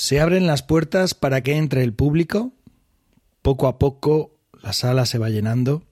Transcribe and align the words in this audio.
¿Se 0.00 0.18
abren 0.18 0.46
las 0.46 0.62
puertas 0.62 1.12
para 1.12 1.42
que 1.42 1.58
entre 1.58 1.84
el 1.84 1.92
público? 1.92 2.54
Poco 3.42 3.68
a 3.68 3.78
poco 3.78 4.34
la 4.62 4.72
sala 4.72 5.04
se 5.04 5.18
va 5.18 5.28
llenando. 5.28 5.82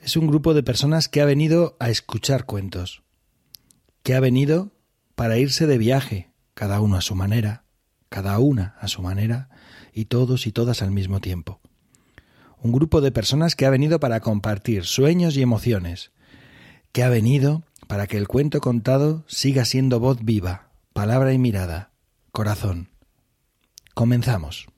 Es 0.00 0.16
un 0.16 0.26
grupo 0.26 0.54
de 0.54 0.62
personas 0.62 1.10
que 1.10 1.20
ha 1.20 1.26
venido 1.26 1.76
a 1.78 1.90
escuchar 1.90 2.46
cuentos, 2.46 3.02
que 4.02 4.14
ha 4.14 4.20
venido 4.20 4.72
para 5.14 5.36
irse 5.36 5.66
de 5.66 5.76
viaje, 5.76 6.30
cada 6.54 6.80
uno 6.80 6.96
a 6.96 7.02
su 7.02 7.14
manera, 7.14 7.64
cada 8.08 8.38
una 8.38 8.76
a 8.80 8.88
su 8.88 9.02
manera, 9.02 9.50
y 9.92 10.06
todos 10.06 10.46
y 10.46 10.52
todas 10.52 10.80
al 10.80 10.90
mismo 10.90 11.20
tiempo. 11.20 11.60
Un 12.62 12.72
grupo 12.72 13.02
de 13.02 13.12
personas 13.12 13.56
que 13.56 13.66
ha 13.66 13.70
venido 13.70 14.00
para 14.00 14.20
compartir 14.20 14.86
sueños 14.86 15.36
y 15.36 15.42
emociones, 15.42 16.12
que 16.92 17.02
ha 17.02 17.10
venido 17.10 17.62
para 17.88 18.06
que 18.06 18.16
el 18.16 18.26
cuento 18.26 18.62
contado 18.62 19.22
siga 19.28 19.66
siendo 19.66 20.00
voz 20.00 20.24
viva, 20.24 20.70
palabra 20.94 21.34
y 21.34 21.38
mirada, 21.38 21.90
corazón. 22.32 22.91
Comenzamos. 23.94 24.71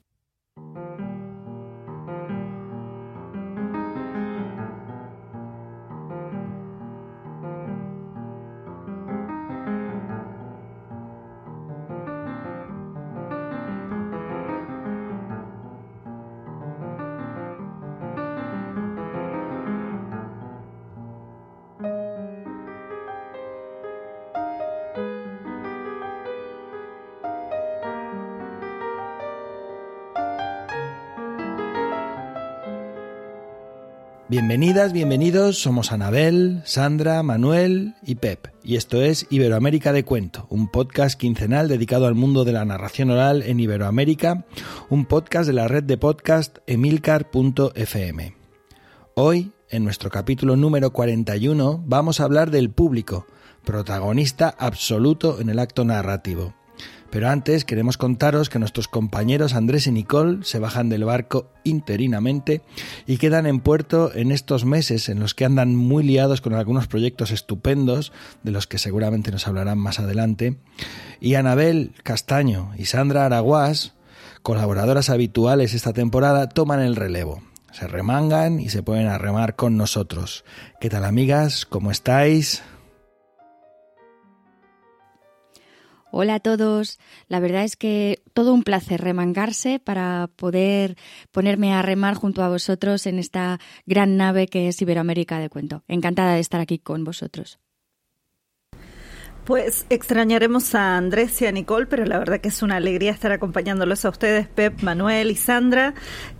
Bienvenidas, 34.37 34.91
bienvenidos, 34.91 35.61
somos 35.61 35.93
Anabel, 35.93 36.61
Sandra, 36.65 37.23
Manuel 37.23 37.95
y 38.05 38.15
Pep, 38.15 38.49
y 38.65 38.75
esto 38.75 39.01
es 39.01 39.27
Iberoamérica 39.29 39.93
de 39.93 40.03
Cuento, 40.03 40.45
un 40.49 40.67
podcast 40.67 41.17
quincenal 41.17 41.69
dedicado 41.69 42.05
al 42.05 42.15
mundo 42.15 42.43
de 42.43 42.51
la 42.51 42.65
narración 42.65 43.11
oral 43.11 43.43
en 43.43 43.61
Iberoamérica, 43.61 44.45
un 44.89 45.05
podcast 45.05 45.47
de 45.47 45.53
la 45.53 45.69
red 45.69 45.83
de 45.83 45.97
podcast 45.97 46.57
emilcar.fm. 46.67 48.35
Hoy, 49.13 49.53
en 49.69 49.85
nuestro 49.85 50.09
capítulo 50.09 50.57
número 50.57 50.91
41, 50.91 51.81
vamos 51.87 52.19
a 52.19 52.25
hablar 52.25 52.51
del 52.51 52.69
público, 52.69 53.27
protagonista 53.63 54.53
absoluto 54.59 55.39
en 55.39 55.47
el 55.47 55.59
acto 55.59 55.85
narrativo. 55.85 56.53
Pero 57.15 57.29
antes 57.29 57.63
queremos 57.63 57.95
contaros 57.95 58.49
que 58.49 58.59
nuestros 58.59 58.89
compañeros 58.89 59.53
Andrés 59.53 59.87
y 59.87 59.91
Nicole 59.93 60.39
se 60.43 60.59
bajan 60.59 60.89
del 60.89 61.05
barco 61.05 61.49
interinamente 61.63 62.61
y 63.07 63.15
quedan 63.19 63.45
en 63.45 63.61
puerto 63.61 64.13
en 64.13 64.33
estos 64.33 64.65
meses 64.65 65.07
en 65.07 65.21
los 65.21 65.33
que 65.33 65.45
andan 65.45 65.77
muy 65.77 66.03
liados 66.03 66.41
con 66.41 66.53
algunos 66.53 66.87
proyectos 66.87 67.31
estupendos, 67.31 68.11
de 68.43 68.51
los 68.51 68.67
que 68.67 68.79
seguramente 68.79 69.31
nos 69.31 69.47
hablarán 69.47 69.77
más 69.77 70.01
adelante. 70.01 70.57
Y 71.21 71.35
Anabel 71.35 71.93
Castaño 72.03 72.73
y 72.77 72.83
Sandra 72.83 73.25
Araguás, 73.25 73.93
colaboradoras 74.41 75.09
habituales 75.09 75.73
esta 75.73 75.93
temporada, 75.93 76.49
toman 76.49 76.81
el 76.81 76.97
relevo. 76.97 77.41
Se 77.71 77.87
remangan 77.87 78.59
y 78.59 78.67
se 78.67 78.83
pueden 78.83 79.07
a 79.07 79.17
remar 79.17 79.55
con 79.55 79.77
nosotros. 79.77 80.43
¿Qué 80.81 80.89
tal 80.89 81.05
amigas? 81.05 81.65
¿Cómo 81.65 81.91
estáis? 81.91 82.61
Hola 86.17 86.35
a 86.35 86.39
todos. 86.39 86.97
La 87.27 87.41
verdad 87.41 87.65
es 87.65 87.75
que 87.75 88.23
todo 88.31 88.53
un 88.53 88.63
placer 88.63 89.01
remangarse 89.01 89.81
para 89.83 90.29
poder 90.37 90.95
ponerme 91.33 91.73
a 91.73 91.81
remar 91.81 92.15
junto 92.15 92.41
a 92.41 92.47
vosotros 92.47 93.05
en 93.05 93.19
esta 93.19 93.59
gran 93.85 94.15
nave 94.15 94.47
que 94.47 94.69
es 94.69 94.81
Iberoamérica 94.81 95.39
de 95.39 95.49
Cuento. 95.49 95.83
Encantada 95.89 96.35
de 96.35 96.39
estar 96.39 96.61
aquí 96.61 96.79
con 96.79 97.03
vosotros. 97.03 97.59
Pues 99.43 99.85
extrañaremos 99.89 100.73
a 100.73 100.95
Andrés 100.95 101.41
y 101.41 101.47
a 101.47 101.51
Nicole, 101.51 101.85
pero 101.85 102.05
la 102.05 102.17
verdad 102.17 102.39
que 102.39 102.47
es 102.47 102.63
una 102.63 102.77
alegría 102.77 103.11
estar 103.11 103.33
acompañándolos 103.33 104.05
a 104.05 104.09
ustedes, 104.09 104.47
Pep, 104.47 104.83
Manuel 104.83 105.31
y 105.31 105.35
Sandra. 105.35 105.95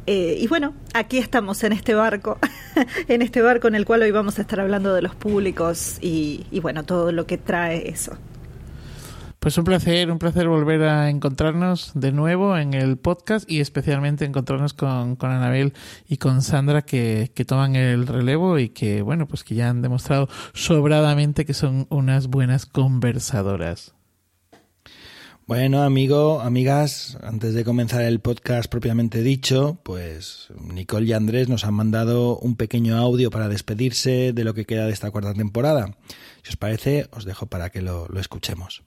Eh, 0.08 0.38
y 0.40 0.48
bueno, 0.48 0.74
aquí 0.94 1.18
estamos 1.18 1.62
en 1.66 1.74
este 1.74 1.96
barco, 1.96 2.40
en 3.10 3.22
este 3.22 3.42
barco 3.42 3.68
en 3.68 3.76
el 3.76 3.86
cual 3.86 4.04
hoy 4.04 4.12
vamos 4.12 4.40
a 4.40 4.44
estar 4.44 4.62
hablando 4.62 4.94
de 4.94 5.02
los 5.02 5.16
públicos 5.16 5.98
y, 6.00 6.46
y 6.50 6.62
bueno, 6.62 6.86
todo 6.86 7.12
lo 7.12 7.28
que 7.28 7.38
trae 7.38 7.90
eso. 7.90 8.18
Pues 9.46 9.60
un 9.60 9.64
placer, 9.64 10.10
un 10.10 10.18
placer 10.18 10.48
volver 10.48 10.82
a 10.86 11.12
encontrarnos 11.12 11.92
de 11.94 12.12
nuevo 12.12 12.58
en 12.58 12.74
el 12.74 12.98
podcast 12.98 13.48
y 13.48 13.60
especialmente 13.60 14.26
encontrarnos 14.26 14.74
con, 14.74 15.16
con 15.18 15.30
Anabel 15.30 15.74
y 16.10 16.18
con 16.18 16.42
Sandra 16.42 16.82
que, 16.82 17.32
que, 17.36 17.46
toman 17.46 17.76
el 17.76 18.08
relevo 18.08 18.58
y 18.58 18.70
que, 18.70 19.04
bueno, 19.04 19.28
pues 19.28 19.44
que 19.44 19.54
ya 19.54 19.70
han 19.70 19.84
demostrado 19.84 20.30
sobradamente 20.56 21.46
que 21.46 21.54
son 21.54 21.86
unas 21.92 22.26
buenas 22.26 22.66
conversadoras. 22.66 23.94
Bueno, 25.46 25.84
amigo, 25.84 26.42
amigas, 26.42 27.20
antes 27.22 27.54
de 27.54 27.64
comenzar 27.64 28.02
el 28.02 28.22
podcast 28.22 28.68
propiamente 28.68 29.22
dicho, 29.22 29.78
pues 29.84 30.48
Nicole 30.60 31.06
y 31.06 31.14
Andrés 31.14 31.50
nos 31.50 31.66
han 31.66 31.76
mandado 31.76 32.40
un 32.40 32.56
pequeño 32.56 32.98
audio 32.98 33.30
para 33.30 33.48
despedirse 33.48 34.34
de 34.34 34.44
lo 34.44 34.56
que 34.56 34.66
queda 34.66 34.88
de 34.88 34.94
esta 34.94 35.12
cuarta 35.12 35.36
temporada. 35.36 35.96
Si 36.42 36.50
os 36.50 36.58
parece, 36.58 37.08
os 37.12 37.26
dejo 37.26 37.46
para 37.46 37.70
que 37.70 37.84
lo, 37.84 38.08
lo 38.08 38.20
escuchemos. 38.20 38.82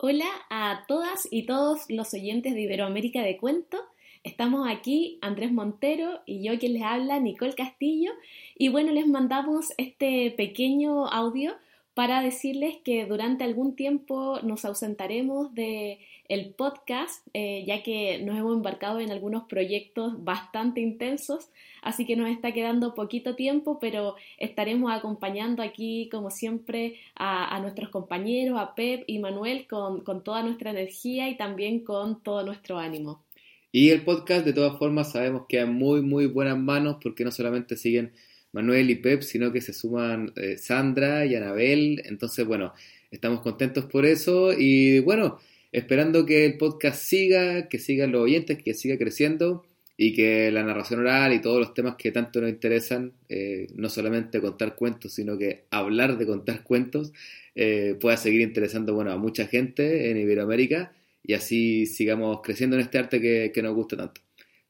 Hola 0.00 0.28
a 0.48 0.84
todas 0.86 1.26
y 1.28 1.42
todos 1.42 1.86
los 1.88 2.14
oyentes 2.14 2.54
de 2.54 2.60
Iberoamérica 2.60 3.20
de 3.20 3.36
Cuento. 3.36 3.78
Estamos 4.22 4.68
aquí, 4.70 5.18
Andrés 5.22 5.50
Montero 5.50 6.20
y 6.24 6.40
yo 6.40 6.56
quien 6.60 6.74
les 6.74 6.84
habla, 6.84 7.18
Nicole 7.18 7.54
Castillo. 7.54 8.12
Y 8.56 8.68
bueno, 8.68 8.92
les 8.92 9.08
mandamos 9.08 9.72
este 9.76 10.30
pequeño 10.36 11.08
audio 11.08 11.56
para 11.94 12.22
decirles 12.22 12.76
que 12.84 13.06
durante 13.06 13.42
algún 13.42 13.74
tiempo 13.74 14.38
nos 14.44 14.64
ausentaremos 14.64 15.52
de 15.56 15.98
el 16.28 16.50
podcast, 16.50 17.26
eh, 17.32 17.64
ya 17.66 17.82
que 17.82 18.18
nos 18.22 18.36
hemos 18.36 18.54
embarcado 18.54 19.00
en 19.00 19.10
algunos 19.10 19.44
proyectos 19.44 20.22
bastante 20.22 20.80
intensos, 20.80 21.48
así 21.82 22.04
que 22.06 22.16
nos 22.16 22.30
está 22.30 22.52
quedando 22.52 22.94
poquito 22.94 23.34
tiempo, 23.34 23.78
pero 23.80 24.14
estaremos 24.36 24.92
acompañando 24.92 25.62
aquí, 25.62 26.08
como 26.10 26.30
siempre, 26.30 26.96
a, 27.14 27.58
nuestros 27.60 27.88
compañeros, 27.88 28.58
a 28.58 28.74
Pep 28.74 29.04
y 29.06 29.18
Manuel, 29.18 29.66
con, 29.66 30.02
con 30.02 30.22
toda 30.22 30.42
nuestra 30.42 30.70
energía 30.70 31.28
y 31.28 31.36
también 31.36 31.80
con 31.82 32.22
todo 32.22 32.44
nuestro 32.44 32.78
ánimo. 32.78 33.24
Y 33.72 33.90
el 33.90 34.02
podcast, 34.02 34.44
de 34.44 34.52
todas 34.52 34.78
formas, 34.78 35.12
sabemos 35.12 35.46
que 35.48 35.60
en 35.60 35.72
muy, 35.72 36.02
muy 36.02 36.26
buenas 36.26 36.58
manos, 36.58 36.96
porque 37.02 37.24
no 37.24 37.30
solamente 37.30 37.76
siguen 37.76 38.12
Manuel 38.52 38.90
y 38.90 38.96
Pep, 38.96 39.22
sino 39.22 39.52
que 39.52 39.60
se 39.60 39.72
suman 39.72 40.32
eh, 40.36 40.56
Sandra 40.58 41.26
y 41.26 41.34
Anabel. 41.34 42.02
Entonces, 42.04 42.46
bueno, 42.46 42.72
estamos 43.10 43.40
contentos 43.40 43.84
por 43.86 44.06
eso 44.06 44.52
y 44.52 45.00
bueno, 45.00 45.38
esperando 45.72 46.24
que 46.26 46.44
el 46.44 46.56
podcast 46.56 47.02
siga, 47.02 47.68
que 47.68 47.78
sigan 47.78 48.12
los 48.12 48.22
oyentes, 48.22 48.62
que 48.62 48.74
siga 48.74 48.96
creciendo 48.98 49.64
y 49.96 50.14
que 50.14 50.50
la 50.52 50.62
narración 50.62 51.00
oral 51.00 51.32
y 51.32 51.40
todos 51.40 51.58
los 51.58 51.74
temas 51.74 51.96
que 51.96 52.12
tanto 52.12 52.40
nos 52.40 52.50
interesan, 52.50 53.12
eh, 53.28 53.66
no 53.74 53.88
solamente 53.88 54.40
contar 54.40 54.76
cuentos, 54.76 55.12
sino 55.12 55.36
que 55.36 55.64
hablar 55.70 56.16
de 56.18 56.26
contar 56.26 56.62
cuentos, 56.62 57.12
eh, 57.54 57.96
pueda 58.00 58.16
seguir 58.16 58.40
interesando 58.40 58.94
bueno, 58.94 59.10
a 59.10 59.18
mucha 59.18 59.46
gente 59.48 60.10
en 60.10 60.16
Iberoamérica 60.18 60.92
y 61.24 61.34
así 61.34 61.86
sigamos 61.86 62.40
creciendo 62.42 62.76
en 62.76 62.82
este 62.82 62.98
arte 62.98 63.20
que, 63.20 63.50
que 63.52 63.62
nos 63.62 63.74
gusta 63.74 63.96
tanto. 63.96 64.20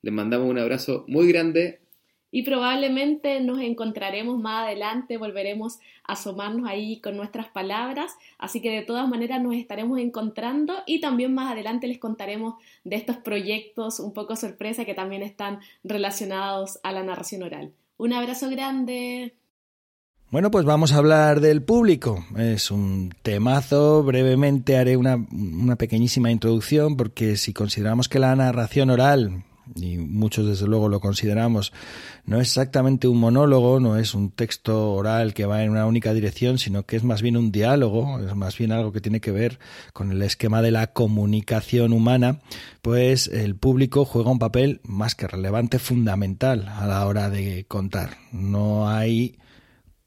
Les 0.01 0.15
mandamos 0.15 0.49
un 0.49 0.59
abrazo 0.59 1.05
muy 1.09 1.29
grande 1.29 1.81
y 2.31 2.43
probablemente 2.43 3.41
nos 3.41 3.61
encontraremos 3.61 4.39
más 4.39 4.67
adelante, 4.67 5.17
volveremos 5.17 5.79
a 6.05 6.13
asomarnos 6.13 6.69
ahí 6.69 7.01
con 7.01 7.17
nuestras 7.17 7.49
palabras, 7.49 8.13
así 8.39 8.61
que 8.61 8.71
de 8.71 8.83
todas 8.83 9.09
maneras 9.09 9.43
nos 9.43 9.55
estaremos 9.55 9.99
encontrando 9.99 10.75
y 10.87 11.01
también 11.01 11.35
más 11.35 11.53
adelante 11.53 11.87
les 11.87 11.99
contaremos 11.99 12.55
de 12.85 12.97
estos 12.97 13.17
proyectos 13.17 14.01
un 14.01 14.13
poco 14.13 14.37
sorpresa 14.37 14.85
que 14.85 14.95
también 14.95 15.23
están 15.23 15.61
relacionados 15.85 16.79
a 16.83 16.93
la 16.93 17.03
narración 17.03 17.43
oral. 17.43 17.73
Un 17.97 18.13
abrazo 18.13 18.49
grande. 18.51 19.35
Bueno, 20.31 20.51
pues 20.51 20.67
vamos 20.67 20.93
a 20.93 20.99
hablar 20.99 21.41
del 21.41 21.63
público. 21.63 22.25
Es 22.37 22.71
un 22.71 23.15
temazo. 23.23 24.03
Brevemente 24.03 24.77
haré 24.77 24.97
una, 24.99 25.17
una 25.17 25.77
pequeñísima 25.77 26.31
introducción 26.31 26.97
porque 26.99 27.39
si 27.39 27.55
consideramos 27.55 28.09
que 28.09 28.19
la 28.19 28.37
narración 28.37 28.91
oral 28.91 29.45
y 29.75 29.99
muchos 29.99 30.47
desde 30.47 30.67
luego 30.67 30.89
lo 30.89 31.01
consideramos, 31.01 31.73
no 32.25 32.41
es 32.41 32.49
exactamente 32.49 33.09
un 33.09 33.19
monólogo, 33.19 33.81
no 33.81 33.97
es 33.97 34.15
un 34.15 34.31
texto 34.31 34.93
oral 34.93 35.35
que 35.35 35.47
va 35.47 35.63
en 35.63 35.71
una 35.71 35.87
única 35.87 36.13
dirección, 36.13 36.59
sino 36.59 36.85
que 36.85 36.97
es 36.97 37.05
más 37.05 37.23
bien 37.23 37.37
un 37.37 37.53
diálogo, 37.53 38.21
es 38.21 38.35
más 38.35 38.57
bien 38.59 38.73
algo 38.73 38.93
que 38.93 39.01
tiene 39.01 39.21
que 39.21 39.33
ver 39.33 39.59
con 39.93 40.13
el 40.13 40.23
esquema 40.23 40.63
de 40.63 40.71
la 40.71 40.89
comunicación 40.89 41.93
humana, 41.93 42.41
pues 42.83 43.29
el 43.29 43.57
público 43.57 44.05
juega 44.05 44.31
un 44.31 44.39
papel 44.39 44.81
más 44.85 45.15
que 45.15 45.27
relevante, 45.27 45.79
fundamental 45.79 46.69
a 46.69 46.87
la 46.87 47.07
hora 47.07 47.31
de 47.31 47.65
contar. 47.67 48.17
No 48.33 48.89
hay 48.89 49.39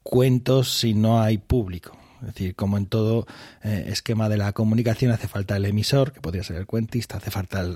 cuentos 0.02 0.78
si 0.78 0.94
no 0.94 1.20
hay 1.20 1.38
público. 1.38 1.96
Es 2.20 2.28
decir, 2.28 2.54
como 2.54 2.76
en 2.76 2.86
todo 2.86 3.26
eh, 3.64 3.86
esquema 3.88 4.28
de 4.28 4.36
la 4.36 4.52
comunicación 4.52 5.10
hace 5.10 5.26
falta 5.26 5.56
el 5.56 5.64
emisor, 5.64 6.12
que 6.12 6.20
podría 6.20 6.44
ser 6.44 6.56
el 6.56 6.66
cuentista, 6.66 7.16
hace 7.16 7.32
falta 7.32 7.66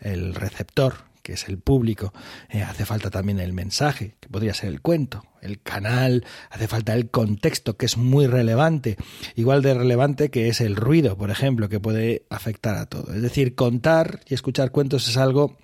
el, 0.00 0.34
receptor, 0.34 0.94
que 1.22 1.34
es 1.34 1.48
el 1.48 1.58
público, 1.58 2.12
eh, 2.48 2.62
hace 2.62 2.84
falta 2.84 3.10
también 3.10 3.38
el 3.38 3.52
mensaje, 3.52 4.16
que 4.20 4.28
podría 4.28 4.54
ser 4.54 4.68
el 4.70 4.80
cuento, 4.80 5.24
el 5.42 5.60
canal, 5.60 6.24
hace 6.50 6.68
falta 6.68 6.94
el 6.94 7.10
contexto, 7.10 7.76
que 7.76 7.86
es 7.86 7.96
muy 7.96 8.26
relevante, 8.26 8.96
igual 9.36 9.62
de 9.62 9.74
relevante 9.74 10.30
que 10.30 10.48
es 10.48 10.60
el 10.60 10.76
ruido, 10.76 11.16
por 11.16 11.30
ejemplo, 11.30 11.68
que 11.68 11.80
puede 11.80 12.26
afectar 12.30 12.76
a 12.76 12.86
todo. 12.86 13.14
Es 13.14 13.22
decir, 13.22 13.54
contar 13.54 14.20
y 14.28 14.34
escuchar 14.34 14.70
cuentos 14.70 15.08
es 15.08 15.16
algo 15.16 15.58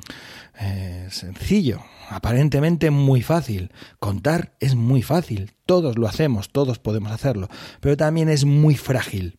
eh, 0.59 1.09
sencillo, 1.11 1.83
aparentemente 2.09 2.91
muy 2.91 3.23
fácil. 3.23 3.73
Contar 3.99 4.55
es 4.61 4.75
muy 4.75 5.03
fácil, 5.03 5.53
todos 5.67 5.99
lo 5.99 6.07
hacemos, 6.07 6.51
todos 6.51 6.79
podemos 6.79 7.13
hacerlo, 7.13 7.49
pero 7.81 7.97
también 7.97 8.29
es 8.29 8.45
muy 8.45 8.77
frágil. 8.77 9.39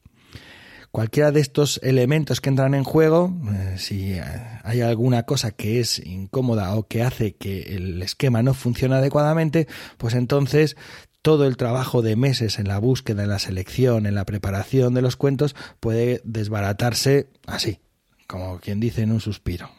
Cualquiera 0.92 1.31
de 1.31 1.42
estos 1.42 1.80
elementos 1.84 2.42
que 2.42 2.50
entran 2.50 2.74
en 2.74 2.84
juego, 2.84 3.36
eh, 3.54 3.75
si 3.78 4.18
hay 4.63 4.81
alguna 4.81 5.24
cosa 5.24 5.51
que 5.51 5.80
es 5.80 6.00
incómoda 6.00 6.75
o 6.75 6.88
que 6.88 7.04
hace 7.04 7.36
que 7.36 7.75
el 7.75 8.01
esquema 8.01 8.42
no 8.42 8.54
funcione 8.54 8.95
adecuadamente, 8.95 9.68
pues 9.98 10.13
entonces 10.16 10.75
todo 11.22 11.45
el 11.45 11.57
trabajo 11.57 12.01
de 12.01 12.16
meses 12.16 12.57
en 12.57 12.68
la 12.68 12.80
búsqueda, 12.80 13.24
en 13.24 13.30
la 13.30 13.39
selección, 13.39 14.06
en 14.06 14.16
la 14.16 14.25
preparación 14.25 14.94
de 14.94 15.01
los 15.01 15.18
cuentos 15.18 15.56
puede 15.80 16.22
desbaratarse 16.24 17.28
así, 17.45 17.80
como 18.28 18.60
quien 18.60 18.80
dice 18.80 19.01
en 19.01 19.12
un 19.12 19.19
suspiro. 19.19 19.69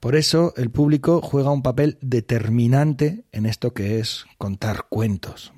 Por 0.00 0.16
eso 0.16 0.52
el 0.56 0.70
público 0.70 1.20
juega 1.22 1.50
un 1.50 1.62
papel 1.62 1.96
determinante 2.00 3.24
en 3.32 3.46
esto 3.46 3.72
que 3.72 4.00
es 4.00 4.26
contar 4.36 4.86
cuentos. 4.88 5.52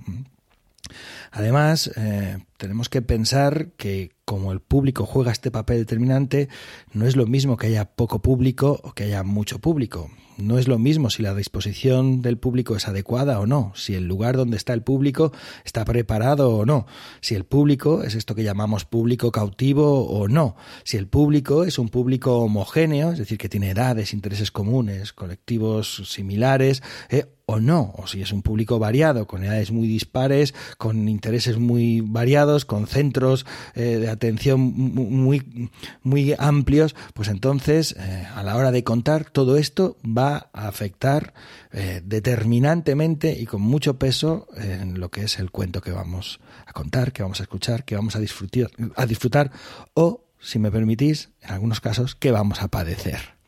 Además, 1.30 1.90
eh, 1.96 2.38
tenemos 2.56 2.88
que 2.88 3.02
pensar 3.02 3.70
que 3.76 4.17
como 4.28 4.52
el 4.52 4.60
público 4.60 5.06
juega 5.06 5.32
este 5.32 5.50
papel 5.50 5.78
determinante, 5.78 6.50
no 6.92 7.06
es 7.06 7.16
lo 7.16 7.26
mismo 7.26 7.56
que 7.56 7.68
haya 7.68 7.86
poco 7.86 8.18
público 8.20 8.78
o 8.84 8.92
que 8.92 9.04
haya 9.04 9.22
mucho 9.22 9.58
público. 9.58 10.10
No 10.36 10.58
es 10.58 10.68
lo 10.68 10.78
mismo 10.78 11.08
si 11.08 11.22
la 11.22 11.34
disposición 11.34 12.20
del 12.20 12.36
público 12.36 12.76
es 12.76 12.86
adecuada 12.86 13.40
o 13.40 13.46
no, 13.46 13.72
si 13.74 13.94
el 13.94 14.06
lugar 14.06 14.36
donde 14.36 14.58
está 14.58 14.74
el 14.74 14.82
público 14.82 15.32
está 15.64 15.86
preparado 15.86 16.54
o 16.54 16.66
no, 16.66 16.86
si 17.22 17.36
el 17.36 17.44
público 17.44 18.02
es 18.02 18.14
esto 18.14 18.34
que 18.34 18.44
llamamos 18.44 18.84
público 18.84 19.32
cautivo 19.32 20.06
o 20.06 20.28
no, 20.28 20.56
si 20.84 20.98
el 20.98 21.08
público 21.08 21.64
es 21.64 21.78
un 21.78 21.88
público 21.88 22.40
homogéneo, 22.40 23.12
es 23.12 23.18
decir, 23.18 23.38
que 23.38 23.48
tiene 23.48 23.70
edades, 23.70 24.12
intereses 24.12 24.50
comunes, 24.50 25.14
colectivos 25.14 26.02
similares, 26.04 26.82
eh, 27.08 27.24
o 27.50 27.60
no, 27.60 27.94
o 27.96 28.06
si 28.06 28.20
es 28.20 28.30
un 28.30 28.42
público 28.42 28.78
variado, 28.78 29.26
con 29.26 29.42
edades 29.42 29.72
muy 29.72 29.88
dispares, 29.88 30.54
con 30.76 31.08
intereses 31.08 31.56
muy 31.56 32.02
variados, 32.02 32.66
con 32.66 32.86
centros 32.86 33.46
eh, 33.74 33.96
de 33.96 34.10
atención 34.10 34.60
muy, 34.60 35.70
muy 36.02 36.34
amplios, 36.38 36.94
pues 37.14 37.28
entonces 37.28 37.96
eh, 37.98 38.26
a 38.34 38.42
la 38.42 38.54
hora 38.54 38.70
de 38.70 38.84
contar 38.84 39.30
todo 39.30 39.56
esto 39.56 39.96
va 40.04 40.50
a 40.52 40.68
afectar 40.68 41.32
eh, 41.72 42.02
determinantemente 42.04 43.32
y 43.40 43.46
con 43.46 43.62
mucho 43.62 43.98
peso 43.98 44.46
en 44.54 45.00
lo 45.00 45.10
que 45.10 45.22
es 45.22 45.38
el 45.38 45.50
cuento 45.50 45.80
que 45.80 45.92
vamos 45.92 46.40
a 46.66 46.74
contar, 46.74 47.12
que 47.12 47.22
vamos 47.22 47.40
a 47.40 47.44
escuchar, 47.44 47.86
que 47.86 47.96
vamos 47.96 48.14
a 48.14 48.20
disfrutar, 48.20 48.70
a 48.94 49.06
disfrutar 49.06 49.52
o, 49.94 50.26
si 50.38 50.58
me 50.58 50.70
permitís, 50.70 51.30
en 51.40 51.52
algunos 51.52 51.80
casos, 51.80 52.14
que 52.14 52.30
vamos 52.30 52.60
a 52.60 52.68
padecer. 52.68 53.38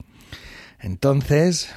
Entonces, 0.79 1.69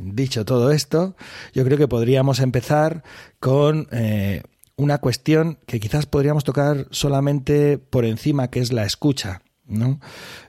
dicho 0.00 0.44
todo 0.44 0.70
esto, 0.70 1.16
yo 1.52 1.64
creo 1.64 1.78
que 1.78 1.88
podríamos 1.88 2.40
empezar 2.40 3.02
con 3.38 3.88
eh, 3.92 4.42
una 4.76 4.98
cuestión 4.98 5.58
que 5.66 5.80
quizás 5.80 6.06
podríamos 6.06 6.44
tocar 6.44 6.86
solamente 6.90 7.78
por 7.78 8.04
encima, 8.04 8.48
que 8.48 8.60
es 8.60 8.72
la 8.72 8.84
escucha. 8.84 9.42
¿no? 9.66 10.00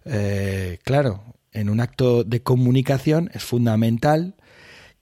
Eh, 0.05 0.79
claro, 0.83 1.23
en 1.51 1.69
un 1.69 1.79
acto 1.79 2.23
de 2.23 2.41
comunicación 2.41 3.29
es 3.33 3.43
fundamental 3.43 4.35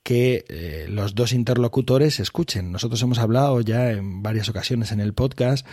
que 0.03 0.45
eh, 0.49 0.87
los 0.89 1.15
dos 1.15 1.33
interlocutores 1.33 2.19
escuchen. 2.19 2.71
Nosotros 2.71 3.01
hemos 3.01 3.19
hablado 3.19 3.61
ya 3.61 3.91
en 3.91 4.23
varias 4.23 4.49
ocasiones 4.49 4.91
en 4.91 4.99
el 4.99 5.13
podcast 5.13 5.65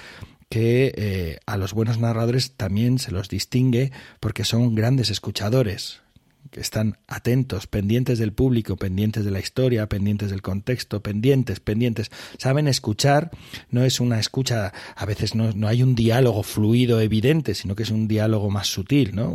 que 0.49 1.41
a 1.47 1.57
los 1.57 1.73
buenos 1.73 1.99
narradores 1.99 2.53
también 2.53 3.01
se 3.01 3.11
los 3.11 3.29
distingue 3.29 3.91
porque 4.21 4.45
son 4.45 4.77
grandes 4.77 5.11
escuchadores 5.11 6.03
que 6.51 6.61
están 6.61 6.99
atentos, 7.07 7.67
pendientes 7.67 8.19
del 8.19 8.33
público, 8.33 8.77
pendientes 8.77 9.25
de 9.25 9.31
la 9.31 9.41
historia, 9.41 9.89
pendientes 9.89 10.31
del 10.31 10.43
contexto, 10.43 11.03
pendientes, 11.03 11.61
pendientes, 11.61 12.11
saben 12.39 12.69
escuchar, 12.69 13.31
no 13.71 13.85
es 13.85 14.01
una 14.01 14.19
escucha, 14.19 14.73
a 14.95 15.07
veces 15.07 15.35
no, 15.35 15.53
no 15.53 15.69
hay 15.69 15.83
un 15.83 15.95
diálogo 15.95 16.43
fluido 16.43 17.01
evidente, 17.01 17.55
sino 17.55 17.75
que 17.75 17.83
es 17.83 17.91
un 17.91 18.09
diálogo 18.09 18.51
más 18.51 18.69
sutil, 18.69 19.15
¿no? 19.15 19.35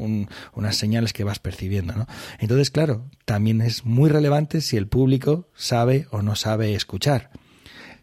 unas 0.53 0.75
señales 0.75 1.13
que 1.13 1.23
vas 1.23 1.39
percibiendo, 1.39 1.93
¿no? 1.93 2.07
Entonces, 2.39 2.69
claro, 2.71 3.09
también 3.25 3.61
es 3.61 3.85
muy 3.85 4.09
relevante 4.09 4.61
si 4.61 4.77
el 4.77 4.87
público 4.87 5.49
sabe 5.55 6.07
o 6.11 6.21
no 6.21 6.35
sabe 6.35 6.75
escuchar 6.75 7.31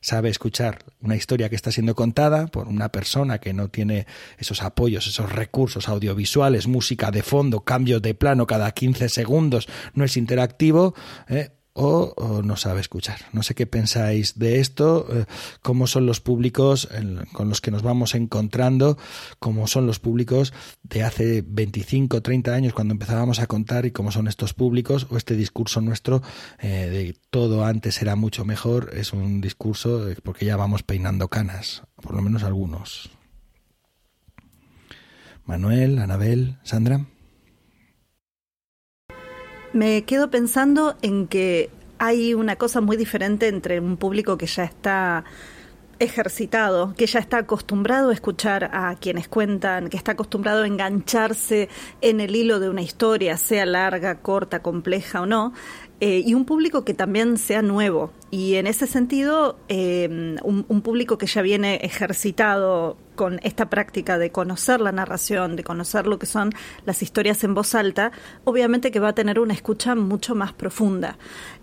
sabe 0.09 0.31
escuchar 0.31 0.79
una 1.03 1.17
historia 1.17 1.51
que 1.51 1.55
está 1.55 1.71
siendo 1.71 1.95
contada 1.95 2.47
por 2.47 2.67
una 2.67 2.91
persona 2.91 3.41
que 3.41 3.53
no 3.53 3.69
tiene 3.69 4.07
esos 4.39 4.63
apoyos, 4.63 5.07
esos 5.07 5.31
recursos 5.31 5.87
audiovisuales, 5.87 6.67
música 6.67 7.11
de 7.11 7.23
fondo, 7.23 7.61
cambio 7.61 8.01
de 8.01 8.15
plano 8.15 8.47
cada 8.47 8.71
15 8.71 9.11
segundos, 9.11 9.69
no 9.93 10.05
es 10.05 10.17
interactivo, 10.17 10.95
¿eh? 11.29 11.51
O, 11.79 12.43
no 12.43 12.57
sabe 12.57 12.81
escuchar. 12.81 13.21
No 13.33 13.43
sé 13.43 13.55
qué 13.55 13.67
pensáis 13.67 14.39
de 14.39 14.61
esto, 14.61 15.07
eh, 15.11 15.25
cómo 15.63 15.87
son 15.87 16.07
los 16.07 16.21
públicos 16.21 16.89
con 17.33 17.49
los 17.49 17.61
que 17.61 17.71
nos 17.71 17.83
vamos 17.83 18.15
encontrando, 18.15 18.99
cómo 19.39 19.67
son 19.67 19.87
los 19.87 20.01
públicos 20.01 20.53
de 20.83 21.05
hace 21.05 21.45
25, 21.47 22.21
30 22.21 22.53
años 22.53 22.73
cuando 22.73 22.93
empezábamos 22.93 23.39
a 23.39 23.47
contar 23.47 23.87
y 23.87 23.93
cómo 23.93 24.11
son 24.11 24.27
estos 24.27 24.55
públicos 24.55 25.07
o 25.11 25.17
este 25.17 25.37
discurso 25.37 25.81
nuestro 25.81 26.23
eh, 26.59 26.89
de 26.91 27.17
todo 27.31 27.65
antes 27.65 28.03
era 28.03 28.17
mucho 28.17 28.45
mejor, 28.45 28.91
es 28.95 29.13
un 29.13 29.41
discurso 29.41 30.09
porque 30.25 30.47
ya 30.47 30.57
vamos 30.57 30.83
peinando 30.83 31.29
canas, 31.29 31.83
por 32.03 32.15
lo 32.15 32.23
menos 32.23 32.43
algunos. 32.43 33.11
Manuel, 35.45 35.99
Anabel, 35.99 36.59
Sandra. 36.63 37.07
Me 39.73 40.05
quedo 40.05 40.31
pensando 40.31 40.97
en 41.03 41.27
que 41.27 41.71
hay 41.99 42.35
una 42.35 42.57
cosa 42.57 42.81
muy 42.81 42.97
diferente 42.97 43.49
entre 43.49 43.81
un 43.81 43.97
público 43.97 44.39
que 44.39 44.47
ya 44.47 44.65
está 44.65 45.25
ejercitado, 45.99 46.95
que 46.97 47.07
ya 47.07 47.19
está 47.19 47.39
acostumbrado 47.39 48.11
a 48.11 48.15
escuchar 48.15 48.71
a 48.73 48.95
quienes 48.97 49.29
cuentan, 49.29 49.89
que 49.89 49.97
está 49.97 50.13
acostumbrado 50.13 50.63
a 50.63 50.67
engancharse 50.67 51.69
en 52.01 52.21
el 52.21 52.37
hilo 52.37 52.61
de 52.61 52.71
una 52.71 52.83
historia, 52.83 53.37
sea 53.37 53.67
larga, 53.67 54.21
corta, 54.21 54.63
compleja 54.63 55.23
o 55.23 55.27
no, 55.27 55.53
eh, 56.01 56.23
y 56.25 56.35
un 56.35 56.45
público 56.45 56.85
que 56.85 56.95
también 56.95 57.39
sea 57.39 57.61
nuevo. 57.61 58.13
Y 58.31 58.55
en 58.55 58.67
ese 58.69 58.87
sentido, 58.87 59.59
eh, 59.69 60.37
un, 60.43 60.83
público 60.83 61.19
que 61.19 61.27
ya 61.27 61.43
viene 61.43 61.77
ejercitado 61.77 62.97
con 63.17 63.41
esta 63.43 63.69
práctica 63.69 64.17
de 64.17 64.31
conocer 64.31 64.81
la 64.81 64.93
narración, 64.93 65.57
de 65.57 65.65
conocer 65.65 66.07
lo 66.07 66.19
que 66.21 66.27
son 66.27 66.53
las 66.85 67.03
historias 67.03 67.43
en 67.43 67.55
voz 67.55 67.75
alta, 67.75 68.13
obviamente 68.45 68.93
que 68.93 69.01
va 69.01 69.09
a 69.09 69.15
tener 69.15 69.41
una 69.41 69.55
escucha 69.55 69.97
mucho 69.97 70.37
más 70.37 70.53
profunda. 70.53 71.19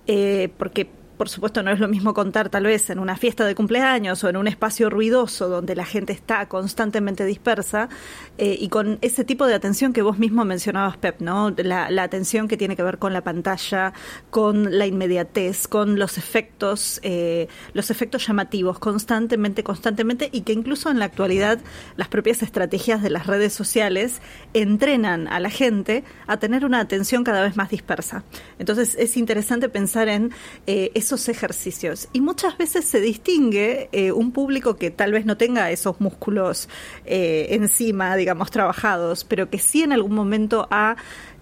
Eh, 0.08 0.50
porque 0.58 0.89
por 1.18 1.30
supuesto 1.30 1.64
no 1.64 1.72
es 1.72 1.80
lo 1.80 1.88
mismo 1.88 2.14
contar 2.14 2.50
tal 2.50 2.64
vez 2.66 2.90
en 2.90 3.00
una 3.00 3.16
fiesta 3.16 3.46
de 3.46 3.56
cumpleaños 3.56 4.24
o 4.24 4.30
en 4.30 4.38
un 4.38 4.48
espacio 4.48 4.90
ruidoso 4.90 5.50
donde 5.50 5.76
la 5.76 5.86
gente 5.86 6.14
está 6.14 6.48
constantemente 6.48 7.26
dispersa 7.26 7.90
eh, 8.38 8.58
y 8.60 8.70
con 8.70 8.98
ese 9.02 9.24
tipo 9.24 9.46
de 9.48 9.54
atención 9.54 9.94
que 9.94 10.02
vos 10.02 10.20
mismo 10.20 10.46
mencionabas, 10.46 10.98
Pep, 10.98 11.22
¿no? 11.22 11.52
La, 11.58 11.88
atención 12.06 12.48
que 12.48 12.58
tiene 12.58 12.76
que 12.76 12.84
ver 12.84 13.00
con 13.00 13.14
la 13.14 13.24
pantalla, 13.24 13.94
con 14.30 14.78
la 14.78 14.86
inmediatez, 14.86 15.68
con 15.68 15.98
los 15.98 16.18
efectos, 16.18 17.00
eh, 17.02 17.48
los 17.74 17.90
efectos 17.90 18.28
llamativos 18.28 18.78
constantemente, 18.78 19.64
constantemente 19.64 20.30
y 20.32 20.42
que 20.42 20.54
incluso 20.54 20.92
en 20.92 21.00
la 21.00 21.06
actualidad 21.06 21.60
las 21.96 22.10
propias 22.10 22.44
estrategias 22.44 23.02
de 23.02 23.10
las 23.10 23.26
redes 23.26 23.54
sociales 23.54 24.22
entrenan 24.54 25.28
a 25.28 25.40
la 25.40 25.50
gente 25.50 26.04
a 26.28 26.38
tener 26.38 26.66
una 26.66 26.80
atención 26.80 27.24
cada 27.24 27.42
vez 27.42 27.56
más 27.56 27.70
dispersa. 27.70 28.24
Entonces 28.60 28.96
es 29.00 29.18
interesante 29.18 29.70
pensar 29.70 30.10
en 30.10 30.32
eh, 30.68 30.92
esos 31.06 31.30
ejercicios. 31.30 32.10
Y 32.14 32.22
muchas 32.22 32.58
veces 32.58 32.86
se 32.86 33.00
distingue 33.00 33.90
eh, 33.92 34.12
un 34.12 34.32
público 34.32 34.76
que 34.76 34.90
tal 34.90 35.12
vez 35.12 35.26
no 35.26 35.38
tenga 35.38 35.70
esos 35.72 36.02
músculos 36.02 36.68
eh, 37.06 37.48
encima, 37.52 38.16
digamos, 38.16 38.50
trabajados, 38.50 39.24
pero 39.24 39.50
que 39.50 39.60
sí 39.60 39.84
en 39.84 39.94
algún 39.94 40.14
momento 40.14 40.68
ha... 40.72 40.98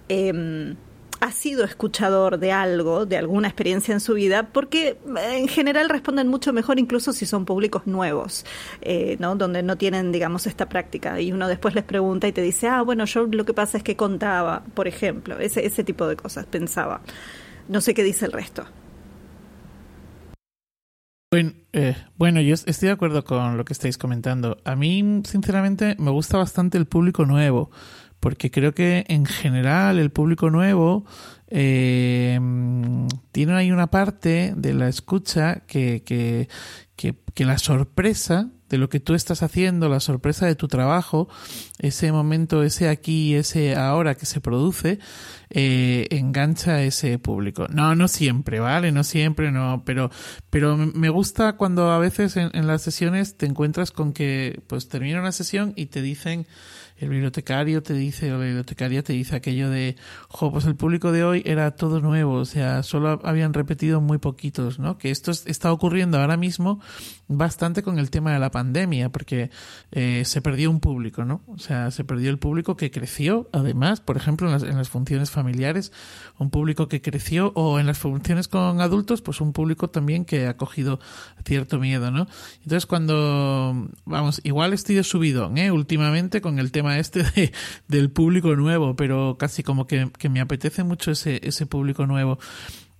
Em, 0.08 0.76
ha 1.20 1.32
sido 1.32 1.64
escuchador 1.64 2.38
de 2.38 2.52
algo, 2.52 3.06
de 3.06 3.16
alguna 3.16 3.48
experiencia 3.48 3.94
en 3.94 4.00
su 4.00 4.12
vida, 4.12 4.50
porque 4.52 4.88
eh, 4.88 5.38
en 5.38 5.48
general 5.48 5.88
responden 5.88 6.28
mucho 6.28 6.52
mejor 6.52 6.78
incluso 6.78 7.14
si 7.14 7.24
son 7.24 7.46
públicos 7.46 7.86
nuevos, 7.86 8.44
¿no? 9.18 9.34
donde 9.34 9.62
no 9.62 9.78
tienen, 9.78 10.12
digamos, 10.12 10.46
esta 10.46 10.68
práctica. 10.68 11.18
Y 11.22 11.32
uno 11.32 11.48
después 11.48 11.74
les 11.74 11.84
pregunta 11.84 12.28
y 12.28 12.32
te 12.32 12.42
dice, 12.42 12.68
ah, 12.68 12.82
bueno, 12.82 13.06
yo 13.06 13.24
lo 13.24 13.46
que 13.46 13.54
pasa 13.54 13.78
es 13.78 13.84
que 13.84 13.96
contaba, 13.96 14.64
por 14.74 14.86
ejemplo, 14.86 15.38
ese, 15.38 15.64
ese 15.64 15.82
tipo 15.82 16.06
de 16.06 16.16
cosas, 16.16 16.44
pensaba. 16.44 17.00
No 17.68 17.80
sé 17.80 17.94
qué 17.94 18.02
dice 18.02 18.26
el 18.26 18.32
resto. 18.32 18.66
Bueno, 21.34 21.50
eh, 21.72 21.96
bueno, 22.16 22.40
yo 22.40 22.54
estoy 22.54 22.86
de 22.86 22.92
acuerdo 22.92 23.24
con 23.24 23.56
lo 23.56 23.64
que 23.64 23.72
estáis 23.72 23.98
comentando. 23.98 24.58
A 24.64 24.76
mí, 24.76 25.22
sinceramente, 25.24 25.96
me 25.98 26.12
gusta 26.12 26.38
bastante 26.38 26.78
el 26.78 26.86
público 26.86 27.26
nuevo, 27.26 27.72
porque 28.20 28.52
creo 28.52 28.72
que 28.72 29.04
en 29.08 29.26
general 29.26 29.98
el 29.98 30.12
público 30.12 30.50
nuevo 30.50 31.04
eh, 31.48 32.38
tiene 33.32 33.52
ahí 33.52 33.72
una 33.72 33.90
parte 33.90 34.54
de 34.56 34.74
la 34.74 34.88
escucha 34.88 35.64
que, 35.66 36.04
que, 36.04 36.46
que 36.94 37.44
la 37.44 37.58
sorpresa 37.58 38.52
de 38.74 38.78
lo 38.78 38.88
que 38.88 38.98
tú 38.98 39.14
estás 39.14 39.44
haciendo, 39.44 39.88
la 39.88 40.00
sorpresa 40.00 40.46
de 40.46 40.56
tu 40.56 40.66
trabajo, 40.66 41.28
ese 41.78 42.10
momento, 42.10 42.64
ese 42.64 42.88
aquí, 42.88 43.36
ese 43.36 43.76
ahora 43.76 44.16
que 44.16 44.26
se 44.26 44.40
produce, 44.40 44.98
eh, 45.50 46.08
engancha 46.10 46.72
a 46.72 46.82
ese 46.82 47.20
público. 47.20 47.68
No, 47.70 47.94
no 47.94 48.08
siempre, 48.08 48.58
¿vale? 48.58 48.90
No 48.90 49.04
siempre, 49.04 49.52
no, 49.52 49.84
pero, 49.86 50.10
pero 50.50 50.76
me 50.76 51.08
gusta 51.08 51.52
cuando 51.52 51.92
a 51.92 51.98
veces 52.00 52.36
en, 52.36 52.50
en 52.52 52.66
las 52.66 52.82
sesiones 52.82 53.36
te 53.36 53.46
encuentras 53.46 53.92
con 53.92 54.12
que 54.12 54.60
pues 54.66 54.88
termina 54.88 55.20
una 55.20 55.30
sesión 55.30 55.72
y 55.76 55.86
te 55.86 56.02
dicen 56.02 56.48
el 56.96 57.08
bibliotecario 57.08 57.82
te 57.82 57.92
dice 57.94 58.32
o 58.32 58.38
la 58.38 58.44
bibliotecaria 58.44 59.02
te 59.02 59.12
dice 59.12 59.36
aquello 59.36 59.68
de, 59.68 59.96
jo, 60.28 60.52
pues 60.52 60.64
el 60.64 60.76
público 60.76 61.12
de 61.12 61.24
hoy 61.24 61.42
era 61.44 61.72
todo 61.72 62.00
nuevo, 62.00 62.34
o 62.34 62.44
sea, 62.44 62.82
solo 62.82 63.20
habían 63.24 63.52
repetido 63.52 64.00
muy 64.00 64.18
poquitos, 64.18 64.78
¿no? 64.78 64.96
Que 64.96 65.10
esto 65.10 65.32
está 65.32 65.72
ocurriendo 65.72 66.18
ahora 66.18 66.36
mismo 66.36 66.80
bastante 67.26 67.82
con 67.82 67.98
el 67.98 68.10
tema 68.10 68.32
de 68.32 68.38
la 68.38 68.50
pandemia, 68.50 69.10
porque 69.10 69.50
eh, 69.92 70.22
se 70.24 70.42
perdió 70.42 70.70
un 70.70 70.80
público, 70.80 71.24
¿no? 71.24 71.42
O 71.46 71.58
sea, 71.58 71.90
se 71.90 72.04
perdió 72.04 72.30
el 72.30 72.38
público 72.38 72.76
que 72.76 72.90
creció, 72.90 73.48
además, 73.52 74.00
por 74.00 74.16
ejemplo, 74.16 74.46
en 74.46 74.52
las, 74.52 74.62
en 74.62 74.76
las 74.76 74.88
funciones 74.88 75.30
familiares, 75.30 75.92
un 76.38 76.50
público 76.50 76.88
que 76.88 77.00
creció, 77.00 77.52
o 77.54 77.78
en 77.78 77.86
las 77.86 77.98
funciones 77.98 78.46
con 78.46 78.80
adultos, 78.80 79.22
pues 79.22 79.40
un 79.40 79.52
público 79.52 79.88
también 79.90 80.24
que 80.24 80.46
ha 80.46 80.56
cogido 80.56 81.00
cierto 81.44 81.78
miedo, 81.78 82.10
¿no? 82.10 82.26
Entonces, 82.62 82.86
cuando, 82.86 83.88
vamos, 84.04 84.40
igual 84.44 84.72
estoy 84.72 84.96
de 84.96 85.04
subidón, 85.04 85.58
¿eh? 85.58 85.70
Últimamente 85.70 86.40
con 86.40 86.58
el 86.58 86.72
tema 86.72 86.83
este 86.90 87.22
de, 87.22 87.52
del 87.88 88.10
público 88.10 88.54
nuevo, 88.56 88.96
pero 88.96 89.36
casi 89.38 89.62
como 89.62 89.86
que, 89.86 90.10
me 90.28 90.40
apetece 90.40 90.84
mucho 90.84 91.10
ese, 91.12 91.66
público 91.66 92.06
nuevo. 92.06 92.38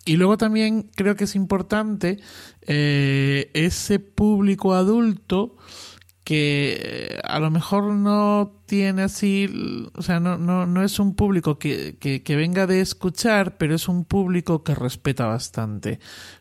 Y 0.07 0.17
luego 0.17 0.37
también 0.37 0.91
creo 0.95 1.17
que 1.17 1.25
es 1.25 1.35
importante 1.35 2.19
eh, 2.63 3.51
ese 3.55 3.99
público 3.99 4.75
adulto 4.75 5.57
que 6.25 6.79
eh, 6.81 7.21
a 7.23 7.39
lo 7.39 7.51
mejor 7.51 7.93
no 7.93 8.63
tiene 8.67 9.03
así, 9.03 9.91
o 9.95 10.03
sea, 10.03 10.21
no, 10.21 10.39
no, 10.39 10.67
no 10.67 10.83
es 10.83 10.99
un 10.99 11.15
público 11.15 11.59
que, 11.59 11.99
que, 11.99 12.37
venga 12.37 12.67
de 12.67 12.81
escuchar, 12.81 13.59
pero 13.59 13.75
es 13.75 13.89
un 13.89 14.07
público 14.07 14.65
que 14.65 14.75
respeta 14.75 15.27
bastante, 15.27 16.01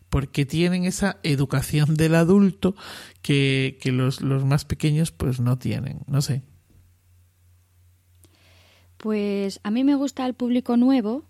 porque 0.10 0.46
tienen 0.46 0.86
esa 0.86 1.20
educación 1.24 1.96
del 1.96 2.16
adulto 2.16 2.76
que, 3.22 3.78
que 3.82 3.92
los, 3.92 4.22
los 4.22 4.46
más 4.46 4.64
pequeños 4.64 5.12
pues 5.12 5.42
no 5.42 5.58
tienen, 5.58 6.00
no 6.08 6.22
sé. 6.22 6.44
Pues 9.04 9.60
a 9.64 9.70
mí 9.70 9.84
me 9.84 9.96
gusta 9.96 10.26
el 10.26 10.34
público 10.34 10.78
nuevo, 10.78 11.26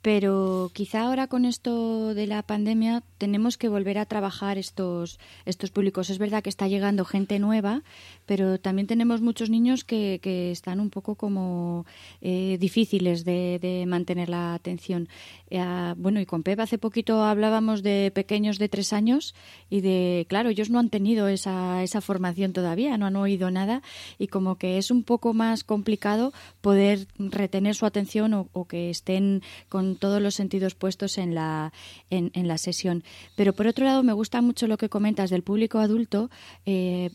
pero 0.00 0.70
quizá 0.72 1.02
ahora 1.02 1.26
con 1.26 1.44
esto 1.44 2.14
de 2.14 2.28
la 2.28 2.44
pandemia 2.44 3.02
tenemos 3.18 3.58
que 3.58 3.68
volver 3.68 3.98
a 3.98 4.06
trabajar 4.06 4.58
estos, 4.58 5.18
estos 5.44 5.72
públicos. 5.72 6.08
Es 6.08 6.18
verdad 6.18 6.44
que 6.44 6.50
está 6.50 6.68
llegando 6.68 7.04
gente 7.04 7.40
nueva, 7.40 7.82
pero 8.26 8.58
también 8.58 8.86
tenemos 8.86 9.20
muchos 9.20 9.48
niños 9.50 9.84
que, 9.84 10.18
que 10.22 10.50
están 10.50 10.80
un 10.80 10.90
poco 10.90 11.14
como 11.14 11.86
eh, 12.20 12.58
difíciles 12.60 13.24
de, 13.24 13.58
de, 13.60 13.86
mantener 13.86 14.28
la 14.28 14.54
atención. 14.54 15.08
Eh, 15.48 15.94
bueno, 15.96 16.20
y 16.20 16.26
con 16.26 16.42
Pep 16.42 16.58
hace 16.60 16.76
poquito 16.76 17.22
hablábamos 17.22 17.82
de 17.82 18.10
pequeños 18.14 18.58
de 18.58 18.68
tres 18.68 18.92
años 18.92 19.34
y 19.70 19.80
de, 19.80 20.26
claro, 20.28 20.50
ellos 20.50 20.70
no 20.70 20.78
han 20.78 20.90
tenido 20.90 21.28
esa, 21.28 21.82
esa 21.82 22.00
formación 22.00 22.52
todavía, 22.52 22.98
no 22.98 23.06
han 23.06 23.16
oído 23.16 23.50
nada 23.50 23.82
y 24.18 24.26
como 24.26 24.56
que 24.56 24.78
es 24.78 24.90
un 24.90 25.04
poco 25.04 25.32
más 25.32 25.64
complicado 25.64 26.32
poder 26.60 27.06
retener 27.18 27.74
su 27.74 27.86
atención 27.86 28.34
o, 28.34 28.48
o 28.52 28.66
que 28.66 28.90
estén 28.90 29.42
con 29.68 29.96
todos 29.96 30.20
los 30.20 30.34
sentidos 30.34 30.74
puestos 30.74 31.16
en 31.18 31.34
la, 31.34 31.72
en, 32.10 32.32
en 32.34 32.48
la 32.48 32.58
sesión. 32.58 33.04
Pero 33.36 33.52
por 33.52 33.66
otro 33.66 33.84
lado, 33.84 34.02
me 34.02 34.12
gusta 34.12 34.42
mucho 34.42 34.66
lo 34.66 34.78
que 34.78 34.88
comentas 34.88 35.30
del 35.30 35.42
público 35.42 35.78
adulto. 35.78 36.30
Eh, 36.64 37.10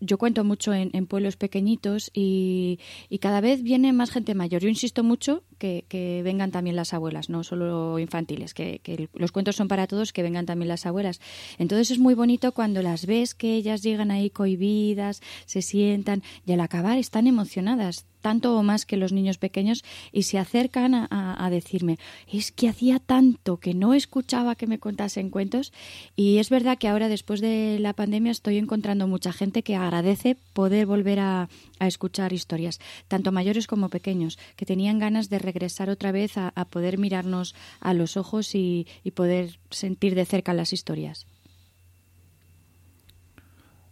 yo 0.00 0.18
cuento 0.18 0.44
mucho 0.44 0.53
en, 0.66 1.06
pueblos 1.06 1.36
pequeñitos 1.36 2.10
y, 2.14 2.78
cada 3.20 3.40
vez 3.40 3.62
viene 3.62 3.92
más 3.92 4.10
gente 4.10 4.34
mayor. 4.34 4.60
Yo 4.60 4.68
insisto 4.68 5.02
mucho 5.02 5.42
que, 5.58 5.84
vengan 6.24 6.50
también 6.50 6.76
las 6.76 6.92
abuelas, 6.94 7.28
no 7.30 7.44
solo 7.44 7.98
infantiles, 7.98 8.54
que, 8.54 9.08
los 9.14 9.32
cuentos 9.32 9.56
son 9.56 9.68
para 9.68 9.86
todos, 9.86 10.12
que 10.12 10.22
vengan 10.22 10.46
también 10.46 10.68
las 10.68 10.86
abuelas. 10.86 11.20
Entonces 11.58 11.90
es 11.90 11.98
muy 11.98 12.14
bonito 12.14 12.52
cuando 12.52 12.82
las 12.82 13.06
ves 13.06 13.34
que 13.34 13.54
ellas 13.54 13.82
llegan 13.82 14.10
ahí 14.10 14.30
cohibidas, 14.30 15.22
se 15.46 15.62
sientan 15.62 16.22
y 16.46 16.52
al 16.52 16.60
acabar 16.60 16.98
están 16.98 17.26
emocionadas 17.26 18.06
tanto 18.24 18.56
o 18.56 18.62
más 18.62 18.86
que 18.86 18.96
los 18.96 19.12
niños 19.12 19.36
pequeños 19.36 19.84
y 20.10 20.22
se 20.22 20.38
acercan 20.38 20.94
a, 20.94 21.50
decirme, 21.50 21.98
es 22.26 22.52
que 22.52 22.70
hacía 22.70 22.98
tanto 22.98 23.58
que 23.58 23.74
no 23.74 23.92
escuchaba 23.92 24.54
que 24.54 24.66
me 24.66 24.78
contasen 24.78 25.28
cuentos 25.28 25.74
y 26.16 26.38
es 26.38 26.48
verdad 26.48 26.78
que 26.78 26.88
ahora 26.88 27.08
después 27.10 27.42
de 27.42 27.76
la 27.78 27.92
pandemia 27.92 28.32
estoy 28.32 28.56
encontrando 28.56 29.06
mucha 29.06 29.30
gente 29.30 29.62
que 29.62 29.76
agradece 29.76 30.38
poder 30.54 30.86
volver 30.86 31.20
a, 31.20 31.50
escuchar 31.80 32.32
historias, 32.32 32.80
tanto 33.08 33.30
mayores 33.30 33.66
como 33.66 33.90
pequeños, 33.90 34.38
que 34.56 34.64
tenían 34.64 34.98
ganas 34.98 35.28
de 35.28 35.38
regresar 35.38 35.90
otra 35.90 36.10
vez 36.10 36.38
a, 36.38 36.50
poder 36.70 36.96
mirarnos 36.96 37.54
a 37.80 37.92
los 37.92 38.16
ojos 38.16 38.54
y 38.54 38.86
poder 39.14 39.58
sentir 39.68 40.14
de 40.14 40.24
cerca 40.24 40.54
las 40.54 40.72
historias. 40.72 41.26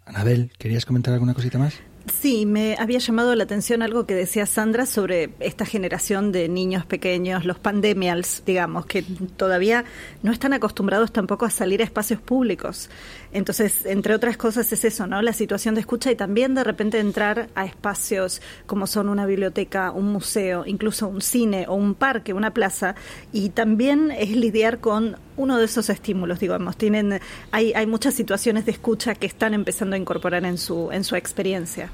Anabel, 0.06 0.52
¿querías 0.58 0.86
comentar 0.86 1.12
alguna 1.12 1.34
cosita 1.34 1.58
más? 1.58 1.74
Sí, 2.06 2.46
me 2.46 2.76
había 2.78 2.98
llamado 2.98 3.34
la 3.36 3.44
atención 3.44 3.80
algo 3.80 4.06
que 4.06 4.14
decía 4.14 4.44
Sandra 4.46 4.86
sobre 4.86 5.30
esta 5.38 5.64
generación 5.64 6.32
de 6.32 6.48
niños 6.48 6.84
pequeños, 6.84 7.44
los 7.44 7.60
pandemials, 7.60 8.42
digamos, 8.44 8.86
que 8.86 9.02
todavía 9.36 9.84
no 10.22 10.32
están 10.32 10.52
acostumbrados 10.52 11.12
tampoco 11.12 11.44
a 11.44 11.50
salir 11.50 11.80
a 11.80 11.84
espacios 11.84 12.20
públicos. 12.20 12.90
Entonces, 13.32 13.86
entre 13.86 14.14
otras 14.14 14.36
cosas 14.36 14.72
es 14.72 14.84
eso, 14.84 15.06
¿no? 15.06 15.22
La 15.22 15.32
situación 15.32 15.74
de 15.74 15.80
escucha 15.80 16.10
y 16.10 16.16
también 16.16 16.54
de 16.54 16.64
repente 16.64 16.98
entrar 16.98 17.48
a 17.54 17.64
espacios 17.64 18.42
como 18.66 18.88
son 18.88 19.08
una 19.08 19.24
biblioteca, 19.24 19.92
un 19.92 20.12
museo, 20.12 20.64
incluso 20.66 21.06
un 21.06 21.20
cine 21.20 21.66
o 21.68 21.74
un 21.74 21.94
parque, 21.94 22.32
una 22.32 22.52
plaza, 22.52 22.96
y 23.32 23.50
también 23.50 24.10
es 24.10 24.30
lidiar 24.30 24.80
con 24.80 25.16
uno 25.36 25.58
de 25.58 25.64
esos 25.64 25.88
estímulos, 25.90 26.40
digamos. 26.40 26.76
Tienen, 26.76 27.20
hay, 27.50 27.72
hay 27.74 27.86
muchas 27.86 28.14
situaciones 28.14 28.66
de 28.66 28.72
escucha 28.72 29.14
que 29.14 29.26
están 29.26 29.54
empezando 29.54 29.96
a 29.96 29.98
incorporar 29.98 30.44
en 30.44 30.58
su, 30.58 30.90
en 30.92 31.04
su 31.04 31.16
experiencia. 31.16 31.90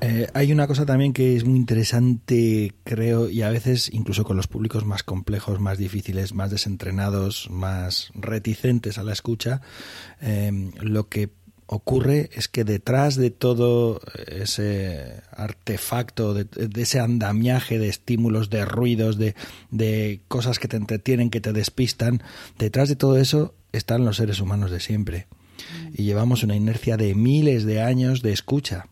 Eh, 0.00 0.26
hay 0.34 0.52
una 0.52 0.66
cosa 0.66 0.84
también 0.84 1.14
que 1.14 1.36
es 1.36 1.44
muy 1.44 1.58
interesante, 1.58 2.74
creo, 2.84 3.30
y 3.30 3.42
a 3.42 3.48
veces 3.48 3.90
incluso 3.92 4.24
con 4.24 4.36
los 4.36 4.46
públicos 4.46 4.84
más 4.84 5.02
complejos, 5.02 5.58
más 5.58 5.78
difíciles, 5.78 6.34
más 6.34 6.50
desentrenados, 6.50 7.48
más 7.50 8.10
reticentes 8.14 8.98
a 8.98 9.04
la 9.04 9.14
escucha, 9.14 9.62
eh, 10.20 10.70
lo 10.80 11.08
que 11.08 11.30
ocurre 11.66 12.30
es 12.32 12.48
que 12.48 12.64
detrás 12.64 13.16
de 13.16 13.30
todo 13.30 14.00
ese 14.26 15.22
artefacto, 15.30 16.34
de, 16.34 16.46
ese 16.80 17.00
andamiaje 17.00 17.78
de 17.78 17.88
estímulos, 17.88 18.50
de 18.50 18.64
ruidos, 18.64 19.18
de, 19.18 19.34
de 19.70 20.20
cosas 20.28 20.58
que 20.58 20.68
te 20.68 20.76
entretienen, 20.76 21.30
que 21.30 21.40
te 21.40 21.52
despistan, 21.52 22.22
detrás 22.58 22.88
de 22.88 22.96
todo 22.96 23.16
eso 23.18 23.54
están 23.72 24.04
los 24.04 24.16
seres 24.16 24.40
humanos 24.40 24.70
de 24.70 24.80
siempre. 24.80 25.26
Y 25.92 26.04
llevamos 26.04 26.42
una 26.42 26.56
inercia 26.56 26.96
de 26.96 27.14
miles 27.14 27.64
de 27.64 27.82
años 27.82 28.22
de 28.22 28.32
escucha 28.32 28.86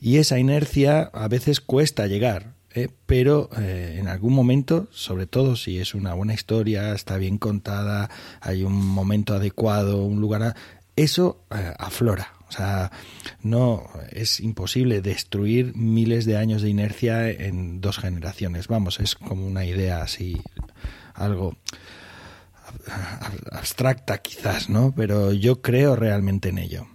y 0.00 0.18
esa 0.18 0.38
inercia 0.38 1.02
a 1.12 1.28
veces 1.28 1.60
cuesta 1.60 2.06
llegar, 2.06 2.54
¿eh? 2.72 2.88
pero 3.06 3.50
eh, 3.58 3.96
en 3.98 4.06
algún 4.06 4.32
momento, 4.32 4.86
sobre 4.92 5.26
todo 5.26 5.56
si 5.56 5.78
es 5.78 5.94
una 5.94 6.14
buena 6.14 6.34
historia, 6.34 6.94
está 6.94 7.16
bien 7.16 7.38
contada, 7.38 8.08
hay 8.40 8.62
un 8.62 8.74
momento 8.74 9.34
adecuado, 9.34 10.04
un 10.04 10.20
lugar, 10.20 10.54
eso 10.98 11.44
eh, 11.50 11.72
aflora. 11.78 12.32
O 12.48 12.52
sea, 12.52 12.90
no 13.42 13.88
es 14.10 14.40
imposible 14.40 15.02
destruir 15.02 15.76
miles 15.76 16.24
de 16.24 16.38
años 16.38 16.62
de 16.62 16.70
inercia 16.70 17.28
en 17.30 17.80
dos 17.80 17.98
generaciones. 17.98 18.68
Vamos, 18.68 19.00
es 19.00 19.14
como 19.14 19.46
una 19.46 19.66
idea 19.66 20.02
así, 20.02 20.40
algo 21.14 21.56
abstracta 23.52 24.18
quizás, 24.18 24.70
¿no? 24.70 24.94
Pero 24.96 25.32
yo 25.32 25.60
creo 25.60 25.94
realmente 25.94 26.48
en 26.48 26.58
ello. 26.58 26.86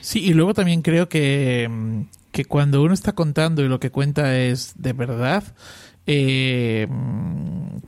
Sí, 0.00 0.20
y 0.24 0.34
luego 0.34 0.54
también 0.54 0.82
creo 0.82 1.08
que, 1.08 2.04
que 2.30 2.44
cuando 2.44 2.82
uno 2.82 2.94
está 2.94 3.12
contando 3.14 3.62
y 3.62 3.68
lo 3.68 3.80
que 3.80 3.90
cuenta 3.90 4.38
es 4.38 4.74
de 4.76 4.92
verdad, 4.92 5.42
eh, 6.10 6.88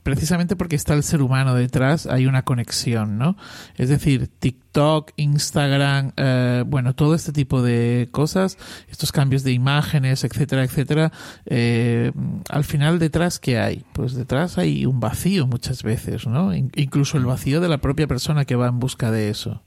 precisamente 0.02 0.54
porque 0.54 0.76
está 0.76 0.92
el 0.92 1.02
ser 1.02 1.22
humano 1.22 1.54
detrás, 1.54 2.06
hay 2.06 2.26
una 2.26 2.42
conexión, 2.42 3.16
¿no? 3.16 3.36
Es 3.76 3.88
decir, 3.88 4.28
TikTok, 4.28 5.12
Instagram, 5.16 6.12
eh, 6.18 6.64
bueno, 6.66 6.94
todo 6.94 7.14
este 7.14 7.32
tipo 7.32 7.62
de 7.62 8.08
cosas, 8.10 8.58
estos 8.88 9.10
cambios 9.10 9.42
de 9.42 9.52
imágenes, 9.52 10.22
etcétera, 10.22 10.64
etcétera, 10.64 11.12
eh, 11.46 12.12
al 12.50 12.64
final 12.64 12.98
detrás, 12.98 13.38
¿qué 13.38 13.58
hay? 13.58 13.84
Pues 13.94 14.14
detrás 14.14 14.58
hay 14.58 14.84
un 14.84 15.00
vacío 15.00 15.46
muchas 15.46 15.82
veces, 15.82 16.26
¿no? 16.26 16.54
Incluso 16.54 17.16
el 17.16 17.24
vacío 17.24 17.62
de 17.62 17.68
la 17.68 17.78
propia 17.78 18.06
persona 18.06 18.44
que 18.44 18.54
va 18.54 18.68
en 18.68 18.80
busca 18.80 19.10
de 19.10 19.30
eso. 19.30 19.62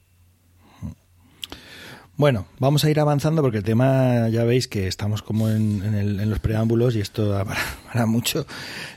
Bueno, 2.16 2.46
vamos 2.60 2.84
a 2.84 2.92
ir 2.92 3.00
avanzando 3.00 3.42
porque 3.42 3.58
el 3.58 3.64
tema 3.64 4.30
ya 4.30 4.44
veis 4.44 4.68
que 4.68 4.88
estamos 4.88 5.24
como 5.24 5.50
en, 5.50 6.30
los 6.30 6.40
preámbulos 6.40 6.96
y 6.96 7.00
esto 7.02 7.30
da 7.30 7.44
para, 7.92 8.06
mucho. 8.06 8.46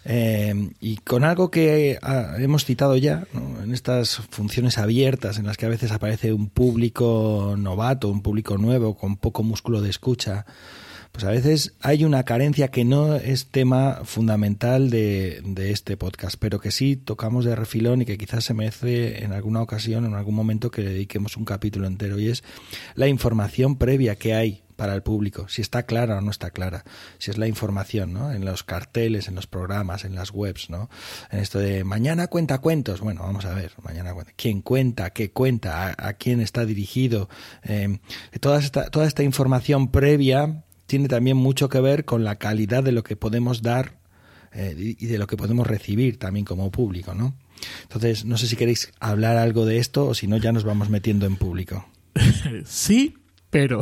Eh, 0.05 0.71
y 0.81 0.99
con 0.99 1.25
algo 1.25 1.51
que 1.51 1.99
hemos 2.39 2.67
citado 2.67 2.95
ya, 2.97 3.25
en 3.63 3.73
estas 3.73 4.17
funciones 4.17 4.77
abiertas 4.77 5.39
en 5.39 5.47
las 5.47 5.57
que 5.57 5.65
a 5.65 5.71
veces 5.71 5.93
aparece 5.93 6.35
un 6.35 6.51
público 6.51 7.55
novato, 7.57 8.09
un 8.09 8.21
público 8.21 8.59
nuevo, 8.59 8.99
con 8.99 9.17
poco 9.17 9.43
músculo 9.43 9.81
de 9.81 9.89
escucha, 9.89 10.45
pues 11.17 11.25
a 11.25 11.31
veces 11.31 11.73
hay 11.81 12.05
una 12.05 12.25
carencia 12.25 12.69
que 12.69 12.85
no 12.85 13.15
es 13.17 13.47
tema 13.47 14.03
fundamental 14.05 14.91
de, 14.91 15.41
este 15.57 15.97
podcast, 15.97 16.37
pero 16.39 16.61
que 16.61 16.71
sí 16.71 16.95
tocamos 16.95 17.47
de 17.47 17.57
refilón 17.57 18.03
y 18.03 18.05
que 18.05 18.19
quizás 18.19 18.45
se 18.45 18.53
merece 18.53 19.25
en 19.25 19.33
alguna 19.33 19.63
ocasión, 19.63 20.05
en 20.05 20.13
algún 20.13 20.35
momento 20.35 20.71
que 20.71 20.83
le 20.83 20.91
dediquemos 20.91 21.39
un 21.39 21.47
capítulo 21.47 21.87
entero, 21.87 22.19
y 22.19 22.29
es 22.29 22.45
la 22.97 23.09
información 23.09 23.79
previa 23.79 24.17
que 24.17 24.35
hay 24.35 24.63
para 24.77 24.95
el 24.95 25.03
público, 25.03 25.49
si 25.49 25.63
está 25.63 25.85
clara 25.85 26.19
o 26.19 26.21
no 26.21 26.31
está 26.31 26.51
clara, 26.51 26.85
si 27.17 27.31
es 27.31 27.39
la 27.39 27.49
información, 27.49 28.13
¿no? 28.13 28.31
En 28.31 28.45
los 28.45 28.63
carteles, 28.63 29.27
en 29.27 29.37
los 29.37 29.47
programas, 29.47 30.05
en 30.05 30.15
las 30.15 30.33
webs, 30.33 30.69
¿no? 30.69 30.91
En 31.31 31.39
esto 31.39 31.59
de 31.59 31.83
mañana 31.85 32.27
cuenta 32.27 32.59
cuentos, 32.59 33.01
bueno, 33.01 33.23
vamos 33.23 33.47
a 33.47 33.55
ver, 33.55 33.73
mañana 33.83 34.13
cuenta, 34.13 34.35
quién 34.37 34.61
cuenta, 34.61 35.09
qué 35.15 35.31
cuenta, 35.31 35.95
a, 35.97 36.13
quién 36.13 36.43
está 36.43 36.67
dirigido, 36.67 37.31
eh, 37.63 38.01
toda, 38.39 38.59
esta, 38.59 38.91
toda 38.91 39.07
esta 39.07 39.23
información 39.23 39.91
previa 39.91 40.66
tiene 40.87 41.09
también 41.09 41.37
mucho 41.37 41.69
que 41.69 41.81
ver 41.81 42.05
con 42.05 42.25
la 42.25 42.37
calidad 42.37 42.83
de 42.83 42.93
lo 42.93 43.03
que 43.03 43.17
podemos 43.17 43.63
dar 43.63 43.99
eh, 44.53 44.97
y 44.99 45.07
de 45.07 45.19
lo 45.19 45.27
que 45.27 45.37
podemos 45.37 45.67
recibir 45.67 46.19
también 46.19 46.45
como 46.45 46.71
público, 46.71 47.15
¿no? 47.15 47.35
Entonces, 47.83 48.25
no 48.25 48.37
sé 48.39 48.47
si 48.47 48.57
queréis 48.57 48.93
hablar 49.01 49.37
algo 49.37 49.67
de 49.67 49.79
esto 49.79 50.07
o 50.07 50.15
si 50.15 50.27
no, 50.27 50.37
ya 50.37 50.53
nos 50.53 50.65
vamos 50.65 50.89
metiendo 50.89 51.27
en 51.27 51.37
público. 51.37 51.87
sí, 52.65 53.17
pero 53.57 53.81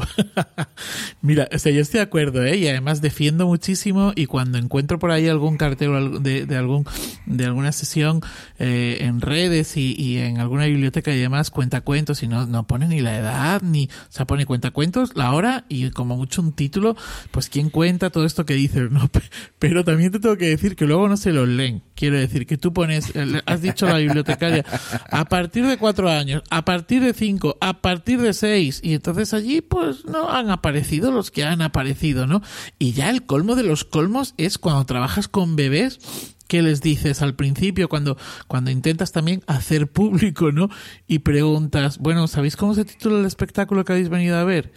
mira, 1.21 1.49
o 1.52 1.59
sea, 1.59 1.73
yo 1.73 1.81
estoy 1.81 1.99
de 1.99 2.04
acuerdo, 2.04 2.45
¿eh? 2.45 2.57
Y 2.59 2.69
además 2.69 3.00
defiendo 3.00 3.49
muchísimo 3.49 4.12
y 4.14 4.26
cuando 4.26 4.57
encuentro 4.57 5.00
por 5.00 5.11
ahí 5.11 5.26
algún 5.26 5.57
cartel 5.57 6.23
de, 6.23 6.47
algún 6.57 6.87
de 7.26 7.45
alguna 7.45 7.73
sesión 7.73 8.21
eh, 8.61 8.99
en 9.00 9.21
redes 9.21 9.76
y, 9.76 10.19
en 10.19 10.38
alguna 10.38 10.66
biblioteca 10.66 11.12
y 11.12 11.19
demás 11.19 11.50
cuenta 11.50 11.81
cuentos 11.81 12.23
y 12.23 12.28
no, 12.28 12.47
no 12.47 12.69
pone 12.69 12.87
ni 12.87 13.00
la 13.00 13.19
edad 13.19 13.62
ni, 13.62 13.87
o 13.87 14.12
sea, 14.12 14.28
pone 14.28 14.47
cuenta 14.47 14.71
cuentos, 14.71 15.16
la 15.16 15.33
hora 15.33 15.64
y 15.69 15.90
como 15.90 16.16
mucho 16.16 16.40
un 16.40 16.52
título, 16.52 16.97
pues 17.33 17.49
quién 17.49 17.69
cuenta 17.69 18.11
todo 18.11 18.26
esto 18.26 18.47
que 18.47 18.54
dices, 18.54 18.90
¿no? 18.93 19.11
Pero 19.59 19.83
también 19.83 20.12
te 20.12 20.21
tengo 20.21 20.37
que 20.37 20.50
decir 20.50 20.76
que 20.76 20.87
luego 20.87 21.09
no 21.09 21.16
se 21.16 21.33
lo 21.33 21.47
leen. 21.47 21.83
Quiero 21.97 22.16
decir 22.16 22.47
que 22.47 22.59
tú 22.59 22.73
pones, 22.73 23.12
has 23.45 23.61
dicho 23.61 23.87
la 23.87 23.99
bibliotecaria, 23.99 24.64
a 25.11 25.25
partir 25.25 25.66
de 25.66 25.78
cuatro 25.78 26.09
años, 26.09 26.45
a 26.50 26.64
partir 26.64 27.02
de 27.02 27.12
cinco, 27.12 27.57
a 27.61 27.81
partir 27.81 28.21
de 28.21 28.35
seis 28.35 28.81
y 28.85 28.95
entonces 28.95 29.35
allí 29.35 29.63
pues 29.68 30.04
no 30.04 30.30
han 30.30 30.50
aparecido 30.50 31.11
los 31.11 31.30
que 31.30 31.44
han 31.44 31.62
aparecido, 31.62 32.26
¿no? 32.26 32.42
Y 32.78 32.92
ya 32.92 33.11
el 33.11 33.26
colmo 33.26 33.54
de 33.56 33.64
los 33.64 33.85
colmos 33.85 34.35
es 34.37 34.59
cuando 34.59 34.85
trabajas 34.85 35.28
con 35.28 35.56
bebés 35.56 35.99
¿Qué 36.47 36.61
les 36.61 36.83
dices 36.83 37.23
al 37.23 37.35
principio 37.35 37.88
cuando, 37.88 38.18
cuando 38.49 38.71
intentas 38.71 39.12
también 39.12 39.42
hacer 39.47 39.90
público, 39.90 40.52
¿no? 40.52 40.68
Y 41.06 41.21
preguntas, 41.21 41.99
bueno, 41.99 42.28
¿sabéis 42.28 42.56
cómo 42.56 42.75
se 42.75 42.85
titula 42.85 43.18
el 43.18 43.25
espectáculo 43.25 43.85
que 43.85 43.92
habéis 43.92 44.11
venido 44.11 44.37
a 44.37 44.44
ver? 44.44 44.73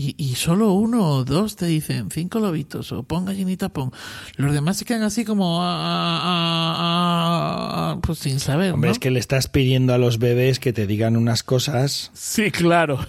Y, 0.00 0.14
y 0.16 0.34
solo 0.36 0.72
uno 0.72 1.06
o 1.06 1.24
dos 1.26 1.56
te 1.56 1.66
dicen 1.66 2.10
cinco 2.10 2.38
lobitos 2.38 2.90
o 2.90 3.02
pon 3.02 3.26
gallinita 3.26 3.68
pon. 3.68 3.92
Los 4.36 4.54
demás 4.54 4.78
se 4.78 4.86
quedan 4.86 5.02
así 5.02 5.26
como 5.26 5.60
pues 8.00 8.18
sin 8.18 8.40
saber. 8.40 8.72
Hombre, 8.72 8.92
es 8.92 8.98
que 8.98 9.10
le 9.10 9.20
estás 9.20 9.48
pidiendo 9.48 9.92
a 9.92 9.98
los 9.98 10.18
bebés 10.18 10.58
que 10.58 10.72
te 10.72 10.86
digan 10.86 11.18
unas 11.18 11.42
cosas. 11.42 12.10
Sí, 12.14 12.50
claro. 12.50 12.98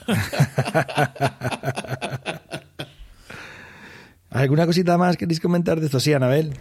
¿Alguna 4.29 4.65
cosita 4.65 4.97
más 4.97 5.15
queréis 5.15 5.39
comentar 5.39 5.79
de 5.79 5.85
esto? 5.85 6.01
Sí, 6.01 6.11
Anabel. 6.11 6.53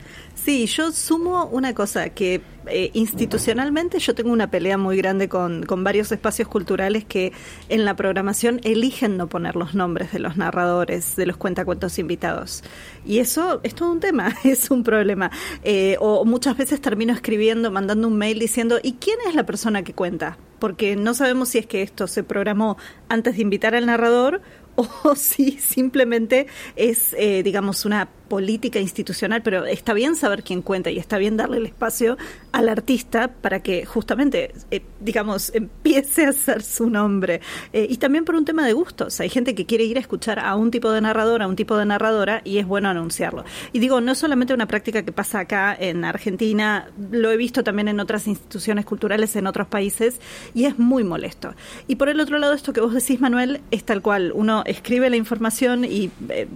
Sí, 0.44 0.66
yo 0.66 0.90
sumo 0.90 1.44
una 1.46 1.74
cosa, 1.74 2.08
que 2.10 2.40
eh, 2.66 2.90
institucionalmente 2.94 3.98
yo 3.98 4.14
tengo 4.14 4.32
una 4.32 4.50
pelea 4.50 4.78
muy 4.78 4.96
grande 4.96 5.28
con, 5.28 5.64
con, 5.64 5.84
varios 5.84 6.10
espacios 6.12 6.48
culturales 6.48 7.04
que 7.04 7.32
en 7.68 7.84
la 7.84 7.94
programación 7.94 8.58
eligen 8.64 9.18
no 9.18 9.28
poner 9.28 9.54
los 9.54 9.74
nombres 9.74 10.12
de 10.12 10.18
los 10.18 10.38
narradores, 10.38 11.14
de 11.16 11.26
los 11.26 11.36
cuentacuentos 11.36 11.98
invitados. 11.98 12.64
Y 13.04 13.18
eso 13.18 13.60
es 13.64 13.74
todo 13.74 13.92
un 13.92 14.00
tema, 14.00 14.34
es 14.44 14.70
un 14.70 14.82
problema. 14.82 15.30
Eh, 15.62 15.96
o 16.00 16.24
muchas 16.24 16.56
veces 16.56 16.80
termino 16.80 17.12
escribiendo, 17.12 17.70
mandando 17.70 18.08
un 18.08 18.16
mail 18.16 18.38
diciendo, 18.38 18.78
¿y 18.82 18.94
quién 18.94 19.18
es 19.28 19.34
la 19.34 19.44
persona 19.44 19.82
que 19.82 19.92
cuenta? 19.92 20.38
Porque 20.58 20.96
no 20.96 21.12
sabemos 21.12 21.50
si 21.50 21.58
es 21.58 21.66
que 21.66 21.82
esto 21.82 22.06
se 22.06 22.22
programó 22.22 22.78
antes 23.10 23.36
de 23.36 23.42
invitar 23.42 23.74
al 23.74 23.84
narrador 23.84 24.40
o 24.76 25.14
si 25.16 25.52
simplemente 25.58 26.46
es, 26.76 27.14
eh, 27.18 27.42
digamos, 27.42 27.84
una 27.84 28.08
política 28.30 28.78
institucional, 28.78 29.42
pero 29.42 29.66
está 29.66 29.92
bien 29.92 30.14
saber 30.14 30.44
quién 30.44 30.62
cuenta 30.62 30.88
y 30.90 30.98
está 30.98 31.18
bien 31.18 31.36
darle 31.36 31.56
el 31.56 31.66
espacio 31.66 32.16
al 32.52 32.68
artista 32.68 33.28
para 33.28 33.60
que 33.60 33.84
justamente, 33.84 34.52
eh, 34.70 34.82
digamos, 35.00 35.52
empiece 35.54 36.26
a 36.26 36.28
hacer 36.30 36.62
su 36.62 36.88
nombre. 36.88 37.40
Eh, 37.72 37.88
y 37.90 37.96
también 37.96 38.24
por 38.24 38.36
un 38.36 38.44
tema 38.44 38.64
de 38.64 38.72
gustos. 38.72 39.18
Hay 39.20 39.28
gente 39.28 39.56
que 39.56 39.66
quiere 39.66 39.82
ir 39.82 39.96
a 39.96 40.00
escuchar 40.00 40.38
a 40.38 40.54
un 40.54 40.70
tipo 40.70 40.92
de 40.92 41.00
narrador, 41.00 41.42
a 41.42 41.48
un 41.48 41.56
tipo 41.56 41.76
de 41.76 41.84
narradora, 41.84 42.40
y 42.44 42.58
es 42.58 42.66
bueno 42.66 42.88
anunciarlo. 42.88 43.44
Y 43.72 43.80
digo, 43.80 44.00
no 44.00 44.12
es 44.12 44.18
solamente 44.18 44.54
una 44.54 44.66
práctica 44.66 45.02
que 45.02 45.10
pasa 45.10 45.40
acá 45.40 45.76
en 45.78 46.04
Argentina, 46.04 46.88
lo 47.10 47.32
he 47.32 47.36
visto 47.36 47.64
también 47.64 47.88
en 47.88 47.98
otras 47.98 48.28
instituciones 48.28 48.84
culturales 48.84 49.34
en 49.34 49.48
otros 49.48 49.66
países, 49.66 50.20
y 50.54 50.66
es 50.66 50.78
muy 50.78 51.02
molesto. 51.02 51.54
Y 51.88 51.96
por 51.96 52.08
el 52.08 52.20
otro 52.20 52.38
lado, 52.38 52.52
esto 52.52 52.72
que 52.72 52.80
vos 52.80 52.94
decís, 52.94 53.20
Manuel, 53.20 53.60
es 53.72 53.82
tal 53.82 54.02
cual. 54.02 54.30
Uno 54.32 54.62
escribe 54.66 55.10
la 55.10 55.16
información 55.16 55.84
y 55.84 56.12
eh, 56.28 56.46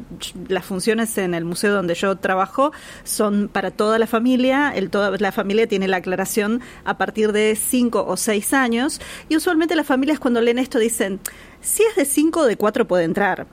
las 0.49 0.65
funciones 0.65 1.19
en 1.19 1.35
el 1.35 1.45
museo 1.45 1.64
donde 1.69 1.95
yo 1.95 2.17
trabajo 2.17 2.73
son 3.05 3.49
para 3.49 3.71
toda 3.71 3.99
la 3.99 4.07
familia. 4.07 4.73
El, 4.75 4.91
toda 4.91 5.17
la 5.19 5.33
familia 5.33 5.67
tiene 5.67 5.89
la 5.89 5.99
aclaración 5.99 6.61
a 6.85 6.99
partir 6.99 7.33
de 7.33 7.57
5 7.57 8.05
o 8.07 8.17
6 8.17 8.53
años. 8.53 9.01
Y 9.29 9.37
usualmente 9.37 9.77
las 9.77 9.87
familias 9.87 10.19
cuando 10.19 10.41
leen 10.41 10.59
esto 10.59 10.79
dicen, 10.79 11.21
si 11.61 11.83
es 11.83 11.97
de 11.97 12.05
5 12.05 12.41
o 12.41 12.45
de 12.45 12.57
4 12.57 12.87
puede 12.87 13.05
entrar 13.05 13.47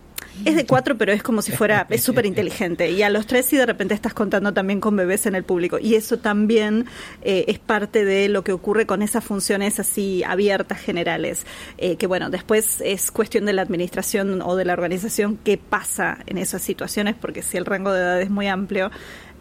es 0.45 0.55
de 0.55 0.65
cuatro, 0.65 0.97
pero 0.97 1.11
es 1.11 1.21
como 1.21 1.41
si 1.41 1.51
fuera, 1.51 1.85
es 1.89 2.03
súper 2.03 2.25
inteligente. 2.25 2.89
Y 2.91 3.03
a 3.03 3.09
los 3.09 3.27
tres 3.27 3.51
y 3.53 3.57
de 3.57 3.65
repente 3.65 3.93
estás 3.93 4.13
contando 4.13 4.53
también 4.53 4.79
con 4.79 4.95
bebés 4.95 5.25
en 5.25 5.35
el 5.35 5.43
público. 5.43 5.77
Y 5.79 5.95
eso 5.95 6.17
también 6.17 6.85
eh, 7.21 7.45
es 7.47 7.59
parte 7.59 8.05
de 8.05 8.29
lo 8.29 8.43
que 8.43 8.51
ocurre 8.51 8.85
con 8.85 9.01
esas 9.01 9.23
funciones 9.23 9.79
así 9.79 10.23
abiertas 10.23 10.79
generales. 10.79 11.45
Eh, 11.77 11.95
que 11.95 12.07
bueno, 12.07 12.29
después 12.29 12.81
es 12.81 13.11
cuestión 13.11 13.45
de 13.45 13.53
la 13.53 13.61
administración 13.61 14.41
o 14.41 14.55
de 14.55 14.65
la 14.65 14.73
organización 14.73 15.37
qué 15.43 15.57
pasa 15.57 16.19
en 16.25 16.37
esas 16.37 16.61
situaciones, 16.61 17.15
porque 17.19 17.41
si 17.41 17.57
el 17.57 17.65
rango 17.65 17.91
de 17.91 18.01
edad 18.01 18.21
es 18.21 18.29
muy 18.29 18.47
amplio, 18.47 18.89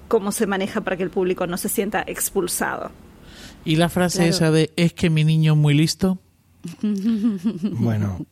cómo 0.09 0.33
se 0.33 0.47
maneja 0.47 0.81
para 0.83 0.97
que 0.97 1.03
el 1.03 1.11
público 1.11 1.47
no 1.47 1.57
se 1.57 1.69
sienta 1.69 2.05
expulsado. 2.07 2.91
¿Y 3.65 3.77
la 3.77 3.89
frase 3.89 4.29
esa 4.29 4.51
de 4.51 4.73
es 4.77 4.93
que 4.93 5.11
mi 5.11 5.25
niño 5.25 5.53
es 5.53 5.59
muy 5.59 5.75
listo? 5.75 6.19
bueno. 6.83 8.27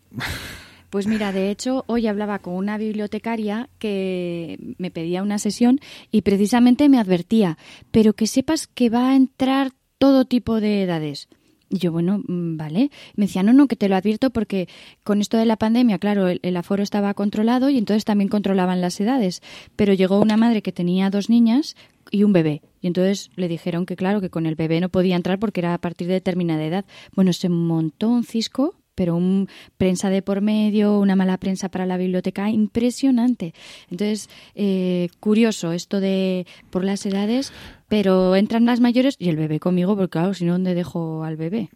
Pues 0.90 1.06
mira, 1.06 1.32
de 1.32 1.50
hecho, 1.50 1.84
hoy 1.86 2.06
hablaba 2.06 2.38
con 2.38 2.54
una 2.54 2.78
bibliotecaria 2.78 3.68
que 3.78 4.74
me 4.78 4.90
pedía 4.90 5.22
una 5.22 5.38
sesión 5.38 5.80
y 6.10 6.22
precisamente 6.22 6.88
me 6.88 6.98
advertía, 6.98 7.58
pero 7.90 8.14
que 8.14 8.26
sepas 8.26 8.66
que 8.66 8.88
va 8.88 9.10
a 9.10 9.16
entrar 9.16 9.72
todo 9.98 10.24
tipo 10.24 10.60
de 10.60 10.82
edades. 10.82 11.28
Y 11.70 11.78
yo, 11.78 11.92
bueno, 11.92 12.22
mm, 12.26 12.56
vale. 12.56 12.90
Me 13.14 13.26
decía, 13.26 13.42
no, 13.42 13.52
no, 13.52 13.68
que 13.68 13.76
te 13.76 13.88
lo 13.88 13.96
advierto 13.96 14.30
porque 14.30 14.68
con 15.04 15.20
esto 15.20 15.36
de 15.36 15.44
la 15.44 15.56
pandemia, 15.56 15.98
claro, 15.98 16.28
el, 16.28 16.56
aforo 16.56 16.82
estaba 16.82 17.12
controlado 17.14 17.68
y 17.68 17.76
entonces 17.76 18.06
también 18.06 18.28
controlaban 18.28 18.80
las 18.80 18.98
edades. 19.00 19.42
Pero 19.76 19.92
llegó 19.92 20.20
una 20.20 20.38
madre 20.38 20.62
que 20.62 20.72
tenía 20.72 21.10
dos 21.10 21.28
niñas 21.28 21.76
y 22.10 22.22
un 22.22 22.32
bebé. 22.32 22.62
Y 22.80 22.86
entonces 22.86 23.30
le 23.36 23.48
dijeron 23.48 23.84
que, 23.84 23.96
claro, 23.96 24.22
que 24.22 24.30
con 24.30 24.46
el 24.46 24.54
bebé 24.54 24.80
no 24.80 24.88
podía 24.88 25.16
entrar 25.16 25.38
porque 25.38 25.60
era 25.60 25.74
a 25.74 25.78
partir 25.78 26.06
de 26.06 26.14
determinada 26.14 26.64
edad. 26.64 26.86
Bueno, 27.14 27.34
se 27.34 27.50
montó 27.50 28.08
un 28.08 28.24
cisco 28.24 28.74
pero 28.98 29.14
un 29.14 29.48
prensa 29.76 30.10
de 30.10 30.22
por 30.22 30.40
medio, 30.40 30.98
una 30.98 31.14
mala 31.14 31.36
prensa 31.36 31.68
para 31.68 31.86
la 31.86 31.96
biblioteca, 31.96 32.50
impresionante. 32.50 33.54
Entonces, 33.92 34.28
eh, 34.56 35.08
curioso 35.20 35.70
esto 35.70 36.00
de 36.00 36.48
por 36.70 36.82
las 36.82 37.06
edades, 37.06 37.52
pero 37.86 38.34
entran 38.34 38.66
las 38.66 38.80
mayores 38.80 39.14
y 39.16 39.28
el 39.28 39.36
bebé 39.36 39.60
conmigo, 39.60 39.94
porque 39.94 40.10
claro, 40.10 40.34
si 40.34 40.44
no, 40.44 40.54
¿dónde 40.54 40.74
dejo 40.74 41.22
al 41.22 41.36
bebé? 41.36 41.70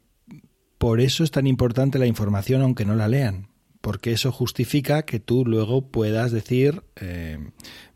Por 0.78 1.00
eso 1.00 1.22
es 1.22 1.30
tan 1.30 1.46
importante 1.46 2.00
la 2.00 2.08
información, 2.08 2.61
aunque 2.61 2.85
no 2.85 2.96
la 2.96 3.06
lean, 3.06 3.46
porque 3.80 4.11
eso 4.11 4.32
justifica 4.32 5.02
que 5.02 5.20
tú 5.20 5.44
luego 5.46 5.92
puedas 5.92 6.32
decir, 6.32 6.82
eh, 7.00 7.38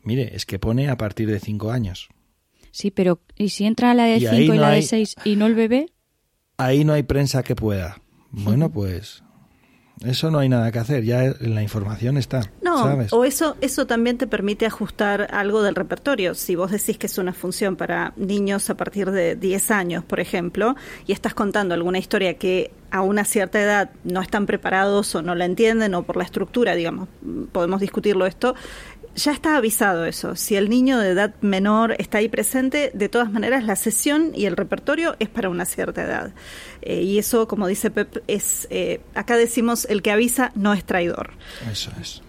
mire, 0.03 0.37
es 0.37 0.45
que 0.45 0.57
pone 0.57 0.87
a 0.87 0.95
partir 0.95 1.29
de 1.29 1.41
cinco 1.41 1.71
años. 1.71 2.07
Sí, 2.71 2.91
pero 2.91 3.19
¿y 3.35 3.49
si 3.49 3.65
entra 3.65 3.93
la 3.93 4.05
de 4.05 4.21
cinco 4.21 4.53
y, 4.53 4.57
la 4.57 4.69
de 4.69 4.83
seis 4.83 5.15
y 5.25 5.35
no 5.35 5.47
el 5.47 5.55
bebé? 5.55 5.87
Ahí 6.55 6.85
no 6.85 6.93
hay 6.93 7.03
prensa 7.03 7.43
que 7.43 7.57
pueda. 7.57 7.97
Bueno, 8.43 8.69
pues 8.69 9.23
Eso 10.05 10.29
no 10.29 10.37
hay 10.37 10.47
nada 10.47 10.71
que 10.71 10.77
hacer, 10.77 11.03
ya 11.03 11.33
la 11.39 11.63
información 11.63 12.17
está. 12.17 12.41
No, 12.61 12.83
¿sabes? 12.83 13.11
o 13.11 13.25
eso, 13.25 13.57
eso 13.61 13.87
también 13.87 14.19
te 14.19 14.27
permite 14.27 14.67
ajustar 14.67 15.27
algo 15.33 15.63
del 15.63 15.73
repertorio. 15.73 16.35
Si 16.35 16.55
vos 16.55 16.69
decís 16.69 16.99
que 16.99 17.07
es 17.07 17.17
una 17.17 17.33
función 17.33 17.75
para 17.75 18.13
niños 18.15 18.69
a 18.69 18.77
partir 18.77 19.09
de 19.09 19.35
10 19.35 19.71
años, 19.71 20.03
por 20.03 20.19
ejemplo, 20.19 20.75
y 21.07 21.13
estás 21.13 21.33
contando 21.33 21.73
alguna 21.73 21.97
historia 21.97 22.35
que 22.35 22.71
a 22.91 23.01
una 23.01 23.25
cierta 23.25 23.59
edad 23.59 23.89
no 24.03 24.21
están 24.21 24.45
preparados 24.45 25.13
o 25.15 25.21
no 25.21 25.33
la 25.33 25.45
entienden 25.45 25.95
o 25.95 26.03
por 26.03 26.15
la 26.15 26.23
estructura, 26.23 26.75
digamos, 26.75 27.09
podemos 27.51 27.81
discutirlo 27.81 28.27
esto, 28.27 28.53
ya 29.17 29.31
está 29.31 29.57
avisado 29.57 30.05
eso. 30.05 30.35
Si 30.35 30.55
el 30.55 30.69
niño 30.69 30.99
de 30.99 31.09
edad 31.09 31.33
menor 31.41 31.95
está 31.97 32.19
ahí 32.19 32.29
presente, 32.29 32.91
de 32.93 33.09
todas 33.09 33.31
maneras 33.31 33.65
la 33.65 33.75
sesión 33.75 34.31
y 34.33 34.45
el 34.45 34.55
repertorio 34.55 35.15
es 35.19 35.27
para 35.27 35.49
una 35.49 35.65
cierta 35.65 36.03
edad. 36.03 36.33
Eh, 36.81 37.01
y 37.01 37.17
eso, 37.17 37.47
como 37.47 37.67
dice 37.67 37.89
Pep, 37.89 38.23
es 38.27 38.67
eh, 38.69 39.01
acá 39.15 39.35
decimos 39.35 39.85
el 39.89 40.01
que 40.01 40.11
avisa 40.11 40.51
no 40.55 40.73
es 40.73 40.85
traidor. 40.85 41.31
Eso 41.69 41.91
es. 41.99 42.21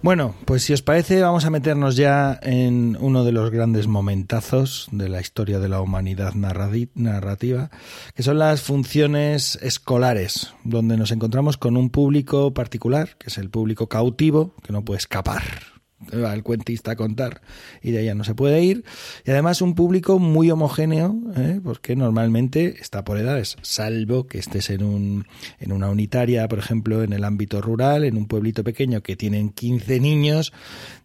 Bueno, 0.00 0.36
pues 0.44 0.62
si 0.62 0.72
os 0.72 0.82
parece 0.82 1.20
vamos 1.20 1.44
a 1.44 1.50
meternos 1.50 1.96
ya 1.96 2.38
en 2.42 2.96
uno 3.00 3.24
de 3.24 3.32
los 3.32 3.50
grandes 3.50 3.88
momentazos 3.88 4.86
de 4.92 5.08
la 5.08 5.20
historia 5.20 5.58
de 5.58 5.68
la 5.68 5.80
humanidad 5.80 6.34
narrativa, 6.34 7.70
que 8.14 8.22
son 8.22 8.38
las 8.38 8.62
funciones 8.62 9.58
escolares, 9.60 10.54
donde 10.62 10.96
nos 10.96 11.10
encontramos 11.10 11.56
con 11.56 11.76
un 11.76 11.90
público 11.90 12.54
particular, 12.54 13.16
que 13.18 13.26
es 13.26 13.38
el 13.38 13.50
público 13.50 13.88
cautivo, 13.88 14.54
que 14.62 14.72
no 14.72 14.84
puede 14.84 14.98
escapar 14.98 15.77
va 16.12 16.32
el 16.34 16.42
cuentista 16.42 16.92
a 16.92 16.96
contar 16.96 17.42
y 17.82 17.90
de 17.90 18.04
ya 18.04 18.14
no 18.14 18.24
se 18.24 18.34
puede 18.34 18.62
ir. 18.62 18.84
Y 19.24 19.30
además 19.30 19.62
un 19.62 19.74
público 19.74 20.18
muy 20.18 20.50
homogéneo, 20.50 21.16
¿eh? 21.36 21.60
porque 21.62 21.96
normalmente 21.96 22.76
está 22.80 23.04
por 23.04 23.18
edades, 23.18 23.56
salvo 23.62 24.26
que 24.26 24.38
estés 24.38 24.70
en, 24.70 24.82
un, 24.82 25.26
en 25.58 25.72
una 25.72 25.88
unitaria, 25.88 26.48
por 26.48 26.58
ejemplo, 26.58 27.02
en 27.02 27.12
el 27.12 27.24
ámbito 27.24 27.60
rural, 27.60 28.04
en 28.04 28.16
un 28.16 28.26
pueblito 28.26 28.64
pequeño 28.64 29.02
que 29.02 29.16
tienen 29.16 29.50
15 29.50 30.00
niños 30.00 30.52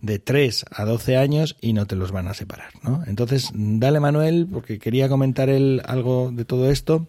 de 0.02 0.20
3 0.20 0.66
a 0.72 0.86
12 0.86 1.18
años 1.18 1.56
y 1.62 1.74
no 1.74 1.88
te 1.88 1.96
los 1.96 2.12
van 2.12 2.28
a 2.28 2.34
separar. 2.34 2.70
¿no? 2.84 3.04
Entonces, 3.08 3.52
dale 3.54 4.00
Manuel, 4.00 4.48
porque 4.52 4.80
quería 4.80 5.10
comentar 5.10 5.50
él 5.50 5.82
algo 5.86 6.32
de 6.32 6.46
todo 6.46 6.70
esto. 6.70 7.08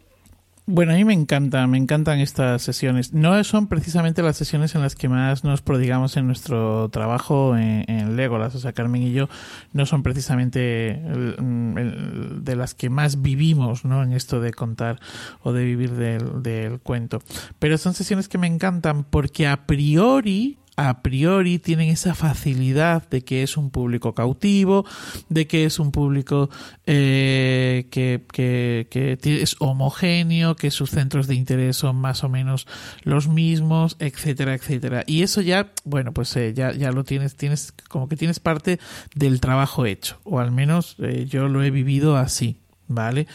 Bueno, 0.67 0.93
a 0.93 0.95
mí 0.95 1.05
me 1.05 1.13
encanta, 1.13 1.67
me 1.67 1.77
encantan 1.77 2.21
estas 2.21 2.63
sesiones. 2.63 3.13
No 3.13 3.45
son 3.45 3.67
precisamente 3.67 4.23
las 4.23 4.39
sesiones 4.39 4.75
en 4.75 4.81
las 4.81 4.95
que 4.95 5.11
más 5.11 5.45
nos 5.45 5.61
prodigamos 5.61 6.17
en 6.17 6.27
nuestro 6.27 6.89
trabajo 6.89 7.55
en, 7.55 7.85
en 7.87 8.17
Legolas. 8.17 8.55
O 8.55 8.59
sea, 8.59 8.73
Carmen 8.73 9.03
y 9.03 9.13
yo 9.13 9.29
no 9.75 9.85
son 9.85 10.03
precisamente 10.03 11.03
de 11.39 12.57
las 12.57 12.75
que 12.75 12.89
más 12.89 13.21
vivimos, 13.21 13.85
¿no? 13.85 14.03
En 14.03 14.15
esto 14.15 14.41
de 14.41 14.55
contar 14.55 15.01
o 15.43 15.53
de 15.53 15.67
vivir 15.67 15.91
del 15.93 16.81
cuento. 16.81 17.23
Pero 17.59 17.77
son 17.77 17.93
sesiones 17.93 18.29
que 18.29 18.39
me 18.39 18.47
encantan 18.47 19.05
porque 19.05 19.47
a 19.47 19.67
priori 19.67 20.57
a 20.77 21.03
priori 21.03 21.59
tienen 21.59 21.89
esa 21.89 22.15
facilidad 22.15 23.09
de 23.09 23.23
que 23.23 23.43
es 23.43 23.57
un 23.57 23.71
público 23.71 24.15
cautivo, 24.15 24.85
de 25.29 25.47
que 25.47 25.65
es 25.65 25.79
un 25.79 25.93
público 25.93 26.51
eh, 26.87 27.87
que, 27.91 28.87
es 29.23 29.57
homogéneo, 29.61 30.57
que 30.57 30.71
sus 30.71 30.91
centros 30.91 31.27
de 31.27 31.35
interés 31.35 31.77
son 31.77 31.97
más 31.97 32.25
o 32.25 32.29
menos 32.29 32.67
los 33.03 33.29
mismos, 33.29 33.97
etcétera, 33.99 34.55
etcétera. 34.55 35.05
Y 35.07 35.23
eso 35.23 35.41
ya, 35.41 35.73
bueno, 35.85 36.13
pues 36.13 36.35
eh, 36.37 36.53
ya, 36.55 36.73
ya 36.73 36.91
lo 36.91 37.05
tienes, 37.05 37.37
tienes, 37.37 37.73
como 37.89 38.09
que 38.09 38.17
tienes 38.17 38.41
parte 38.41 38.81
del 39.15 39.41
trabajo 39.41 39.87
hecho, 39.87 40.21
o 40.25 40.41
al 40.41 40.51
menos 40.51 40.97
eh, 40.99 41.27
yo 41.29 41.49
lo 41.49 41.63
he 41.63 41.71
vivido 41.71 42.17
así. 42.17 42.64
¿Vale? 42.95 43.27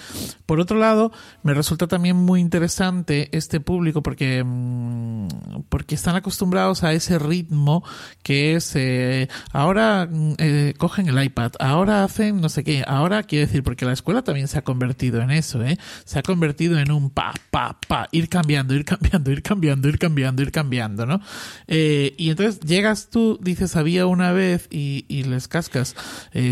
Por 0.45 0.59
otro 0.59 0.79
lado, 0.79 1.11
me 1.43 1.53
resulta 1.53 1.87
también 1.87 2.15
muy 2.15 2.39
interesante 2.39 3.29
este 3.31 3.59
público 3.59 4.01
porque, 4.01 4.43
mm, 4.43 5.27
porque 5.67 5.95
están 5.95 6.15
acostumbrados 6.15 6.83
a 6.83 6.93
ese 6.93 7.19
ritmo 7.19 7.83
que 8.23 8.55
es 8.55 8.75
eh, 8.75 9.27
ahora 9.51 10.07
mm, 10.09 10.33
eh, 10.37 10.73
cogen 10.77 11.09
el 11.09 11.21
iPad, 11.21 11.51
ahora 11.59 12.03
hacen 12.03 12.39
no 12.41 12.49
sé 12.49 12.63
qué, 12.63 12.83
ahora 12.87 13.23
quiero 13.23 13.47
decir, 13.47 13.63
porque 13.63 13.85
la 13.85 13.93
escuela 13.93 14.23
también 14.23 14.47
se 14.47 14.57
ha 14.57 14.63
convertido 14.63 15.21
en 15.21 15.31
eso, 15.31 15.63
¿eh? 15.63 15.77
Se 16.05 16.19
ha 16.19 16.23
convertido 16.23 16.79
en 16.79 16.91
un 16.91 17.09
pa, 17.09 17.33
pa, 17.51 17.77
pa, 17.87 18.07
ir 18.11 18.29
cambiando, 18.29 18.73
ir 18.73 18.85
cambiando, 18.85 19.31
ir 19.31 19.43
cambiando, 19.43 19.87
ir 19.89 19.99
cambiando, 19.99 20.41
ir 20.41 20.51
cambiando, 20.51 21.05
¿no? 21.05 21.21
Eh, 21.67 22.15
y 22.17 22.29
entonces 22.29 22.61
llegas 22.61 23.09
tú, 23.09 23.37
dices, 23.41 23.75
había 23.75 24.05
una 24.05 24.31
vez 24.31 24.67
y, 24.71 25.05
y 25.07 25.23
les 25.23 25.47
cascas, 25.47 25.95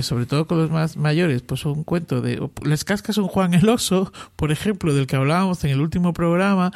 sobre 0.01 0.25
todo 0.25 0.47
con 0.47 0.57
los 0.57 0.71
más 0.71 0.97
mayores, 0.97 1.41
pues 1.41 1.65
un 1.65 1.83
cuento 1.83 2.21
de, 2.21 2.49
les 2.63 2.83
cascas 2.83 2.96
un 3.17 3.27
Juan 3.27 3.53
el 3.53 3.67
Oso, 3.69 4.12
por 4.36 4.51
ejemplo, 4.51 4.93
del 4.93 5.07
que 5.07 5.15
hablábamos 5.15 5.63
en 5.63 5.71
el 5.71 5.81
último 5.81 6.13
programa, 6.13 6.71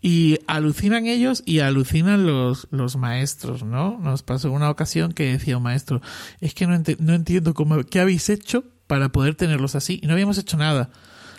y 0.00 0.38
alucinan 0.46 1.06
ellos 1.06 1.42
y 1.46 1.60
alucinan 1.60 2.26
los, 2.26 2.66
los 2.70 2.96
maestros, 2.96 3.62
¿no? 3.62 3.98
Nos 4.00 4.22
pasó 4.22 4.50
una 4.50 4.70
ocasión 4.70 5.12
que 5.12 5.32
decía 5.32 5.56
un 5.56 5.62
maestro, 5.62 6.00
es 6.40 6.54
que 6.54 6.66
no, 6.66 6.82
no 6.98 7.14
entiendo 7.14 7.54
cómo, 7.54 7.82
qué 7.84 8.00
habéis 8.00 8.28
hecho 8.28 8.64
para 8.86 9.10
poder 9.10 9.34
tenerlos 9.34 9.74
así, 9.74 10.00
y 10.02 10.06
no 10.06 10.12
habíamos 10.12 10.38
hecho 10.38 10.56
nada. 10.56 10.90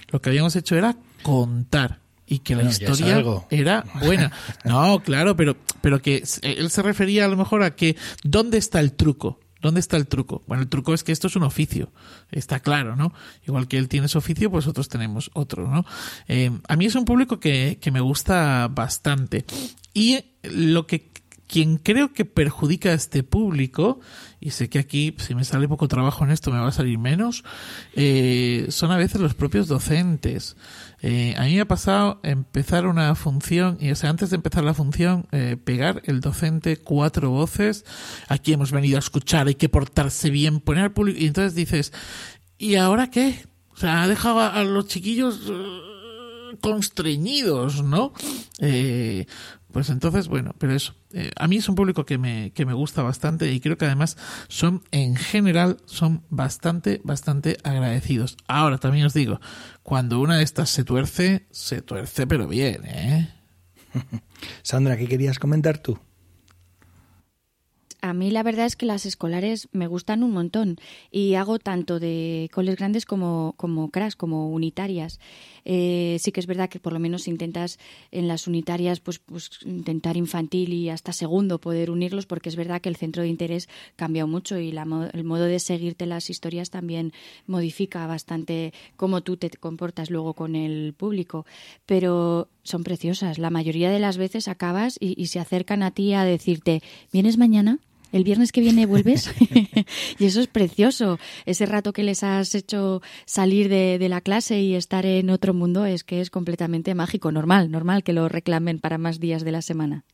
Lo 0.10 0.22
que 0.22 0.30
habíamos 0.30 0.56
hecho 0.56 0.76
era 0.76 0.96
contar 1.24 2.00
y 2.28 2.40
que 2.40 2.56
la 2.56 2.64
historia 2.64 3.24
era 3.50 3.86
buena. 4.02 4.32
No, 4.64 5.00
claro, 5.00 5.36
pero, 5.36 5.56
pero 5.82 6.02
que 6.02 6.24
él 6.42 6.70
se 6.70 6.82
refería 6.82 7.26
a 7.26 7.28
lo 7.28 7.38
mejor 7.38 7.64
a 7.64 7.76
que 7.76 7.96
¿dónde 8.24 8.58
está 8.58 8.80
el 8.80 8.94
truco? 8.94 9.40
¿Dónde 9.66 9.80
está 9.80 9.98
el 9.98 10.06
truco? 10.06 10.44
Bueno, 10.46 10.62
el 10.62 10.70
truco 10.70 10.94
es 10.94 11.04
que 11.04 11.12
esto 11.12 11.26
es 11.26 11.36
un 11.36 11.42
oficio, 11.42 11.92
está 12.30 12.60
claro, 12.60 12.96
¿no? 12.96 13.14
Igual 13.48 13.68
que 13.68 13.80
él 13.80 13.90
tiene 13.90 14.08
su 14.08 14.20
oficio, 14.20 14.52
pues 14.52 14.66
nosotros 14.66 14.90
tenemos 14.90 15.32
otro, 15.34 15.68
¿no? 15.68 15.88
Eh, 16.28 16.52
a 16.68 16.76
mí 16.76 16.86
es 16.86 16.94
un 16.94 17.04
público 17.04 17.40
que, 17.40 17.80
que 17.82 17.90
me 17.90 18.00
gusta 18.00 18.68
bastante. 18.68 19.44
Y 19.92 20.24
lo 20.44 20.86
que 20.86 21.10
quien 21.48 21.78
creo 21.78 22.14
que 22.14 22.26
perjudica 22.26 22.90
a 22.90 22.94
este 22.94 23.24
público, 23.24 24.00
y 24.40 24.52
sé 24.52 24.70
que 24.70 24.80
aquí 24.80 25.16
si 25.18 25.36
me 25.36 25.44
sale 25.44 25.68
poco 25.68 25.88
trabajo 25.88 26.24
en 26.24 26.32
esto 26.32 26.52
me 26.52 26.60
va 26.60 26.68
a 26.68 26.72
salir 26.72 26.98
menos, 26.98 27.44
eh, 27.96 28.68
son 28.70 28.92
a 28.92 28.98
veces 28.98 29.22
los 29.22 29.34
propios 29.34 29.68
docentes. 29.68 30.58
Eh, 31.08 31.36
a 31.38 31.44
mí 31.44 31.54
me 31.54 31.62
ha 31.62 31.68
pasado 31.68 32.20
empezar 32.24 32.88
una 32.88 33.14
función 33.14 33.78
y, 33.80 33.92
o 33.92 33.96
sea, 33.96 34.10
antes 34.10 34.32
de 34.32 34.38
empezar 34.38 34.64
la 34.64 34.74
función, 34.74 35.28
eh, 35.32 35.56
pegar 35.56 36.02
el 36.06 36.20
docente 36.20 36.78
cuatro 36.78 37.30
voces. 37.30 37.86
Aquí 38.28 38.54
hemos 38.54 38.72
venido 38.72 38.96
a 38.96 39.00
escuchar, 39.00 39.46
hay 39.46 39.54
que 39.54 39.70
portarse 39.70 40.32
bien, 40.32 40.62
poner 40.62 40.86
al 40.86 40.94
público. 40.94 41.20
Y 41.22 41.28
entonces 41.28 41.54
dices, 41.54 41.94
¿y 42.58 42.74
ahora 42.74 43.12
qué? 43.12 43.46
O 43.76 43.78
sea, 43.78 44.02
ha 44.02 44.08
dejado 44.08 44.40
a, 44.40 44.64
los 44.64 44.88
chiquillos 44.88 45.48
uh, 45.48 46.58
constreñidos, 46.60 47.84
¿no? 47.84 48.12
Eh, 48.58 49.28
pues 49.76 49.90
entonces, 49.90 50.30
bueno, 50.30 50.56
pero 50.58 50.74
eso. 50.74 50.96
Eh, 51.12 51.32
a 51.36 51.50
mí 51.50 51.58
es 51.58 51.68
un 51.68 51.76
público 51.76 52.06
que 52.06 52.18
me, 52.18 52.52
que 52.52 52.66
me 52.66 52.72
gusta 52.72 53.04
bastante 53.04 53.52
y 53.52 53.60
creo 53.60 53.78
que 53.78 53.84
además 53.84 54.16
son, 54.48 54.82
en 54.92 55.18
general, 55.18 55.80
son 55.84 56.24
bastante, 56.30 57.02
bastante 57.04 57.58
agradecidos. 57.62 58.38
Ahora 58.48 58.78
también 58.78 59.06
os 59.06 59.14
digo, 59.14 59.42
cuando 59.84 60.22
una 60.22 60.38
de 60.38 60.44
estas 60.46 60.70
se 60.70 60.86
tuerce, 60.86 61.46
se 61.52 61.82
tuerce 61.82 62.26
pero 62.26 62.48
bien, 62.48 62.86
¿eh? 62.86 63.34
Sandra, 64.62 64.96
¿qué 64.96 65.10
querías 65.10 65.40
comentar 65.40 65.78
tú? 65.80 66.00
A 68.00 68.14
mí 68.14 68.30
la 68.30 68.44
verdad 68.44 68.68
es 68.68 68.76
que 68.76 68.86
las 68.86 69.06
escolares 69.06 69.68
me 69.74 69.88
gustan 69.88 70.24
un 70.24 70.32
montón 70.32 70.78
y 71.12 71.34
hago 71.34 71.60
tanto 71.60 72.00
de 72.00 72.50
coles 72.54 72.78
grandes 72.78 73.06
como, 73.06 73.56
como 73.58 73.90
crash, 73.90 74.14
como 74.14 74.52
unitarias. 74.52 75.20
Eh, 75.66 76.18
sí 76.20 76.32
que 76.32 76.40
es 76.40 76.48
verdad 76.48 76.70
que 76.70 76.80
por 76.80 76.94
lo 76.94 77.00
menos 77.00 77.28
intentas 77.28 77.80
en 78.12 78.28
las 78.28 78.48
unitarias 78.48 79.00
pues, 79.00 79.20
pues 79.20 79.50
intentar 79.66 80.16
infantil 80.16 80.74
y 80.74 80.90
hasta 80.90 81.12
segundo 81.12 81.60
poder 81.60 81.90
unirlos 81.90 82.28
porque 82.28 82.50
es 82.50 82.56
verdad 82.56 82.82
que 82.82 82.90
el 82.90 82.96
centro 82.96 83.24
de 83.24 83.30
interés 83.30 83.68
cambia 83.96 84.26
mucho 84.26 84.60
y 84.60 84.72
la, 84.72 84.86
el 85.12 85.24
modo 85.24 85.46
de 85.46 85.60
seguirte 85.60 86.06
las 86.06 86.30
historias 86.30 86.70
también 86.70 87.14
modifica 87.48 88.06
bastante 88.06 88.74
cómo 88.96 89.22
tú 89.22 89.38
te 89.38 89.50
comportas 89.50 90.10
luego 90.10 90.34
con 90.34 90.56
el 90.56 90.94
público. 90.94 91.46
Pero 91.86 92.48
son 92.64 92.84
preciosas. 92.84 93.38
La 93.40 93.50
mayoría 93.50 93.90
de 93.90 94.00
las 94.00 94.18
veces 94.18 94.48
acabas 94.48 94.98
y, 95.00 95.20
y 95.22 95.28
se 95.28 95.40
acercan 95.40 95.84
a 95.84 95.92
ti 95.92 96.14
a 96.14 96.24
decirte, 96.24 96.82
¿vienes 97.12 97.38
mañana? 97.38 97.80
El 98.16 98.24
viernes 98.24 98.54
que 98.54 98.62
viene 98.62 98.86
vuelves. 98.86 99.30
y 100.20 100.26
eso 100.26 100.40
es 100.40 100.48
precioso. 100.48 101.20
Ese 101.46 101.66
rato 101.66 101.92
que 101.92 102.04
les 102.04 102.24
has 102.24 102.56
hecho 102.56 103.02
salir 103.26 103.68
de, 103.68 104.00
de, 104.00 104.10
la 104.10 104.22
clase 104.22 104.62
y 104.62 104.76
estar 104.76 105.06
en 105.06 105.30
otro 105.30 105.54
mundo 105.54 105.86
es 105.86 106.04
que 106.04 106.22
es 106.22 106.30
completamente 106.30 106.96
mágico. 106.96 107.32
Normal, 107.32 107.70
normal 107.70 108.04
que 108.04 108.14
lo 108.14 108.30
reclamen 108.30 108.80
para 108.80 108.98
más 108.98 109.20
días 109.20 109.44
de 109.44 109.52
la 109.52 109.62
semana. 109.62 110.06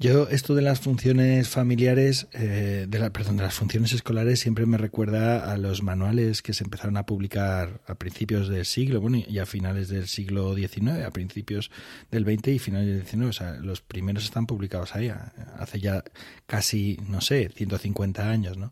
Yo 0.00 0.28
esto 0.28 0.54
de 0.54 0.62
las 0.62 0.78
funciones 0.78 1.48
familiares, 1.48 2.28
eh, 2.32 2.86
de 2.88 2.98
la, 3.00 3.10
perdón, 3.10 3.36
de 3.36 3.42
las 3.42 3.54
funciones 3.54 3.92
escolares 3.92 4.38
siempre 4.38 4.64
me 4.64 4.78
recuerda 4.78 5.52
a 5.52 5.56
los 5.56 5.82
manuales 5.82 6.40
que 6.40 6.54
se 6.54 6.62
empezaron 6.62 6.96
a 6.96 7.04
publicar 7.04 7.80
a 7.88 7.96
principios 7.96 8.48
del 8.48 8.64
siglo, 8.64 9.00
bueno, 9.00 9.18
y 9.26 9.38
a 9.40 9.46
finales 9.46 9.88
del 9.88 10.06
siglo 10.06 10.54
XIX, 10.54 11.04
a 11.04 11.10
principios 11.10 11.72
del 12.12 12.24
XX 12.24 12.46
y 12.46 12.58
finales 12.60 12.86
del 12.86 13.04
XIX. 13.04 13.24
O 13.24 13.32
sea, 13.32 13.54
los 13.54 13.80
primeros 13.80 14.22
están 14.22 14.46
publicados 14.46 14.94
ahí, 14.94 15.12
hace 15.58 15.80
ya 15.80 16.04
casi, 16.46 17.00
no 17.08 17.20
sé, 17.20 17.50
150 17.52 18.30
años, 18.30 18.56
¿no? 18.56 18.70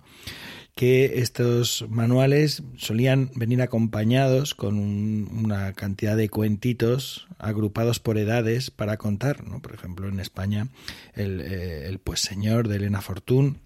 Que 0.77 1.21
estos 1.21 1.87
manuales 1.89 2.62
solían 2.77 3.31
venir 3.35 3.62
acompañados 3.62 4.55
con 4.55 4.77
una 4.79 5.73
cantidad 5.73 6.19
de 6.19 6.29
cuentitos 6.29 7.27
agrupados 7.39 7.99
por 7.99 8.19
edades 8.19 8.71
para 8.71 8.99
contar. 8.99 9.43
¿no? 9.43 9.62
Por 9.62 9.73
ejemplo, 9.73 10.07
en 10.07 10.21
España, 10.21 10.69
el, 11.15 11.41
eh, 11.41 11.89
el 11.89 11.99
Pues 11.99 12.21
Señor 12.21 12.69
de 12.69 12.77
Elena 12.77 13.01
Fortún 13.01 13.59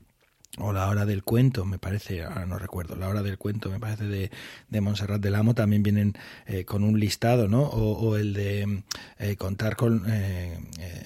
o 0.58 0.72
la 0.72 0.88
hora 0.88 1.06
del 1.06 1.22
cuento, 1.22 1.64
me 1.64 1.78
parece, 1.78 2.24
ahora 2.24 2.44
no 2.44 2.58
recuerdo, 2.58 2.96
la 2.96 3.08
hora 3.08 3.22
del 3.22 3.38
cuento, 3.38 3.70
me 3.70 3.78
parece, 3.78 4.04
de, 4.04 4.30
de 4.68 4.80
Montserrat 4.80 5.20
del 5.20 5.36
Amo, 5.36 5.54
también 5.54 5.84
vienen 5.84 6.14
eh, 6.46 6.64
con 6.64 6.82
un 6.82 6.98
listado, 6.98 7.46
¿no? 7.46 7.62
O, 7.62 8.16
el 8.16 8.34
de 8.34 8.82
eh, 9.20 9.36
contar 9.36 9.76
con, 9.76 10.04
eh, 10.08 10.58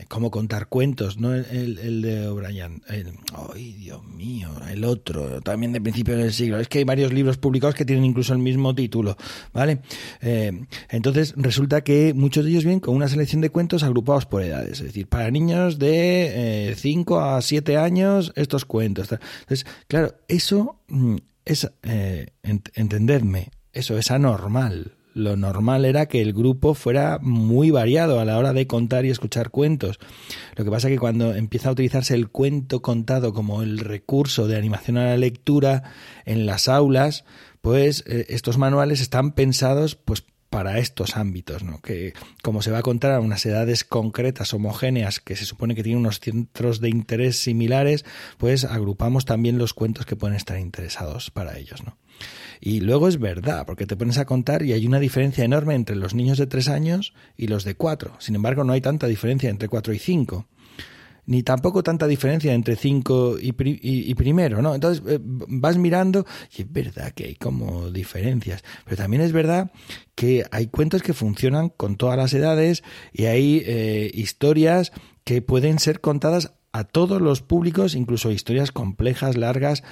cómo 0.09 0.31
contar 0.31 0.69
cuentos, 0.69 1.19
¿no? 1.19 1.35
El, 1.35 2.01
de 2.01 2.27
O'Brien, 2.27 2.83
ay, 2.89 3.73
Dios 3.75 4.03
mío, 4.05 4.51
el 4.71 4.83
otro, 4.85 5.43
también 5.43 5.73
de 5.73 5.81
principios 5.81 6.19
del 6.19 6.33
siglo. 6.33 6.59
Es 6.59 6.69
que 6.69 6.79
hay 6.79 6.85
varios 6.85 7.13
libros 7.13 7.37
publicados 7.37 7.75
que 7.75 7.85
tienen 7.85 8.07
incluso 8.07 8.33
el 8.33 8.39
mismo 8.39 8.75
título, 8.75 9.17
¿vale? 9.53 9.81
entonces, 10.89 11.35
resulta 11.37 11.83
que 11.83 12.15
muchos 12.15 12.45
de 12.45 12.51
ellos 12.51 12.65
vienen 12.65 12.81
con 12.81 12.95
una 12.95 13.09
selección 13.09 13.43
de 13.43 13.51
cuentos 13.51 13.83
agrupados 13.83 14.25
por 14.25 14.43
edades, 14.43 14.81
es 14.81 14.87
decir, 14.87 15.07
para 15.07 15.31
niños 15.31 15.79
de 15.79 16.75
5 16.77 17.21
a 17.21 17.43
7 17.43 17.77
años, 17.77 18.33
estos 18.37 18.65
cuentos. 18.65 19.09
Entonces, 19.45 19.67
claro, 19.89 20.15
eso 20.29 20.81
mm, 20.89 21.17
es, 21.45 21.71
eh, 21.83 22.27
entendedme, 22.43 23.51
eso 23.73 23.99
es 23.99 24.11
anormal. 24.11 24.97
Lo 25.15 25.37
normal 25.37 25.85
era 25.85 26.07
que 26.07 26.21
el 26.21 26.33
grupo 26.33 26.75
fuera 26.75 27.21
muy 27.23 27.71
variado 27.71 28.19
a 28.19 28.25
la 28.25 28.37
hora 28.37 28.53
de 28.53 28.67
contar 28.67 29.05
y 29.05 29.11
escuchar 29.11 29.51
cuentos. 29.51 30.01
Lo 30.57 30.65
que 30.65 30.71
pasa 30.73 30.89
es 30.89 30.95
que 30.95 30.99
cuando 30.99 31.35
empieza 31.35 31.69
a 31.69 31.73
utilizarse 31.73 32.15
el 32.15 32.31
cuento 32.31 32.83
contado 32.83 33.33
como 33.33 33.63
el 33.63 33.79
recurso 33.79 34.49
de 34.49 34.57
animación 34.57 34.99
a 34.99 35.05
la 35.05 35.17
lectura 35.17 35.85
en 36.25 36.47
las 36.47 36.67
aulas, 36.67 37.25
pues 37.63 38.03
eh, 38.09 38.27
estos 38.31 38.59
manuales 38.59 39.01
están 39.01 39.33
pensados 39.33 39.95
pues 39.95 40.25
para 40.55 40.79
estos 40.79 41.17
ámbitos, 41.17 41.65
¿no? 41.65 41.81
que 41.81 42.13
como 42.41 42.63
se 42.63 42.71
va 42.71 42.79
a 42.79 42.83
contar 42.83 43.11
a 43.11 43.19
unas 43.19 43.45
edades 43.45 43.83
concretas, 43.83 44.55
homogéneas, 44.55 45.19
que 45.19 45.35
se 45.35 45.47
supone 45.47 45.75
que 45.75 45.83
tienen 45.83 45.99
unos 45.99 46.21
centros 46.21 46.81
de 46.81 46.91
interés 46.91 47.41
similares, 47.41 48.05
pues 48.39 48.65
agrupamos 48.65 49.25
también 49.25 49.59
los 49.59 49.75
cuentos 49.75 50.07
que 50.07 50.15
pueden 50.15 50.37
estar 50.37 50.57
interesados 50.61 51.33
para 51.33 51.59
ellos. 51.59 51.83
¿no? 51.85 51.99
Y 52.61 52.79
luego 52.83 53.09
es 53.09 53.19
verdad, 53.19 53.67
porque 53.67 53.85
te 53.85 53.97
pones 53.97 54.17
a 54.19 54.27
contar 54.27 54.63
y 54.63 54.73
hay 54.73 54.87
una 54.87 55.01
diferencia 55.01 55.45
enorme 55.45 55.75
entre 55.75 55.97
los 55.97 56.15
niños 56.15 56.39
de 56.39 56.47
tres 56.47 56.69
años 56.69 57.15
y 57.37 57.49
los 57.49 57.65
de 57.65 57.75
cuatro. 57.75 58.15
Sin 58.21 58.37
embargo, 58.37 58.63
no 58.63 58.75
hay 58.75 58.81
tanta 58.81 59.09
diferencia 59.09 59.51
entre 59.51 59.69
cuatro 59.69 59.93
y 59.93 59.99
cinco 59.99 60.47
ni 61.27 61.43
tampoco 61.43 61.83
tanta 61.83 62.07
diferencia 62.07 62.53
entre 62.53 62.77
5 62.77 63.37
y, 63.41 64.15
primero, 64.15 64.63
¿no? 64.63 64.75
Entonces 64.75 65.03
eh, 65.07 65.19
vas 65.23 65.77
mirando 65.77 66.27
y 66.57 66.63
es 66.63 66.73
verdad 66.73 67.13
que 67.13 67.25
hay 67.25 67.35
como 67.35 67.91
diferencias, 67.91 68.63
pero 68.85 68.97
también 68.97 69.23
es 69.23 69.33
verdad 69.33 69.71
que 70.15 70.45
hay 70.51 70.67
cuentos 70.69 71.03
que 71.03 71.15
funcionan 71.15 71.69
con 71.71 71.97
todas 71.97 72.17
las 72.17 72.33
edades 72.35 72.83
y 73.13 73.25
hay 73.25 73.63
eh, 73.67 74.11
historias 74.15 74.93
que 75.25 75.43
pueden 75.43 75.79
ser 75.79 76.01
contadas 76.01 76.53
a 76.75 76.83
todos 76.83 77.23
los 77.23 77.41
públicos, 77.41 77.95
incluso 77.95 78.33
historias 78.33 78.73
complejas, 78.73 79.37
largas, 79.37 79.85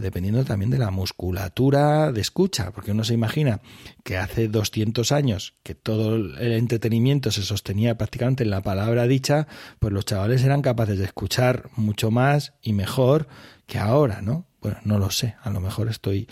dependiendo 0.00 0.42
también 0.42 0.70
de 0.70 0.78
la 0.78 0.90
musculatura 0.90 2.12
de 2.12 2.22
escucha, 2.22 2.70
porque 2.72 2.92
uno 2.92 3.04
se 3.04 3.12
imagina 3.12 3.60
que 4.04 4.16
hace 4.16 4.48
200 4.48 5.12
años 5.12 5.52
que 5.62 5.74
todo 5.74 6.16
el 6.16 6.52
entretenimiento 6.52 7.30
se 7.30 7.42
sostenía 7.42 7.98
prácticamente 7.98 8.42
en 8.42 8.48
la 8.48 8.62
palabra 8.62 9.06
dicha, 9.06 9.46
pues 9.78 9.92
los 9.92 10.06
chavales 10.06 10.42
eran 10.42 10.62
capaces 10.62 10.98
de 10.98 11.04
escuchar 11.04 11.68
mucho 11.76 12.10
más 12.10 12.54
y 12.62 12.72
mejor 12.72 13.28
que 13.66 13.78
ahora, 13.78 14.22
¿no? 14.22 14.46
Bueno, 14.62 14.78
no 14.84 14.98
lo 14.98 15.10
sé, 15.10 15.34
a 15.42 15.50
lo 15.50 15.60
mejor 15.60 15.90
estoy, 15.90 16.26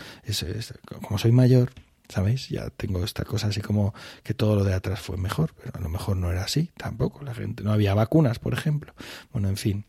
como 1.02 1.18
soy 1.18 1.32
mayor, 1.32 1.70
¿sabéis? 2.12 2.48
Ya 2.50 2.68
tengo 2.70 3.02
esta 3.02 3.24
cosa 3.24 3.46
así 3.46 3.62
como 3.62 3.94
que 4.22 4.34
todo 4.34 4.54
lo 4.54 4.64
de 4.64 4.74
atrás 4.74 5.00
fue 5.00 5.16
mejor, 5.16 5.54
pero 5.56 5.72
a 5.74 5.80
lo 5.80 5.88
mejor 5.88 6.16
no 6.18 6.30
era 6.30 6.44
así 6.44 6.70
tampoco. 6.76 7.24
La 7.24 7.34
gente 7.34 7.64
no 7.64 7.72
había 7.72 7.94
vacunas, 7.94 8.38
por 8.38 8.52
ejemplo. 8.52 8.94
Bueno, 9.32 9.48
en 9.48 9.56
fin. 9.56 9.86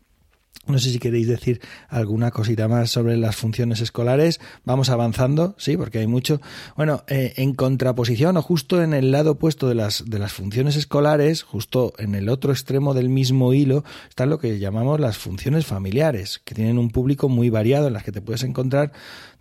No 0.66 0.78
sé 0.78 0.88
si 0.88 0.98
queréis 0.98 1.28
decir 1.28 1.60
alguna 1.90 2.30
cosita 2.30 2.68
más 2.68 2.90
sobre 2.90 3.18
las 3.18 3.36
funciones 3.36 3.82
escolares. 3.82 4.40
Vamos 4.64 4.88
avanzando, 4.88 5.54
sí, 5.58 5.76
porque 5.76 5.98
hay 5.98 6.06
mucho. 6.06 6.40
Bueno, 6.74 7.04
eh, 7.06 7.34
en 7.36 7.52
contraposición 7.52 8.38
o 8.38 8.42
justo 8.42 8.82
en 8.82 8.94
el 8.94 9.10
lado 9.10 9.32
opuesto 9.32 9.68
de 9.68 9.74
las, 9.74 10.04
de 10.06 10.18
las 10.18 10.32
funciones 10.32 10.76
escolares, 10.76 11.42
justo 11.42 11.92
en 11.98 12.14
el 12.14 12.30
otro 12.30 12.50
extremo 12.50 12.94
del 12.94 13.10
mismo 13.10 13.52
hilo, 13.52 13.84
están 14.08 14.30
lo 14.30 14.38
que 14.38 14.58
llamamos 14.58 14.98
las 15.00 15.18
funciones 15.18 15.66
familiares, 15.66 16.40
que 16.42 16.54
tienen 16.54 16.78
un 16.78 16.88
público 16.88 17.28
muy 17.28 17.50
variado 17.50 17.88
en 17.88 17.92
las 17.92 18.04
que 18.04 18.12
te 18.12 18.22
puedes 18.22 18.42
encontrar 18.42 18.92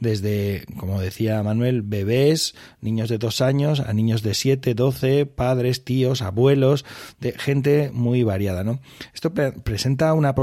desde, 0.04 0.66
como 0.78 1.02
decía 1.02 1.42
Manuel, 1.42 1.82
bebés, 1.82 2.54
niños 2.82 3.10
de 3.10 3.18
dos 3.18 3.42
años, 3.42 3.80
a 3.80 3.92
niños 3.94 4.22
de 4.22 4.36
siete, 4.36 4.76
doce, 4.76 5.26
padres, 5.26 5.84
tíos, 5.84 6.22
abuelos, 6.22 6.86
de 7.20 7.32
gente 7.32 7.89
muy 7.92 8.22
variada, 8.22 8.63
¿no? 8.63 8.80
Esto 9.16 9.34
presenta 9.34 10.13
una, 10.13 10.36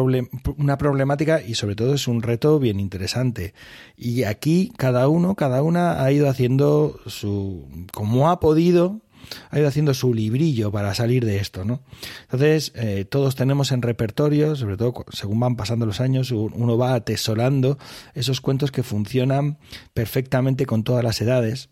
una 0.57 0.79
problemática 0.79 1.41
y 1.41 1.55
sobre 1.55 1.77
todo 1.77 1.95
es 1.95 2.09
un 2.09 2.23
reto 2.23 2.59
bien 2.59 2.81
interesante. 2.81 3.55
Y 3.97 4.25
aquí 4.25 4.73
cada 4.77 5.07
uno, 5.07 5.37
cada 5.37 5.63
una 5.63 6.03
ha 6.03 6.11
ido 6.11 6.29
haciendo 6.29 6.99
su, 7.07 7.69
como 7.93 8.31
ha 8.31 8.41
podido, 8.41 9.03
ha 9.51 9.59
ido 9.59 9.69
haciendo 9.69 9.95
su 9.95 10.15
librillo 10.15 10.71
para 10.71 10.95
salir 10.95 11.25
de 11.25 11.39
esto, 11.39 11.65
¿no? 11.65 11.83
Entonces, 12.23 12.73
eh, 12.75 13.05
todos 13.05 13.35
tenemos 13.35 13.73
en 13.73 13.83
repertorio, 13.83 14.57
sobre 14.57 14.77
todo 14.77 15.05
según 15.13 15.41
van 15.41 15.57
pasando 15.57 15.87
los 15.87 16.01
años, 16.01 16.31
uno 16.31 16.79
va 16.79 16.95
atesorando 16.95 17.79
esos 18.15 18.41
cuentos 18.41 18.71
que 18.73 18.83
funcionan 18.83 19.59
perfectamente 19.95 20.67
con 20.67 20.85
todas 20.85 21.05
las 21.05 21.21
edades. 21.21 21.69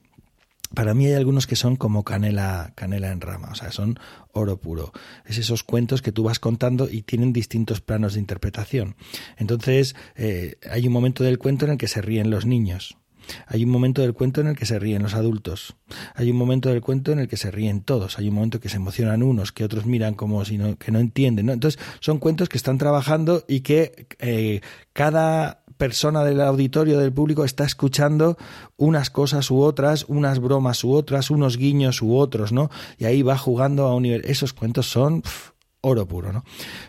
Para 0.75 0.93
mí 0.93 1.07
hay 1.07 1.15
algunos 1.15 1.47
que 1.47 1.57
son 1.57 1.77
como 1.77 2.05
canela, 2.05 2.73
canela 2.75 3.11
en 3.11 3.23
rama, 3.23 3.49
o 3.53 3.55
sea, 3.55 3.73
son 3.73 3.99
oro 4.33 4.61
puro. 4.61 4.93
Es 5.25 5.39
esos 5.39 5.63
cuentos 5.63 6.03
que 6.03 6.13
tú 6.13 6.25
vas 6.25 6.39
contando 6.39 6.89
y 6.91 7.03
tienen 7.03 7.33
distintos 7.33 7.81
planos 7.81 8.15
de 8.15 8.21
interpretación. 8.21 8.95
Entonces, 9.39 9.97
eh, 10.15 10.57
hay 10.71 10.87
un 10.87 10.93
momento 10.93 11.25
del 11.25 11.39
cuento 11.39 11.65
en 11.65 11.73
el 11.73 11.79
que 11.79 11.89
se 11.89 12.03
ríen 12.03 12.29
los 12.31 12.45
niños. 12.45 12.99
Hay 13.47 13.65
un 13.65 13.71
momento 13.71 14.03
del 14.03 14.15
cuento 14.15 14.41
en 14.41 14.49
el 14.49 14.57
que 14.57 14.67
se 14.67 14.79
ríen 14.79 15.03
los 15.03 15.15
adultos. 15.15 15.77
Hay 16.15 16.31
un 16.31 16.37
momento 16.37 16.69
del 16.69 16.81
cuento 16.81 17.13
en 17.13 17.19
el 17.19 17.29
que 17.29 17.37
se 17.37 17.51
ríen 17.51 17.83
todos. 17.83 18.19
Hay 18.19 18.29
un 18.29 18.35
momento 18.35 18.61
que 18.61 18.69
se 18.69 18.77
emocionan 18.77 19.23
unos, 19.23 19.53
que 19.53 19.65
otros 19.65 19.87
miran 19.87 20.15
como 20.15 20.45
si 20.45 20.59
no, 20.59 20.77
que 20.77 20.93
no 20.93 20.99
entienden. 20.99 21.47
¿no? 21.47 21.53
Entonces, 21.53 21.81
son 22.01 22.19
cuentos 22.19 22.49
que 22.49 22.57
están 22.57 22.79
trabajando 22.79 23.45
y 23.49 23.61
que 23.61 24.07
eh, 24.19 24.61
cada 24.93 25.63
persona 25.79 26.25
del 26.25 26.41
auditorio, 26.41 26.99
del 26.99 27.13
público, 27.13 27.45
está 27.45 27.65
escuchando 27.65 28.37
unas 28.77 29.11
cosas 29.11 29.51
u 29.51 29.61
otras, 29.61 30.05
unas 30.09 30.41
bromas 30.41 30.85
u 30.85 30.93
otras, 30.93 31.31
unos 31.31 31.57
guiños 31.57 32.03
u 32.03 32.17
otros, 32.17 32.53
¿no? 32.53 32.71
Y 32.99 33.05
ahí 33.05 33.23
va 33.23 33.39
jugando 33.39 33.87
a 33.87 33.95
un 33.95 34.03
nivel. 34.03 34.23
Esos 34.25 34.53
cuentos 34.53 34.91
son 34.91 35.23
oro 35.81 36.07
puro, 36.07 36.33
¿no? 36.33 36.45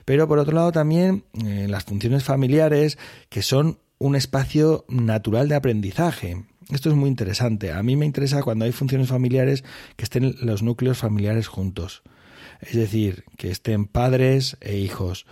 Pero 0.05 0.27
por 0.27 0.39
otro 0.39 0.55
lado 0.55 0.71
también 0.71 1.23
eh, 1.45 1.67
las 1.69 1.83
funciones 1.83 2.23
familiares, 2.23 2.97
que 3.29 3.43
son 3.43 3.77
un 3.99 4.15
espacio 4.15 4.85
natural 4.87 5.47
de 5.49 5.55
aprendizaje. 5.55 6.43
Esto 6.69 6.89
es 6.89 6.95
muy 6.95 7.09
interesante. 7.09 7.71
A 7.71 7.83
mí 7.83 7.95
me 7.95 8.05
interesa 8.05 8.41
cuando 8.41 8.65
hay 8.65 8.71
funciones 8.71 9.09
familiares 9.09 9.63
que 9.95 10.03
estén 10.03 10.35
los 10.41 10.63
núcleos 10.63 10.97
familiares 10.97 11.47
juntos. 11.47 12.01
Es 12.61 12.75
decir, 12.75 13.23
que 13.37 13.51
estén 13.51 13.85
padres 13.85 14.57
e 14.59 14.77
hijos. 14.77 15.25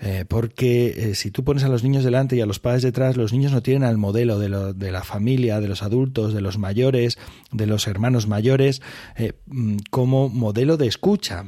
Eh, 0.00 0.24
porque 0.26 1.10
eh, 1.10 1.14
si 1.14 1.30
tú 1.30 1.44
pones 1.44 1.62
a 1.64 1.68
los 1.68 1.82
niños 1.82 2.04
delante 2.04 2.36
y 2.36 2.40
a 2.40 2.46
los 2.46 2.58
padres 2.58 2.82
detrás, 2.82 3.16
los 3.16 3.32
niños 3.32 3.52
no 3.52 3.62
tienen 3.62 3.84
al 3.84 3.98
modelo 3.98 4.38
de, 4.38 4.74
de 4.74 4.92
la 4.92 5.04
familia, 5.04 5.60
de 5.60 5.68
los 5.68 5.82
adultos, 5.82 6.34
de 6.34 6.40
los 6.40 6.58
mayores, 6.58 7.18
de 7.52 7.66
los 7.66 7.86
hermanos 7.86 8.26
mayores, 8.26 8.82
eh, 9.16 9.32
mm, 9.46 9.76
como 9.90 10.28
modelo 10.28 10.76
de 10.76 10.88
escucha. 10.88 11.46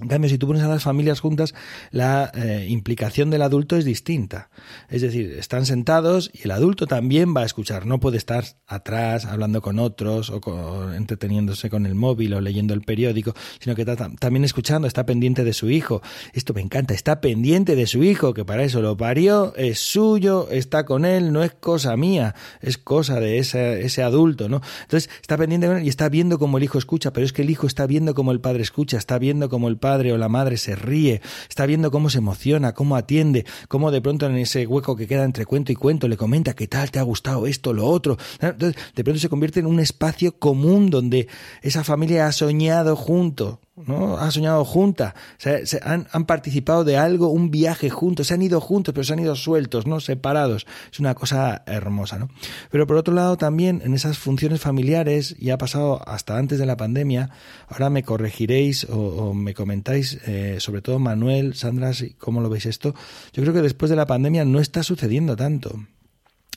En 0.00 0.08
cambio, 0.08 0.28
si 0.28 0.38
tú 0.38 0.48
pones 0.48 0.62
a 0.62 0.68
las 0.68 0.82
familias 0.82 1.20
juntas, 1.20 1.54
la 1.92 2.32
eh, 2.34 2.66
implicación 2.68 3.30
del 3.30 3.42
adulto 3.42 3.76
es 3.76 3.84
distinta. 3.84 4.50
Es 4.88 5.02
decir, 5.02 5.36
están 5.38 5.66
sentados 5.66 6.32
y 6.32 6.42
el 6.44 6.50
adulto 6.50 6.88
también 6.88 7.32
va 7.34 7.42
a 7.42 7.44
escuchar. 7.44 7.86
No 7.86 8.00
puede 8.00 8.16
estar 8.16 8.44
atrás 8.66 9.24
hablando 9.24 9.62
con 9.62 9.78
otros 9.78 10.30
o 10.30 10.92
entreteniéndose 10.92 11.70
con 11.70 11.86
el 11.86 11.94
móvil 11.94 12.34
o 12.34 12.40
leyendo 12.40 12.74
el 12.74 12.82
periódico, 12.82 13.34
sino 13.60 13.76
que 13.76 13.82
está 13.82 13.94
también 14.18 14.44
escuchando, 14.44 14.88
está 14.88 15.06
pendiente 15.06 15.44
de 15.44 15.52
su 15.52 15.70
hijo. 15.70 16.02
Esto 16.32 16.54
me 16.54 16.60
encanta, 16.60 16.92
está 16.92 17.20
pendiente 17.20 17.76
de 17.76 17.86
su 17.86 18.02
hijo, 18.02 18.34
que 18.34 18.44
para 18.44 18.64
eso 18.64 18.82
lo 18.82 18.96
parió, 18.96 19.54
es 19.54 19.78
suyo, 19.78 20.48
está 20.50 20.84
con 20.84 21.04
él, 21.04 21.32
no 21.32 21.44
es 21.44 21.52
cosa 21.52 21.96
mía, 21.96 22.34
es 22.60 22.78
cosa 22.78 23.20
de 23.20 23.38
ese, 23.38 23.84
ese 23.84 24.02
adulto, 24.02 24.48
¿no? 24.48 24.60
Entonces, 24.82 25.08
está 25.20 25.36
pendiente 25.36 25.84
y 25.84 25.88
está 25.88 26.08
viendo 26.08 26.40
cómo 26.40 26.58
el 26.58 26.64
hijo 26.64 26.78
escucha, 26.78 27.12
pero 27.12 27.24
es 27.24 27.32
que 27.32 27.42
el 27.42 27.50
hijo 27.50 27.68
está 27.68 27.86
viendo 27.86 28.12
cómo 28.14 28.32
el 28.32 28.40
padre 28.40 28.62
escucha, 28.62 28.98
está 28.98 29.18
viendo 29.20 29.48
cómo 29.48 29.68
el 29.68 29.76
padre 29.84 30.14
o 30.14 30.16
la 30.16 30.30
madre 30.30 30.56
se 30.56 30.76
ríe, 30.76 31.20
está 31.46 31.66
viendo 31.66 31.90
cómo 31.90 32.08
se 32.08 32.16
emociona, 32.16 32.72
cómo 32.72 32.96
atiende, 32.96 33.44
cómo 33.68 33.90
de 33.90 34.00
pronto 34.00 34.24
en 34.24 34.36
ese 34.36 34.66
hueco 34.66 34.96
que 34.96 35.06
queda 35.06 35.24
entre 35.24 35.44
cuento 35.44 35.72
y 35.72 35.74
cuento 35.74 36.08
le 36.08 36.16
comenta 36.16 36.54
qué 36.54 36.66
tal, 36.66 36.90
te 36.90 36.98
ha 36.98 37.02
gustado 37.02 37.46
esto, 37.46 37.74
lo 37.74 37.86
otro. 37.86 38.16
Entonces, 38.40 38.80
de 38.94 39.04
pronto 39.04 39.20
se 39.20 39.28
convierte 39.28 39.60
en 39.60 39.66
un 39.66 39.80
espacio 39.80 40.38
común 40.38 40.88
donde 40.88 41.28
esa 41.60 41.84
familia 41.84 42.26
ha 42.26 42.32
soñado 42.32 42.96
junto 42.96 43.60
¿no? 43.76 44.16
Ha 44.18 44.30
soñado 44.30 44.64
junta, 44.64 45.14
se, 45.36 45.80
han, 45.82 46.06
han, 46.12 46.24
participado 46.26 46.84
de 46.84 46.96
algo, 46.96 47.28
un 47.28 47.50
viaje 47.50 47.90
juntos, 47.90 48.28
se 48.28 48.34
han 48.34 48.42
ido 48.42 48.60
juntos, 48.60 48.94
pero 48.94 49.04
se 49.04 49.12
han 49.12 49.18
ido 49.18 49.34
sueltos, 49.34 49.86
¿no? 49.86 50.00
Separados. 50.00 50.66
Es 50.92 51.00
una 51.00 51.14
cosa 51.14 51.62
hermosa, 51.66 52.18
¿no? 52.18 52.28
Pero 52.70 52.86
por 52.86 52.96
otro 52.96 53.14
lado, 53.14 53.36
también 53.36 53.82
en 53.84 53.94
esas 53.94 54.18
funciones 54.18 54.60
familiares, 54.60 55.34
y 55.38 55.50
ha 55.50 55.58
pasado 55.58 56.06
hasta 56.08 56.38
antes 56.38 56.58
de 56.58 56.66
la 56.66 56.76
pandemia, 56.76 57.30
ahora 57.68 57.90
me 57.90 58.04
corregiréis 58.04 58.86
o, 58.90 59.34
me 59.34 59.54
comentáis, 59.54 60.18
eh, 60.26 60.56
sobre 60.60 60.82
todo 60.82 60.98
Manuel, 60.98 61.54
Sandra, 61.54 61.90
cómo 62.18 62.40
lo 62.40 62.48
veis 62.48 62.66
esto. 62.66 62.94
Yo 63.32 63.42
creo 63.42 63.54
que 63.54 63.62
después 63.62 63.90
de 63.90 63.96
la 63.96 64.06
pandemia 64.06 64.44
no 64.44 64.60
está 64.60 64.82
sucediendo 64.82 65.36
tanto. 65.36 65.84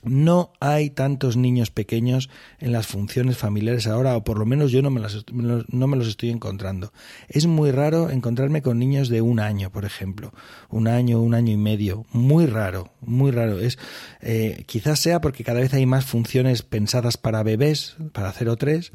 No 0.04 0.54
hay 0.60 0.90
tantos 0.90 1.38
niños 1.38 1.72
pequeños 1.72 2.30
en 2.60 2.72
las 2.72 2.88
funciones 2.88 3.38
familiares 3.38 3.88
ahora, 3.88 4.16
o 4.16 4.24
por 4.24 4.38
lo 4.38 4.46
menos 4.46 4.72
yo 4.72 4.82
no 4.82 4.90
me, 4.90 5.00
las, 5.00 5.26
no 5.32 5.88
me 5.88 5.98
los 5.98 6.08
estoy 6.08 6.30
encontrando. 6.30 6.94
Es 7.28 7.46
muy 7.48 7.72
raro 7.72 8.10
encontrarme 8.10 8.62
con 8.62 8.80
niños 8.80 9.10
de 9.10 9.22
un 9.22 9.40
año, 9.40 9.72
por 9.72 9.86
ejemplo, 9.86 10.34
un 10.70 10.88
año, 10.88 11.22
un 11.22 11.34
año 11.34 11.54
y 11.54 11.58
medio. 11.58 12.06
Muy 12.12 12.46
raro, 12.46 12.92
muy 13.02 13.32
raro. 13.32 13.60
Es 13.60 13.78
eh, 14.22 14.64
quizás 14.68 15.00
sea 15.00 15.22
porque 15.22 15.44
cada 15.44 15.60
vez 15.60 15.74
hay 15.74 15.86
más 15.86 16.06
funciones 16.06 16.62
pensadas 16.62 17.18
para 17.18 17.44
bebés, 17.44 17.96
para 18.14 18.34
0-3, 18.34 18.92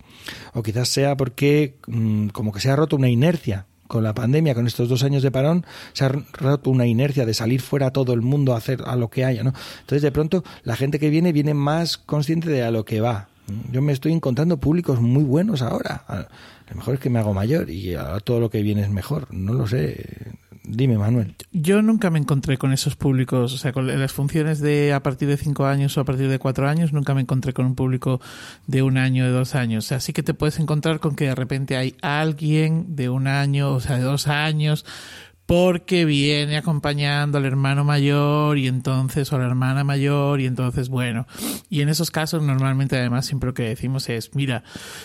o 0.54 0.62
quizás 0.62 0.88
sea 0.88 1.16
porque 1.16 1.78
mm, 1.86 2.28
como 2.28 2.52
que 2.52 2.60
se 2.60 2.70
ha 2.70 2.76
roto 2.76 2.96
una 2.96 3.08
inercia 3.08 3.66
con 3.92 4.02
la 4.02 4.14
pandemia, 4.14 4.54
con 4.54 4.66
estos 4.66 4.88
dos 4.88 5.02
años 5.02 5.22
de 5.22 5.30
parón, 5.30 5.66
se 5.92 6.06
ha 6.06 6.08
roto 6.08 6.70
una 6.70 6.86
inercia 6.86 7.26
de 7.26 7.34
salir 7.34 7.60
fuera 7.60 7.88
a 7.88 7.90
todo 7.90 8.14
el 8.14 8.22
mundo 8.22 8.54
a 8.54 8.56
hacer 8.56 8.80
a 8.86 8.96
lo 8.96 9.10
que 9.10 9.26
haya, 9.26 9.44
¿no? 9.44 9.52
Entonces, 9.80 10.00
de 10.00 10.10
pronto, 10.10 10.42
la 10.64 10.76
gente 10.76 10.98
que 10.98 11.10
viene 11.10 11.30
viene 11.30 11.52
más 11.52 11.98
consciente 11.98 12.48
de 12.48 12.62
a 12.62 12.70
lo 12.70 12.86
que 12.86 13.02
va. 13.02 13.28
Yo 13.70 13.82
me 13.82 13.92
estoy 13.92 14.12
encontrando 14.12 14.56
públicos 14.56 14.98
muy 15.02 15.24
buenos 15.24 15.60
ahora. 15.60 16.04
Lo 16.70 16.76
mejor 16.76 16.94
es 16.94 17.00
que 17.00 17.10
me 17.10 17.18
hago 17.18 17.34
mayor 17.34 17.68
y 17.68 17.92
ahora 17.94 18.20
todo 18.20 18.40
lo 18.40 18.48
que 18.48 18.62
viene 18.62 18.80
es 18.80 18.88
mejor. 18.88 19.26
No 19.30 19.52
lo 19.52 19.66
sé. 19.66 20.06
Dime, 20.64 20.96
Manuel. 20.96 21.34
Yo 21.50 21.82
nunca 21.82 22.08
me 22.10 22.20
encontré 22.20 22.56
con 22.56 22.72
esos 22.72 22.94
públicos, 22.94 23.52
o 23.52 23.58
sea, 23.58 23.72
con 23.72 23.86
las 23.86 24.12
funciones 24.12 24.60
de 24.60 24.92
a 24.92 25.02
partir 25.02 25.28
de 25.28 25.36
cinco 25.36 25.66
años 25.66 25.96
o 25.98 26.00
a 26.00 26.04
partir 26.04 26.28
de 26.28 26.38
cuatro 26.38 26.68
años, 26.68 26.92
nunca 26.92 27.14
me 27.14 27.20
encontré 27.20 27.52
con 27.52 27.66
un 27.66 27.74
público 27.74 28.20
de 28.68 28.82
un 28.82 28.96
año, 28.96 29.24
de 29.24 29.32
dos 29.32 29.56
años. 29.56 29.86
O 29.86 29.88
sea, 29.88 29.98
sí 29.98 30.12
que 30.12 30.22
te 30.22 30.34
puedes 30.34 30.60
encontrar 30.60 31.00
con 31.00 31.16
que 31.16 31.26
de 31.26 31.34
repente 31.34 31.76
hay 31.76 31.96
alguien 32.00 32.94
de 32.94 33.08
un 33.08 33.26
año, 33.26 33.72
o 33.72 33.80
sea, 33.80 33.96
de 33.96 34.04
dos 34.04 34.28
años, 34.28 34.86
porque 35.46 36.04
viene 36.04 36.56
acompañando 36.56 37.38
al 37.38 37.44
hermano 37.44 37.84
mayor 37.84 38.58
y 38.58 38.68
entonces 38.68 39.32
o 39.32 39.36
a 39.36 39.38
la 39.40 39.46
hermana 39.46 39.84
mayor 39.84 40.40
y 40.40 40.46
entonces 40.46 40.88
bueno. 40.88 41.26
Y 41.68 41.82
en 41.82 41.88
esos 41.88 42.10
casos 42.10 42.42
normalmente 42.42 42.96
además 42.96 43.26
siempre 43.26 43.48
lo 43.48 43.54
que 43.54 43.64
decimos 43.64 44.08
es 44.08 44.34
mira 44.34 44.62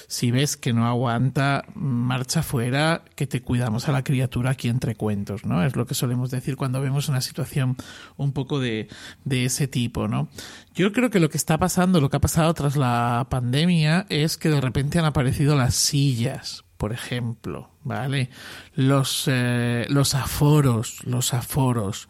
si 0.08 0.32
ves 0.32 0.58
que 0.58 0.73
no 0.73 0.88
aguanta 0.88 1.65
marcha 1.76 2.43
fuera 2.43 3.04
que 3.15 3.28
te 3.28 3.41
cuidamos 3.41 3.88
a 3.88 3.91
la 3.91 4.04
criatura 4.04 4.52
aquí 4.52 4.69
entre 4.69 4.95
cuentos 4.95 5.45
no 5.45 5.63
es 5.63 5.76
lo 5.76 5.86
que 5.86 5.93
solemos 5.93 6.32
decir 6.32 6.56
cuando 6.56 6.82
vemos 6.82 7.10
una 7.10 7.21
situación 7.21 7.76
un 8.15 8.32
poco 8.32 8.60
de, 8.60 8.88
de 9.26 9.45
ese 9.45 9.67
tipo 9.67 10.08
no 10.08 10.30
yo 10.73 10.91
creo 10.91 11.10
que 11.10 11.19
lo 11.19 11.30
que 11.30 11.38
está 11.38 11.58
pasando 11.58 12.02
lo 12.02 12.10
que 12.10 12.17
ha 12.17 12.21
pasado 12.21 12.54
tras 12.54 12.76
la 12.76 13.28
pandemia 13.30 14.06
es 14.10 14.38
que 14.38 14.50
de 14.50 14.62
repente 14.62 15.00
han 15.00 15.06
aparecido 15.06 15.56
las 15.56 15.76
sillas 15.76 16.66
por 16.78 16.94
ejemplo, 16.94 17.72
¿vale? 17.84 18.30
Los, 18.76 19.26
eh, 19.28 19.86
los 19.90 20.13
aforos, 20.13 21.00
los 21.06 21.34
aforos. 21.34 22.08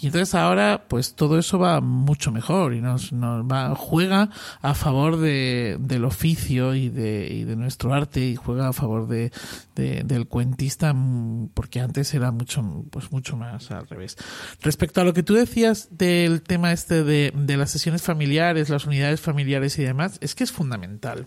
Y 0.00 0.06
entonces 0.06 0.34
ahora, 0.34 0.86
pues 0.88 1.14
todo 1.14 1.38
eso 1.38 1.58
va 1.58 1.80
mucho 1.80 2.32
mejor 2.32 2.74
y 2.74 2.80
nos, 2.80 3.12
nos 3.12 3.44
va, 3.44 3.74
juega 3.76 4.30
a 4.60 4.74
favor 4.74 5.18
de, 5.18 5.76
del 5.80 6.04
oficio 6.04 6.74
y 6.74 6.88
de, 6.88 7.28
y 7.30 7.44
de 7.44 7.56
nuestro 7.56 7.94
arte 7.94 8.26
y 8.26 8.36
juega 8.36 8.68
a 8.68 8.72
favor 8.72 9.06
de, 9.06 9.32
de, 9.76 10.02
del 10.04 10.26
cuentista 10.26 10.92
mm, 10.92 11.50
porque 11.54 11.80
antes 11.80 12.12
era 12.14 12.32
mucho, 12.32 12.84
pues 12.90 13.12
mucho 13.12 13.36
más 13.36 13.70
al 13.70 13.86
revés. 13.86 14.16
Respecto 14.62 15.00
a 15.00 15.04
lo 15.04 15.14
que 15.14 15.22
tú 15.22 15.34
decías 15.34 15.88
del 15.92 16.42
tema 16.42 16.72
este 16.72 17.04
de, 17.04 17.32
de 17.34 17.56
las 17.56 17.70
sesiones 17.70 18.02
familiares, 18.02 18.68
las 18.68 18.86
unidades 18.86 19.20
familiares 19.20 19.78
y 19.78 19.84
demás, 19.84 20.18
es 20.20 20.34
que 20.34 20.44
es 20.44 20.52
fundamental 20.52 21.26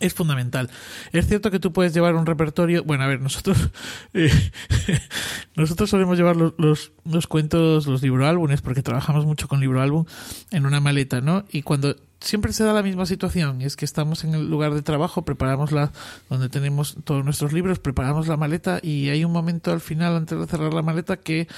es 0.00 0.14
fundamental. 0.14 0.70
Es 1.12 1.26
cierto 1.26 1.50
que 1.50 1.60
tú 1.60 1.72
puedes 1.72 1.94
llevar 1.94 2.14
un 2.14 2.26
repertorio. 2.26 2.84
Bueno, 2.84 3.04
a 3.04 3.06
ver, 3.06 3.20
nosotros 3.20 3.70
eh, 4.14 4.30
nosotros 5.56 5.90
solemos 5.90 6.16
llevar 6.16 6.36
los, 6.36 6.54
los, 6.58 6.92
los 7.04 7.26
cuentos, 7.26 7.86
los 7.86 8.02
libroálbumes, 8.02 8.62
porque 8.62 8.82
trabajamos 8.82 9.26
mucho 9.26 9.48
con 9.48 9.60
libroálbum 9.60 10.04
en 10.50 10.66
una 10.66 10.80
maleta, 10.80 11.20
¿no? 11.20 11.44
Y 11.50 11.62
cuando 11.62 11.96
siempre 12.20 12.52
se 12.52 12.64
da 12.64 12.72
la 12.72 12.82
misma 12.82 13.06
situación, 13.06 13.62
es 13.62 13.76
que 13.76 13.84
estamos 13.84 14.24
en 14.24 14.34
el 14.34 14.48
lugar 14.48 14.74
de 14.74 14.82
trabajo, 14.82 15.24
preparamos 15.24 15.72
la, 15.72 15.92
donde 16.28 16.48
tenemos 16.48 16.96
todos 17.04 17.24
nuestros 17.24 17.52
libros, 17.52 17.78
preparamos 17.78 18.28
la 18.28 18.36
maleta 18.36 18.78
y 18.82 19.08
hay 19.08 19.24
un 19.24 19.32
momento 19.32 19.72
al 19.72 19.80
final, 19.80 20.16
antes 20.16 20.38
de 20.38 20.46
cerrar 20.46 20.72
la 20.72 20.82
maleta, 20.82 21.16
que 21.16 21.48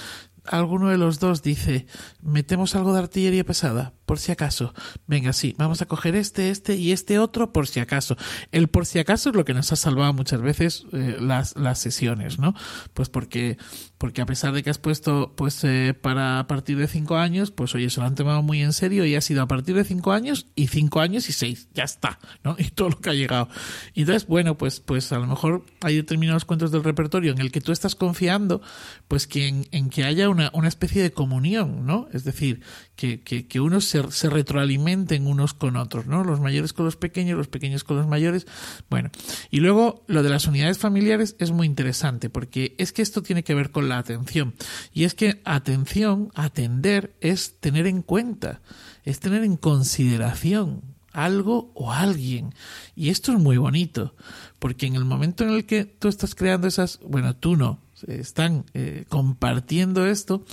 alguno 0.47 0.89
de 0.89 0.97
los 0.97 1.19
dos 1.19 1.41
dice, 1.41 1.87
metemos 2.21 2.75
algo 2.75 2.93
de 2.93 2.99
artillería 2.99 3.43
pesada, 3.43 3.93
por 4.05 4.19
si 4.19 4.31
acaso. 4.31 4.73
Venga, 5.07 5.33
sí, 5.33 5.55
vamos 5.57 5.81
a 5.81 5.85
coger 5.85 6.15
este, 6.15 6.49
este 6.49 6.75
y 6.75 6.91
este 6.91 7.19
otro 7.19 7.51
por 7.51 7.67
si 7.67 7.79
acaso. 7.79 8.17
El 8.51 8.67
por 8.67 8.85
si 8.85 8.99
acaso 8.99 9.29
es 9.29 9.35
lo 9.35 9.45
que 9.45 9.53
nos 9.53 9.71
ha 9.71 9.75
salvado 9.75 10.13
muchas 10.13 10.41
veces 10.41 10.85
eh, 10.93 11.17
las, 11.19 11.55
las 11.55 11.79
sesiones, 11.79 12.39
¿no? 12.39 12.55
Pues 12.93 13.09
porque, 13.09 13.57
porque 14.05 14.21
a 14.21 14.27
pesar 14.27 14.53
de 14.53 14.61
que 14.61 14.69
has 14.69 14.77
puesto, 14.77 15.33
pues, 15.35 15.63
eh, 15.63 15.95
para 15.99 16.37
a 16.37 16.45
partir 16.45 16.77
de 16.77 16.85
cinco 16.85 17.17
años, 17.17 17.49
pues 17.49 17.73
oye, 17.73 17.89
se 17.89 17.99
lo 17.99 18.05
han 18.05 18.13
tomado 18.13 18.43
muy 18.43 18.61
en 18.61 18.71
serio 18.71 19.03
y 19.03 19.15
ha 19.15 19.21
sido 19.21 19.41
a 19.41 19.47
partir 19.47 19.75
de 19.75 19.83
cinco 19.83 20.11
años 20.11 20.45
y 20.53 20.67
cinco 20.67 21.01
años 21.01 21.27
y 21.27 21.33
seis, 21.33 21.69
ya 21.73 21.85
está, 21.85 22.19
¿no? 22.43 22.55
Y 22.59 22.65
todo 22.65 22.89
lo 22.89 23.01
que 23.01 23.09
ha 23.09 23.13
llegado. 23.15 23.49
Y 23.95 24.01
entonces, 24.01 24.27
bueno, 24.27 24.59
pues, 24.59 24.79
pues 24.79 25.11
a 25.11 25.17
lo 25.17 25.25
mejor 25.25 25.65
hay 25.81 25.95
determinados 25.95 26.45
cuentos 26.45 26.71
del 26.71 26.83
repertorio 26.83 27.31
en 27.31 27.39
el 27.39 27.51
que 27.51 27.61
tú 27.61 27.71
estás 27.71 27.95
confiando, 27.95 28.61
pues 29.07 29.25
que 29.25 29.47
en, 29.47 29.65
en 29.71 29.89
que 29.89 30.03
haya 30.03 30.29
una, 30.29 30.51
una 30.53 30.67
especie 30.67 31.01
de 31.01 31.11
comunión, 31.11 31.87
¿no? 31.87 32.07
Es 32.13 32.25
decir, 32.25 32.61
que, 32.95 33.21
que, 33.21 33.47
que 33.47 33.59
unos 33.59 33.85
se, 33.85 34.11
se, 34.11 34.29
retroalimenten 34.29 35.25
unos 35.25 35.55
con 35.55 35.77
otros, 35.77 36.05
¿no? 36.05 36.23
Los 36.23 36.39
mayores 36.39 36.73
con 36.73 36.85
los 36.85 36.95
pequeños, 36.95 37.39
los 37.39 37.47
pequeños 37.47 37.83
con 37.83 37.97
los 37.97 38.05
mayores. 38.05 38.45
Bueno, 38.87 39.09
y 39.49 39.61
luego 39.61 40.03
lo 40.05 40.21
de 40.21 40.29
las 40.29 40.45
unidades 40.45 40.77
familiares 40.77 41.35
es 41.39 41.49
muy 41.49 41.65
interesante 41.65 42.29
porque 42.29 42.75
es 42.77 42.93
que 42.93 43.01
esto 43.01 43.23
tiene 43.23 43.43
que 43.43 43.55
ver 43.55 43.71
con 43.71 43.89
la 43.89 43.94
atención. 43.97 44.55
Y 44.93 45.03
es 45.03 45.13
que 45.13 45.41
atención, 45.45 46.31
atender, 46.35 47.15
es 47.21 47.59
tener 47.59 47.87
en 47.87 48.01
cuenta, 48.01 48.61
es 49.03 49.19
tener 49.19 49.43
en 49.43 49.57
consideración 49.57 50.95
algo 51.15 51.71
o 51.73 51.91
alguien. 51.91 52.53
Y 52.95 53.09
esto 53.09 53.31
es 53.31 53.39
muy 53.39 53.57
bonito, 53.57 54.15
porque 54.59 54.85
en 54.85 54.95
el 54.95 55.05
momento 55.05 55.43
en 55.43 55.51
el 55.51 55.65
que 55.65 55.85
tú 55.85 56.07
estás 56.07 56.35
creando 56.35 56.67
esas, 56.67 56.99
bueno, 57.07 57.35
tú 57.35 57.55
no, 57.55 57.79
están 58.07 58.65
eh, 58.73 59.05
compartiendo 59.09 60.05
esto, 60.05 60.45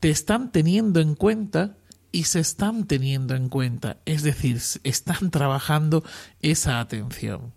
te 0.00 0.10
están 0.10 0.52
teniendo 0.52 1.00
en 1.00 1.14
cuenta 1.14 1.76
y 2.12 2.24
se 2.24 2.40
están 2.40 2.86
teniendo 2.86 3.34
en 3.34 3.48
cuenta, 3.48 3.98
es 4.06 4.22
decir, 4.22 4.60
están 4.84 5.30
trabajando 5.30 6.04
esa 6.40 6.80
atención. 6.80 7.52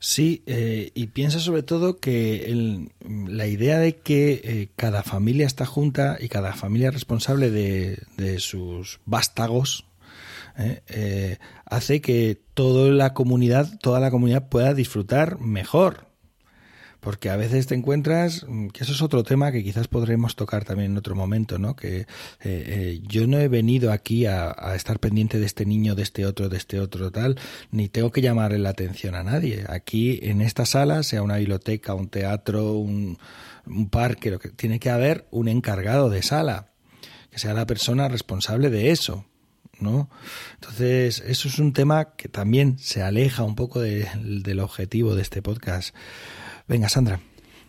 Sí, 0.00 0.44
eh, 0.46 0.92
y 0.94 1.08
piensa 1.08 1.40
sobre 1.40 1.64
todo 1.64 1.98
que 1.98 2.46
el, 2.46 2.92
la 3.00 3.46
idea 3.46 3.78
de 3.78 3.96
que 3.96 4.40
eh, 4.44 4.68
cada 4.76 5.02
familia 5.02 5.46
está 5.46 5.66
junta 5.66 6.16
y 6.20 6.28
cada 6.28 6.52
familia 6.52 6.88
es 6.88 6.94
responsable 6.94 7.50
de, 7.50 7.98
de 8.16 8.38
sus 8.38 9.00
vástagos 9.06 9.86
eh, 10.56 11.38
hace 11.66 12.00
que 12.00 12.40
toda 12.54 12.90
la 12.90 13.14
comunidad, 13.14 13.78
toda 13.80 14.00
la 14.00 14.10
comunidad 14.10 14.48
pueda 14.48 14.74
disfrutar 14.74 15.38
mejor 15.38 16.07
porque 17.00 17.30
a 17.30 17.36
veces 17.36 17.66
te 17.66 17.74
encuentras, 17.74 18.44
mm, 18.48 18.68
que 18.68 18.84
eso 18.84 18.92
es 18.92 19.02
otro 19.02 19.22
tema 19.22 19.52
que 19.52 19.62
quizás 19.62 19.88
podremos 19.88 20.36
tocar 20.36 20.64
también 20.64 20.92
en 20.92 20.98
otro 20.98 21.14
momento, 21.14 21.58
¿no? 21.58 21.76
Que 21.76 22.00
eh, 22.00 22.06
eh, 22.42 23.00
yo 23.06 23.26
no 23.26 23.38
he 23.38 23.48
venido 23.48 23.92
aquí 23.92 24.26
a, 24.26 24.54
estar 24.74 24.98
pendiente 24.98 25.38
de 25.38 25.46
este 25.46 25.64
niño, 25.64 25.94
de 25.94 26.02
este 26.02 26.26
otro, 26.26 26.48
de 26.48 26.56
este 26.56 26.80
otro, 26.80 27.10
tal, 27.10 27.38
ni 27.70 27.88
tengo 27.88 28.10
que 28.10 28.20
llamarle 28.20 28.58
la 28.58 28.70
atención 28.70 29.14
a 29.14 29.22
nadie. 29.22 29.64
Aquí 29.68 30.18
en 30.22 30.40
esta 30.40 30.66
sala, 30.66 31.02
sea 31.02 31.22
una 31.22 31.36
biblioteca, 31.38 31.94
un 31.94 32.08
teatro, 32.08 32.74
un, 32.74 33.18
un 33.66 33.88
parque, 33.90 34.30
lo 34.30 34.38
que 34.38 34.50
tiene 34.50 34.80
que 34.80 34.90
haber 34.90 35.26
un 35.30 35.48
encargado 35.48 36.10
de 36.10 36.22
sala, 36.22 36.72
que 37.30 37.38
sea 37.38 37.54
la 37.54 37.66
persona 37.66 38.08
responsable 38.08 38.70
de 38.70 38.90
eso. 38.90 39.24
¿no? 39.80 40.10
Entonces, 40.54 41.22
eso 41.26 41.48
es 41.48 41.58
un 41.58 41.72
tema 41.72 42.16
que 42.16 42.28
también 42.28 42.78
se 42.78 43.02
aleja 43.02 43.44
un 43.44 43.54
poco 43.54 43.80
de, 43.80 44.08
del 44.22 44.60
objetivo 44.60 45.14
de 45.14 45.22
este 45.22 45.42
podcast. 45.42 45.94
Venga, 46.68 46.88
Sandra. 46.88 47.20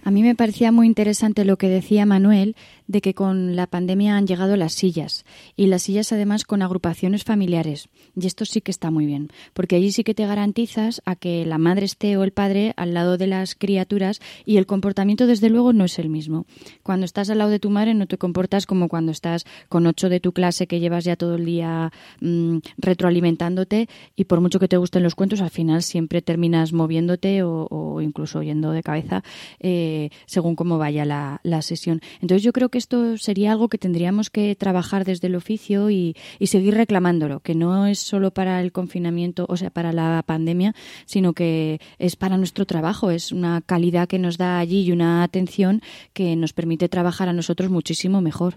A 0.04 0.12
mí 0.12 0.24
me 0.24 0.36
parecía 0.36 0.72
muy 0.72 0.88
interesante 0.88 1.46
lo 1.46 1.58
que 1.58 1.68
decía 1.68 2.06
Manuel 2.06 2.56
de 2.90 3.02
que 3.02 3.14
con 3.14 3.56
la 3.56 3.68
pandemia 3.68 4.18
han 4.18 4.26
llegado 4.26 4.58
las 4.58 4.74
sillas 4.74 5.24
y 5.56 5.68
las 5.68 5.84
sillas 5.84 6.12
además 6.12 6.44
con 6.44 6.64
agrupaciones 6.64 7.24
familiares. 7.24 7.88
Y 8.20 8.26
esto 8.26 8.46
sí 8.46 8.62
que 8.62 8.72
está 8.72 8.90
muy 8.90 9.06
bien, 9.06 9.30
porque 9.54 9.76
allí 9.76 9.92
sí 9.92 10.04
que 10.04 10.16
te 10.16 10.26
garantizas 10.26 11.02
a 11.06 11.16
que 11.16 11.46
la 11.46 11.60
madre 11.60 11.86
esté 11.86 12.18
o 12.18 12.24
el 12.24 12.32
padre 12.32 12.74
al 12.78 12.96
lado 12.96 13.18
de 13.18 13.28
las 13.28 13.54
criaturas 13.54 14.20
y 14.44 14.58
el 14.58 14.66
comportamiento 14.66 15.28
desde 15.28 15.52
luego 15.52 15.72
no 15.72 15.86
es 15.86 16.00
el 16.00 16.10
mismo. 16.10 16.48
Cuando 16.82 17.06
estás 17.06 17.30
al 17.30 17.38
lado 17.38 17.52
de 17.52 17.60
tu 17.60 17.70
madre 17.70 17.94
no 17.94 18.08
te 18.08 18.18
comportas 18.18 18.66
como 18.66 18.90
cuando 18.90 19.12
estás 19.12 19.46
con 19.70 19.86
ocho 19.86 20.10
de 20.10 20.20
tu 20.20 20.32
clase 20.32 20.66
que 20.66 20.80
llevas 20.80 21.04
ya 21.04 21.16
todo 21.16 21.36
el 21.36 21.46
día 21.46 21.92
mm, 22.22 22.58
retroalimentándote 22.80 23.88
y 24.16 24.26
por 24.26 24.42
mucho 24.42 24.60
que 24.60 24.68
te 24.68 24.78
gusten 24.78 25.04
los 25.04 25.14
cuentos 25.14 25.42
al 25.42 25.52
final 25.52 25.84
siempre 25.84 26.24
terminas 26.24 26.74
moviéndote 26.74 27.44
o, 27.44 28.02
incluso 28.02 28.42
yendo 28.42 28.72
de 28.72 28.82
cabeza. 28.82 29.24
Eh, 29.60 30.10
según 30.26 30.56
cómo 30.56 30.78
vaya 30.78 31.06
la, 31.06 31.62
sesión. 31.62 32.02
Entonces 32.22 32.42
yo 32.42 32.54
creo 32.54 32.70
que 32.70 32.79
esto 32.80 33.18
sería 33.18 33.52
algo 33.52 33.70
que 33.70 33.78
tendríamos 33.78 34.32
que 34.32 34.56
trabajar 34.56 35.06
desde 35.06 35.28
el 35.28 35.36
oficio 35.36 35.92
y, 35.92 36.16
seguir 36.42 36.74
reclamándolo, 36.74 37.42
que 37.42 37.54
no 37.54 37.86
es 37.86 38.00
solo 38.00 38.32
para 38.32 38.60
el 38.62 38.72
confinamiento, 38.72 39.46
o 39.48 39.56
sea, 39.56 39.70
para 39.70 39.94
la 39.94 40.24
pandemia, 40.26 40.74
sino 41.06 41.34
que 41.34 41.80
es 42.00 42.16
para 42.16 42.38
nuestro 42.38 42.66
trabajo, 42.66 43.12
es 43.12 43.32
una 43.32 43.62
calidad 43.62 44.08
que 44.08 44.18
nos 44.18 44.38
da 44.38 44.58
allí 44.58 44.82
y 44.82 44.92
una 44.92 45.22
atención 45.22 45.82
que 46.14 46.36
nos 46.36 46.54
permite 46.54 46.90
trabajar 46.90 47.30
a 47.30 47.34
nosotros 47.34 47.70
muchísimo 47.70 48.22
mejor. 48.22 48.56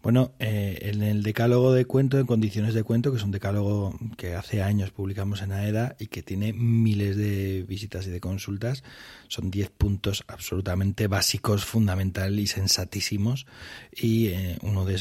Bueno, 0.00 0.30
eh, 0.38 0.78
en 0.82 1.02
el 1.02 1.24
decálogo 1.24 1.72
de 1.72 1.84
cuento, 1.84 2.20
en 2.20 2.26
condiciones 2.26 2.72
de 2.72 2.84
cuento, 2.84 3.10
que 3.10 3.16
es 3.16 3.24
un 3.24 3.32
decálogo 3.32 3.98
que 4.16 4.36
hace 4.36 4.62
años 4.62 4.92
publicamos 4.92 5.42
en 5.42 5.50
AEDA 5.50 5.96
y 5.98 6.06
que 6.06 6.22
tiene 6.22 6.52
miles 6.52 7.16
de 7.16 7.64
visitas 7.66 8.06
y 8.06 8.10
de 8.10 8.20
consultas, 8.20 8.84
son 9.26 9.50
10 9.50 9.70
puntos 9.70 10.22
absolutamente 10.28 11.08
básicos, 11.08 11.64
fundamental 11.64 12.38
y 12.38 12.46
sensatísimos. 12.46 13.46
Y 13.92 14.28
eh, 14.28 14.58
uno 14.62 14.84
de, 14.84 14.94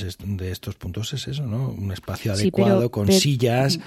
estos 0.51 0.75
puntos 0.75 1.13
es 1.13 1.27
eso, 1.27 1.45
¿no? 1.45 1.69
Un 1.69 1.91
espacio 1.91 2.33
adecuado, 2.33 2.89
con 2.89 3.11
sillas, 3.11 3.79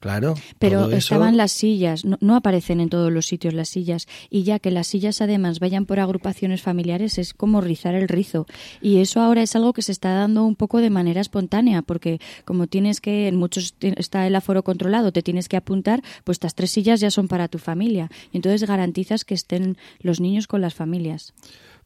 claro. 0.00 0.34
Pero 0.58 0.90
estaban 0.90 1.36
las 1.36 1.52
sillas, 1.52 2.06
no, 2.06 2.16
no 2.22 2.34
aparecen 2.34 2.80
en 2.80 2.88
todos 2.88 3.12
los 3.12 3.26
sitios 3.26 3.52
las 3.52 3.68
sillas. 3.68 4.06
Y 4.30 4.44
ya 4.44 4.58
que 4.58 4.70
las 4.70 4.86
sillas 4.86 5.20
además 5.20 5.60
vayan 5.60 5.84
por 5.84 6.00
agrupaciones 6.00 6.62
familiares, 6.62 7.18
es 7.18 7.34
como 7.34 7.60
rizar 7.60 7.94
el 7.94 8.08
rizo. 8.08 8.46
Y 8.80 8.98
eso 8.98 9.20
ahora 9.20 9.42
es 9.42 9.54
algo 9.54 9.74
que 9.74 9.82
se 9.82 9.92
está 9.92 10.14
dando 10.14 10.37
un 10.44 10.56
poco 10.56 10.80
de 10.80 10.90
manera 10.90 11.20
espontánea, 11.20 11.82
porque 11.82 12.20
como 12.44 12.66
tienes 12.66 13.00
que, 13.00 13.28
en 13.28 13.36
muchos 13.36 13.74
está 13.80 14.26
el 14.26 14.36
aforo 14.36 14.62
controlado, 14.62 15.12
te 15.12 15.22
tienes 15.22 15.48
que 15.48 15.56
apuntar, 15.56 16.02
pues 16.24 16.36
estas 16.36 16.54
tres 16.54 16.70
sillas 16.70 17.00
ya 17.00 17.10
son 17.10 17.28
para 17.28 17.48
tu 17.48 17.58
familia. 17.58 18.10
Y 18.32 18.38
entonces 18.38 18.68
garantizas 18.68 19.24
que 19.24 19.34
estén 19.34 19.76
los 20.00 20.20
niños 20.20 20.46
con 20.46 20.60
las 20.60 20.74
familias. 20.74 21.34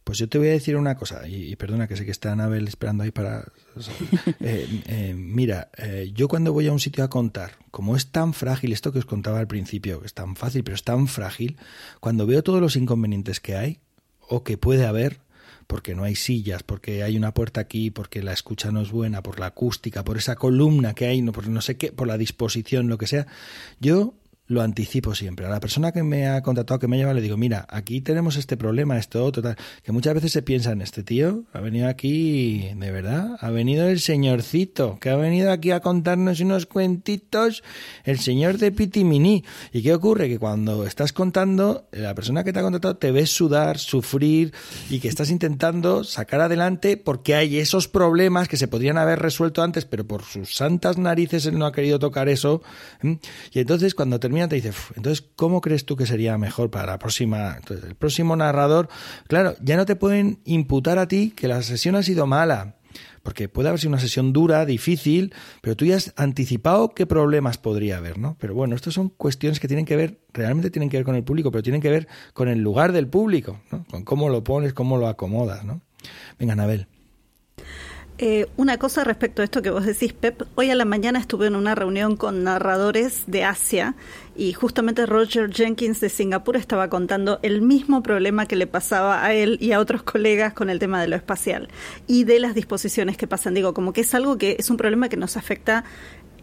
Pues 0.05 0.18
yo 0.18 0.28
te 0.28 0.38
voy 0.38 0.48
a 0.48 0.53
decir 0.53 0.76
una 0.76 0.96
cosa, 0.96 1.28
y, 1.28 1.55
perdona 1.55 1.86
que 1.86 1.96
sé 1.96 2.05
que 2.05 2.11
está 2.11 2.32
Anabel 2.32 2.66
esperando 2.66 3.05
ahí 3.05 3.11
para... 3.11 3.44
Eh, 4.40 4.82
eh, 4.86 5.14
mira, 5.16 5.70
eh, 5.78 6.11
yo 6.14 6.26
cuando 6.26 6.53
voy 6.53 6.66
a 6.66 6.72
un 6.72 6.80
sitio 6.80 7.05
a 7.05 7.11
contar, 7.11 7.53
como 7.70 7.96
es 7.96 8.09
tan 8.09 8.34
frágil, 8.34 8.72
esto 8.72 8.92
que 8.92 8.98
os 8.98 9.05
contaba 9.05 9.38
al 9.38 9.46
principio, 9.46 10.00
que 10.00 10.07
es 10.07 10.14
tan 10.14 10.34
fácil, 10.34 10.64
pero 10.64 10.74
es 10.74 10.82
tan 10.82 11.07
frágil, 11.07 11.57
cuando 12.00 12.26
veo 12.26 12.42
todos 12.42 12.61
los 12.61 12.74
inconvenientes 12.74 13.40
que 13.40 13.55
hay, 13.55 13.78
o 14.28 14.42
que 14.42 14.59
puede 14.59 14.84
haber, 14.84 15.20
porque 15.73 15.95
no 15.95 16.05
hay 16.05 16.16
sillas, 16.16 16.62
porque 16.62 17.03
hay 17.03 17.16
una 17.16 17.33
puerta 17.33 17.62
aquí, 17.62 17.91
porque 17.91 18.23
la 18.23 18.35
escucha 18.35 18.70
no 18.70 18.83
es 18.83 18.93
buena, 18.93 19.23
por 19.23 19.41
la 19.41 19.47
acústica, 19.47 20.05
por 20.05 20.18
esa 20.18 20.37
columna 20.37 20.93
que 20.93 21.07
hay, 21.07 21.23
no, 21.23 21.33
por 21.33 21.49
no 21.49 21.62
sé 21.62 21.79
qué, 21.79 21.91
por 21.91 22.07
la 22.07 22.18
disposición, 22.18 22.89
lo 22.89 22.99
que 22.99 23.07
sea. 23.07 23.27
Yo 23.81 24.12
lo 24.53 24.62
anticipo 24.62 25.14
siempre. 25.14 25.46
A 25.46 25.48
la 25.48 25.61
persona 25.61 25.92
que 25.92 26.03
me 26.03 26.28
ha 26.28 26.42
contratado, 26.42 26.78
que 26.78 26.88
me 26.88 26.98
lleva, 26.98 27.14
le 27.14 27.22
digo, 27.22 27.36
mira, 27.36 27.66
aquí 27.68 28.00
tenemos 28.00 28.36
este 28.36 28.57
problema, 28.57 28.98
esto, 28.98 29.24
otro, 29.24 29.42
tal. 29.42 29.57
Que 29.82 29.92
muchas 29.92 30.14
veces 30.14 30.32
se 30.32 30.42
piensa 30.42 30.72
en 30.72 30.82
este 30.82 31.03
tío, 31.03 31.44
ha 31.53 31.61
venido 31.61 31.88
aquí, 31.88 32.70
de 32.76 32.90
verdad, 32.90 33.36
ha 33.40 33.50
venido 33.50 33.88
el 33.88 34.00
señorcito, 34.00 34.98
que 35.00 35.11
ha 35.11 35.16
venido 35.16 35.50
aquí 35.50 35.70
a 35.70 35.80
contarnos 35.80 36.40
unos 36.40 36.66
cuentitos, 36.66 37.62
el 38.05 38.18
señor 38.18 38.59
de 38.59 38.72
Pitimini. 38.72 39.44
¿Y 39.72 39.82
qué 39.82 39.94
ocurre? 39.94 40.28
Que 40.28 40.38
cuando 40.38 40.86
estás 40.86 41.12
contando, 41.12 41.88
la 41.90 42.14
persona 42.14 42.44
que 42.44 42.53
te 42.53 42.59
ha 42.59 42.62
contratado 42.62 42.96
te 42.96 43.11
ves 43.11 43.30
sudar, 43.30 43.78
sufrir 43.78 44.53
y 44.90 45.00
que 45.00 45.09
estás 45.09 45.30
intentando 45.30 46.05
sacar 46.05 46.42
adelante 46.42 46.96
porque 46.98 47.34
hay 47.34 47.59
esos 47.59 47.88
problemas 47.88 48.48
que 48.48 48.59
se 48.59 48.68
podrían 48.68 48.98
haber 48.98 49.18
resuelto 49.18 49.62
antes, 49.62 49.86
pero 49.86 50.07
por 50.07 50.24
sus 50.24 50.55
santas 50.55 50.98
narices 50.98 51.46
él 51.46 51.59
no 51.59 51.64
ha 51.64 51.72
querido 51.72 51.98
tocar 51.98 52.28
eso. 52.28 52.62
Y 53.03 53.61
entonces 53.61 53.94
cuando 53.94 54.20
termina 54.20 54.41
te 54.49 54.57
dice, 54.57 54.72
entonces, 54.97 55.24
¿cómo 55.36 55.61
crees 55.61 55.84
tú 55.84 55.97
que 55.97 56.07
sería 56.07 56.38
mejor 56.38 56.70
para 56.70 56.86
la 56.86 56.99
próxima? 56.99 57.57
Entonces, 57.57 57.84
el 57.88 57.95
próximo 57.95 58.36
narrador, 58.36 58.88
claro, 59.28 59.55
ya 59.62 59.76
no 59.76 59.86
te 59.86 59.97
pueden 59.97 60.40
imputar 60.45 60.99
a 60.99 61.09
ti 61.09 61.32
que 61.36 61.49
la 61.49 61.62
sesión 61.62 61.97
ha 61.97 62.03
sido 62.03 62.26
mala, 62.26 62.76
porque 63.22 63.49
puede 63.49 63.68
haber 63.68 63.80
sido 63.80 63.90
una 63.90 64.01
sesión 64.01 64.32
dura, 64.32 64.66
difícil, 64.66 65.32
pero 65.61 65.76
tú 65.76 65.84
ya 65.84 65.97
has 65.97 66.12
anticipado 66.16 66.95
qué 66.95 67.07
problemas 67.07 67.59
podría 67.59 67.99
haber, 67.99 68.18
¿no? 68.18 68.36
Pero 68.40 68.55
bueno, 68.55 68.74
estas 68.74 68.95
son 68.95 69.09
cuestiones 69.09 69.61
que 69.61 69.68
tienen 69.68 69.86
que 69.86 69.97
ver, 69.97 70.20
realmente 70.32 70.70
tienen 70.70 70.88
que 70.88 70.97
ver 70.97 71.05
con 71.05 71.14
el 71.14 71.24
público, 71.24 71.51
pero 71.51 71.62
tienen 71.62 71.80
que 71.80 71.90
ver 71.90 72.09
con 72.32 72.49
el 72.49 72.61
lugar 72.61 72.93
del 72.93 73.09
público, 73.09 73.61
¿no? 73.70 73.84
Con 73.90 74.05
cómo 74.05 74.28
lo 74.28 74.43
pones, 74.45 74.72
cómo 74.72 74.97
lo 74.97 75.09
acomodas, 75.09 75.64
¿no? 75.64 75.80
Venga, 76.38 76.55
Anabel. 76.55 76.88
Eh, 78.18 78.46
una 78.56 78.78
cosa 78.78 79.04
respecto 79.04 79.42
a 79.42 79.44
esto 79.44 79.62
que 79.62 79.70
vos 79.70 79.86
decís, 79.86 80.12
Pep. 80.12 80.42
Hoy 80.54 80.70
a 80.70 80.74
la 80.74 80.84
mañana 80.84 81.18
estuve 81.18 81.46
en 81.46 81.56
una 81.56 81.74
reunión 81.74 82.16
con 82.16 82.44
narradores 82.44 83.24
de 83.26 83.42
Asia 83.42 83.94
y 84.36 84.52
justamente 84.52 85.06
Roger 85.06 85.50
Jenkins 85.50 86.00
de 86.00 86.08
Singapur 86.08 86.56
estaba 86.56 86.88
contando 86.88 87.40
el 87.42 87.62
mismo 87.62 88.02
problema 88.02 88.46
que 88.46 88.54
le 88.54 88.66
pasaba 88.66 89.24
a 89.24 89.34
él 89.34 89.58
y 89.60 89.72
a 89.72 89.80
otros 89.80 90.02
colegas 90.02 90.52
con 90.52 90.70
el 90.70 90.78
tema 90.78 91.00
de 91.00 91.08
lo 91.08 91.16
espacial 91.16 91.68
y 92.06 92.24
de 92.24 92.38
las 92.38 92.54
disposiciones 92.54 93.16
que 93.16 93.26
pasan. 93.26 93.54
Digo, 93.54 93.74
como 93.74 93.92
que 93.92 94.02
es 94.02 94.14
algo 94.14 94.38
que 94.38 94.56
es 94.58 94.70
un 94.70 94.76
problema 94.76 95.08
que 95.08 95.16
nos 95.16 95.36
afecta 95.36 95.84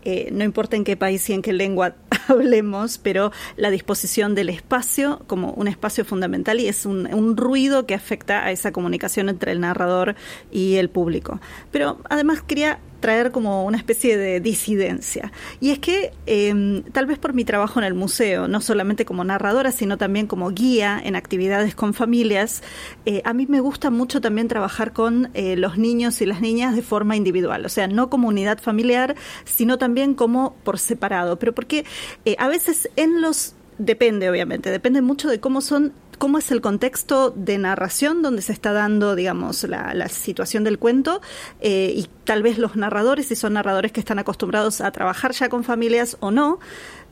eh, 0.03 0.29
no 0.31 0.43
importa 0.43 0.75
en 0.75 0.83
qué 0.83 0.95
país 0.95 1.29
y 1.29 1.33
en 1.33 1.41
qué 1.41 1.53
lengua 1.53 1.95
hablemos, 2.27 2.97
pero 2.97 3.31
la 3.57 3.69
disposición 3.69 4.35
del 4.35 4.49
espacio 4.49 5.21
como 5.27 5.51
un 5.51 5.67
espacio 5.67 6.05
fundamental 6.05 6.59
y 6.59 6.67
es 6.67 6.85
un, 6.85 7.11
un, 7.13 7.37
ruido 7.37 7.85
que 7.85 7.95
afecta 7.95 8.45
a 8.45 8.51
esa 8.51 8.71
comunicación 8.71 9.29
entre 9.29 9.51
el 9.51 9.59
narrador 9.59 10.15
y 10.51 10.75
el 10.75 10.89
público. 10.89 11.39
Pero 11.71 11.99
además 12.09 12.41
quería 12.41 12.79
traer 12.99 13.31
como 13.31 13.65
una 13.65 13.77
especie 13.77 14.17
de 14.17 14.39
disidencia. 14.39 15.31
Y 15.59 15.71
es 15.71 15.79
que 15.79 16.11
em, 16.25 16.83
tal 16.83 17.05
vez 17.05 17.17
por 17.17 17.33
mi 17.33 17.45
trabajo 17.45 17.79
en 17.79 17.85
el 17.85 17.93
museo, 17.93 18.47
no 18.47 18.61
solamente 18.61 19.05
como 19.05 19.23
narradora, 19.23 19.71
sino 19.71 19.97
también 19.97 20.27
como 20.27 20.49
guía 20.51 20.99
en 21.03 21.15
actividades 21.15 21.75
con 21.75 21.93
familias, 21.93 22.63
eh, 23.05 23.21
a 23.25 23.33
mí 23.33 23.45
me 23.47 23.59
gusta 23.59 23.89
mucho 23.89 24.21
también 24.21 24.47
trabajar 24.47 24.93
con 24.93 25.29
eh, 25.33 25.55
los 25.55 25.77
niños 25.77 26.21
y 26.21 26.25
las 26.25 26.41
niñas 26.41 26.75
de 26.75 26.81
forma 26.81 27.15
individual, 27.15 27.65
o 27.65 27.69
sea, 27.69 27.87
no 27.87 28.09
como 28.09 28.27
unidad 28.27 28.59
familiar, 28.59 29.15
sino 29.45 29.77
también 29.77 30.13
como 30.13 30.55
por 30.63 30.79
separado, 30.79 31.39
pero 31.39 31.53
porque 31.53 31.85
eh, 32.25 32.35
a 32.39 32.47
veces 32.47 32.89
en 32.95 33.21
los 33.21 33.55
depende 33.77 34.29
obviamente, 34.29 34.69
depende 34.71 35.01
mucho 35.01 35.29
de 35.29 35.39
cómo 35.39 35.61
son 35.61 35.93
cómo 36.19 36.37
es 36.37 36.51
el 36.51 36.61
contexto 36.61 37.31
de 37.31 37.57
narración 37.57 38.21
donde 38.21 38.43
se 38.43 38.53
está 38.53 38.73
dando, 38.73 39.15
digamos, 39.15 39.63
la, 39.63 40.07
situación 40.09 40.63
del 40.63 40.77
cuento 40.77 41.21
eh, 41.61 41.93
y 41.95 42.07
tal 42.25 42.43
vez 42.43 42.57
los 42.57 42.75
narradores, 42.75 43.27
si 43.27 43.35
son 43.35 43.53
narradores 43.53 43.91
que 43.91 43.99
están 43.99 44.19
acostumbrados 44.19 44.81
a 44.81 44.91
trabajar 44.91 45.31
ya 45.31 45.49
con 45.49 45.63
familias 45.63 46.17
o 46.19 46.29
no, 46.29 46.59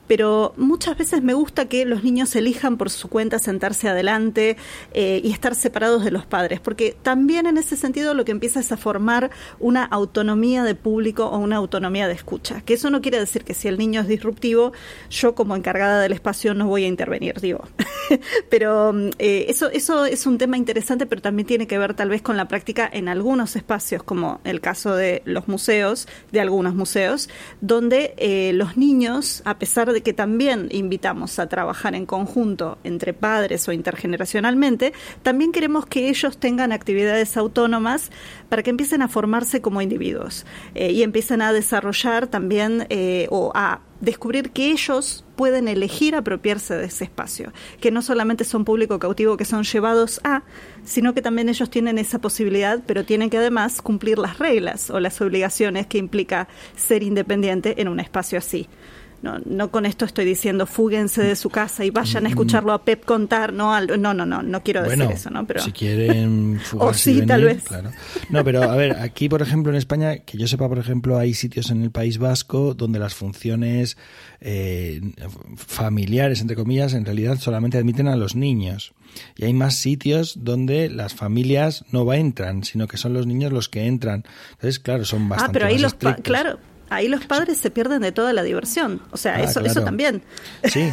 pero 0.08 0.54
muchas 0.56 0.98
veces 0.98 1.22
me 1.22 1.34
gusta 1.34 1.66
que 1.66 1.84
los 1.84 2.02
niños 2.02 2.34
elijan 2.34 2.76
por 2.76 2.90
su 2.90 3.08
cuenta 3.08 3.38
sentarse 3.38 3.88
adelante 3.88 4.56
eh, 4.92 5.20
y 5.22 5.30
estar 5.30 5.54
separados 5.54 6.04
de 6.04 6.10
los 6.10 6.26
padres, 6.26 6.60
porque 6.60 6.96
también 7.02 7.46
en 7.46 7.58
ese 7.58 7.76
sentido 7.76 8.14
lo 8.14 8.24
que 8.24 8.32
empieza 8.32 8.58
es 8.58 8.72
a 8.72 8.76
formar 8.76 9.30
una 9.60 9.84
autonomía 9.84 10.64
de 10.64 10.74
público 10.74 11.26
o 11.26 11.38
una 11.38 11.56
autonomía 11.56 12.08
de 12.08 12.14
escucha, 12.14 12.62
que 12.62 12.74
eso 12.74 12.90
no 12.90 13.00
quiere 13.02 13.20
decir 13.20 13.44
que 13.44 13.54
si 13.54 13.68
el 13.68 13.78
niño 13.78 14.00
es 14.00 14.08
disruptivo, 14.08 14.72
yo 15.10 15.34
como 15.34 15.54
encargada 15.54 16.00
del 16.00 16.12
espacio 16.12 16.54
no 16.54 16.66
voy 16.66 16.84
a 16.84 16.88
intervenir, 16.88 17.40
digo. 17.40 17.68
pero 18.50 18.94
eh, 19.18 19.46
eso, 19.48 19.70
eso 19.70 20.06
es 20.06 20.26
un 20.26 20.38
tema 20.38 20.56
interesante, 20.56 21.06
pero 21.06 21.20
también 21.20 21.46
tiene 21.46 21.66
que 21.66 21.78
ver 21.78 21.94
tal 21.94 22.08
vez 22.08 22.22
con 22.22 22.36
la 22.36 22.48
práctica 22.48 22.88
en 22.90 23.08
algunos 23.08 23.56
espacios, 23.56 24.02
como 24.02 24.40
el 24.44 24.60
caso 24.60 24.94
de 24.94 25.22
los 25.24 25.48
museos, 25.48 26.08
de 26.32 26.40
algunos 26.40 26.74
museos, 26.74 27.28
donde 27.60 28.14
eh, 28.16 28.52
los 28.54 28.76
niños, 28.76 29.42
a 29.44 29.58
pesar 29.58 29.92
de 29.92 29.97
que 30.02 30.12
también 30.12 30.68
invitamos 30.70 31.38
a 31.38 31.48
trabajar 31.48 31.94
en 31.94 32.06
conjunto 32.06 32.78
entre 32.84 33.12
padres 33.12 33.68
o 33.68 33.72
intergeneracionalmente, 33.72 34.92
también 35.22 35.52
queremos 35.52 35.86
que 35.86 36.08
ellos 36.08 36.38
tengan 36.38 36.72
actividades 36.72 37.36
autónomas 37.36 38.10
para 38.48 38.62
que 38.62 38.70
empiecen 38.70 39.02
a 39.02 39.08
formarse 39.08 39.60
como 39.60 39.82
individuos 39.82 40.46
eh, 40.74 40.92
y 40.92 41.02
empiecen 41.02 41.42
a 41.42 41.52
desarrollar 41.52 42.26
también 42.26 42.86
eh, 42.90 43.26
o 43.30 43.52
a 43.54 43.80
descubrir 44.00 44.50
que 44.50 44.70
ellos 44.70 45.24
pueden 45.36 45.68
elegir 45.68 46.14
apropiarse 46.14 46.76
de 46.76 46.86
ese 46.86 47.04
espacio, 47.04 47.52
que 47.80 47.90
no 47.90 48.02
solamente 48.02 48.44
son 48.44 48.64
público 48.64 48.98
cautivo 48.98 49.36
que 49.36 49.44
son 49.44 49.64
llevados 49.64 50.20
a, 50.24 50.42
sino 50.84 51.14
que 51.14 51.22
también 51.22 51.48
ellos 51.48 51.70
tienen 51.70 51.98
esa 51.98 52.20
posibilidad, 52.20 52.80
pero 52.86 53.04
tienen 53.04 53.30
que 53.30 53.38
además 53.38 53.82
cumplir 53.82 54.18
las 54.18 54.38
reglas 54.38 54.90
o 54.90 55.00
las 55.00 55.20
obligaciones 55.20 55.86
que 55.86 55.98
implica 55.98 56.48
ser 56.76 57.02
independiente 57.02 57.80
en 57.80 57.88
un 57.88 58.00
espacio 58.00 58.38
así. 58.38 58.68
No, 59.22 59.38
no 59.44 59.70
con 59.70 59.86
esto 59.86 60.04
estoy 60.04 60.24
diciendo 60.24 60.66
fúguense 60.66 61.22
de 61.22 61.36
su 61.36 61.50
casa 61.50 61.84
y 61.84 61.90
vayan 61.90 62.26
a 62.26 62.28
escucharlo 62.28 62.72
a 62.72 62.84
Pep 62.84 63.04
contar, 63.04 63.52
no, 63.52 63.80
no, 63.80 64.14
no, 64.14 64.26
no, 64.26 64.42
no 64.42 64.62
quiero 64.62 64.82
decir 64.82 65.02
eso, 65.10 65.30
¿no? 65.30 65.46
Pero 65.46 65.60
si 65.60 65.72
quieren 65.72 66.60
fugarse 66.64 67.10
o 67.10 67.14
sí, 67.14 67.26
tal 67.26 67.44
vez. 67.44 67.64
Claro. 67.64 67.90
No, 68.30 68.44
pero 68.44 68.62
a 68.62 68.76
ver, 68.76 68.96
aquí 69.00 69.28
por 69.28 69.42
ejemplo 69.42 69.72
en 69.72 69.78
España, 69.78 70.18
que 70.18 70.38
yo 70.38 70.46
sepa, 70.46 70.68
por 70.68 70.78
ejemplo, 70.78 71.18
hay 71.18 71.34
sitios 71.34 71.70
en 71.70 71.82
el 71.82 71.90
País 71.90 72.18
Vasco 72.18 72.74
donde 72.74 72.98
las 72.98 73.14
funciones 73.14 73.96
eh, 74.40 75.00
familiares, 75.56 76.40
entre 76.40 76.56
comillas, 76.56 76.94
en 76.94 77.04
realidad 77.04 77.38
solamente 77.38 77.78
admiten 77.78 78.08
a 78.08 78.16
los 78.16 78.36
niños. 78.36 78.92
Y 79.36 79.44
hay 79.44 79.52
más 79.52 79.76
sitios 79.76 80.44
donde 80.44 80.90
las 80.90 81.14
familias 81.14 81.84
no 81.90 82.12
entran, 82.12 82.62
sino 82.64 82.86
que 82.86 82.96
son 82.96 83.14
los 83.14 83.26
niños 83.26 83.52
los 83.52 83.68
que 83.68 83.86
entran. 83.86 84.24
Entonces, 84.52 84.78
claro, 84.78 85.04
son 85.04 85.28
bastante 85.28 85.50
Ah, 85.50 85.52
pero 85.52 85.66
ahí 85.66 85.78
los 85.78 85.94
claro, 85.94 86.58
ahí 86.90 87.08
los 87.08 87.24
padres 87.26 87.58
se 87.58 87.70
pierden 87.70 88.02
de 88.02 88.12
toda 88.12 88.32
la 88.32 88.42
diversión. 88.42 89.02
O 89.10 89.16
sea, 89.16 89.36
ah, 89.36 89.42
eso, 89.42 89.60
eso 89.60 89.82
también. 89.82 90.22
Sí, 90.64 90.90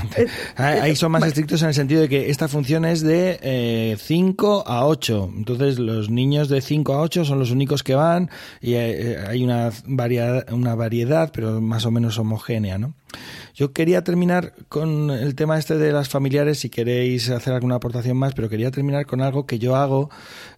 ahí 0.56 0.96
son 0.96 1.12
más 1.12 1.24
estrictos 1.24 1.62
en 1.62 1.68
el 1.68 1.74
sentido 1.74 2.02
de 2.02 2.08
que 2.08 2.30
esta 2.30 2.48
función 2.48 2.84
es 2.84 3.02
de 3.02 3.96
5 4.00 4.64
eh, 4.66 4.70
a 4.70 4.86
8. 4.86 5.32
Entonces, 5.36 5.78
los 5.78 6.10
niños 6.10 6.48
de 6.48 6.60
5 6.60 6.94
a 6.94 7.00
8 7.00 7.24
son 7.24 7.38
los 7.38 7.50
únicos 7.50 7.82
que 7.82 7.94
van 7.94 8.30
y 8.60 8.74
eh, 8.74 9.18
hay 9.26 9.44
una 9.44 9.70
variedad, 9.86 10.52
una 10.52 10.74
variedad, 10.74 11.30
pero 11.32 11.60
más 11.60 11.86
o 11.86 11.90
menos 11.90 12.18
homogénea, 12.18 12.78
¿no? 12.78 12.94
Yo 13.54 13.72
quería 13.72 14.02
terminar 14.02 14.54
con 14.68 15.10
el 15.10 15.34
tema 15.34 15.58
este 15.58 15.76
de 15.76 15.92
las 15.92 16.08
familiares, 16.08 16.58
si 16.58 16.70
queréis 16.70 17.30
hacer 17.30 17.52
alguna 17.52 17.76
aportación 17.76 18.16
más, 18.16 18.34
pero 18.34 18.48
quería 18.48 18.70
terminar 18.70 19.06
con 19.06 19.20
algo 19.20 19.46
que 19.46 19.58
yo 19.58 19.76
hago 19.76 20.10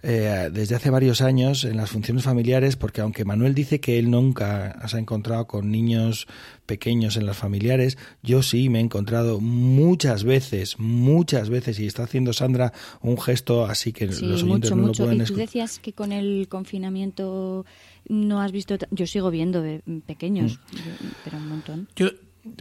eh, 0.03 0.49
desde 0.53 0.77
hace 0.77 0.91
varios 0.91 1.21
años 1.21 1.65
en 1.65 1.77
las 1.77 1.91
funciones 1.91 2.25
familiares, 2.25 2.77
porque 2.77 3.01
aunque 3.01 3.25
Manuel 3.25 3.55
dice 3.55 3.81
que 3.81 3.99
él 3.99 4.11
nunca 4.11 4.79
se 4.89 4.97
ha 4.97 5.01
encontrado 5.01 5.47
con 5.47 5.71
niños 5.71 6.27
pequeños 6.65 7.17
en 7.17 7.27
las 7.27 7.37
familiares, 7.37 7.99
yo 8.23 8.43
sí 8.43 8.69
me 8.69 8.79
he 8.79 8.83
encontrado 8.83 9.41
muchas 9.41 10.25
veces, 10.25 10.79
muchas 10.79 11.49
veces, 11.51 11.79
y 11.79 11.87
está 11.87 12.05
haciendo 12.05 12.33
Sandra 12.33 12.73
un 13.03 13.21
gesto 13.21 13.67
así 13.67 13.93
que 13.93 14.07
los 14.07 14.23
oyentes 14.23 14.71
no 14.75 14.87
lo 14.87 14.93
pueden 14.93 15.21
Y 15.21 15.25
tú 15.25 15.35
decías 15.35 15.79
que 15.79 15.93
con 15.93 16.13
el 16.13 16.49
confinamiento 16.49 17.65
no 18.09 18.41
has 18.41 18.53
visto, 18.53 18.77
yo 18.91 19.07
sigo 19.07 19.31
viendo 19.31 19.63
pequeños, 20.07 20.59
mm. 20.73 21.07
pero 21.25 21.37
un 21.39 21.49
montón. 21.49 21.89
Yo, 21.97 22.11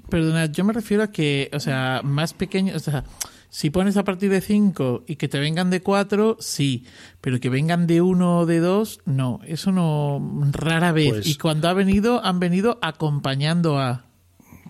Perdona, 0.10 0.46
yo 0.48 0.64
me 0.64 0.74
refiero 0.74 1.04
a 1.04 1.12
que, 1.12 1.50
o 1.54 1.60
sea, 1.60 2.02
más 2.04 2.34
pequeños, 2.34 2.76
o 2.76 2.80
sea, 2.80 3.04
si 3.50 3.70
pones 3.70 3.96
a 3.96 4.04
partir 4.04 4.30
de 4.30 4.42
5 4.42 5.06
y 5.08 5.16
que 5.16 5.28
te 5.28 5.40
vengan 5.40 5.70
de 5.70 5.82
4, 5.82 6.38
sí, 6.40 6.86
pero 7.22 7.40
que 7.40 7.50
vengan 7.50 7.88
de 7.88 8.02
1 8.02 8.40
o 8.40 8.46
de 8.46 8.60
2, 8.60 9.02
no, 9.06 9.40
eso 9.46 9.72
no, 9.72 10.22
rara 10.52 10.92
vez. 10.92 11.10
Pues 11.10 11.28
y 11.28 11.36
cuando 11.36 11.70
ha 11.70 11.74
venido, 11.74 12.24
han 12.24 12.40
venido 12.40 12.78
acompañando 12.82 13.80
a... 13.80 14.06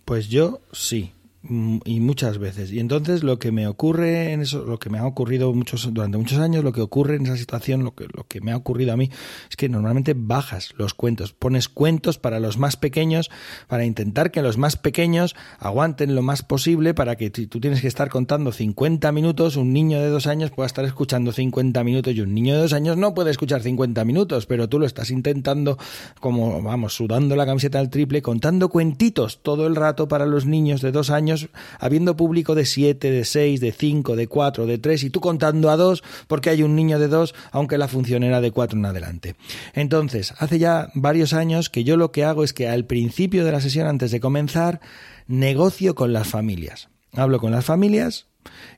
Pues 0.05 0.29
yo 0.29 0.61
sí. 0.71 1.13
Mm, 1.47 1.77
y 1.85 1.99
muchas 1.99 2.39
veces. 2.39 2.71
Y 2.71 2.79
entonces 2.79 3.23
lo 3.23 3.37
que 3.37 3.51
me 3.51 3.67
ocurre 3.67 4.31
en 4.33 4.41
eso, 4.41 4.65
lo 4.65 4.79
que 4.79 4.89
me 4.89 4.97
ha 4.97 5.05
ocurrido 5.05 5.53
muchos, 5.53 5.93
durante 5.93 6.17
muchos 6.17 6.39
años, 6.39 6.63
lo 6.63 6.73
que 6.73 6.81
ocurre 6.81 7.15
en 7.15 7.25
esa 7.25 7.37
situación, 7.37 7.83
lo 7.83 7.93
que, 7.93 8.07
lo 8.11 8.23
que 8.27 8.41
me 8.41 8.51
ha 8.51 8.57
ocurrido 8.57 8.93
a 8.93 8.97
mí, 8.97 9.11
es 9.47 9.55
que 9.55 9.69
normalmente 9.69 10.15
bajas 10.17 10.73
los 10.75 10.95
cuentos, 10.95 11.33
pones 11.33 11.69
cuentos 11.69 12.17
para 12.17 12.39
los 12.39 12.57
más 12.57 12.77
pequeños, 12.77 13.29
para 13.67 13.85
intentar 13.85 14.31
que 14.31 14.41
los 14.41 14.57
más 14.57 14.75
pequeños 14.75 15.35
aguanten 15.59 16.15
lo 16.15 16.23
más 16.23 16.41
posible, 16.41 16.95
para 16.95 17.15
que 17.15 17.29
tú 17.29 17.59
tienes 17.59 17.81
que 17.81 17.87
estar 17.87 18.09
contando 18.09 18.51
50 18.51 19.11
minutos, 19.11 19.55
un 19.55 19.71
niño 19.71 19.99
de 19.99 20.09
dos 20.09 20.25
años 20.25 20.49
pueda 20.49 20.65
estar 20.65 20.85
escuchando 20.85 21.31
50 21.31 21.83
minutos 21.83 22.15
y 22.15 22.21
un 22.21 22.33
niño 22.33 22.55
de 22.55 22.61
dos 22.61 22.73
años 22.73 22.97
no 22.97 23.13
puede 23.13 23.29
escuchar 23.29 23.61
50 23.61 24.03
minutos, 24.03 24.47
pero 24.47 24.67
tú 24.67 24.79
lo 24.79 24.87
estás 24.87 25.11
intentando 25.11 25.77
como, 26.19 26.63
vamos, 26.63 26.95
sudando 26.95 27.35
la 27.35 27.45
camiseta 27.45 27.77
al 27.77 27.91
triple, 27.91 28.23
contando 28.23 28.69
cuentitos 28.69 29.43
todo 29.43 29.67
el 29.67 29.75
rato 29.75 30.07
para 30.07 30.25
los 30.25 30.47
niños 30.47 30.81
de 30.81 30.91
dos 30.91 31.11
años 31.11 31.34
habiendo 31.79 32.15
público 32.15 32.55
de 32.55 32.65
7, 32.65 33.11
de 33.11 33.25
6, 33.25 33.59
de 33.59 33.71
5, 33.71 34.15
de 34.15 34.27
4, 34.27 34.65
de 34.65 34.77
3 34.77 35.03
y 35.03 35.09
tú 35.09 35.19
contando 35.19 35.69
a 35.69 35.77
2 35.77 36.03
porque 36.27 36.49
hay 36.49 36.63
un 36.63 36.75
niño 36.75 36.99
de 36.99 37.07
2 37.07 37.33
aunque 37.51 37.77
la 37.77 37.87
función 37.87 38.23
era 38.23 38.41
de 38.41 38.51
4 38.51 38.77
en 38.77 38.85
adelante. 38.85 39.35
Entonces, 39.73 40.33
hace 40.37 40.59
ya 40.59 40.89
varios 40.93 41.33
años 41.33 41.69
que 41.69 41.83
yo 41.83 41.97
lo 41.97 42.11
que 42.11 42.23
hago 42.23 42.43
es 42.43 42.53
que 42.53 42.67
al 42.67 42.85
principio 42.85 43.45
de 43.45 43.51
la 43.51 43.61
sesión, 43.61 43.87
antes 43.87 44.11
de 44.11 44.19
comenzar, 44.19 44.79
negocio 45.27 45.95
con 45.95 46.13
las 46.13 46.27
familias. 46.27 46.89
Hablo 47.13 47.39
con 47.39 47.51
las 47.51 47.65
familias 47.65 48.27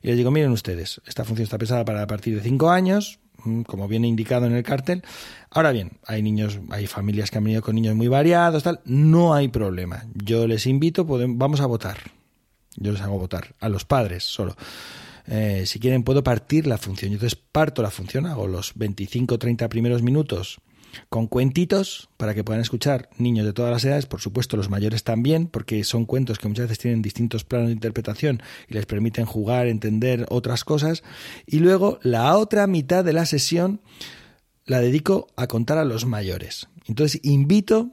y 0.02 0.08
les 0.08 0.16
digo, 0.16 0.30
miren 0.30 0.50
ustedes, 0.50 1.00
esta 1.06 1.24
función 1.24 1.44
está 1.44 1.58
pensada 1.58 1.84
para 1.84 2.02
a 2.02 2.06
partir 2.06 2.34
de 2.34 2.42
5 2.42 2.70
años, 2.70 3.20
mm, 3.44 3.62
como 3.62 3.88
viene 3.88 4.08
indicado 4.08 4.46
en 4.46 4.54
el 4.54 4.62
cartel. 4.62 5.02
Ahora 5.50 5.72
bien, 5.72 5.92
hay 6.06 6.22
niños, 6.22 6.60
hay 6.70 6.86
familias 6.86 7.30
que 7.30 7.38
han 7.38 7.44
venido 7.44 7.62
con 7.62 7.74
niños 7.74 7.94
muy 7.94 8.08
variados, 8.08 8.62
tal, 8.62 8.80
no 8.84 9.34
hay 9.34 9.48
problema. 9.48 10.04
Yo 10.14 10.46
les 10.46 10.66
invito, 10.66 11.04
vamos 11.04 11.60
a 11.60 11.66
votar. 11.66 12.17
Yo 12.78 12.92
les 12.92 13.00
hago 13.00 13.18
votar 13.18 13.54
a 13.60 13.68
los 13.68 13.84
padres 13.84 14.24
solo. 14.24 14.56
Eh, 15.26 15.64
si 15.66 15.78
quieren 15.78 16.04
puedo 16.04 16.24
partir 16.24 16.66
la 16.66 16.78
función. 16.78 17.10
Yo 17.10 17.16
entonces 17.16 17.38
parto 17.38 17.82
la 17.82 17.90
función, 17.90 18.26
hago 18.26 18.48
los 18.48 18.74
25-30 18.76 19.68
primeros 19.68 20.02
minutos 20.02 20.60
con 21.08 21.26
cuentitos 21.26 22.08
para 22.16 22.34
que 22.34 22.44
puedan 22.44 22.62
escuchar 22.62 23.10
niños 23.18 23.46
de 23.46 23.52
todas 23.52 23.70
las 23.70 23.84
edades, 23.84 24.06
por 24.06 24.20
supuesto 24.20 24.56
los 24.56 24.70
mayores 24.70 25.04
también, 25.04 25.46
porque 25.46 25.84
son 25.84 26.06
cuentos 26.06 26.38
que 26.38 26.48
muchas 26.48 26.64
veces 26.64 26.78
tienen 26.78 27.02
distintos 27.02 27.44
planos 27.44 27.68
de 27.68 27.74
interpretación 27.74 28.42
y 28.68 28.74
les 28.74 28.86
permiten 28.86 29.26
jugar, 29.26 29.66
entender 29.66 30.26
otras 30.30 30.64
cosas. 30.64 31.02
Y 31.46 31.60
luego 31.60 31.98
la 32.02 32.36
otra 32.36 32.66
mitad 32.66 33.04
de 33.04 33.12
la 33.12 33.26
sesión 33.26 33.80
la 34.64 34.80
dedico 34.80 35.28
a 35.36 35.46
contar 35.46 35.78
a 35.78 35.84
los 35.84 36.04
mayores. 36.04 36.68
Entonces 36.86 37.20
invito 37.22 37.92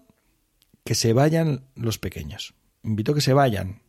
que 0.84 0.96
se 0.96 1.14
vayan 1.14 1.66
los 1.76 1.98
pequeños. 1.98 2.54
Invito 2.84 3.14
que 3.14 3.22
se 3.22 3.34
vayan, 3.34 3.82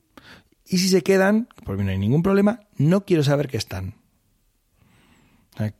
y 0.68 0.78
si 0.78 0.88
se 0.88 1.02
quedan, 1.02 1.48
por 1.64 1.76
mí 1.78 1.84
no 1.84 1.90
hay 1.90 1.98
ningún 1.98 2.22
problema, 2.22 2.60
no 2.76 3.04
quiero 3.04 3.22
saber 3.22 3.48
que 3.48 3.56
están. 3.56 3.94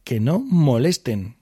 que 0.04 0.20
no 0.20 0.38
molesten. 0.38 1.36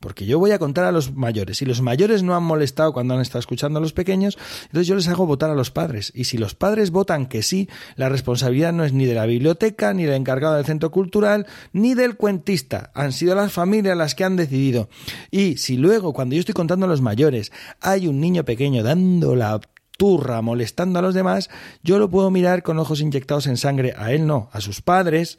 Porque 0.00 0.26
yo 0.26 0.38
voy 0.38 0.52
a 0.52 0.60
contar 0.60 0.84
a 0.84 0.92
los 0.92 1.14
mayores. 1.14 1.58
Si 1.58 1.64
los 1.64 1.82
mayores 1.82 2.22
no 2.22 2.36
han 2.36 2.44
molestado 2.44 2.92
cuando 2.92 3.14
han 3.14 3.20
estado 3.20 3.40
escuchando 3.40 3.78
a 3.78 3.82
los 3.82 3.92
pequeños, 3.92 4.38
entonces 4.66 4.86
yo 4.86 4.94
les 4.94 5.08
hago 5.08 5.26
votar 5.26 5.50
a 5.50 5.54
los 5.54 5.72
padres. 5.72 6.12
Y 6.14 6.24
si 6.24 6.38
los 6.38 6.54
padres 6.54 6.92
votan 6.92 7.26
que 7.26 7.42
sí, 7.42 7.68
la 7.96 8.08
responsabilidad 8.08 8.72
no 8.72 8.84
es 8.84 8.92
ni 8.92 9.06
de 9.06 9.14
la 9.14 9.26
biblioteca, 9.26 9.92
ni 9.92 10.04
del 10.04 10.14
encargado 10.14 10.54
del 10.54 10.64
centro 10.64 10.92
cultural, 10.92 11.46
ni 11.72 11.94
del 11.94 12.16
cuentista. 12.16 12.92
Han 12.94 13.12
sido 13.12 13.34
las 13.34 13.52
familias 13.52 13.96
las 13.96 14.14
que 14.14 14.22
han 14.22 14.36
decidido. 14.36 14.88
Y 15.32 15.56
si 15.56 15.76
luego, 15.76 16.12
cuando 16.12 16.36
yo 16.36 16.40
estoy 16.40 16.54
contando 16.54 16.86
a 16.86 16.88
los 16.88 17.02
mayores, 17.02 17.50
hay 17.80 18.06
un 18.06 18.20
niño 18.20 18.44
pequeño 18.44 18.84
dando 18.84 19.34
la 19.34 19.60
turra 19.98 20.40
molestando 20.40 20.98
a 20.98 21.02
los 21.02 21.12
demás, 21.12 21.50
yo 21.82 21.98
lo 21.98 22.08
puedo 22.08 22.30
mirar 22.30 22.62
con 22.62 22.78
ojos 22.78 23.02
inyectados 23.02 23.46
en 23.46 23.58
sangre, 23.58 23.92
a 23.98 24.12
él 24.12 24.26
no, 24.26 24.48
a 24.52 24.62
sus 24.62 24.80
padres, 24.80 25.38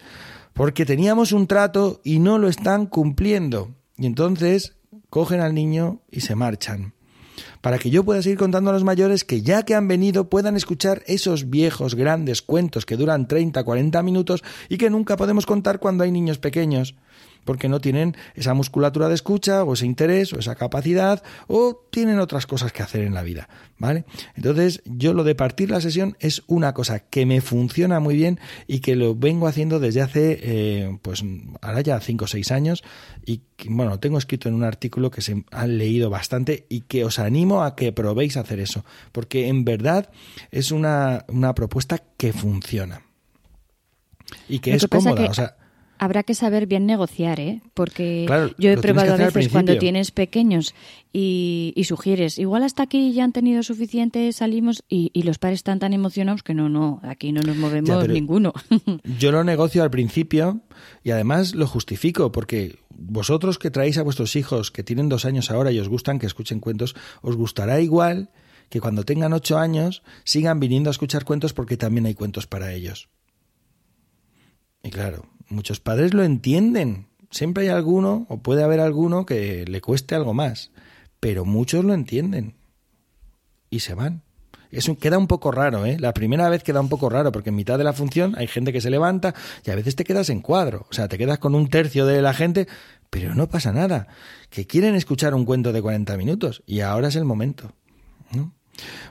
porque 0.53 0.85
teníamos 0.85 1.31
un 1.31 1.47
trato 1.47 2.01
y 2.03 2.19
no 2.19 2.37
lo 2.37 2.47
están 2.47 2.85
cumpliendo. 2.85 3.73
Y 3.97 4.05
entonces 4.05 4.75
cogen 5.09 5.39
al 5.39 5.55
niño 5.55 6.01
y 6.11 6.21
se 6.21 6.35
marchan. 6.35 6.93
Para 7.61 7.79
que 7.79 7.89
yo 7.89 8.03
pueda 8.03 8.21
seguir 8.21 8.37
contando 8.37 8.69
a 8.69 8.73
los 8.73 8.83
mayores 8.83 9.23
que 9.23 9.41
ya 9.41 9.63
que 9.63 9.75
han 9.75 9.87
venido 9.87 10.29
puedan 10.29 10.57
escuchar 10.57 11.03
esos 11.07 11.49
viejos 11.49 11.95
grandes 11.95 12.41
cuentos 12.41 12.85
que 12.85 12.97
duran 12.97 13.27
30, 13.27 13.63
40 13.63 14.03
minutos 14.03 14.43
y 14.67 14.77
que 14.77 14.89
nunca 14.89 15.15
podemos 15.15 15.45
contar 15.45 15.79
cuando 15.79 16.03
hay 16.03 16.11
niños 16.11 16.37
pequeños 16.37 16.95
porque 17.49 17.67
no 17.67 17.81
tienen 17.81 18.15
esa 18.35 18.53
musculatura 18.53 19.07
de 19.07 19.15
escucha 19.15 19.63
o 19.63 19.73
ese 19.73 19.87
interés 19.87 20.33
o 20.33 20.37
esa 20.37 20.53
capacidad 20.53 21.23
o 21.47 21.83
tienen 21.89 22.19
otras 22.19 22.45
cosas 22.45 22.71
que 22.71 22.83
hacer 22.83 23.01
en 23.01 23.15
la 23.15 23.23
vida, 23.23 23.49
¿vale? 23.79 24.05
Entonces, 24.35 24.83
yo 24.85 25.15
lo 25.15 25.23
de 25.23 25.33
partir 25.33 25.71
la 25.71 25.81
sesión 25.81 26.15
es 26.19 26.43
una 26.45 26.75
cosa 26.75 26.99
que 26.99 27.25
me 27.25 27.41
funciona 27.41 27.99
muy 27.99 28.15
bien 28.15 28.39
y 28.67 28.81
que 28.81 28.95
lo 28.95 29.15
vengo 29.15 29.47
haciendo 29.47 29.79
desde 29.79 30.01
hace, 30.03 30.39
eh, 30.43 30.99
pues, 31.01 31.23
ahora 31.59 31.81
ya 31.81 31.99
5 31.99 32.25
o 32.25 32.27
6 32.27 32.51
años 32.51 32.83
y, 33.25 33.41
bueno, 33.67 33.99
tengo 33.99 34.19
escrito 34.19 34.47
en 34.47 34.53
un 34.53 34.63
artículo 34.63 35.09
que 35.09 35.21
se 35.21 35.43
han 35.49 35.79
leído 35.79 36.11
bastante 36.11 36.67
y 36.69 36.81
que 36.81 37.03
os 37.03 37.17
animo 37.17 37.63
a 37.63 37.75
que 37.75 37.91
probéis 37.91 38.37
hacer 38.37 38.59
eso, 38.59 38.85
porque 39.11 39.47
en 39.47 39.65
verdad 39.65 40.11
es 40.51 40.69
una, 40.71 41.25
una 41.29 41.55
propuesta 41.55 41.97
que 42.15 42.31
funciona 42.31 43.01
y 44.47 44.59
que 44.59 44.75
es 44.75 44.85
cómoda, 44.85 45.25
o 45.25 45.33
sea 45.33 45.55
Habrá 45.99 46.23
que 46.23 46.33
saber 46.33 46.65
bien 46.65 46.85
negociar, 46.85 47.41
¿eh? 47.41 47.61
Porque 47.73 48.25
yo 48.57 48.71
he 48.71 48.77
probado 48.77 49.13
a 49.13 49.17
veces 49.17 49.49
cuando 49.49 49.77
tienes 49.77 50.11
pequeños 50.11 50.73
y, 51.11 51.73
sugieres, 51.85 52.39
igual 52.39 52.63
hasta 52.63 52.83
aquí 52.83 53.11
ya 53.11 53.25
han 53.25 53.33
tenido 53.33 53.63
suficiente, 53.63 54.31
salimos 54.31 54.83
y, 54.87 55.11
los 55.23 55.37
padres 55.37 55.59
están 55.59 55.79
tan 55.79 55.91
emocionados 55.91 56.41
que 56.41 56.53
no, 56.53 56.69
no, 56.69 57.01
aquí 57.03 57.33
no 57.33 57.41
nos 57.41 57.57
movemos 57.57 58.07
ninguno. 58.07 58.53
yo 59.19 59.31
lo 59.31 59.43
negocio 59.43 59.83
al 59.83 59.91
principio 59.91 60.61
y 61.03 61.11
además 61.11 61.53
lo 61.53 61.67
justifico 61.67 62.31
porque 62.31 62.79
vosotros 62.89 63.59
que 63.59 63.69
traéis 63.69 63.97
a 63.97 64.03
vuestros 64.03 64.37
hijos 64.37 64.71
que 64.71 64.83
tienen 64.83 65.09
dos 65.09 65.25
años 65.25 65.51
ahora 65.51 65.73
y 65.73 65.79
os 65.79 65.89
gustan 65.89 66.17
que 66.17 66.27
escuchen 66.27 66.61
cuentos, 66.61 66.95
os 67.21 67.35
gustará 67.35 67.81
igual 67.81 68.29
que 68.69 68.79
cuando 68.79 69.03
tengan 69.03 69.33
ocho 69.33 69.57
años 69.57 70.01
sigan 70.23 70.61
viniendo 70.61 70.89
a 70.89 70.91
escuchar 70.91 71.25
cuentos 71.25 71.53
porque 71.53 71.75
también 71.75 72.05
hay 72.05 72.13
cuentos 72.13 72.47
para 72.47 72.71
ellos. 72.71 73.09
Y 74.81 74.91
claro, 74.91 75.25
muchos 75.49 75.79
padres 75.79 76.13
lo 76.13 76.23
entienden. 76.23 77.07
Siempre 77.31 77.63
hay 77.63 77.69
alguno, 77.69 78.25
o 78.29 78.37
puede 78.37 78.63
haber 78.63 78.79
alguno, 78.79 79.25
que 79.25 79.65
le 79.65 79.81
cueste 79.81 80.15
algo 80.15 80.33
más. 80.33 80.71
Pero 81.19 81.45
muchos 81.45 81.83
lo 81.83 81.93
entienden. 81.93 82.55
Y 83.69 83.81
se 83.81 83.93
van. 83.93 84.23
Eso 84.71 84.97
queda 84.97 85.17
un 85.17 85.27
poco 85.27 85.51
raro, 85.51 85.85
¿eh? 85.85 85.97
La 85.99 86.13
primera 86.13 86.47
vez 86.49 86.63
queda 86.63 86.79
un 86.79 86.89
poco 86.89 87.09
raro, 87.09 87.31
porque 87.31 87.49
en 87.49 87.55
mitad 87.55 87.77
de 87.77 87.83
la 87.83 87.93
función 87.93 88.35
hay 88.37 88.47
gente 88.47 88.71
que 88.71 88.81
se 88.81 88.91
levanta 88.91 89.33
y 89.65 89.71
a 89.71 89.75
veces 89.75 89.95
te 89.95 90.03
quedas 90.03 90.29
en 90.29 90.41
cuadro. 90.41 90.85
O 90.89 90.93
sea, 90.93 91.07
te 91.07 91.17
quedas 91.17 91.39
con 91.39 91.55
un 91.55 91.69
tercio 91.69 92.05
de 92.05 92.21
la 92.21 92.33
gente, 92.33 92.67
pero 93.09 93.33
no 93.33 93.49
pasa 93.49 93.71
nada. 93.71 94.07
Que 94.49 94.67
quieren 94.67 94.95
escuchar 94.95 95.33
un 95.33 95.45
cuento 95.45 95.73
de 95.73 95.81
40 95.81 96.15
minutos 96.17 96.63
y 96.67 96.81
ahora 96.81 97.07
es 97.07 97.15
el 97.15 97.25
momento. 97.25 97.73
¿no? 98.31 98.53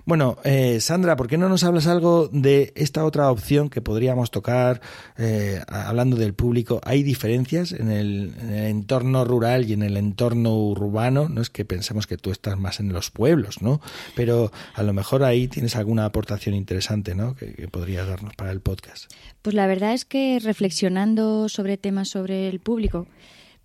Bueno, 0.04 0.38
eh, 0.44 0.80
Sandra, 0.80 1.16
¿por 1.16 1.28
qué 1.28 1.36
no 1.36 1.48
nos 1.48 1.64
hablas 1.64 1.86
algo 1.86 2.28
de 2.32 2.72
esta 2.76 3.04
otra 3.04 3.30
opción 3.30 3.68
que 3.68 3.82
podríamos 3.82 4.30
tocar 4.30 4.80
eh, 5.18 5.60
hablando 5.68 6.16
del 6.16 6.34
público? 6.34 6.80
¿Hay 6.84 7.02
diferencias 7.02 7.72
en 7.72 7.90
el, 7.90 8.32
entorno 8.50 9.24
rural 9.24 9.68
y 9.68 9.74
en 9.74 9.82
el 9.82 9.96
entorno 9.96 10.56
urbano? 10.56 11.28
No 11.28 11.42
es 11.42 11.50
que 11.50 11.64
pensemos 11.64 12.06
que 12.06 12.16
tú 12.16 12.30
estás 12.30 12.58
más 12.58 12.80
en 12.80 12.92
los 12.92 13.10
pueblos, 13.10 13.60
¿no? 13.60 13.80
Pero 14.14 14.50
a 14.74 14.82
lo 14.82 14.92
mejor 14.92 15.24
ahí 15.24 15.48
tienes 15.48 15.76
alguna 15.76 16.04
aportación 16.06 16.54
interesante, 16.54 17.14
¿no? 17.14 17.34
Que, 17.34 17.52
que 17.52 17.68
podrías 17.68 18.08
darnos 18.08 18.34
para 18.34 18.50
el 18.50 18.60
podcast. 18.60 19.12
Pues 19.42 19.54
la 19.54 19.66
verdad 19.66 19.92
es 19.92 20.04
que 20.04 20.38
reflexionando 20.42 21.48
sobre 21.48 21.76
temas 21.76 22.08
sobre 22.08 22.48
el 22.48 22.60
público, 22.60 23.06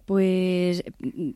pues 0.06 0.84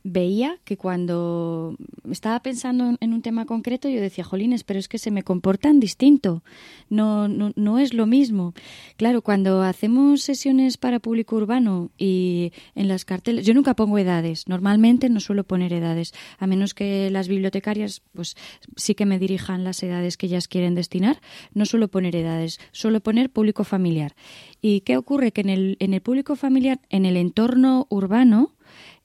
veía 0.04 0.60
que 0.66 0.78
cuando 0.78 1.76
estaba 2.10 2.42
pensando 2.42 2.98
en 3.00 3.14
un 3.14 3.22
tema 3.22 3.46
concreto 3.46 3.88
yo 3.90 4.02
decía, 4.02 4.24
jolines, 4.24 4.64
pero 4.64 4.80
es 4.80 4.88
que 4.88 4.98
se 4.98 5.12
me 5.12 5.24
comportan 5.24 5.80
distinto, 5.80 6.44
no, 6.90 7.28
no, 7.28 7.52
no 7.56 7.80
es 7.80 7.94
lo 7.94 8.06
mismo. 8.06 8.54
Claro, 8.98 9.22
cuando 9.22 9.62
hacemos 9.62 10.22
sesiones 10.22 10.78
para 10.78 11.00
público 11.00 11.36
urbano 11.36 11.92
y 11.98 12.52
en 12.76 12.88
las 12.88 13.06
carteles, 13.06 13.46
yo 13.46 13.54
nunca 13.54 13.76
pongo 13.76 13.98
edades, 13.98 14.48
normalmente 14.48 15.10
no 15.10 15.20
suelo 15.20 15.44
poner 15.44 15.72
edades, 15.74 16.14
a 16.38 16.48
menos 16.48 16.74
que 16.74 17.10
las 17.10 17.28
bibliotecarias 17.28 18.02
pues 18.14 18.36
sí 18.76 18.96
que 18.96 19.06
me 19.06 19.20
dirijan 19.20 19.64
las 19.64 19.82
edades 19.84 20.18
que 20.18 20.26
ellas 20.28 20.48
quieren 20.48 20.76
destinar, 20.76 21.22
no 21.54 21.66
suelo 21.66 21.88
poner 21.88 22.16
edades, 22.16 22.60
suelo 22.72 23.00
poner 23.00 23.30
público 23.30 23.64
familiar. 23.64 24.16
¿Y 24.62 24.82
qué 24.82 24.98
ocurre? 24.98 25.32
Que 25.32 25.42
en 25.42 25.50
el, 25.50 25.78
en 25.80 25.94
el 25.94 26.02
público 26.02 26.36
familiar, 26.36 26.80
en 26.90 27.06
el 27.06 27.18
entorno 27.18 27.88
urbano, 27.90 28.56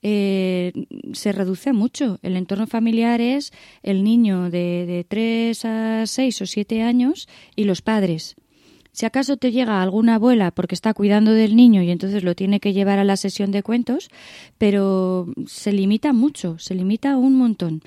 eh, 0.03 0.73
se 1.13 1.33
reduce 1.33 1.73
mucho. 1.73 2.19
El 2.23 2.37
entorno 2.37 2.67
familiar 2.67 3.21
es 3.21 3.53
el 3.83 4.03
niño 4.03 4.51
de, 4.51 4.87
de 4.87 5.05
3 5.05 5.65
a 5.65 6.07
6 6.07 6.43
o 6.43 6.47
7 6.47 6.83
años 6.83 7.29
y 7.55 7.65
los 7.65 7.83
padres. 7.83 8.37
Si 8.93 9.07
acaso 9.07 9.39
te 9.39 9.53
llega 9.53 9.81
alguna 9.81 10.17
abuela 10.17 10.51
porque 10.51 10.75
está 10.75 10.93
cuidando 10.93 11.33
del 11.33 11.57
niño 11.57 11.83
y 11.83 11.91
entonces 11.91 12.25
lo 12.25 12.35
tiene 12.35 12.61
que 12.61 12.75
llevar 12.75 12.99
a 12.99 13.05
la 13.05 13.17
sesión 13.17 13.51
de 13.51 13.63
cuentos, 13.63 14.11
pero 14.59 15.33
se 15.47 15.73
limita 15.73 16.13
mucho, 16.13 16.59
se 16.59 16.75
limita 16.75 17.17
un 17.17 17.35
montón. 17.35 17.81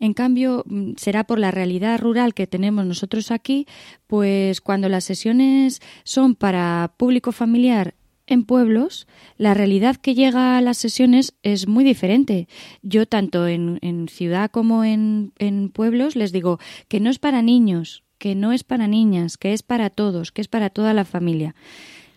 En 0.00 0.14
cambio, 0.14 0.64
mm, 0.66 0.94
será 0.96 1.22
por 1.22 1.38
la 1.38 1.52
realidad 1.52 2.00
rural 2.00 2.34
que 2.34 2.48
tenemos 2.48 2.84
nosotros 2.86 3.30
aquí, 3.30 3.66
pues 4.08 4.60
cuando 4.60 4.88
las 4.88 5.04
sesiones 5.04 5.80
son 6.02 6.34
para 6.34 6.92
público 6.96 7.30
familiar 7.30 7.94
en 8.26 8.44
pueblos, 8.44 9.06
la 9.36 9.54
realidad 9.54 9.94
que 9.96 10.14
llega 10.14 10.58
a 10.58 10.60
las 10.60 10.76
sesiones 10.76 11.34
es 11.44 11.68
muy 11.68 11.84
diferente. 11.84 12.48
Yo, 12.82 13.06
tanto 13.06 13.46
en, 13.46 13.78
ciudad 14.08 14.50
como 14.50 14.84
en, 14.84 15.32
en, 15.38 15.70
pueblos, 15.70 16.16
les 16.16 16.32
digo 16.32 16.58
que 16.88 17.00
no 17.00 17.10
es 17.10 17.18
para 17.18 17.42
niños, 17.42 18.02
que 18.18 18.34
no 18.34 18.52
es 18.52 18.64
para 18.64 18.88
niñas, 18.88 19.36
que 19.36 19.52
es 19.52 19.62
para 19.62 19.90
todos, 19.90 20.32
que 20.32 20.40
es 20.40 20.48
para 20.48 20.70
toda 20.70 20.92
la 20.94 21.04
familia. 21.04 21.54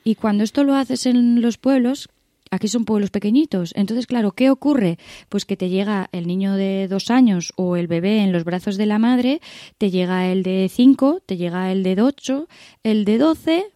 Y 0.04 0.16
cuando 0.16 0.43
esto 0.43 0.64
lo 0.64 0.76
haces 0.76 1.06
en 1.06 1.41
los 1.41 1.58
pueblos, 1.58 2.10
aquí 2.49 2.68
son 2.68 2.86
pueblos 2.86 3.10
pequeñitos. 3.10 3.72
Entonces, 3.76 4.08
claro, 4.08 4.34
¿qué 4.34 4.49
ocurre? 4.49 4.97
Pues 5.30 5.45
que 5.45 5.58
te 5.58 5.70
llega 5.70 6.10
el 6.12 6.28
niño 6.28 6.56
de 6.56 6.88
dos 6.88 7.10
años 7.10 7.54
o 7.56 7.78
el 7.78 7.88
bebé 7.88 8.20
en 8.20 8.32
los 8.32 8.43
brazos 8.43 8.78
de 8.78 8.86
la 8.86 8.99
madre, 8.99 9.41
te 9.78 9.89
llega 9.89 10.32
el 10.32 10.43
de 10.43 10.70
cinco, 10.70 11.22
te 11.26 11.38
llega 11.38 11.72
el 11.72 11.84
de 11.84 12.02
ocho, 12.02 12.47
el 12.84 13.06
de 13.06 13.18
doce, 13.18 13.72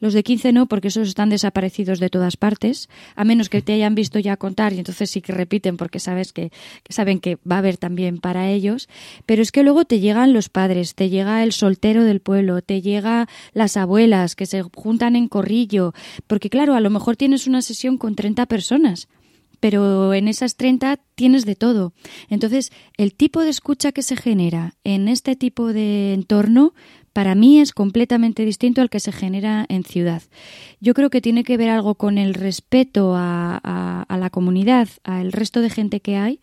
los 0.00 0.14
de 0.14 0.22
15 0.22 0.52
no, 0.52 0.66
porque 0.66 0.88
esos 0.88 1.08
están 1.08 1.28
desaparecidos 1.28 2.00
de 2.00 2.10
todas 2.10 2.36
partes, 2.36 2.88
a 3.16 3.24
menos 3.24 3.48
que 3.48 3.62
te 3.62 3.72
hayan 3.72 3.94
visto 3.94 4.18
ya 4.18 4.36
contar 4.36 4.72
y 4.72 4.78
entonces 4.78 5.10
sí 5.10 5.20
que 5.20 5.32
repiten 5.32 5.76
porque 5.76 6.00
sabes 6.00 6.32
que, 6.32 6.50
saben 6.88 7.20
que 7.20 7.36
va 7.50 7.56
a 7.56 7.58
haber 7.58 7.76
también 7.76 8.18
para 8.18 8.50
ellos. 8.50 8.88
Pero 9.26 9.42
es 9.42 9.52
que 9.52 9.62
luego 9.62 9.84
te 9.84 10.00
llegan 10.00 10.32
los 10.32 10.48
padres, 10.48 10.94
te 10.94 11.08
llega 11.08 11.42
el 11.42 11.52
soltero 11.52 12.04
del 12.04 12.20
pueblo, 12.20 12.62
te 12.62 12.80
llega 12.80 13.28
las 13.52 13.76
abuelas 13.76 14.36
que 14.36 14.46
se 14.46 14.62
juntan 14.62 15.16
en 15.16 15.28
corrillo, 15.28 15.94
porque 16.26 16.50
claro, 16.50 16.74
a 16.74 16.80
lo 16.80 16.90
mejor 16.90 17.16
tienes 17.16 17.46
una 17.46 17.62
sesión 17.62 17.98
con 17.98 18.14
30 18.14 18.46
personas 18.46 19.08
pero 19.60 20.14
en 20.14 20.28
esas 20.28 20.56
30 20.56 20.98
tienes 21.14 21.44
de 21.44 21.56
todo. 21.56 21.92
Entonces, 22.28 22.70
el 22.96 23.14
tipo 23.14 23.42
de 23.42 23.50
escucha 23.50 23.92
que 23.92 24.02
se 24.02 24.16
genera 24.16 24.74
en 24.84 25.08
este 25.08 25.36
tipo 25.36 25.72
de 25.72 26.14
entorno 26.14 26.74
para 27.18 27.34
mí 27.34 27.58
es 27.58 27.72
completamente 27.72 28.44
distinto 28.44 28.80
al 28.80 28.90
que 28.90 29.00
se 29.00 29.10
genera 29.10 29.66
en 29.68 29.82
ciudad. 29.82 30.22
Yo 30.78 30.94
creo 30.94 31.10
que 31.10 31.20
tiene 31.20 31.42
que 31.42 31.56
ver 31.56 31.68
algo 31.68 31.96
con 31.96 32.16
el 32.16 32.32
respeto 32.32 33.14
a, 33.16 34.06
la 34.08 34.30
comunidad, 34.30 34.88
al 35.02 35.32
resto 35.32 35.60
de 35.60 35.68
gente 35.68 35.98
que 35.98 36.16
hay, 36.16 36.38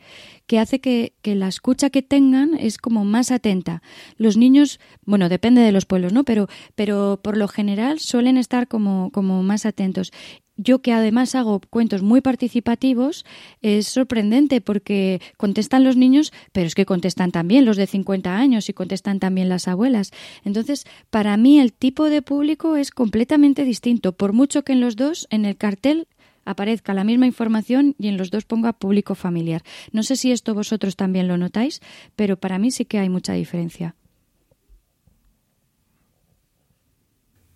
que 0.47 0.59
hace 0.59 0.81
que, 0.81 1.13
la 1.23 1.47
escucha 1.47 1.89
que 1.89 2.01
tengan 2.01 2.55
es 2.59 2.77
como 2.77 3.05
más 3.05 3.31
atenta. 3.31 3.81
Los 4.17 4.35
niños, 4.35 4.81
bueno, 5.05 5.29
depende 5.29 5.61
de 5.61 5.71
los 5.71 5.85
pueblos, 5.85 6.11
¿no? 6.11 6.25
Pero, 6.25 6.49
pero 6.75 7.21
por 7.23 7.37
lo 7.37 7.47
general 7.47 8.01
suelen 8.01 8.35
estar 8.35 8.67
como, 8.67 9.11
como 9.13 9.43
más 9.43 9.65
atentos 9.65 10.11
yo 10.57 10.79
que 10.79 10.93
además 10.93 11.35
hago 11.35 11.61
cuentos 11.69 12.01
muy 12.01 12.21
participativos, 12.21 13.25
es 13.61 13.87
sorprendente 13.87 14.61
porque 14.61 15.21
contestan 15.37 15.83
los 15.83 15.97
niños, 15.97 16.31
pero 16.51 16.67
es 16.67 16.75
que 16.75 16.85
contestan 16.85 17.31
también 17.31 17.65
los 17.65 17.77
de 17.77 17.87
50 17.87 18.35
años 18.35 18.69
y 18.69 18.73
contestan 18.73 19.19
también 19.19 19.49
las 19.49 19.67
abuelas. 19.67 20.11
Entonces, 20.43 20.85
para 21.09 21.35
mí 21.37 21.59
el 21.59 21.73
tipo 21.73 22.09
de 22.09 22.21
público 22.21 22.75
es 22.75 22.91
completamente 22.91 23.63
distinto, 23.63 24.13
por 24.13 24.33
mucho 24.33 24.63
que 24.63 24.73
en 24.73 24.81
los 24.81 24.95
dos, 24.95 25.27
en 25.29 25.45
el 25.45 25.57
cartel, 25.57 26.07
aparezca 26.45 26.93
la 26.93 27.03
misma 27.03 27.25
información 27.25 27.95
y 27.97 28.07
en 28.07 28.17
los 28.17 28.31
dos 28.31 28.45
ponga 28.45 28.73
público 28.73 29.15
familiar. 29.15 29.63
No 29.91 30.03
sé 30.03 30.15
si 30.15 30.31
esto 30.31 30.53
vosotros 30.53 30.95
también 30.95 31.27
lo 31.27 31.37
notáis, 31.37 31.81
pero 32.15 32.37
para 32.37 32.59
mí 32.59 32.71
sí 32.71 32.85
que 32.85 32.99
hay 32.99 33.09
mucha 33.09 33.33
diferencia. 33.33 33.95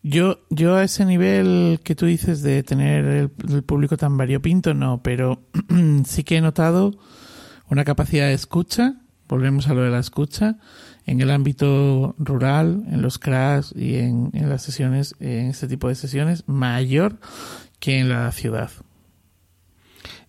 Yo, 0.02 0.40
yo 0.50 0.76
a 0.76 0.84
ese 0.84 1.06
nivel 1.06 1.82
que 1.84 1.96
tú 1.96 2.06
dices 2.06 2.42
de 2.42 2.64
tener 2.64 3.06
el, 3.06 3.64
público 3.64 3.98
tan 3.98 4.18
variopinto, 4.18 4.74
no, 4.74 5.04
pero 5.04 5.44
sí 6.06 6.24
que 6.24 6.38
he 6.38 6.42
notado 6.42 6.98
una 7.70 7.84
capacidad 7.84 8.28
de 8.28 8.34
escucha, 8.34 9.02
volvemos 9.28 9.68
a 9.68 9.74
lo 9.74 9.82
de 9.82 9.90
la 9.90 10.00
escucha, 10.00 10.58
en 11.06 11.20
el 11.20 11.32
ámbito 11.32 12.16
rural, 12.18 12.86
en 12.90 13.02
los 13.02 13.20
crash 13.20 13.72
y 13.76 13.96
en, 13.96 14.30
en 14.34 14.50
las 14.50 14.62
sesiones, 14.62 15.16
en 15.20 15.48
este 15.48 15.68
tipo 15.68 15.90
de 15.90 15.96
sesiones, 15.96 16.48
mayor 16.48 17.20
que 17.80 18.00
en 18.00 18.10
la 18.10 18.32
ciudad. 18.32 18.72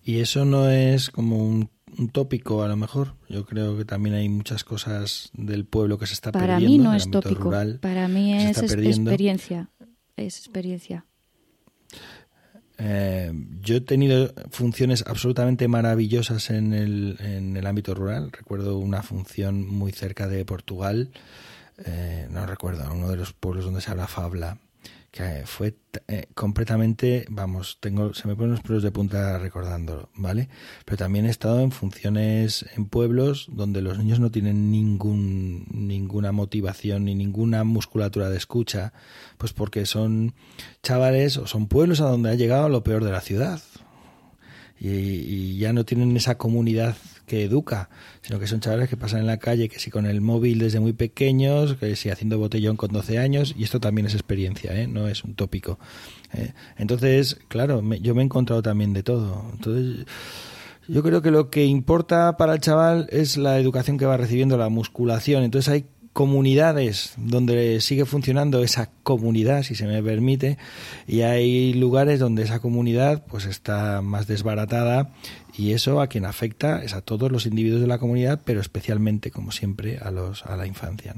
Y 0.03 0.19
eso 0.19 0.45
no 0.45 0.69
es 0.69 1.11
como 1.11 1.37
un 1.37 1.71
un 1.99 2.09
tópico 2.09 2.63
a 2.63 2.69
lo 2.69 2.77
mejor. 2.77 3.15
Yo 3.29 3.45
creo 3.47 3.77
que 3.77 3.85
también 3.85 4.15
hay 4.15 4.29
muchas 4.29 4.65
cosas 4.65 5.31
del 5.35 5.65
pueblo 5.65 5.99
que 5.99 6.07
se 6.07 6.15
está 6.15 6.33
Para 6.33 6.59
perdiendo. 6.59 6.67
Para 6.67 6.79
mí 6.79 6.85
no 6.85 6.95
es 6.95 7.11
tópico. 7.11 7.51
Para 7.81 8.09
mí 8.09 8.35
es 8.35 8.59
experiencia. 8.59 9.71
Es 10.17 10.39
experiencia. 10.39 11.07
Eh, 12.79 13.33
yo 13.61 13.77
he 13.77 13.81
tenido 13.83 14.33
funciones 14.51 15.05
absolutamente 15.07 15.69
maravillosas 15.69 16.49
en 16.49 16.73
el, 16.73 17.17
en 17.21 17.57
el 17.57 17.67
ámbito 17.67 17.95
rural. 17.95 18.33
Recuerdo 18.33 18.79
una 18.79 19.03
función 19.03 19.69
muy 19.69 19.93
cerca 19.93 20.29
de 20.29 20.45
Portugal. 20.45 21.11
Eh, 21.85 22.27
no 22.31 22.47
recuerdo, 22.47 22.91
uno 22.93 23.09
de 23.09 23.17
los 23.17 23.33
pueblos 23.33 23.65
donde 23.65 23.81
se 23.81 23.91
habla 23.91 24.07
fabla 24.07 24.59
que 25.11 25.43
fue 25.45 25.75
eh, 26.07 26.27
completamente, 26.35 27.27
vamos, 27.29 27.79
tengo, 27.81 28.15
se 28.15 28.29
me 28.29 28.37
ponen 28.37 28.53
los 28.53 28.61
pelos 28.61 28.83
de 28.83 28.93
punta 28.93 29.39
recordándolo, 29.39 30.09
¿vale? 30.15 30.49
Pero 30.85 30.99
también 30.99 31.27
he 31.27 31.31
estado 31.31 31.61
en 31.61 31.73
funciones 31.73 32.65
en 32.77 32.87
pueblos 32.87 33.49
donde 33.51 33.83
los 33.83 33.99
niños 33.99 34.21
no 34.21 34.31
tienen 34.31 34.71
ningún, 34.71 35.67
ninguna 35.73 36.31
motivación 36.31 37.07
ni 37.07 37.17
ninguna 37.17 37.65
musculatura 37.65 38.31
de 38.31 38.37
escucha, 38.37 38.93
pues 39.37 39.53
porque 39.53 39.85
son 39.85 40.35
chavales 40.83 41.37
o 41.39 41.47
son 41.49 41.67
pueblos 41.67 42.01
a 42.01 42.09
donde 42.09 42.31
ha 42.31 42.35
llegado 42.35 42.69
lo 42.69 42.85
peor 42.85 43.05
de 43.05 43.11
la 43.11 43.21
ciudad. 43.21 43.61
y 44.79 45.59
ya 45.59 45.73
no 45.75 45.85
tienen 45.85 46.17
esa 46.17 46.39
comunidad 46.39 46.97
que 47.31 47.45
educa, 47.45 47.91
sino 48.23 48.41
que 48.41 48.49
son 48.49 48.59
chavales 48.59 48.89
que 48.89 48.97
pasan 48.97 49.21
en 49.21 49.27
la 49.29 49.37
calle, 49.37 49.69
que 49.69 49.79
si 49.79 49.89
con 49.89 50.05
el 50.05 50.21
móvil 50.21 50.59
desde 50.59 50.81
muy 50.81 50.95
pequeños, 50.95 51.77
que 51.77 51.95
si 51.95 52.11
haciendo 52.11 52.41
botellón 52.41 52.77
con 52.77 52.91
12 52.91 53.21
años, 53.21 53.55
y 53.57 53.63
esto 53.63 53.79
también 53.79 54.09
es 54.09 54.15
experiencia, 54.15 54.75
¿eh? 54.75 54.89
no 54.89 55.07
es 55.07 55.23
un 55.23 55.37
tópico. 55.37 55.79
¿eh? 56.35 56.55
Entonces, 56.77 57.39
claro, 57.47 57.83
yo 58.01 58.17
me 58.17 58.23
he 58.23 58.25
encontrado 58.25 58.63
también 58.63 58.93
de 58.95 59.05
todo. 59.05 59.49
Entonces, 59.53 60.07
yo 60.89 61.05
creo 61.05 61.23
que 61.23 61.31
lo 61.31 61.51
que 61.51 61.65
importa 61.65 62.37
para 62.37 62.55
el 62.55 62.59
chaval 62.59 63.07
es 63.13 63.37
la 63.37 63.61
educación 63.61 63.97
que 63.97 64.07
va 64.07 64.17
recibiendo, 64.17 64.59
la 64.59 64.69
musculación. 64.69 65.45
Entonces 65.45 65.73
hay 65.73 65.87
comunidades 66.13 67.15
donde 67.17 67.81
sigue 67.81 68.05
funcionando 68.05 68.63
esa 68.63 68.91
comunidad, 69.03 69.63
si 69.63 69.75
se 69.75 69.87
me 69.87 70.03
permite, 70.03 70.59
y 71.07 71.23
hay 71.23 71.73
lugares 71.75 72.19
donde 72.19 72.43
esa 72.43 72.61
comunidad 72.61 73.25
pues 73.27 73.47
está 73.47 74.03
más 74.03 74.27
desbaratada 74.27 75.13
y 75.57 75.73
eso 75.73 76.01
a 76.01 76.09
quien 76.09 76.25
afecta 76.25 76.83
es 76.83 76.95
a 76.95 77.01
todos 77.01 77.31
los 77.31 77.47
individuos 77.47 77.81
de 77.81 77.87
la 77.87 77.99
comunidad, 77.99 78.41
pero 78.45 78.61
especialmente, 78.61 79.31
como 79.31 79.53
siempre, 79.53 79.99
a 79.99 80.11
los 80.11 80.45
a 80.47 80.57
la 80.57 80.67
infancia. 80.67 81.15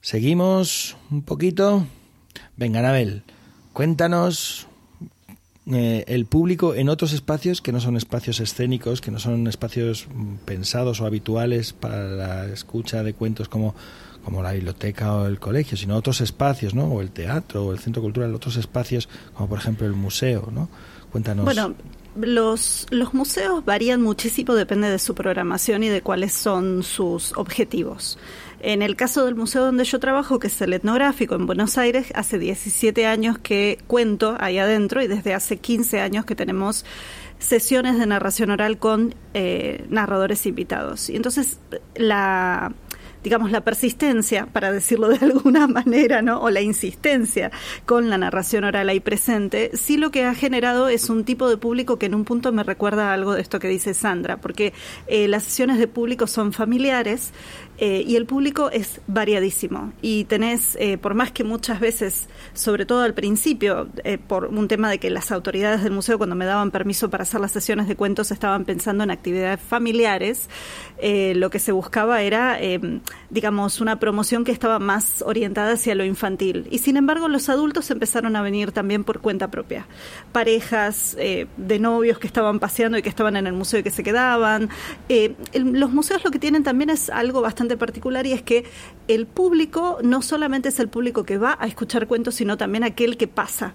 Seguimos 0.00 0.96
un 1.10 1.22
poquito. 1.22 1.86
Venga, 2.56 2.80
Anabel, 2.80 3.22
cuéntanos 3.72 4.68
eh, 5.72 6.04
el 6.08 6.26
público 6.26 6.74
en 6.74 6.90
otros 6.90 7.14
espacios 7.14 7.62
que 7.62 7.72
no 7.72 7.80
son 7.80 7.96
espacios 7.96 8.38
escénicos, 8.40 9.00
que 9.00 9.10
no 9.10 9.18
son 9.18 9.46
espacios 9.46 10.06
mm, 10.12 10.36
pensados 10.44 11.00
o 11.00 11.06
habituales 11.06 11.72
para 11.72 12.04
la 12.08 12.46
escucha 12.46 13.02
de 13.02 13.14
cuentos 13.14 13.48
como, 13.48 13.74
como 14.24 14.42
la 14.42 14.52
biblioteca 14.52 15.14
o 15.14 15.26
el 15.26 15.40
colegio, 15.40 15.78
sino 15.78 15.96
otros 15.96 16.20
espacios, 16.20 16.74
¿no? 16.74 16.84
O 16.84 17.00
el 17.00 17.10
teatro 17.10 17.64
o 17.64 17.72
el 17.72 17.78
centro 17.78 18.02
cultural, 18.02 18.34
otros 18.34 18.56
espacios 18.56 19.08
como 19.32 19.48
por 19.48 19.58
ejemplo 19.58 19.86
el 19.86 19.94
museo, 19.94 20.50
¿no? 20.52 20.68
Cuéntanos. 21.10 21.46
Bueno, 21.46 21.74
los, 22.16 22.86
los 22.90 23.14
museos 23.14 23.64
varían 23.64 24.02
muchísimo, 24.02 24.54
depende 24.54 24.90
de 24.90 24.98
su 24.98 25.14
programación 25.14 25.82
y 25.82 25.88
de 25.88 26.02
cuáles 26.02 26.32
son 26.32 26.82
sus 26.82 27.32
objetivos. 27.36 28.18
En 28.66 28.80
el 28.80 28.96
caso 28.96 29.26
del 29.26 29.34
museo 29.34 29.62
donde 29.62 29.84
yo 29.84 30.00
trabajo, 30.00 30.38
que 30.38 30.46
es 30.46 30.58
el 30.62 30.72
etnográfico 30.72 31.34
en 31.34 31.44
Buenos 31.44 31.76
Aires, 31.76 32.10
hace 32.14 32.38
17 32.38 33.04
años 33.04 33.36
que 33.36 33.76
cuento 33.86 34.38
ahí 34.40 34.56
adentro 34.56 35.02
y 35.02 35.06
desde 35.06 35.34
hace 35.34 35.58
15 35.58 36.00
años 36.00 36.24
que 36.24 36.34
tenemos 36.34 36.86
sesiones 37.38 37.98
de 37.98 38.06
narración 38.06 38.48
oral 38.48 38.78
con 38.78 39.14
eh, 39.34 39.84
narradores 39.90 40.46
invitados. 40.46 41.10
Y 41.10 41.16
entonces 41.16 41.58
la 41.94 42.72
digamos, 43.24 43.50
la 43.50 43.62
persistencia, 43.62 44.46
para 44.46 44.70
decirlo 44.70 45.08
de 45.08 45.16
alguna 45.24 45.66
manera, 45.66 46.22
¿no? 46.22 46.40
O 46.40 46.50
la 46.50 46.60
insistencia 46.60 47.50
con 47.86 48.10
la 48.10 48.18
narración 48.18 48.64
oral 48.64 48.88
ahí 48.90 49.00
presente, 49.00 49.70
sí 49.74 49.96
lo 49.96 50.10
que 50.10 50.24
ha 50.24 50.34
generado 50.34 50.88
es 50.88 51.08
un 51.08 51.24
tipo 51.24 51.48
de 51.48 51.56
público 51.56 51.98
que 51.98 52.06
en 52.06 52.14
un 52.14 52.24
punto 52.24 52.52
me 52.52 52.62
recuerda 52.62 53.12
algo 53.12 53.34
de 53.34 53.40
esto 53.40 53.58
que 53.58 53.68
dice 53.68 53.94
Sandra, 53.94 54.36
porque 54.36 54.74
eh, 55.06 55.26
las 55.26 55.42
sesiones 55.42 55.78
de 55.78 55.88
público 55.88 56.26
son 56.26 56.52
familiares, 56.52 57.32
eh, 57.86 58.02
y 58.06 58.16
el 58.16 58.24
público 58.24 58.70
es 58.70 59.02
variadísimo. 59.06 59.92
Y 60.00 60.24
tenés, 60.24 60.74
eh, 60.80 60.96
por 60.96 61.12
más 61.12 61.32
que 61.32 61.44
muchas 61.44 61.80
veces, 61.80 62.30
sobre 62.54 62.86
todo 62.86 63.02
al 63.02 63.12
principio, 63.12 63.88
eh, 64.04 64.16
por 64.16 64.46
un 64.46 64.68
tema 64.68 64.88
de 64.88 64.98
que 64.98 65.10
las 65.10 65.30
autoridades 65.30 65.82
del 65.82 65.92
museo 65.92 66.16
cuando 66.16 66.34
me 66.34 66.46
daban 66.46 66.70
permiso 66.70 67.10
para 67.10 67.24
hacer 67.24 67.42
las 67.42 67.52
sesiones 67.52 67.86
de 67.86 67.94
cuentos 67.94 68.30
estaban 68.30 68.64
pensando 68.64 69.04
en 69.04 69.10
actividades 69.10 69.60
familiares, 69.60 70.48
lo 71.34 71.50
que 71.50 71.58
se 71.58 71.72
buscaba 71.72 72.22
era, 72.22 72.58
digamos, 73.28 73.82
una 73.82 73.98
promoción 73.98 74.44
que 74.44 74.52
estaba 74.52 74.78
más 74.78 75.20
orientada 75.20 75.72
hacia 75.72 75.94
lo 75.94 76.04
infantil. 76.04 76.66
Y 76.70 76.78
sin 76.78 76.96
embargo, 76.96 77.28
los 77.28 77.50
adultos 77.50 77.90
empezaron 77.90 78.36
a 78.36 78.42
venir 78.42 78.72
también 78.72 79.04
por 79.04 79.20
cuenta 79.20 79.50
propia. 79.50 79.86
Parejas 80.32 81.14
de 81.16 81.78
novios 81.78 82.18
que 82.18 82.26
estaban 82.26 82.58
paseando 82.58 82.96
y 82.96 83.02
que 83.02 83.10
estaban 83.10 83.36
en 83.36 83.46
el 83.46 83.52
museo 83.52 83.80
y 83.80 83.82
que 83.82 83.90
se 83.90 84.02
quedaban. 84.02 84.70
los 85.52 85.90
museos 85.90 86.24
lo 86.24 86.30
que 86.30 86.38
tienen 86.38 86.62
también 86.62 86.88
es 86.88 87.10
algo 87.10 87.42
bastante 87.42 87.73
particular 87.78 88.26
y 88.26 88.32
es 88.32 88.42
que 88.42 88.64
el 89.08 89.26
público 89.26 89.98
no 90.02 90.22
solamente 90.22 90.68
es 90.68 90.78
el 90.78 90.88
público 90.88 91.24
que 91.24 91.38
va 91.38 91.56
a 91.60 91.66
escuchar 91.66 92.06
cuentos, 92.06 92.34
sino 92.36 92.56
también 92.56 92.84
aquel 92.84 93.16
que 93.16 93.28
pasa. 93.28 93.74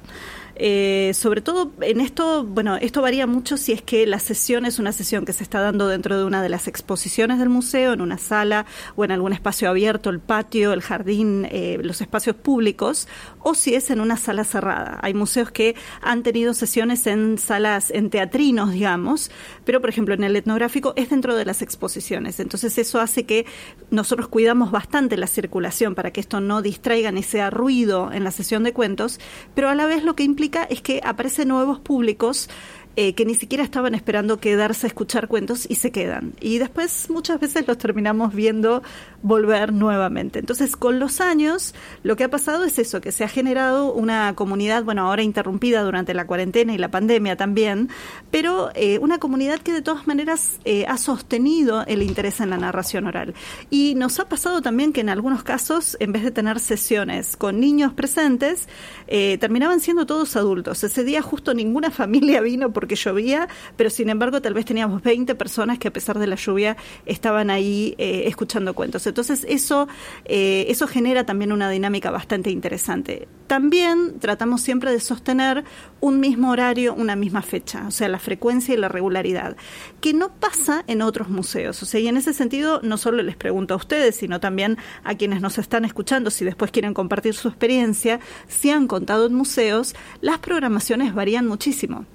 Eh, 0.61 1.11
sobre 1.13 1.39
todo 1.39 1.71
en 1.79 2.01
esto, 2.01 2.43
bueno, 2.43 2.75
esto 2.75 3.01
varía 3.01 3.25
mucho 3.25 3.55
si 3.55 3.71
es 3.71 3.81
que 3.81 4.05
la 4.05 4.19
sesión 4.19 4.65
es 4.65 4.77
una 4.77 4.91
sesión 4.91 5.23
que 5.23 5.31
se 5.31 5.41
está 5.41 5.61
dando 5.61 5.87
dentro 5.87 6.17
de 6.17 6.25
una 6.25 6.43
de 6.43 6.49
las 6.49 6.67
exposiciones 6.67 7.39
del 7.39 7.47
museo, 7.47 7.93
en 7.93 8.01
una 8.01 8.17
sala 8.17 8.65
o 8.97 9.05
en 9.05 9.11
algún 9.11 9.31
espacio 9.31 9.69
abierto, 9.69 10.09
el 10.09 10.19
patio, 10.19 10.73
el 10.73 10.81
jardín, 10.81 11.47
eh, 11.49 11.79
los 11.81 12.01
espacios 12.01 12.35
públicos, 12.35 13.07
o 13.41 13.55
si 13.55 13.73
es 13.73 13.89
en 13.89 14.01
una 14.01 14.17
sala 14.17 14.43
cerrada. 14.43 14.99
Hay 15.01 15.13
museos 15.13 15.49
que 15.49 15.75
han 16.01 16.23
tenido 16.23 16.53
sesiones 16.53 17.07
en 17.07 17.37
salas, 17.37 17.89
en 17.89 18.09
teatrinos, 18.09 18.73
digamos, 18.73 19.31
pero 19.63 19.79
por 19.79 19.89
ejemplo 19.89 20.13
en 20.13 20.25
el 20.25 20.35
etnográfico 20.35 20.91
es 20.97 21.09
dentro 21.09 21.37
de 21.37 21.45
las 21.45 21.61
exposiciones. 21.61 22.41
Entonces 22.41 22.77
eso 22.77 22.99
hace 22.99 23.25
que 23.25 23.45
nosotros 23.91 24.27
cuidamos 24.27 24.71
bastante 24.71 25.15
la 25.15 25.27
circulación 25.27 25.95
para 25.95 26.11
que 26.11 26.19
esto 26.19 26.41
no 26.41 26.61
distraiga 26.61 27.13
ni 27.13 27.23
sea 27.23 27.49
ruido 27.49 28.11
en 28.11 28.25
la 28.25 28.31
sesión 28.31 28.63
de 28.63 28.73
cuentos, 28.73 29.21
pero 29.55 29.69
a 29.69 29.75
la 29.75 29.85
vez 29.85 30.03
lo 30.03 30.15
que 30.15 30.23
implica 30.23 30.48
es 30.69 30.81
que 30.81 31.01
aparecen 31.03 31.47
nuevos 31.47 31.79
públicos 31.79 32.49
eh, 32.95 33.13
que 33.13 33.23
ni 33.23 33.35
siquiera 33.35 33.63
estaban 33.63 33.95
esperando 33.95 34.39
quedarse 34.39 34.85
a 34.85 34.89
escuchar 34.89 35.27
cuentos 35.27 35.65
y 35.69 35.75
se 35.75 35.91
quedan. 35.91 36.33
Y 36.41 36.57
después 36.57 37.09
muchas 37.09 37.39
veces 37.39 37.65
los 37.67 37.77
terminamos 37.77 38.33
viendo 38.33 38.83
volver 39.21 39.71
nuevamente. 39.71 40.39
Entonces, 40.39 40.75
con 40.75 40.99
los 40.99 41.21
años, 41.21 41.75
lo 42.03 42.17
que 42.17 42.25
ha 42.25 42.29
pasado 42.29 42.65
es 42.65 42.77
eso, 42.79 42.99
que 42.99 43.11
se 43.11 43.23
ha 43.23 43.29
generado 43.29 43.93
una 43.93 44.33
comunidad, 44.35 44.83
bueno, 44.83 45.07
ahora 45.07 45.21
interrumpida 45.21 45.83
durante 45.83 46.13
la 46.13 46.25
cuarentena 46.27 46.73
y 46.73 46.77
la 46.77 46.89
pandemia 46.89 47.37
también, 47.37 47.89
pero 48.31 48.69
eh, 48.73 48.97
una 48.99 49.17
comunidad 49.17 49.59
que 49.59 49.71
de 49.71 49.81
todas 49.81 50.07
maneras 50.07 50.59
eh, 50.65 50.85
ha 50.87 50.97
sostenido 50.97 51.85
el 51.85 52.01
interés 52.01 52.41
en 52.41 52.49
la 52.49 52.57
narración 52.57 53.05
oral. 53.05 53.33
Y 53.69 53.95
nos 53.95 54.19
ha 54.19 54.27
pasado 54.27 54.61
también 54.61 54.93
que 54.93 55.01
en 55.01 55.09
algunos 55.09 55.43
casos, 55.43 55.95
en 56.01 56.11
vez 56.11 56.23
de 56.23 56.31
tener 56.31 56.59
sesiones 56.59 57.37
con 57.37 57.59
niños 57.59 57.93
presentes, 57.93 58.67
terminaban 59.07 59.79
siendo 59.79 60.05
todos 60.05 60.35
adultos. 60.35 60.83
Ese 60.83 61.03
día 61.03 61.21
justo 61.21 61.53
ninguna 61.53 61.91
familia 61.99 62.41
vino 62.41 62.73
porque 62.79 62.95
que 62.95 62.95
llovía, 62.95 63.49
pero 63.75 63.89
sin 63.89 64.09
embargo 64.09 64.41
tal 64.41 64.53
vez 64.53 64.63
teníamos 64.63 65.03
20 65.03 65.35
personas 65.35 65.77
que 65.79 65.89
a 65.89 65.91
pesar 65.91 66.17
de 66.17 66.27
la 66.27 66.37
lluvia 66.37 66.77
estaban 67.05 67.49
ahí 67.49 67.93
eh, 67.97 68.23
escuchando 68.27 68.73
cuentos. 68.73 69.05
Entonces 69.05 69.45
eso, 69.49 69.89
eh, 70.23 70.65
eso 70.69 70.87
genera 70.87 71.25
también 71.25 71.51
una 71.51 71.69
dinámica 71.69 72.09
bastante 72.09 72.51
interesante. 72.51 73.27
También 73.47 74.17
tratamos 74.19 74.61
siempre 74.61 74.93
de 74.93 75.01
sostener 75.01 75.65
un 75.99 76.21
mismo 76.21 76.51
horario, 76.51 76.93
una 76.93 77.17
misma 77.17 77.41
fecha, 77.41 77.85
o 77.85 77.91
sea, 77.91 78.07
la 78.07 78.17
frecuencia 78.17 78.73
y 78.73 78.77
la 78.77 78.87
regularidad, 78.87 79.57
que 79.99 80.13
no 80.13 80.29
pasa 80.29 80.85
en 80.87 81.01
otros 81.01 81.27
museos. 81.27 81.83
O 81.83 81.85
sea, 81.85 81.99
y 81.99 82.07
en 82.07 82.15
ese 82.15 82.33
sentido 82.33 82.79
no 82.81 82.97
solo 82.97 83.21
les 83.23 83.35
pregunto 83.35 83.73
a 83.73 83.77
ustedes, 83.77 84.15
sino 84.15 84.39
también 84.39 84.77
a 85.03 85.15
quienes 85.15 85.41
nos 85.41 85.57
están 85.57 85.83
escuchando, 85.83 86.31
si 86.31 86.45
después 86.45 86.71
quieren 86.71 86.93
compartir 86.93 87.33
su 87.33 87.49
experiencia, 87.49 88.21
si 88.47 88.69
han 88.69 88.87
contado 88.87 89.25
en 89.25 89.33
museos, 89.33 89.95
las 90.21 90.39
programaciones 90.39 91.13
varían 91.13 91.45
muchísimo. 91.45 92.05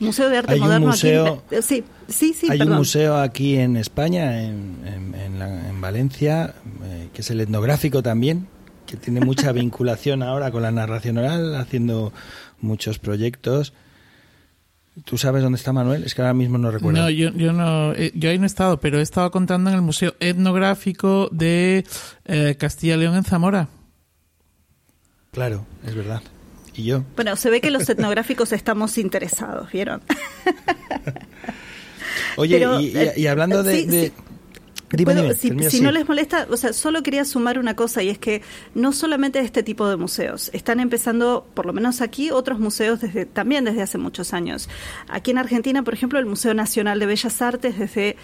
Museo 0.00 0.28
de 0.28 0.38
Arte 0.38 0.54
hay 0.54 0.60
Moderno 0.60 0.86
un 0.86 0.90
museo, 0.90 1.42
aquí 1.46 1.62
sí, 1.62 1.84
sí, 2.08 2.34
sí, 2.34 2.46
Hay 2.50 2.60
un 2.62 2.72
museo 2.72 3.18
aquí 3.18 3.56
en 3.56 3.76
España, 3.76 4.42
en, 4.42 4.78
en, 4.84 5.80
Valencia, 5.80 6.54
eh, 6.84 7.08
que 7.12 7.22
es 7.22 7.30
el 7.30 7.40
etnográfico 7.40 8.02
también, 8.02 8.48
que 8.86 8.96
tiene 8.96 9.20
mucha 9.20 9.52
vinculación 9.52 10.22
ahora 10.22 10.50
con 10.50 10.62
la 10.62 10.70
narración 10.70 11.18
oral, 11.18 11.54
haciendo 11.54 12.12
muchos 12.60 12.98
proyectos. 12.98 13.72
¿Tú 15.04 15.16
sabes 15.16 15.42
dónde 15.42 15.56
está 15.56 15.72
Manuel? 15.72 16.04
Es 16.04 16.14
que 16.14 16.22
ahora 16.22 16.34
mismo 16.34 16.58
no 16.58 16.70
recuerdo. 16.70 17.00
No, 17.00 17.10
yo, 17.10 17.30
yo 17.30 17.52
no, 17.52 17.92
eh, 17.92 18.12
yo 18.14 18.28
ahí 18.28 18.38
no 18.38 18.44
he 18.44 18.46
estado, 18.46 18.80
pero 18.80 18.98
he 18.98 19.02
estado 19.02 19.30
contando 19.30 19.70
en 19.70 19.76
el 19.76 19.82
Museo 19.82 20.14
Etnográfico 20.20 21.28
de 21.30 21.86
eh, 22.26 22.56
Castilla 22.58 22.96
León 22.96 23.16
en 23.16 23.24
Zamora. 23.24 23.68
Claro, 25.30 25.64
es 25.86 25.94
verdad. 25.94 26.22
¿Y 26.80 26.84
yo? 26.84 27.04
Bueno, 27.14 27.36
se 27.36 27.50
ve 27.50 27.60
que 27.60 27.70
los 27.70 27.88
etnográficos 27.88 28.52
estamos 28.52 28.96
interesados, 28.96 29.70
¿vieron? 29.70 30.00
Oye, 32.36 33.12
y, 33.16 33.26
hablando 33.26 33.62
de... 33.62 34.12
si, 35.68 35.80
no 35.82 35.92
les 35.92 36.08
molesta, 36.08 36.46
o 36.50 36.56
sea, 36.56 36.72
solo 36.72 37.02
quería 37.02 37.26
sumar 37.26 37.58
una 37.58 37.76
cosa 37.76 38.02
y 38.02 38.08
es 38.08 38.18
que 38.18 38.40
no 38.74 38.92
solamente 38.92 39.40
este 39.40 39.62
tipo 39.62 39.86
de 39.88 39.96
museos, 39.96 40.50
están 40.54 40.80
empezando, 40.80 41.46
por 41.52 41.66
lo 41.66 41.74
menos 41.74 42.00
aquí, 42.00 42.30
otros 42.30 42.58
museos 42.58 43.00
desde 43.00 43.26
también 43.26 43.64
desde 43.64 43.82
hace 43.82 43.98
muchos 43.98 44.32
años. 44.32 44.70
Aquí 45.08 45.32
en 45.32 45.38
Argentina, 45.38 45.82
por 45.82 45.92
ejemplo, 45.92 46.18
el 46.18 46.26
Museo 46.26 46.54
Nacional 46.54 46.98
de 46.98 47.06
Bellas 47.06 47.42
Artes 47.42 47.78
desde 47.78 48.16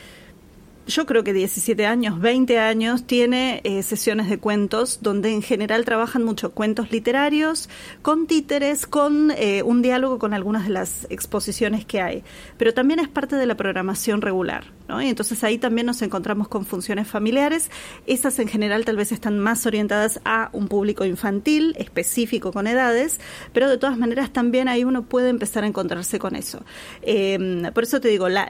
yo 0.86 1.06
creo 1.06 1.24
que 1.24 1.32
17 1.32 1.86
años, 1.86 2.20
20 2.20 2.58
años, 2.58 3.06
tiene 3.06 3.60
eh, 3.64 3.82
sesiones 3.82 4.28
de 4.28 4.38
cuentos 4.38 5.00
donde 5.02 5.32
en 5.32 5.42
general 5.42 5.84
trabajan 5.84 6.24
mucho 6.24 6.52
cuentos 6.52 6.90
literarios, 6.90 7.68
con 8.02 8.26
títeres, 8.26 8.86
con 8.86 9.32
eh, 9.32 9.62
un 9.62 9.82
diálogo 9.82 10.18
con 10.18 10.32
algunas 10.32 10.64
de 10.64 10.70
las 10.70 11.06
exposiciones 11.10 11.84
que 11.84 12.00
hay. 12.00 12.24
Pero 12.56 12.72
también 12.72 13.00
es 13.00 13.08
parte 13.08 13.36
de 13.36 13.46
la 13.46 13.56
programación 13.56 14.22
regular. 14.22 14.64
Y 14.88 15.08
entonces 15.08 15.42
ahí 15.44 15.58
también 15.58 15.86
nos 15.86 16.00
encontramos 16.02 16.48
con 16.48 16.64
funciones 16.64 17.08
familiares. 17.08 17.70
Esas 18.06 18.38
en 18.38 18.48
general 18.48 18.84
tal 18.84 18.96
vez 18.96 19.12
están 19.12 19.38
más 19.38 19.66
orientadas 19.66 20.20
a 20.24 20.50
un 20.52 20.68
público 20.68 21.04
infantil, 21.04 21.74
específico 21.78 22.52
con 22.52 22.66
edades, 22.66 23.20
pero 23.52 23.68
de 23.68 23.78
todas 23.78 23.98
maneras 23.98 24.32
también 24.32 24.68
ahí 24.68 24.84
uno 24.84 25.02
puede 25.02 25.28
empezar 25.28 25.64
a 25.64 25.66
encontrarse 25.66 26.18
con 26.18 26.36
eso. 26.36 26.64
Eh, 27.02 27.70
por 27.74 27.82
eso 27.82 28.00
te 28.00 28.08
digo, 28.08 28.28
la, 28.28 28.48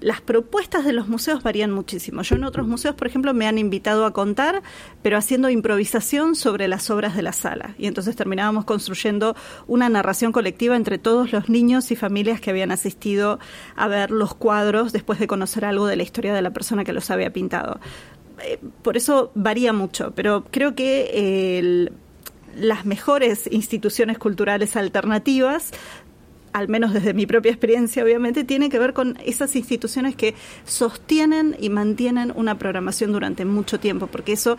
las 0.00 0.20
propuestas 0.20 0.84
de 0.84 0.92
los 0.92 1.08
museos 1.08 1.42
varían 1.42 1.70
muchísimo. 1.70 2.22
Yo 2.22 2.36
en 2.36 2.44
otros 2.44 2.66
museos, 2.66 2.94
por 2.94 3.06
ejemplo, 3.06 3.32
me 3.34 3.46
han 3.46 3.58
invitado 3.58 4.04
a 4.04 4.12
contar, 4.12 4.62
pero 5.02 5.16
haciendo 5.16 5.48
improvisación 5.48 6.34
sobre 6.34 6.68
las 6.68 6.90
obras 6.90 7.16
de 7.16 7.22
la 7.22 7.32
sala. 7.32 7.74
Y 7.78 7.86
entonces 7.86 8.16
terminábamos 8.16 8.64
construyendo 8.64 9.36
una 9.66 9.88
narración 9.88 10.32
colectiva 10.32 10.76
entre 10.76 10.98
todos 10.98 11.32
los 11.32 11.48
niños 11.48 11.90
y 11.90 11.96
familias 11.96 12.40
que 12.40 12.50
habían 12.50 12.70
asistido 12.70 13.38
a 13.76 13.88
ver 13.88 14.10
los 14.10 14.34
cuadros 14.34 14.92
después 14.92 15.18
de 15.18 15.26
conocer 15.36 15.66
algo 15.66 15.86
de 15.86 15.96
la 15.96 16.02
historia 16.02 16.32
de 16.32 16.40
la 16.40 16.50
persona 16.50 16.82
que 16.82 16.94
los 16.94 17.10
había 17.10 17.30
pintado. 17.30 17.78
Eh, 18.42 18.58
por 18.80 18.96
eso 18.96 19.32
varía 19.34 19.74
mucho, 19.74 20.12
pero 20.14 20.44
creo 20.50 20.74
que 20.74 21.90
las 22.56 22.86
mejores 22.86 23.46
instituciones 23.52 24.16
culturales 24.18 24.76
alternativas 24.76 25.72
al 26.54 26.68
menos 26.68 26.94
desde 26.94 27.12
mi 27.12 27.26
propia 27.26 27.52
experiencia, 27.52 28.02
obviamente, 28.02 28.42
tiene 28.42 28.70
que 28.70 28.78
ver 28.78 28.94
con 28.94 29.18
esas 29.22 29.54
instituciones 29.56 30.16
que 30.16 30.34
sostienen 30.64 31.54
y 31.60 31.68
mantienen 31.68 32.32
una 32.34 32.56
programación 32.56 33.12
durante 33.12 33.44
mucho 33.44 33.78
tiempo, 33.78 34.06
porque 34.06 34.32
eso 34.32 34.56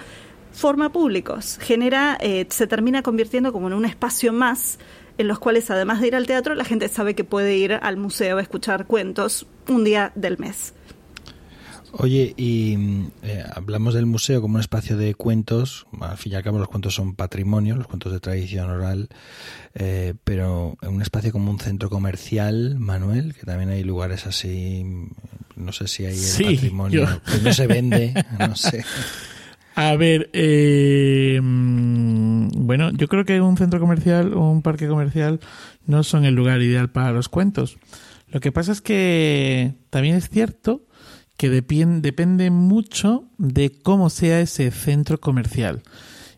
forma 0.52 0.92
públicos, 0.92 1.58
genera, 1.60 2.16
eh, 2.22 2.46
se 2.50 2.68
termina 2.68 3.02
convirtiendo 3.02 3.52
como 3.52 3.66
en 3.66 3.74
un 3.74 3.86
espacio 3.86 4.32
más 4.32 4.78
en 5.18 5.28
los 5.28 5.40
cuales 5.40 5.70
además 5.72 6.02
de 6.02 6.08
ir 6.08 6.16
al 6.16 6.28
teatro, 6.28 6.56
la 6.56 6.66
gente 6.66 6.88
sabe 6.90 7.16
que 7.16 7.24
puede 7.24 7.58
ir 7.58 7.74
al 7.74 7.98
museo 7.98 8.38
a 8.38 8.42
escuchar 8.42 8.86
cuentos 8.86 9.48
un 9.68 9.84
día 9.84 10.12
del 10.16 10.38
mes. 10.38 10.74
Oye, 11.94 12.34
y 12.38 12.78
eh, 13.24 13.44
hablamos 13.56 13.94
del 13.94 14.06
museo 14.06 14.42
como 14.42 14.56
un 14.56 14.60
espacio 14.60 14.98
de 14.98 15.16
cuentos, 15.16 15.88
al 16.00 16.18
fin 16.18 16.34
y 16.34 16.36
al 16.36 16.44
cabo 16.44 16.60
los 16.60 16.68
cuentos 16.68 16.94
son 16.94 17.16
patrimonio, 17.16 17.76
los 17.76 17.88
cuentos 17.88 18.12
de 18.12 18.20
tradición 18.20 18.70
oral, 18.70 19.08
eh, 19.74 20.14
pero 20.24 20.78
en 20.82 20.90
un 20.90 21.02
espacio 21.02 21.32
como 21.32 21.50
un 21.50 21.60
centro 21.60 21.90
comercial, 21.90 22.76
Manuel, 22.78 23.34
que 23.34 23.46
también 23.46 23.70
hay 23.70 23.84
lugares 23.84 24.28
así, 24.28 24.86
no 25.56 25.72
sé 25.72 25.88
si 25.88 26.06
hay 26.06 26.20
el 26.20 26.56
patrimonio, 26.56 27.22
que 27.26 27.42
no 27.42 27.54
se 27.54 27.68
vende, 27.68 28.14
no 28.38 28.56
sé. 28.56 28.84
A 29.76 29.96
ver, 29.96 30.30
eh, 30.34 31.40
bueno, 32.56 32.92
yo 32.92 33.08
creo 33.08 33.26
que 33.26 33.42
un 33.42 33.58
centro 33.58 33.80
comercial 33.80 34.34
o 34.34 34.52
un 34.52 34.62
parque 34.62 34.88
comercial 34.88 35.40
no 35.86 36.04
son 36.04 36.26
el 36.26 36.36
lugar 36.36 36.62
ideal 36.62 36.90
para 36.90 37.12
los 37.12 37.30
cuentos. 37.30 37.78
Lo 38.30 38.40
que 38.40 38.52
pasa 38.52 38.72
es 38.72 38.82
que 38.82 39.76
también 39.90 40.16
es 40.16 40.30
cierto 40.30 40.86
que 41.38 41.50
depende 41.50 42.50
mucho 42.50 43.30
de 43.38 43.72
cómo 43.72 44.10
sea 44.10 44.42
ese 44.42 44.72
centro 44.72 45.20
comercial. 45.20 45.84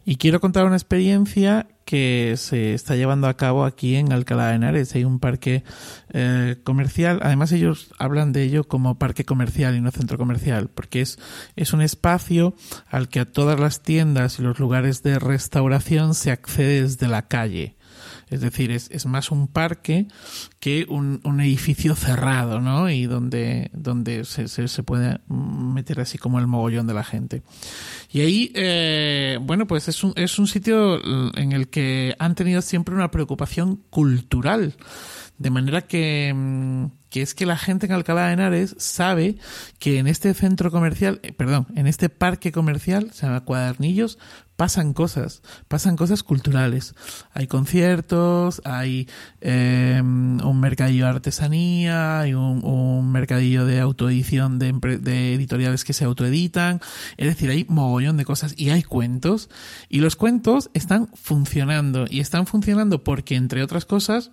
Y 0.09 0.15
quiero 0.15 0.39
contar 0.39 0.65
una 0.65 0.75
experiencia 0.75 1.67
que 1.85 2.33
se 2.35 2.73
está 2.73 2.95
llevando 2.95 3.27
a 3.27 3.37
cabo 3.37 3.63
aquí 3.63 3.95
en 3.95 4.11
Alcalá 4.11 4.47
de 4.47 4.55
Henares. 4.55 4.95
Hay 4.95 5.03
un 5.03 5.19
parque 5.19 5.63
eh, 6.13 6.55
comercial. 6.63 7.19
Además, 7.21 7.51
ellos 7.51 7.93
hablan 7.99 8.31
de 8.31 8.41
ello 8.41 8.63
como 8.63 8.97
parque 8.97 9.23
comercial 9.23 9.75
y 9.75 9.81
no 9.81 9.91
centro 9.91 10.17
comercial, 10.17 10.71
porque 10.73 11.01
es, 11.01 11.19
es 11.55 11.73
un 11.73 11.83
espacio 11.83 12.55
al 12.87 13.07
que 13.07 13.19
a 13.19 13.25
todas 13.25 13.59
las 13.59 13.83
tiendas 13.83 14.39
y 14.39 14.41
los 14.41 14.57
lugares 14.57 15.03
de 15.03 15.19
restauración 15.19 16.15
se 16.15 16.31
accede 16.31 16.81
desde 16.81 17.07
la 17.07 17.27
calle. 17.27 17.75
Es 18.29 18.41
decir, 18.41 18.71
es, 18.71 19.05
más 19.05 19.31
un 19.31 19.47
parque 19.47 20.07
que 20.59 20.85
un, 20.87 21.19
edificio 21.39 21.95
cerrado, 21.95 22.61
¿no? 22.61 22.89
Y 22.89 23.05
donde, 23.05 23.71
donde 23.73 24.25
se, 24.25 24.47
se, 24.47 24.67
se, 24.67 24.83
puede 24.83 25.19
meter 25.27 25.99
así 25.99 26.17
como 26.17 26.39
el 26.39 26.47
mogollón 26.47 26.85
de 26.85 26.93
la 26.93 27.03
gente. 27.03 27.41
Y 28.11 28.21
ahí, 28.21 28.51
eh, 28.55 29.39
bueno, 29.41 29.65
pues 29.67 29.87
es 29.87 30.03
un, 30.03 30.13
es 30.15 30.37
un 30.37 30.47
sitio 30.47 30.99
en 31.35 31.51
el 31.53 31.69
que 31.69 32.15
han 32.19 32.35
tenido 32.35 32.61
siempre 32.61 32.93
una 32.93 33.11
preocupación 33.11 33.77
cultural. 33.89 34.75
De 35.39 35.49
manera 35.49 35.81
que, 35.81 36.33
mm, 36.35 36.87
que 37.09 37.21
es 37.21 37.33
que 37.33 37.45
la 37.45 37.57
gente 37.57 37.85
en 37.85 37.93
Alcalá 37.93 38.27
de 38.27 38.33
Henares 38.33 38.75
sabe 38.77 39.37
que 39.79 39.97
en 39.97 40.07
este 40.07 40.33
centro 40.33 40.69
comercial, 40.69 41.19
eh, 41.23 41.31
perdón, 41.31 41.67
en 41.75 41.87
este 41.87 42.09
parque 42.09 42.51
comercial, 42.51 43.11
se 43.13 43.25
llama 43.25 43.45
Cuadernillos, 43.45 44.19
pasan 44.59 44.91
cosas, 44.91 45.41
pasan 45.69 45.95
cosas 45.95 46.21
culturales. 46.21 46.93
Hay 47.31 47.47
conciertos, 47.47 48.61
hay 48.65 49.07
eh, 49.39 50.01
un 50.03 50.59
mercadillo 50.59 51.05
de 51.05 51.11
artesanía, 51.11 52.19
hay 52.19 52.33
un, 52.33 53.09
mercadillo 53.09 53.65
de 53.65 53.79
autoedición 53.79 54.59
de, 54.59 55.33
editoriales 55.33 55.85
que 55.85 55.93
se 55.93 56.03
autoeditan, 56.03 56.81
es 57.15 57.27
decir, 57.27 57.49
hay 57.49 57.65
mogollón 57.69 58.17
de 58.17 58.25
cosas 58.25 58.53
y 58.57 58.71
hay 58.71 58.83
cuentos 58.83 59.49
y 59.87 60.01
los 60.01 60.17
cuentos 60.17 60.69
están 60.73 61.07
funcionando 61.13 62.05
y 62.09 62.19
están 62.19 62.45
funcionando 62.45 63.01
porque, 63.01 63.35
entre 63.35 63.63
otras 63.63 63.85
cosas, 63.85 64.29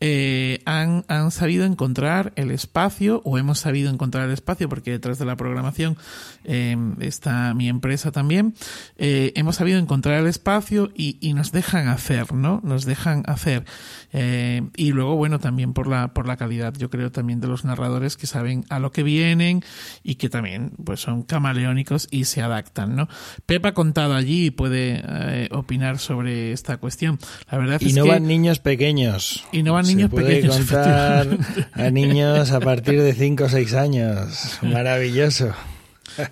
eh, 0.00 0.60
han, 0.66 1.04
sabido 1.30 1.64
encontrar 1.64 2.34
el 2.36 2.50
espacio 2.50 3.22
o 3.24 3.38
hemos 3.38 3.60
sabido 3.60 3.90
encontrar 3.90 4.26
el 4.26 4.34
espacio 4.34 4.68
porque 4.68 4.90
detrás 4.90 5.18
de 5.18 5.24
la 5.24 5.36
programación 5.36 5.96
eh, 6.44 6.76
está 7.00 7.54
mi 7.54 7.70
empresa 7.70 8.12
también. 8.12 8.54
Eh, 8.98 9.32
hemos 9.54 9.58
sabido 9.58 9.78
encontrar 9.78 10.18
el 10.20 10.26
espacio 10.26 10.90
y, 10.96 11.16
y, 11.20 11.32
nos 11.32 11.52
dejan 11.52 11.86
hacer, 11.86 12.32
¿no? 12.32 12.60
Nos 12.64 12.84
dejan 12.84 13.22
hacer. 13.26 13.64
Eh, 14.12 14.62
y 14.76 14.90
luego, 14.90 15.14
bueno, 15.14 15.38
también 15.38 15.74
por 15.74 15.86
la, 15.86 16.12
por 16.12 16.26
la 16.26 16.36
calidad, 16.36 16.74
yo 16.76 16.90
creo 16.90 17.12
también 17.12 17.40
de 17.40 17.46
los 17.46 17.64
narradores 17.64 18.16
que 18.16 18.26
saben 18.26 18.64
a 18.68 18.80
lo 18.80 18.90
que 18.90 19.04
vienen 19.04 19.62
y 20.02 20.16
que 20.16 20.28
también 20.28 20.72
pues 20.84 21.00
son 21.00 21.22
camaleónicos 21.22 22.08
y 22.10 22.24
se 22.24 22.42
adaptan, 22.42 22.96
¿no? 22.96 23.08
Pepa 23.46 23.68
ha 23.68 23.74
contado 23.74 24.14
allí 24.14 24.46
y 24.46 24.50
puede 24.50 25.02
eh, 25.06 25.48
opinar 25.52 25.98
sobre 25.98 26.50
esta 26.50 26.78
cuestión. 26.78 27.20
La 27.48 27.58
verdad 27.58 27.80
y 27.80 27.90
es 27.90 27.94
no 27.94 28.04
que... 28.04 28.10
van 28.10 28.26
niños 28.26 28.58
pequeños. 28.58 29.44
Y 29.52 29.62
no 29.62 29.74
van 29.74 29.84
Se 29.84 29.94
niños 29.94 30.10
puede 30.10 30.34
pequeños. 30.34 30.56
contar 30.56 31.28
a 31.74 31.90
niños 31.90 32.50
a 32.50 32.58
partir 32.58 33.00
de 33.00 33.14
5 33.14 33.44
o 33.44 33.48
6 33.48 33.74
años. 33.74 34.58
Maravilloso. 34.62 35.52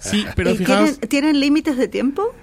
Sí, 0.01 0.25
pero 0.35 0.51
¿Y 0.51 0.57
fijaos... 0.57 0.99
¿Tienen, 0.99 1.09
¿Tienen 1.09 1.41
límites 1.41 1.77
de 1.77 1.87
tiempo? 1.87 2.35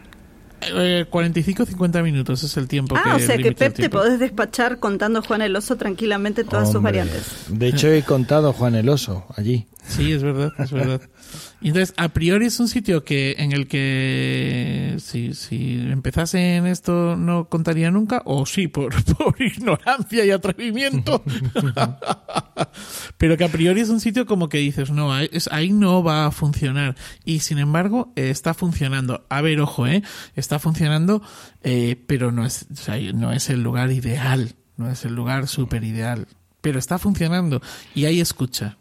Eh, 0.76 1.06
45 1.10 1.66
50 1.66 2.04
minutos 2.04 2.44
es 2.44 2.58
el 2.58 2.68
tiempo 2.68 2.96
ah, 2.98 3.04
que 3.04 3.10
o 3.12 3.20
sea 3.20 3.38
que 3.38 3.52
Pep 3.52 3.74
te 3.74 3.90
podés 3.90 4.20
despachar 4.20 4.80
contando 4.80 5.22
Juan 5.22 5.42
el 5.42 5.56
Oso 5.56 5.76
tranquilamente 5.78 6.44
todas 6.44 6.68
sus 6.68 6.78
Hombre, 6.78 7.00
variantes. 7.00 7.46
De 7.48 7.68
hecho, 7.68 7.88
he 7.88 8.04
contado 8.04 8.54
Juan 8.54 8.76
el 8.76 8.90
Oso 8.90 9.26
allí. 9.36 9.68
Sí, 9.88 10.12
es 10.12 10.24
verdad, 10.24 10.52
es 10.58 10.72
verdad. 10.72 11.02
Entonces, 11.62 11.94
a 11.98 12.10
priori 12.10 12.46
es 12.46 12.60
un 12.60 12.70
sitio 12.70 13.04
que 13.04 13.36
en 13.38 13.52
el 13.52 13.68
que 13.68 14.96
si, 15.00 15.34
si 15.34 15.80
empezase 15.92 16.56
en 16.56 16.66
esto 16.66 17.18
no 17.18 17.50
contaría 17.50 17.92
nunca, 17.92 18.22
o 18.26 18.46
sí, 18.46 18.68
por, 18.68 18.94
por 19.18 19.42
ignorancia 19.42 20.26
y 20.26 20.32
atrevimiento. 20.32 21.24
Pero 23.18 23.36
que 23.36 23.44
a 23.44 23.50
priori 23.50 23.82
es 23.82 23.90
un 23.90 24.00
sitio 24.00 24.26
como 24.26 24.48
que 24.48 24.60
dices, 24.60 24.92
no, 24.92 25.14
ahí, 25.14 25.30
ahí 25.52 25.72
no 25.72 26.02
va 26.02 26.28
a 26.28 26.32
funcionar. 26.32 26.96
Y 27.26 27.40
sin 27.40 27.58
embargo, 27.58 28.14
está 28.16 28.54
funcionando. 28.54 29.26
A 29.30 29.42
ver, 29.42 29.60
ojo, 29.60 29.86
eh, 29.86 30.04
está 30.36 30.60
funcionando, 30.60 31.22
eh, 31.64 32.02
pero 32.08 32.32
no 32.32 32.46
es, 32.46 32.68
o 32.72 32.76
sea, 32.76 32.98
no 33.14 33.34
es 33.34 33.50
el 33.50 33.62
lugar 33.62 33.92
ideal, 33.92 34.56
no 34.78 34.90
es 34.90 35.04
el 35.04 35.14
lugar 35.14 35.48
súper 35.48 35.84
ideal. 35.84 36.28
Pero 36.62 36.80
está 36.80 36.98
funcionando 36.98 37.62
y 37.96 38.06
hay 38.06 38.22
escucha. 38.22 38.78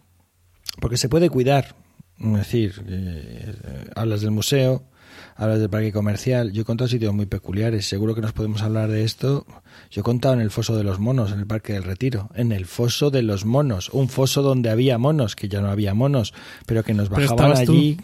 Porque 0.81 0.97
se 0.97 1.09
puede 1.09 1.29
cuidar. 1.29 1.75
Es 2.21 2.33
decir, 2.33 2.85
eh, 2.89 3.55
hablas 3.95 4.21
del 4.21 4.33
museo, 4.33 4.83
hablas 5.37 5.61
del 5.61 5.71
parque 5.71 5.93
comercial. 5.93 6.53
Yo 6.53 6.63
he 6.63 6.65
contado 6.65 6.89
sitios 6.89 7.15
muy 7.15 7.27
peculiares. 7.27 7.87
Seguro 7.87 8.15
que 8.15 8.21
nos 8.21 8.33
podemos 8.33 8.63
hablar 8.63 8.91
de 8.91 9.05
esto. 9.05 9.47
Yo 9.91 10.01
he 10.01 10.05
contado 10.05 10.35
en 10.35 10.41
el 10.41 10.51
foso 10.51 10.77
de 10.77 10.85
los 10.85 10.99
monos, 10.99 11.33
en 11.33 11.41
el 11.41 11.47
Parque 11.47 11.73
del 11.73 11.85
Retiro. 11.85 12.31
En 12.35 12.53
el 12.53 12.67
foso 12.67 13.11
de 13.11 13.23
los 13.23 13.45
monos. 13.45 13.89
Un 13.91 14.09
foso 14.09 14.43
donde 14.43 14.71
había 14.71 14.99
monos, 14.99 15.37
que 15.37 15.49
ya 15.49 15.61
no 15.61 15.71
había 15.71 15.95
monos, 15.95 16.35
pero 16.67 16.85
que 16.85 16.95
nos 16.95 17.09
bajaban 17.09 17.65
tú. 17.65 17.73
allí. 17.73 17.99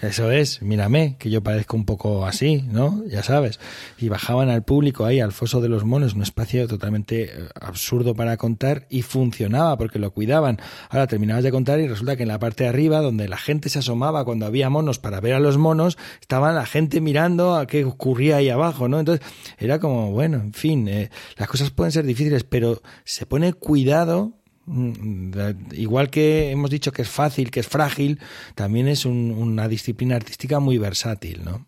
Eso 0.00 0.30
es, 0.30 0.62
mírame, 0.62 1.16
que 1.18 1.30
yo 1.30 1.42
parezco 1.42 1.76
un 1.76 1.84
poco 1.84 2.26
así, 2.26 2.64
¿no? 2.70 3.02
Ya 3.06 3.22
sabes. 3.22 3.60
Y 3.98 4.08
bajaban 4.08 4.48
al 4.48 4.62
público 4.62 5.04
ahí, 5.04 5.20
al 5.20 5.32
foso 5.32 5.60
de 5.60 5.68
los 5.68 5.84
monos, 5.84 6.14
un 6.14 6.22
espacio 6.22 6.66
totalmente 6.66 7.24
eh, 7.24 7.48
absurdo 7.60 8.14
para 8.14 8.36
contar 8.36 8.86
y 8.88 9.02
funcionaba 9.02 9.76
porque 9.76 9.98
lo 9.98 10.10
cuidaban. 10.12 10.58
Ahora 10.88 11.06
terminabas 11.06 11.44
de 11.44 11.50
contar 11.50 11.80
y 11.80 11.88
resulta 11.88 12.16
que 12.16 12.22
en 12.22 12.28
la 12.28 12.38
parte 12.38 12.64
de 12.64 12.70
arriba, 12.70 13.00
donde 13.00 13.28
la 13.28 13.36
gente 13.36 13.68
se 13.68 13.80
asomaba 13.80 14.24
cuando 14.24 14.46
había 14.46 14.70
monos 14.70 14.98
para 14.98 15.20
ver 15.20 15.34
a 15.34 15.40
los 15.40 15.58
monos, 15.58 15.98
estaba 16.20 16.52
la 16.52 16.66
gente 16.66 17.00
mirando 17.00 17.56
a 17.56 17.66
qué 17.66 17.84
ocurría 17.84 18.36
ahí 18.36 18.48
abajo, 18.48 18.88
¿no? 18.88 18.98
Entonces 18.98 19.26
era 19.58 19.78
como, 19.78 20.10
bueno, 20.10 20.38
en 20.38 20.52
fin, 20.52 20.88
eh, 20.88 21.10
las 21.36 21.48
cosas 21.48 21.70
pueden 21.70 21.92
ser 21.92 22.04
difíciles, 22.04 22.44
pero 22.44 22.82
se 23.04 23.26
pone 23.26 23.52
cuidado 23.52 24.40
Mm, 24.72 25.32
igual 25.72 26.10
que 26.10 26.52
hemos 26.52 26.70
dicho 26.70 26.92
que 26.92 27.02
es 27.02 27.08
fácil, 27.08 27.50
que 27.50 27.58
es 27.58 27.66
frágil, 27.66 28.20
también 28.54 28.86
es 28.86 29.04
un, 29.04 29.32
una 29.36 29.66
disciplina 29.66 30.14
artística 30.14 30.60
muy 30.60 30.78
versátil, 30.78 31.42
¿no? 31.44 31.66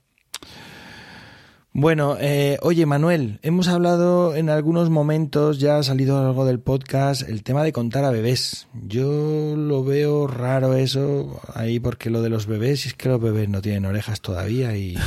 Bueno, 1.75 2.17
eh, 2.21 2.59
oye 2.61 2.85
Manuel, 2.87 3.41
hemos 3.43 3.67
hablado 3.67 4.37
en 4.37 4.51
algunos 4.51 4.91
momentos, 4.91 5.59
ya 5.59 5.79
ha 5.79 5.83
salido 5.83 6.19
algo 6.19 6.45
del 6.45 6.61
podcast, 6.61 7.27
el 7.27 7.43
tema 7.43 7.65
de 7.65 7.73
contar 7.73 8.05
a 8.05 8.11
bebés. 8.11 8.69
Yo 8.87 9.57
lo 9.57 9.83
veo 9.83 10.27
raro 10.27 10.75
eso 10.75 11.41
ahí 11.55 11.81
porque 11.81 12.11
lo 12.11 12.21
de 12.21 12.29
los 12.29 12.47
bebés 12.47 12.85
es 12.85 12.95
que 12.95 13.09
los 13.09 13.23
bebés 13.23 13.49
no 13.49 13.63
tienen 13.63 13.87
orejas 13.87 14.21
todavía 14.21 14.77
y, 14.77 14.99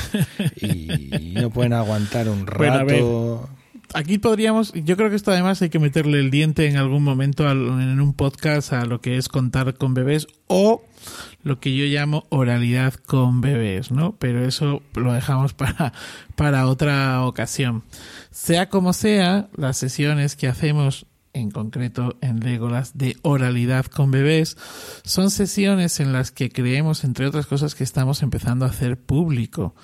y, 0.56 1.16
y 1.16 1.34
no 1.36 1.52
pueden 1.52 1.74
aguantar 1.74 2.28
un 2.28 2.48
rato. 2.48 2.84
Bueno, 2.84 3.50
aquí 3.96 4.18
podríamos, 4.18 4.74
yo 4.74 4.98
creo 4.98 5.10
que 5.10 5.16
esto 5.16 5.32
además 5.32 5.62
hay 5.62 5.70
que 5.70 5.80
meterle 5.80 6.20
el 6.20 6.30
diente 6.30 6.68
en 6.68 6.78
algún 6.78 7.04
momento 7.04 7.50
en 7.50 8.00
un 8.00 8.14
podcast 8.14 8.74
a 8.74 8.86
lo 8.86 9.02
que 9.02 9.18
es 9.18 9.30
contar 9.30 9.74
con 9.76 9.94
bebés 9.94 10.28
o 10.48 10.84
lo 11.44 11.60
que 11.60 11.76
yo 11.76 11.86
llamo 11.86 12.26
oralidad 12.30 12.94
con 12.94 13.42
bebés, 13.42 13.92
¿no? 13.92 14.16
Pero 14.18 14.46
eso 14.46 14.82
lo 14.94 15.14
dejamos 15.14 15.54
para, 15.56 15.94
para 16.36 16.68
otra 16.68 17.26
ocasión. 17.26 17.84
Sea 18.32 18.70
como 18.70 18.94
sea, 18.94 19.48
las 19.56 19.78
sesiones 19.78 20.36
que 20.36 20.48
hacemos 20.48 21.08
en 21.36 21.52
concreto 21.52 22.18
en 22.22 22.40
Legolas 22.40 22.98
de 22.98 23.18
oralidad 23.22 23.86
con 23.86 24.10
bebés, 24.10 24.58
son 25.04 25.30
sesiones 25.30 26.00
en 26.00 26.14
las 26.14 26.32
que 26.32 26.50
creemos, 26.50 27.04
entre 27.04 27.28
otras 27.28 27.46
cosas, 27.46 27.76
que 27.76 27.84
estamos 27.84 28.24
empezando 28.24 28.66
a 28.66 28.70
hacer 28.70 28.98
público. 28.98 29.76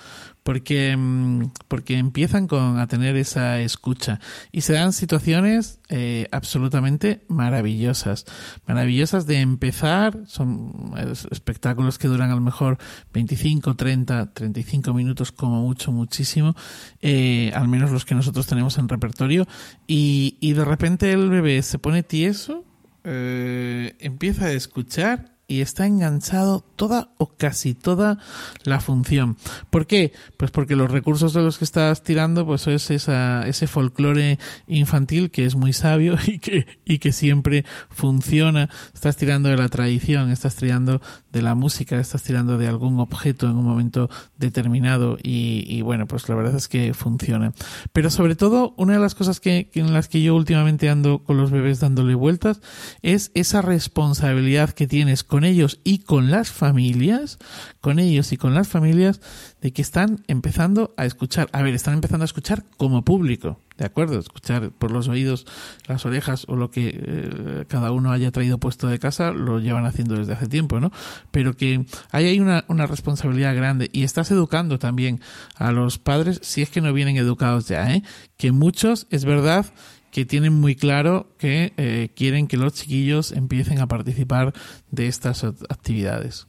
Porque, 0.43 0.95
mm, 0.97 1.51
porque 1.67 1.97
empiezan 1.97 2.47
con, 2.47 2.79
a 2.79 2.87
tener 2.87 3.15
esa 3.15 3.59
escucha 3.59 4.19
y 4.51 4.61
se 4.61 4.73
dan 4.73 4.93
situaciones 4.93 5.79
eh, 5.89 6.27
absolutamente 6.31 7.23
maravillosas. 7.27 8.25
Maravillosas 8.67 9.27
de 9.27 9.39
empezar, 9.39 10.17
son 10.25 10.93
espectáculos 11.31 11.99
que 11.99 12.07
duran 12.07 12.31
a 12.31 12.35
lo 12.35 12.41
mejor 12.41 12.77
25, 13.13 13.75
30, 13.75 14.33
35 14.33 14.93
minutos 14.93 15.31
como 15.31 15.61
mucho, 15.61 15.91
muchísimo, 15.91 16.55
eh, 17.01 17.51
al 17.53 17.67
menos 17.67 17.91
los 17.91 18.05
que 18.05 18.15
nosotros 18.15 18.47
tenemos 18.47 18.77
en 18.77 18.89
repertorio, 18.89 19.47
y, 19.87 20.37
y 20.39 20.53
de 20.53 20.65
repente 20.65 21.11
el 21.11 21.29
bebé 21.29 21.61
se 21.61 21.79
pone 21.79 22.03
tieso, 22.03 22.65
eh, 23.03 23.95
empieza 23.99 24.45
a 24.45 24.51
escuchar 24.51 25.30
y 25.51 25.59
está 25.59 25.85
enganchado 25.85 26.63
toda 26.77 27.09
o 27.17 27.35
casi 27.35 27.73
toda 27.73 28.19
la 28.63 28.79
función. 28.79 29.35
¿Por 29.69 29.85
qué? 29.85 30.13
Pues 30.37 30.49
porque 30.49 30.77
los 30.77 30.89
recursos 30.89 31.33
de 31.33 31.41
los 31.41 31.57
que 31.57 31.65
estás 31.65 32.03
tirando 32.03 32.45
pues 32.45 32.67
es 32.67 32.89
esa, 32.89 33.45
ese 33.45 33.67
folclore 33.67 34.39
infantil 34.67 35.29
que 35.29 35.45
es 35.45 35.55
muy 35.55 35.73
sabio 35.73 36.17
y 36.25 36.39
que, 36.39 36.67
y 36.85 36.99
que 36.99 37.11
siempre 37.11 37.65
funciona. 37.89 38.69
Estás 38.93 39.17
tirando 39.17 39.49
de 39.49 39.57
la 39.57 39.67
tradición, 39.67 40.31
estás 40.31 40.55
tirando 40.55 41.01
de 41.31 41.41
la 41.41 41.55
música, 41.55 41.99
estás 41.99 42.23
tirando 42.23 42.57
de 42.57 42.67
algún 42.67 42.99
objeto 42.99 43.47
en 43.47 43.55
un 43.55 43.65
momento 43.65 44.09
determinado 44.37 45.17
y, 45.21 45.65
y 45.67 45.81
bueno, 45.81 46.07
pues 46.07 46.27
la 46.29 46.35
verdad 46.35 46.55
es 46.55 46.67
que 46.67 46.93
funciona. 46.93 47.53
Pero 47.93 48.09
sobre 48.09 48.35
todo, 48.35 48.73
una 48.77 48.93
de 48.93 48.99
las 48.99 49.15
cosas 49.15 49.39
que, 49.39 49.69
en 49.73 49.93
las 49.93 50.07
que 50.07 50.21
yo 50.21 50.35
últimamente 50.35 50.89
ando 50.89 51.23
con 51.23 51.37
los 51.37 51.51
bebés 51.51 51.79
dándole 51.79 52.15
vueltas 52.15 52.61
es 53.01 53.31
esa 53.33 53.61
responsabilidad 53.61 54.71
que 54.71 54.87
tienes 54.87 55.23
con 55.23 55.43
ellos 55.43 55.79
y 55.83 55.99
con 55.99 56.31
las 56.31 56.51
familias, 56.51 57.37
con 57.79 57.99
ellos 57.99 58.31
y 58.31 58.37
con 58.37 58.53
las 58.53 58.67
familias, 58.67 59.21
de 59.61 59.71
que 59.71 59.81
están 59.81 60.23
empezando 60.27 60.93
a 60.97 61.05
escuchar. 61.05 61.47
A 61.53 61.61
ver, 61.61 61.73
están 61.73 61.93
empezando 61.93 62.23
a 62.23 62.25
escuchar 62.25 62.63
como 62.77 63.03
público, 63.03 63.59
¿de 63.77 63.85
acuerdo? 63.85 64.19
Escuchar 64.19 64.71
por 64.71 64.91
los 64.91 65.07
oídos, 65.07 65.45
las 65.87 66.05
orejas 66.05 66.45
o 66.47 66.55
lo 66.55 66.71
que 66.71 66.91
eh, 66.93 67.65
cada 67.67 67.91
uno 67.91 68.11
haya 68.11 68.31
traído 68.31 68.57
puesto 68.57 68.87
de 68.87 68.99
casa, 68.99 69.31
lo 69.31 69.59
llevan 69.59 69.85
haciendo 69.85 70.15
desde 70.15 70.33
hace 70.33 70.47
tiempo, 70.47 70.79
¿no? 70.79 70.91
Pero 71.29 71.55
que 71.55 71.85
hay 72.11 72.39
una, 72.39 72.65
una 72.67 72.87
responsabilidad 72.87 73.55
grande 73.55 73.89
y 73.93 74.03
estás 74.03 74.31
educando 74.31 74.79
también 74.79 75.21
a 75.55 75.71
los 75.71 75.99
padres, 75.99 76.39
si 76.43 76.61
es 76.61 76.69
que 76.69 76.81
no 76.81 76.91
vienen 76.91 77.17
educados 77.17 77.67
ya, 77.67 77.93
¿eh? 77.93 78.03
Que 78.37 78.51
muchos, 78.51 79.05
es 79.11 79.25
verdad, 79.25 79.67
que 80.11 80.25
tienen 80.25 80.53
muy 80.53 80.75
claro 80.75 81.27
que 81.37 81.73
eh, 81.77 82.09
quieren 82.15 82.47
que 82.47 82.57
los 82.57 82.73
chiquillos 82.73 83.31
empiecen 83.31 83.79
a 83.79 83.87
participar 83.87 84.53
de 84.89 85.07
estas 85.07 85.43
actividades. 85.43 86.47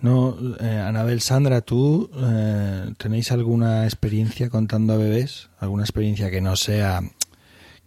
No, 0.00 0.36
eh, 0.60 0.78
Anabel, 0.78 1.20
Sandra, 1.20 1.60
¿tú 1.60 2.08
eh, 2.16 2.92
tenéis 2.98 3.32
alguna 3.32 3.84
experiencia 3.84 4.48
contando 4.48 4.92
a 4.92 4.96
bebés? 4.96 5.50
¿Alguna 5.58 5.82
experiencia 5.82 6.30
que 6.30 6.40
no 6.40 6.54
sea 6.54 7.02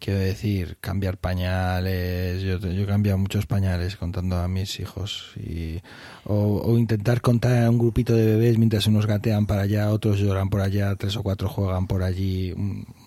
Quiero 0.02 0.20
decir, 0.20 0.78
cambiar 0.82 1.20
pañales. 1.20 2.42
Yo, 2.42 2.58
yo 2.58 2.82
he 2.82 2.86
cambiado 2.88 3.20
muchos 3.20 3.46
pañales 3.46 3.98
contando 3.98 4.36
a 4.38 4.48
mis 4.48 4.80
hijos. 4.80 5.32
Y, 5.38 5.80
o, 6.24 6.76
intentar 6.76 7.22
contar 7.22 7.66
a 7.66 7.70
un 7.70 7.78
grupito 7.78 8.16
de 8.16 8.26
bebés 8.26 8.58
mientras 8.58 8.88
unos 8.88 9.06
gatean 9.06 9.46
para 9.46 9.62
allá, 9.62 9.92
otros 9.92 10.20
lloran 10.20 10.50
por 10.50 10.62
allá, 10.62 10.96
tres 10.96 11.16
o 11.18 11.22
cuatro 11.22 11.50
juegan 11.50 11.86
por 11.86 12.02
allí. 12.02 12.52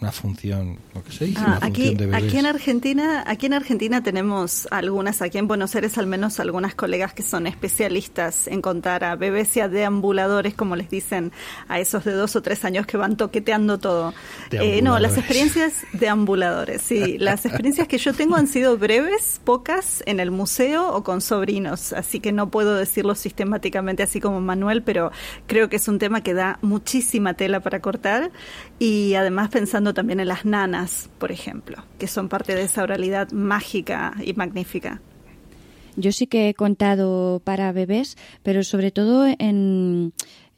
Una 0.00 0.12
función, 0.12 0.78
lo 0.94 1.02
que 1.02 1.10
se 1.10 1.24
dice, 1.24 1.40
ah, 1.44 1.58
aquí, 1.62 1.96
Aquí 2.12 2.38
en, 2.38 2.46
Argentina, 2.46 3.24
aquí 3.26 3.46
en 3.46 3.54
Argentina 3.54 4.00
tenemos 4.02 4.68
algunas, 4.70 5.20
aquí 5.20 5.38
en 5.38 5.48
Buenos 5.48 5.74
Aires 5.74 5.98
al 5.98 6.06
menos 6.06 6.38
algunas 6.38 6.76
colegas 6.76 7.12
que 7.12 7.24
son 7.24 7.48
especialistas 7.48 8.46
en 8.46 8.62
contar 8.62 9.02
a 9.02 9.16
bebés 9.16 9.56
y 9.56 9.60
a 9.60 9.68
deambuladores, 9.68 10.54
como 10.54 10.76
les 10.76 10.90
dicen 10.90 11.32
a 11.66 11.80
esos 11.80 12.04
de 12.04 12.12
dos 12.12 12.36
o 12.36 12.42
tres 12.42 12.64
años 12.64 12.86
que 12.86 12.96
van 12.96 13.16
toqueteando 13.16 13.78
todo. 13.78 14.14
Eh, 14.52 14.80
no, 14.80 15.00
las 15.00 15.18
experiencias 15.18 15.74
deambuladores. 15.92 16.83
Sí, 16.84 17.16
las 17.16 17.46
experiencias 17.46 17.88
que 17.88 17.96
yo 17.96 18.12
tengo 18.12 18.36
han 18.36 18.46
sido 18.46 18.76
breves, 18.76 19.40
pocas, 19.42 20.02
en 20.04 20.20
el 20.20 20.30
museo 20.30 20.94
o 20.94 21.02
con 21.02 21.22
sobrinos, 21.22 21.94
así 21.94 22.20
que 22.20 22.30
no 22.30 22.50
puedo 22.50 22.76
decirlo 22.76 23.14
sistemáticamente 23.14 24.02
así 24.02 24.20
como 24.20 24.42
Manuel, 24.42 24.82
pero 24.82 25.10
creo 25.46 25.70
que 25.70 25.76
es 25.76 25.88
un 25.88 25.98
tema 25.98 26.22
que 26.22 26.34
da 26.34 26.58
muchísima 26.60 27.32
tela 27.32 27.60
para 27.60 27.80
cortar 27.80 28.32
y 28.78 29.14
además 29.14 29.48
pensando 29.48 29.94
también 29.94 30.20
en 30.20 30.28
las 30.28 30.44
nanas, 30.44 31.08
por 31.18 31.32
ejemplo, 31.32 31.82
que 31.98 32.06
son 32.06 32.28
parte 32.28 32.54
de 32.54 32.64
esa 32.64 32.82
oralidad 32.82 33.32
mágica 33.32 34.12
y 34.22 34.34
magnífica. 34.34 35.00
Yo 35.96 36.12
sí 36.12 36.26
que 36.26 36.50
he 36.50 36.54
contado 36.54 37.40
para 37.44 37.72
bebés, 37.72 38.18
pero 38.42 38.62
sobre 38.62 38.90
todo 38.90 39.26
en 39.38 40.12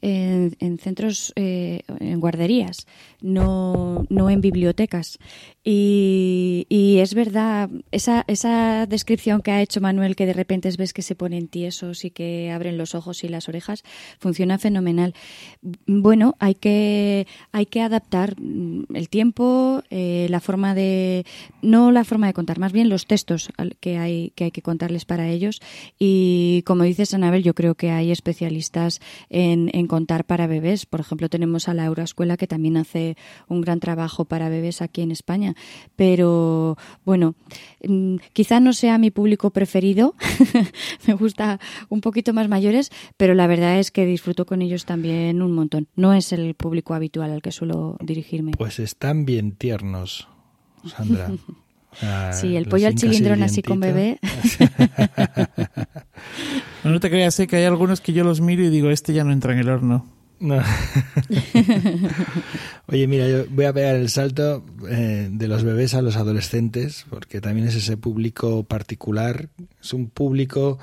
en, 0.06 0.78
centros, 0.78 1.32
eh, 1.36 1.80
en 1.98 2.20
guarderías, 2.20 2.86
no, 3.20 4.04
no 4.08 4.30
en 4.30 4.40
bibliotecas. 4.40 5.18
Y, 5.64 6.66
y, 6.68 6.98
es 6.98 7.14
verdad, 7.14 7.68
esa, 7.90 8.24
esa 8.28 8.86
descripción 8.86 9.42
que 9.42 9.50
ha 9.50 9.62
hecho 9.62 9.80
Manuel, 9.80 10.14
que 10.14 10.26
de 10.26 10.32
repente 10.32 10.70
ves 10.78 10.92
que 10.92 11.02
se 11.02 11.16
ponen 11.16 11.48
tiesos 11.48 12.04
y 12.04 12.10
que 12.10 12.52
abren 12.52 12.78
los 12.78 12.94
ojos 12.94 13.24
y 13.24 13.28
las 13.28 13.48
orejas, 13.48 13.82
funciona 14.20 14.58
fenomenal. 14.58 15.12
Bueno, 15.86 16.36
hay 16.38 16.54
que, 16.54 17.26
hay 17.50 17.66
que 17.66 17.80
adaptar 17.80 18.36
el 18.94 19.08
tiempo, 19.08 19.82
eh, 19.90 20.28
la 20.30 20.38
forma 20.38 20.74
de, 20.74 21.24
no 21.62 21.90
la 21.90 22.04
forma 22.04 22.28
de 22.28 22.32
contar, 22.32 22.60
más 22.60 22.72
bien 22.72 22.88
los 22.88 23.06
textos 23.06 23.48
que 23.80 23.98
hay 23.98 24.30
que, 24.36 24.44
hay 24.44 24.50
que 24.52 24.62
contarles 24.62 25.04
para 25.04 25.28
ellos. 25.28 25.60
Y 25.98 26.62
como 26.64 26.84
dices, 26.84 27.12
Anabel, 27.12 27.42
yo 27.42 27.54
creo 27.54 27.74
que 27.74 27.90
hay 27.90 28.12
especialistas 28.12 29.00
en, 29.30 29.70
en 29.72 29.88
contar 29.96 30.24
para 30.24 30.46
bebés. 30.46 30.84
Por 30.86 31.00
ejemplo, 31.00 31.28
tenemos 31.28 31.68
a 31.68 31.74
la 31.74 31.86
Euroescuela 31.86 32.36
que 32.36 32.46
también 32.46 32.76
hace 32.76 33.16
un 33.48 33.60
gran 33.60 33.80
trabajo 33.80 34.26
para 34.26 34.48
bebés 34.48 34.82
aquí 34.82 35.02
en 35.02 35.10
España 35.10 35.54
pero 35.94 36.76
bueno, 37.04 37.34
mm, 37.86 38.16
quizá 38.32 38.60
no 38.60 38.72
sea 38.72 38.98
mi 38.98 39.10
público 39.10 39.50
preferido, 39.50 40.14
me 41.06 41.14
gusta 41.14 41.60
un 41.88 42.00
poquito 42.00 42.32
más 42.32 42.48
mayores, 42.48 42.90
pero 43.16 43.34
la 43.34 43.46
verdad 43.46 43.78
es 43.78 43.90
que 43.90 44.06
disfruto 44.06 44.46
con 44.46 44.62
ellos 44.62 44.84
también 44.84 45.42
un 45.42 45.52
montón. 45.52 45.88
No 45.96 46.12
es 46.12 46.32
el 46.32 46.54
público 46.54 46.94
habitual 46.94 47.30
al 47.30 47.42
que 47.42 47.52
suelo 47.52 47.96
dirigirme. 48.00 48.52
Pues 48.52 48.78
están 48.78 49.24
bien 49.24 49.52
tiernos, 49.52 50.28
Sandra. 50.84 51.30
sí, 52.32 52.56
el 52.56 52.66
pollo 52.66 52.88
al 52.88 52.98
cilindrón 52.98 53.42
así 53.42 53.62
con 53.62 53.80
bebé. 53.80 54.18
no, 56.84 57.00
te 57.00 57.10
creas, 57.10 57.34
sé 57.34 57.44
¿eh? 57.44 57.46
que 57.46 57.56
hay 57.56 57.64
algunos 57.64 58.00
que 58.00 58.12
yo 58.12 58.24
los 58.24 58.40
miro 58.40 58.62
y 58.62 58.70
digo, 58.70 58.90
este 58.90 59.12
ya 59.12 59.24
no 59.24 59.32
entra 59.32 59.52
en 59.52 59.60
el 59.60 59.68
horno. 59.68 60.06
No. 60.38 60.58
Oye, 62.88 63.06
mira, 63.06 63.26
yo 63.26 63.46
voy 63.48 63.64
a 63.64 63.72
pegar 63.72 63.96
el 63.96 64.10
salto 64.10 64.62
eh, 64.88 65.28
de 65.30 65.48
los 65.48 65.64
bebés 65.64 65.94
a 65.94 66.02
los 66.02 66.16
adolescentes, 66.16 67.06
porque 67.08 67.40
también 67.40 67.68
es 67.68 67.74
ese 67.74 67.96
público 67.96 68.62
particular, 68.64 69.48
es 69.80 69.94
un 69.94 70.10
público 70.10 70.78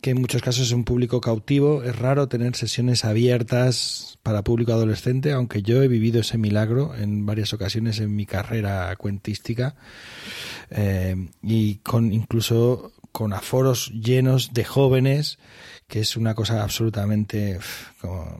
que 0.00 0.10
en 0.10 0.20
muchos 0.20 0.42
casos 0.42 0.66
es 0.66 0.72
un 0.72 0.84
público 0.84 1.20
cautivo. 1.20 1.82
Es 1.82 1.96
raro 1.96 2.28
tener 2.28 2.54
sesiones 2.56 3.04
abiertas 3.04 4.18
para 4.22 4.42
público 4.42 4.72
adolescente, 4.72 5.32
aunque 5.32 5.62
yo 5.62 5.82
he 5.82 5.88
vivido 5.88 6.20
ese 6.20 6.38
milagro 6.38 6.94
en 6.94 7.26
varias 7.26 7.52
ocasiones 7.52 8.00
en 8.00 8.14
mi 8.14 8.26
carrera 8.26 8.94
cuentística 8.96 9.74
eh, 10.70 11.16
y 11.42 11.76
con 11.76 12.12
incluso 12.12 12.92
con 13.12 13.32
aforos 13.32 13.90
llenos 13.92 14.52
de 14.52 14.64
jóvenes 14.64 15.38
que 15.88 16.00
es 16.00 16.16
una 16.16 16.34
cosa 16.34 16.62
absolutamente 16.62 17.58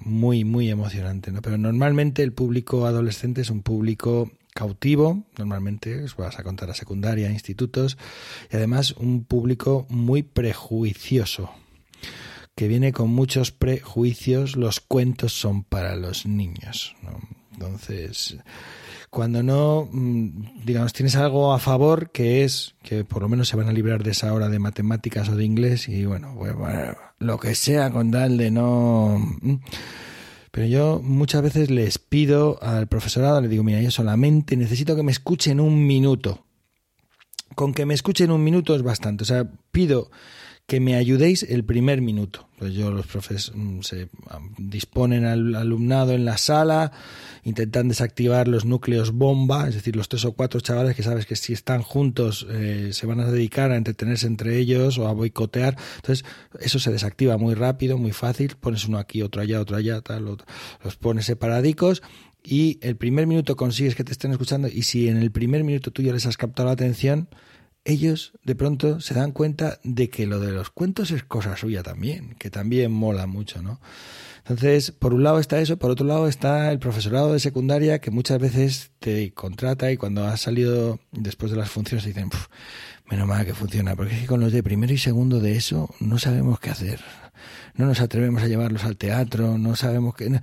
muy, 0.01 0.45
muy 0.45 0.71
emocionante. 0.71 1.33
¿no? 1.33 1.41
Pero 1.41 1.57
normalmente 1.57 2.23
el 2.23 2.33
público 2.33 2.87
adolescente 2.87 3.41
es 3.41 3.51
un 3.51 3.63
público 3.63 4.31
cautivo, 4.59 5.23
normalmente 5.39 6.03
os 6.03 6.17
vas 6.17 6.37
a 6.41 6.43
contar 6.43 6.69
a 6.69 6.75
secundaria, 6.75 7.31
institutos, 7.31 7.97
y 8.51 8.57
además 8.57 8.91
un 8.99 9.23
público 9.23 9.87
muy 9.89 10.25
prejuicioso, 10.25 11.55
que 12.57 12.67
viene 12.67 12.93
con 12.93 13.11
muchos 13.11 13.53
prejuicios, 13.53 14.57
los 14.57 14.81
cuentos 14.81 15.33
son 15.33 15.63
para 15.63 15.95
los 15.95 16.27
niños. 16.27 16.97
¿no? 17.03 17.21
Entonces, 17.53 18.37
cuando 19.11 19.45
no, 19.45 19.89
mm, 19.93 20.65
digamos, 20.65 20.93
tienes 20.93 21.15
algo 21.15 21.53
a 21.53 21.61
favor 21.61 22.11
que 22.11 22.43
es 22.43 22.75
que 22.83 23.05
por 23.05 23.23
lo 23.23 23.29
menos 23.29 23.47
se 23.47 23.57
van 23.57 23.69
a 23.69 23.73
librar 23.73 24.03
de 24.03 24.11
esa 24.11 24.35
hora 24.35 24.49
de 24.49 24.59
matemáticas 24.59 25.29
o 25.29 25.37
de 25.37 25.45
inglés 25.45 25.89
y 25.89 26.05
bueno, 26.05 26.35
lo 27.21 27.39
que 27.39 27.55
sea 27.55 27.93
con 27.93 28.11
tal 28.11 28.37
de 28.37 28.51
no... 28.51 29.23
Pero 30.59 30.67
yo 30.67 31.01
muchas 31.05 31.41
veces 31.41 31.71
les 31.71 31.99
pido 31.99 32.61
al 32.61 32.89
profesorado, 32.89 33.41
le 33.41 33.47
digo, 33.47 33.63
mira, 33.63 33.81
yo 33.81 33.93
solamente 33.93 34.57
necesito 34.57 34.97
que 34.97 35.05
me 35.05 35.13
escuchen 35.13 35.61
un 35.61 35.87
minuto. 35.87 36.45
Con 37.55 37.73
que 37.73 37.87
me 37.87 37.95
escuchen 37.95 38.33
un 38.33 38.43
minuto 38.43 38.75
es 38.75 38.83
bastante. 38.83 39.23
O 39.23 39.25
sea, 39.25 39.49
pido 39.71 40.11
que 40.69 40.81
me 40.81 40.97
ayudéis 40.97 41.45
el 41.45 41.65
primer 41.65 42.03
minuto. 42.03 42.47
Pues 42.59 42.75
yo, 42.75 42.91
los 42.91 43.07
profes 43.07 43.53
mm, 43.55 43.81
se 43.81 44.11
disponen 44.59 45.25
al 45.25 45.55
alumnado 45.55 46.13
en 46.13 46.27
la 46.27 46.37
sala, 46.37 46.93
intentan 47.43 47.89
desactivar 47.89 48.49
los 48.49 48.67
núcleos 48.67 49.13
bomba, 49.13 49.67
es 49.67 49.77
decir, 49.77 49.97
los 49.97 50.11
tres 50.11 50.27
o 50.27 50.33
cuatro 50.33 50.61
chavales 50.61 50.95
que 50.95 51.03
sabes 51.03 51.25
que 51.25 51.37
si 51.37 51.55
están 51.55 51.81
juntos 51.81 52.47
eh, 52.51 52.91
se 52.93 53.07
van 53.07 53.21
a 53.21 53.31
dedicar 53.31 53.71
a 53.71 53.77
entretenerse 53.77 54.27
entre 54.27 54.59
ellos 54.59 54.99
o 54.99 55.09
a 55.09 55.15
boicotear. 55.15 55.75
Entonces, 55.97 56.27
eso 56.61 56.79
se 56.79 56.93
desactiva 56.93 57.39
muy 57.39 57.55
rápido, 57.55 57.97
muy 57.97 58.13
fácil. 58.13 58.57
Pones 58.61 58.85
uno 58.85 58.99
aquí, 58.99 59.23
otro 59.23 59.41
allá, 59.41 59.63
otro 59.63 59.79
allá, 59.79 60.03
tal, 60.03 60.27
los 60.85 60.97
pones 60.97 61.25
separadicos 61.25 62.03
y 62.45 62.79
el 62.83 62.97
primer 62.97 63.27
minuto 63.27 63.57
consigues 63.57 63.95
que 63.95 64.05
te 64.05 64.13
estén 64.13 64.33
escuchando 64.33 64.69
y 64.69 64.83
si 64.83 65.09
en 65.09 65.17
el 65.17 65.31
primer 65.31 65.65
minuto 65.65 65.93
tú 65.93 66.03
ya 66.03 66.13
les 66.13 66.27
has 66.27 66.37
captado 66.37 66.67
la 66.67 66.75
atención, 66.75 67.29
ellos 67.89 68.33
de 68.45 68.55
pronto 68.55 69.01
se 69.01 69.15
dan 69.15 69.33
cuenta 69.33 69.79
de 69.83 70.11
que 70.11 70.27
lo 70.27 70.41
de 70.41 70.53
los 70.53 70.69
cuentos 70.69 71.11
es 71.11 71.25
cosa 71.25 71.57
suya 71.57 71.83
también, 71.83 72.37
que 72.39 72.51
también 72.51 72.93
mola 72.93 73.27
mucho, 73.27 73.63
¿no? 73.63 73.81
Entonces, 74.41 74.93
por 74.93 75.15
un 75.15 75.23
lado 75.23 75.39
está 75.39 75.59
eso, 75.59 75.79
por 75.79 75.91
otro 75.91 76.07
lado 76.07 76.29
está 76.29 76.71
el 76.71 76.79
profesorado 76.79 77.33
de 77.33 77.41
secundaria 77.41 77.99
que 77.99 78.11
muchas 78.11 78.39
veces 78.39 78.91
te 78.99 79.33
contrata 79.33 79.91
y 79.91 79.97
cuando 79.97 80.27
has 80.27 80.43
salido 80.43 81.01
después 81.13 81.51
de 81.51 81.57
las 81.57 81.71
funciones 81.71 82.05
te 82.05 82.11
dicen, 82.11 82.31
menos 83.11 83.27
mal 83.27 83.47
que 83.47 83.55
funciona, 83.55 83.97
porque 83.97 84.15
es 84.15 84.21
que 84.21 84.27
con 84.27 84.41
los 84.41 84.53
de 84.53 84.63
primero 84.63 84.93
y 84.93 84.99
segundo 84.99 85.41
de 85.41 85.57
eso 85.57 85.95
no 85.99 86.19
sabemos 86.19 86.61
qué 86.61 86.71
hacer, 86.71 87.01
no 87.75 87.87
nos 87.87 88.01
atrevemos 88.01 88.43
a 88.43 88.49
llevarlos 88.49 88.85
al 88.85 88.99
teatro, 88.99 89.57
no 89.57 89.77
sabemos 89.77 90.15
qué... 90.15 90.41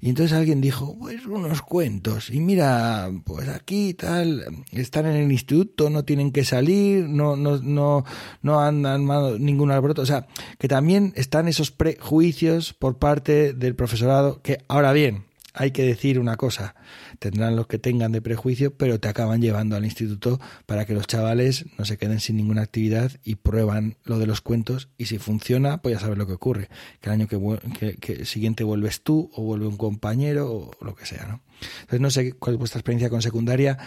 Y 0.00 0.10
entonces 0.10 0.36
alguien 0.36 0.60
dijo, 0.60 0.96
pues 0.98 1.26
unos 1.26 1.62
cuentos. 1.62 2.30
Y 2.30 2.40
mira, 2.40 3.10
pues 3.24 3.48
aquí 3.48 3.94
tal, 3.94 4.44
están 4.72 5.06
en 5.06 5.16
el 5.16 5.32
instituto, 5.32 5.90
no 5.90 6.04
tienen 6.04 6.32
que 6.32 6.44
salir, 6.44 7.08
no, 7.08 7.36
no, 7.36 7.58
no, 7.58 8.04
no 8.42 8.60
han 8.60 8.86
armado 8.86 9.38
ningún 9.38 9.70
alboroto. 9.70 10.02
O 10.02 10.06
sea, 10.06 10.26
que 10.58 10.68
también 10.68 11.12
están 11.16 11.48
esos 11.48 11.70
prejuicios 11.70 12.72
por 12.72 12.98
parte 12.98 13.52
del 13.52 13.74
profesorado, 13.74 14.42
que 14.42 14.58
ahora 14.68 14.92
bien, 14.92 15.24
hay 15.56 15.70
que 15.70 15.84
decir 15.84 16.18
una 16.20 16.36
cosa, 16.36 16.74
tendrán 17.18 17.56
los 17.56 17.66
que 17.66 17.78
tengan 17.78 18.12
de 18.12 18.22
prejuicio, 18.22 18.74
pero 18.74 19.00
te 19.00 19.08
acaban 19.08 19.40
llevando 19.40 19.76
al 19.76 19.84
instituto 19.84 20.40
para 20.66 20.84
que 20.84 20.94
los 20.94 21.06
chavales 21.06 21.66
no 21.78 21.84
se 21.84 21.98
queden 21.98 22.20
sin 22.20 22.36
ninguna 22.36 22.62
actividad 22.62 23.12
y 23.24 23.36
prueban 23.36 23.96
lo 24.04 24.18
de 24.18 24.26
los 24.26 24.40
cuentos 24.40 24.88
y 24.98 25.06
si 25.06 25.18
funciona, 25.18 25.82
pues 25.82 25.94
ya 25.94 26.00
sabes 26.00 26.18
lo 26.18 26.26
que 26.26 26.34
ocurre, 26.34 26.68
que 27.00 27.10
el 27.10 27.12
año 27.12 27.28
que, 27.28 28.24
siguiente 28.24 28.64
vuelves 28.64 29.02
tú 29.02 29.30
o 29.34 29.42
vuelve 29.42 29.66
un 29.66 29.76
compañero 29.76 30.50
o 30.50 30.84
lo 30.84 30.94
que 30.94 31.06
sea, 31.06 31.26
¿no? 31.26 31.42
Entonces 31.80 32.00
no 32.00 32.10
sé 32.10 32.32
cuál 32.34 32.54
es 32.54 32.58
vuestra 32.58 32.80
experiencia 32.80 33.10
con 33.10 33.22
secundaria. 33.22 33.78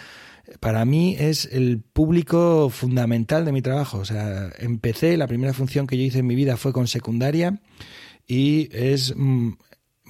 Para 0.58 0.84
mí 0.84 1.16
es 1.18 1.48
el 1.52 1.80
público 1.80 2.70
fundamental 2.70 3.44
de 3.44 3.52
mi 3.52 3.62
trabajo. 3.62 3.98
O 3.98 4.04
sea, 4.04 4.50
empecé, 4.58 5.16
la 5.16 5.28
primera 5.28 5.52
función 5.52 5.86
que 5.86 5.96
yo 5.96 6.02
hice 6.02 6.18
en 6.18 6.26
mi 6.26 6.34
vida 6.34 6.56
fue 6.56 6.72
con 6.72 6.88
secundaria 6.88 7.60
y 8.26 8.68
es 8.72 9.14
mm, 9.16 9.52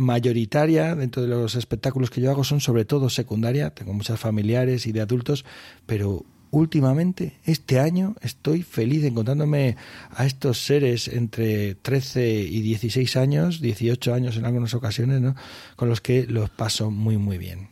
mayoritaria 0.01 0.95
dentro 0.97 1.23
de 1.23 1.29
los 1.29 1.55
espectáculos 1.55 2.11
que 2.11 2.21
yo 2.21 2.31
hago 2.31 2.43
son 2.43 2.61
sobre 2.61 2.85
todo 2.85 3.11
secundaria, 3.11 3.71
tengo 3.71 3.93
muchas 3.93 4.19
familiares 4.19 4.87
y 4.87 4.93
de 4.93 5.03
adultos, 5.03 5.45
pero 5.87 6.25
últimamente, 6.51 7.39
este 7.45 7.79
año, 7.79 8.17
estoy 8.23 8.63
feliz 8.63 9.05
encontrándome 9.05 9.77
a 10.11 10.27
estos 10.27 10.65
seres 10.65 11.07
entre 11.07 11.75
13 11.77 12.41
y 12.41 12.61
16 12.63 13.17
años, 13.17 13.61
18 13.61 14.15
años 14.15 14.37
en 14.37 14.47
algunas 14.47 14.75
ocasiones, 14.75 15.21
¿no? 15.21 15.37
con 15.77 15.89
los 15.89 16.01
que 16.01 16.27
los 16.27 16.51
paso 16.51 16.91
muy, 16.91 17.19
muy 17.19 17.39
bien. 17.39 17.69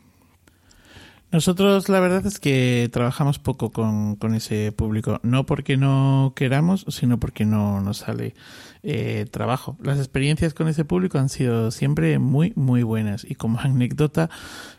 Nosotros 1.31 1.89
la 1.89 1.99
verdad 1.99 2.25
es 2.25 2.39
que 2.39 2.89
trabajamos 2.91 3.37
poco 3.37 3.71
con, 3.71 4.15
con 4.15 4.33
ese 4.33 4.71
público, 4.71 5.19
no 5.21 5.45
porque 5.45 5.77
no 5.77 6.33
queramos, 6.35 6.85
sino 6.89 7.19
porque 7.19 7.45
no 7.45 7.81
nos 7.81 7.97
sale 7.97 8.33
eh, 8.81 9.25
trabajo. 9.29 9.77
Las 9.81 9.97
experiencias 9.97 10.53
con 10.53 10.67
ese 10.67 10.85
público 10.85 11.19
han 11.19 11.29
sido 11.29 11.71
siempre 11.71 12.17
muy, 12.19 12.53
muy 12.55 12.83
buenas. 12.83 13.25
Y 13.29 13.35
como 13.35 13.59
anécdota, 13.59 14.29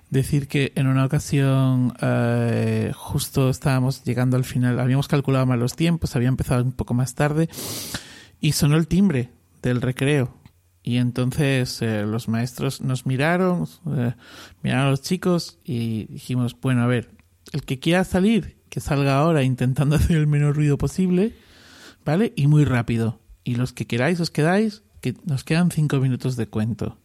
decir 0.08 0.48
que 0.48 0.72
en 0.74 0.86
una 0.86 1.04
ocasión 1.04 1.94
eh, 2.00 2.92
justo 2.96 3.50
estábamos 3.50 4.02
llegando 4.04 4.36
al 4.36 4.44
final, 4.44 4.80
habíamos 4.80 5.08
calculado 5.08 5.46
mal 5.46 5.60
los 5.60 5.76
tiempos, 5.76 6.16
había 6.16 6.28
empezado 6.28 6.64
un 6.64 6.72
poco 6.72 6.94
más 6.94 7.14
tarde 7.14 7.48
y 8.40 8.52
sonó 8.52 8.76
el 8.76 8.88
timbre 8.88 9.30
del 9.62 9.82
recreo 9.82 10.34
y 10.82 10.96
entonces 10.96 11.82
eh, 11.82 12.04
los 12.06 12.28
maestros 12.28 12.80
nos 12.80 13.04
miraron, 13.04 13.68
miraron 14.62 14.86
a 14.86 14.90
los 14.90 15.02
chicos 15.02 15.58
y 15.62 16.06
dijimos, 16.06 16.56
bueno, 16.60 16.82
a 16.82 16.86
ver, 16.86 17.10
el 17.52 17.64
que 17.64 17.78
quiera 17.78 18.04
salir, 18.04 18.56
que 18.70 18.80
salga 18.80 19.18
ahora 19.18 19.42
intentando 19.42 19.96
hacer 19.96 20.16
el 20.16 20.26
menor 20.26 20.56
ruido 20.56 20.78
posible, 20.78 21.34
¿vale? 22.04 22.32
Y 22.34 22.46
muy 22.46 22.64
rápido. 22.64 23.20
Y 23.44 23.56
los 23.56 23.72
que 23.72 23.86
queráis 23.86 24.20
os 24.20 24.30
quedáis, 24.30 24.82
que 25.00 25.14
nos 25.24 25.44
quedan 25.44 25.70
cinco 25.70 25.98
minutos 25.98 26.36
de 26.36 26.46
cuento. 26.46 26.98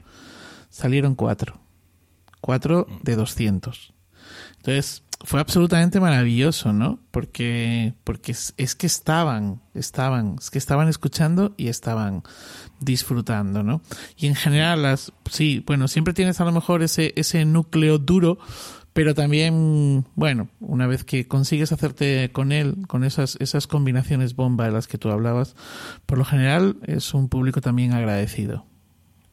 Salieron 0.69 1.15
cuatro. 1.15 1.59
Cuatro 2.41 2.87
de 3.03 3.15
doscientos. 3.15 3.93
Entonces, 4.57 5.03
fue 5.23 5.39
absolutamente 5.39 5.99
maravilloso, 5.99 6.73
¿no? 6.73 6.99
Porque, 7.11 7.93
porque 8.03 8.33
es, 8.33 8.75
que 8.75 8.87
estaban, 8.87 9.61
estaban, 9.73 10.35
es 10.39 10.51
que 10.51 10.57
estaban 10.57 10.87
escuchando 10.87 11.53
y 11.57 11.69
estaban 11.69 12.23
disfrutando, 12.79 13.63
¿no? 13.63 13.81
Y 14.17 14.27
en 14.27 14.35
general, 14.35 14.83
las, 14.83 15.13
sí, 15.29 15.63
bueno, 15.65 15.87
siempre 15.87 16.13
tienes 16.13 16.41
a 16.41 16.45
lo 16.45 16.51
mejor 16.51 16.83
ese, 16.83 17.13
ese 17.15 17.45
núcleo 17.45 17.97
duro, 17.97 18.37
pero 18.95 19.13
también, 19.13 20.05
bueno, 20.15 20.47
una 20.61 20.87
vez 20.87 21.03
que 21.03 21.27
consigues 21.27 21.73
hacerte 21.73 22.31
con 22.31 22.53
él, 22.53 22.87
con 22.87 23.03
esas, 23.03 23.35
esas 23.41 23.67
combinaciones 23.67 24.37
bomba 24.37 24.63
de 24.63 24.71
las 24.71 24.87
que 24.87 24.97
tú 24.97 25.09
hablabas, 25.09 25.53
por 26.05 26.17
lo 26.17 26.23
general 26.23 26.77
es 26.87 27.13
un 27.13 27.27
público 27.27 27.59
también 27.59 27.91
agradecido. 27.91 28.65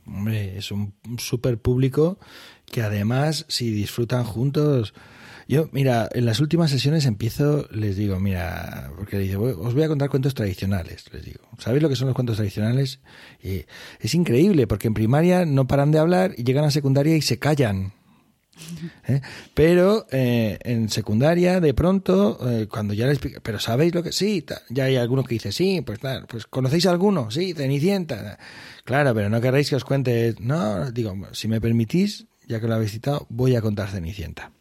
Hombre, 0.04 0.58
es 0.58 0.72
un 0.72 0.94
súper 1.16 1.58
público 1.58 2.18
que 2.66 2.82
además, 2.82 3.46
si 3.46 3.70
disfrutan 3.70 4.24
juntos, 4.24 4.94
yo, 5.46 5.68
mira, 5.70 6.08
en 6.12 6.24
las 6.24 6.40
últimas 6.40 6.72
sesiones 6.72 7.06
empiezo, 7.06 7.68
les 7.70 7.96
digo, 7.96 8.18
mira, 8.18 8.90
porque 8.96 9.16
les 9.16 9.28
digo, 9.28 9.44
os 9.44 9.74
voy 9.74 9.84
a 9.84 9.88
contar 9.88 10.10
cuentos 10.10 10.34
tradicionales, 10.34 11.04
les 11.12 11.24
digo. 11.24 11.38
¿Sabéis 11.58 11.84
lo 11.84 11.88
que 11.88 11.94
son 11.94 12.08
los 12.08 12.16
cuentos 12.16 12.34
tradicionales? 12.34 12.98
Y 13.40 13.64
es 14.00 14.14
increíble, 14.16 14.66
porque 14.66 14.88
en 14.88 14.94
primaria 14.94 15.46
no 15.46 15.68
paran 15.68 15.92
de 15.92 16.00
hablar 16.00 16.34
y 16.36 16.42
llegan 16.42 16.64
a 16.64 16.72
secundaria 16.72 17.16
y 17.16 17.22
se 17.22 17.38
callan. 17.38 17.92
¿Eh? 19.08 19.20
Pero 19.54 20.06
eh, 20.10 20.58
en 20.62 20.88
secundaria, 20.88 21.60
de 21.60 21.74
pronto, 21.74 22.38
eh, 22.48 22.66
cuando 22.68 22.94
ya 22.94 23.06
les 23.06 23.18
pero 23.18 23.58
¿sabéis 23.58 23.94
lo 23.94 24.02
que? 24.02 24.12
Sí, 24.12 24.44
ya 24.68 24.84
hay 24.84 24.96
alguno 24.96 25.24
que 25.24 25.34
dice, 25.34 25.52
sí, 25.52 25.80
pues 25.80 26.00
tal, 26.00 26.26
pues 26.26 26.46
¿conocéis 26.46 26.86
alguno? 26.86 27.30
Sí, 27.30 27.54
Cenicienta. 27.54 28.38
Claro, 28.84 29.14
pero 29.14 29.28
no 29.28 29.40
queréis 29.40 29.70
que 29.70 29.76
os 29.76 29.84
cuente. 29.84 30.34
No, 30.40 30.90
digo, 30.90 31.16
si 31.32 31.48
me 31.48 31.60
permitís, 31.60 32.26
ya 32.46 32.60
que 32.60 32.68
lo 32.68 32.74
habéis 32.74 32.92
citado, 32.92 33.26
voy 33.30 33.56
a 33.56 33.62
contar 33.62 33.88
Cenicienta. 33.90 34.52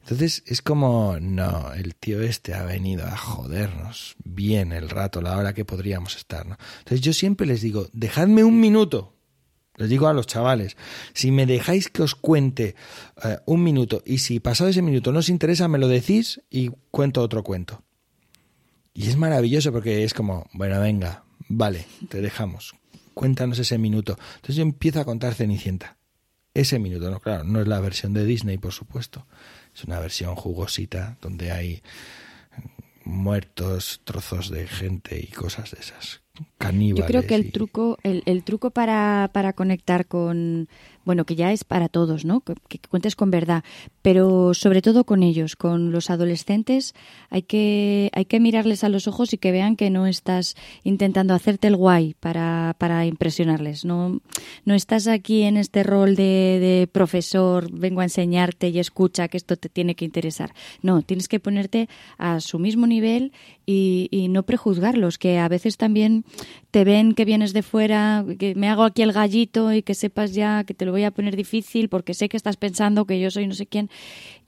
Entonces 0.00 0.44
es 0.46 0.62
como, 0.62 1.18
no, 1.20 1.72
el 1.74 1.96
tío 1.96 2.22
este 2.22 2.54
ha 2.54 2.62
venido 2.62 3.04
a 3.06 3.16
jodernos 3.16 4.14
bien 4.24 4.72
el 4.72 4.88
rato, 4.88 5.20
la 5.20 5.36
hora 5.36 5.52
que 5.52 5.64
podríamos 5.64 6.16
estar. 6.16 6.46
¿no? 6.46 6.56
Entonces 6.78 7.00
yo 7.00 7.12
siempre 7.12 7.46
les 7.46 7.60
digo, 7.62 7.88
dejadme 7.92 8.44
un 8.44 8.60
minuto. 8.60 9.15
Les 9.76 9.88
digo 9.90 10.08
a 10.08 10.14
los 10.14 10.26
chavales, 10.26 10.76
si 11.12 11.30
me 11.30 11.46
dejáis 11.46 11.88
que 11.88 12.02
os 12.02 12.14
cuente 12.14 12.74
eh, 13.22 13.38
un 13.46 13.62
minuto 13.62 14.02
y 14.06 14.18
si 14.18 14.40
pasado 14.40 14.70
ese 14.70 14.82
minuto 14.82 15.12
no 15.12 15.18
os 15.18 15.28
interesa, 15.28 15.68
me 15.68 15.78
lo 15.78 15.88
decís 15.88 16.40
y 16.50 16.70
cuento 16.90 17.22
otro 17.22 17.44
cuento. 17.44 17.82
Y 18.94 19.08
es 19.08 19.16
maravilloso 19.16 19.72
porque 19.72 20.04
es 20.04 20.14
como, 20.14 20.48
bueno, 20.54 20.80
venga, 20.80 21.24
vale, 21.48 21.84
te 22.08 22.22
dejamos, 22.22 22.74
cuéntanos 23.12 23.58
ese 23.58 23.76
minuto. 23.76 24.18
Entonces 24.36 24.56
yo 24.56 24.62
empiezo 24.62 25.00
a 25.00 25.04
contar 25.04 25.34
Cenicienta. 25.34 25.98
Ese 26.54 26.78
minuto, 26.78 27.10
no, 27.10 27.20
claro, 27.20 27.44
no 27.44 27.60
es 27.60 27.68
la 27.68 27.80
versión 27.80 28.14
de 28.14 28.24
Disney, 28.24 28.56
por 28.56 28.72
supuesto, 28.72 29.26
es 29.74 29.84
una 29.84 30.00
versión 30.00 30.34
jugosita 30.36 31.18
donde 31.20 31.50
hay 31.50 31.82
muertos, 33.04 34.00
trozos 34.04 34.48
de 34.50 34.66
gente 34.66 35.20
y 35.20 35.26
cosas 35.26 35.70
de 35.72 35.80
esas. 35.80 36.22
Caníbales. 36.58 37.04
Yo 37.04 37.06
creo 37.06 37.26
que 37.26 37.34
el 37.34 37.52
truco, 37.52 37.98
el, 38.02 38.22
el 38.26 38.42
truco 38.42 38.70
para, 38.70 39.30
para 39.32 39.52
conectar 39.52 40.06
con, 40.06 40.68
bueno, 41.06 41.24
que 41.24 41.36
ya 41.36 41.52
es 41.52 41.64
para 41.64 41.88
todos, 41.88 42.24
¿no? 42.24 42.40
Que, 42.40 42.54
cuentes 42.90 43.16
con 43.16 43.30
verdad, 43.30 43.64
pero 44.02 44.52
sobre 44.52 44.82
todo 44.82 45.04
con 45.04 45.22
ellos, 45.22 45.54
con 45.56 45.92
los 45.92 46.10
adolescentes, 46.10 46.94
hay 47.30 47.42
que, 47.42 48.10
hay 48.12 48.24
que 48.26 48.40
mirarles 48.40 48.84
a 48.84 48.88
los 48.88 49.06
ojos 49.06 49.32
y 49.32 49.38
que 49.38 49.52
vean 49.52 49.76
que 49.76 49.88
no 49.88 50.06
estás 50.06 50.56
intentando 50.82 51.32
hacerte 51.32 51.68
el 51.68 51.76
guay 51.76 52.14
para, 52.18 52.74
para 52.78 53.06
impresionarles, 53.06 53.84
no, 53.84 54.20
no 54.64 54.74
estás 54.74 55.06
aquí 55.06 55.44
en 55.44 55.56
este 55.56 55.84
rol 55.84 56.16
de, 56.16 56.58
de 56.60 56.88
profesor, 56.90 57.70
vengo 57.72 58.00
a 58.00 58.04
enseñarte 58.04 58.68
y 58.68 58.80
escucha 58.80 59.28
que 59.28 59.36
esto 59.36 59.56
te 59.56 59.68
tiene 59.68 59.94
que 59.94 60.04
interesar. 60.04 60.52
No, 60.82 61.02
tienes 61.02 61.28
que 61.28 61.38
ponerte 61.38 61.88
a 62.18 62.40
su 62.40 62.58
mismo 62.58 62.86
nivel 62.88 63.32
y, 63.64 64.08
y 64.10 64.26
no 64.28 64.42
prejuzgarlos, 64.42 65.18
que 65.18 65.38
a 65.38 65.48
veces 65.48 65.76
también 65.76 66.24
te 66.76 66.84
ven 66.84 67.14
que 67.14 67.24
vienes 67.24 67.54
de 67.54 67.62
fuera, 67.62 68.22
que 68.38 68.54
me 68.54 68.68
hago 68.68 68.82
aquí 68.82 69.00
el 69.00 69.14
gallito 69.14 69.72
y 69.72 69.80
que 69.80 69.94
sepas 69.94 70.34
ya 70.34 70.62
que 70.64 70.74
te 70.74 70.84
lo 70.84 70.92
voy 70.92 71.04
a 71.04 71.10
poner 71.10 71.34
difícil 71.34 71.88
porque 71.88 72.12
sé 72.12 72.28
que 72.28 72.36
estás 72.36 72.58
pensando 72.58 73.06
que 73.06 73.18
yo 73.18 73.30
soy 73.30 73.46
no 73.46 73.54
sé 73.54 73.64
quién 73.64 73.88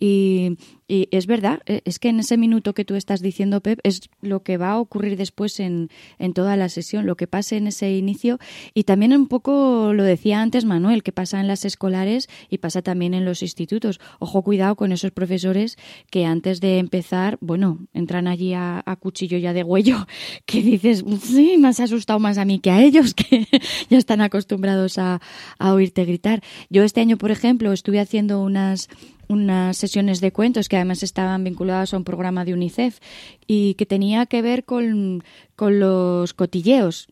y, 0.01 0.57
es 0.89 1.27
verdad, 1.27 1.61
e, 1.67 1.83
es 1.85 1.99
que 1.99 2.09
en 2.09 2.21
ese 2.21 2.37
minuto 2.37 2.73
que 2.73 2.85
tú 2.85 2.95
estás 2.95 3.21
diciendo, 3.21 3.61
Pep, 3.61 3.81
es 3.83 4.09
lo 4.23 4.43
que 4.43 4.57
va 4.57 4.71
a 4.71 4.81
ocurrir 4.81 5.17
después 5.17 5.61
en, 5.61 5.91
en 6.19 6.33
toda 6.33 6.57
la 6.57 6.69
sesión, 6.69 7.05
lo 7.05 7.17
que 7.17 7.27
pase 7.27 7.57
en 7.57 7.67
ese 7.67 7.97
inicio. 7.97 8.39
Y 8.75 8.85
también 8.85 9.13
un 9.13 9.27
poco 9.27 9.93
lo 9.93 10.05
decía 10.05 10.41
antes 10.41 10.65
Manuel, 10.65 11.03
que 11.03 11.13
pasa 11.13 11.41
en 11.41 11.49
las 11.49 11.65
escolares 11.65 12.29
y 12.49 12.59
pasa 12.59 12.81
también 12.83 13.13
en 13.13 13.25
los 13.25 13.43
institutos. 13.43 14.01
Ojo, 14.19 14.43
cuidado 14.43 14.77
con 14.77 14.93
esos 14.93 15.11
profesores 15.11 15.77
que 16.11 16.25
antes 16.25 16.61
de 16.61 16.79
empezar, 16.79 17.39
bueno, 17.41 17.87
entran 17.93 18.27
allí 18.29 18.55
a, 18.55 18.83
cuchillo 19.01 19.39
ya 19.39 19.53
de 19.53 19.63
huello, 19.63 20.07
que 20.47 20.63
dices, 20.63 21.05
sí, 21.23 21.57
me 21.59 21.69
has 21.69 21.81
asustado 21.81 22.19
más 22.19 22.39
a 22.39 22.45
mí 22.45 22.61
que 22.61 22.71
a 22.71 22.83
ellos, 22.83 23.15
que 23.15 23.47
ya 23.91 23.99
están 23.99 24.21
acostumbrados 24.21 24.99
a, 24.99 25.21
a 25.59 25.75
oírte 25.75 26.05
gritar. 26.05 26.43
Yo 26.71 26.83
este 26.83 27.01
año, 27.01 27.19
por 27.19 27.31
ejemplo, 27.31 27.73
estuve 27.73 28.01
haciendo 28.01 28.41
unas 28.43 28.89
unas 29.29 29.77
sesiones 29.77 30.21
de 30.21 30.33
cuentos 30.33 30.69
que 30.69 30.77
además 30.77 31.03
estaban 31.03 31.45
vinculadas 31.45 31.93
a 31.93 31.97
un 31.97 32.05
programa 32.05 32.45
de 32.45 32.55
UNICEF 32.55 32.99
y 33.47 33.75
que 33.75 33.87
tenía 33.87 34.27
que 34.27 34.43
ver 34.43 34.65
con, 34.65 35.23
con 35.57 35.81
los 35.81 36.35
cotilleos 36.35 37.09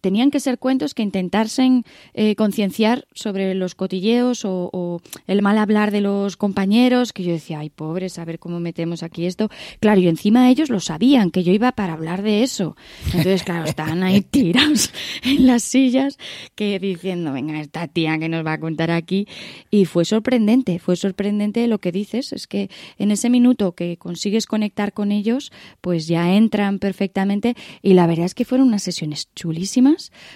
tenían 0.00 0.30
que 0.30 0.40
ser 0.40 0.58
cuentos 0.58 0.94
que 0.94 1.02
intentasen 1.02 1.84
eh, 2.14 2.34
concienciar 2.34 3.06
sobre 3.12 3.54
los 3.54 3.74
cotilleos 3.74 4.42
o, 4.44 5.00
el 5.26 5.42
mal 5.42 5.58
hablar 5.58 5.90
de 5.90 6.00
los 6.00 6.36
compañeros, 6.36 7.12
que 7.12 7.22
yo 7.22 7.32
decía, 7.32 7.60
ay, 7.60 7.70
pobres, 7.70 8.18
a 8.18 8.24
ver 8.24 8.38
cómo 8.38 8.60
metemos 8.60 9.02
aquí 9.02 9.26
esto. 9.26 9.50
Claro, 9.80 10.00
y 10.00 10.08
encima 10.08 10.50
ellos 10.50 10.70
lo 10.70 10.80
sabían, 10.80 11.30
que 11.30 11.44
yo 11.44 11.52
iba 11.52 11.72
para 11.72 11.92
hablar 11.92 12.22
de 12.22 12.42
eso. 12.42 12.76
Entonces, 13.06 13.42
claro, 13.42 13.64
estaban 13.64 14.02
ahí 14.02 14.20
tirados 14.30 14.90
en 15.22 15.46
las 15.46 15.62
sillas, 15.62 16.18
que 16.54 16.78
diciendo, 16.78 17.32
venga, 17.32 17.60
esta 17.60 17.86
tía 17.88 18.18
que 18.18 18.28
nos 18.28 18.44
va 18.44 18.54
a 18.54 18.60
contar 18.60 18.90
aquí. 18.90 19.26
Y 19.70 19.84
fue 19.84 20.04
sorprendente, 20.04 20.78
fue 20.78 20.96
sorprendente 20.96 21.66
lo 21.66 21.78
que 21.78 21.92
dices, 21.92 22.32
es 22.32 22.46
que 22.46 22.70
en 22.98 23.10
ese 23.10 23.30
minuto 23.30 23.72
que 23.72 23.96
consigues 23.96 24.46
conectar 24.46 24.92
con 24.92 25.12
ellos, 25.12 25.52
pues 25.80 26.06
ya 26.06 26.34
entran 26.34 26.78
perfectamente 26.78 27.54
y 27.82 27.94
la 27.94 28.06
verdad 28.06 28.26
es 28.26 28.34
que 28.34 28.44
fueron 28.44 28.68
unas 28.68 28.82
sesiones 28.82 29.28
chulísimas 29.34 29.67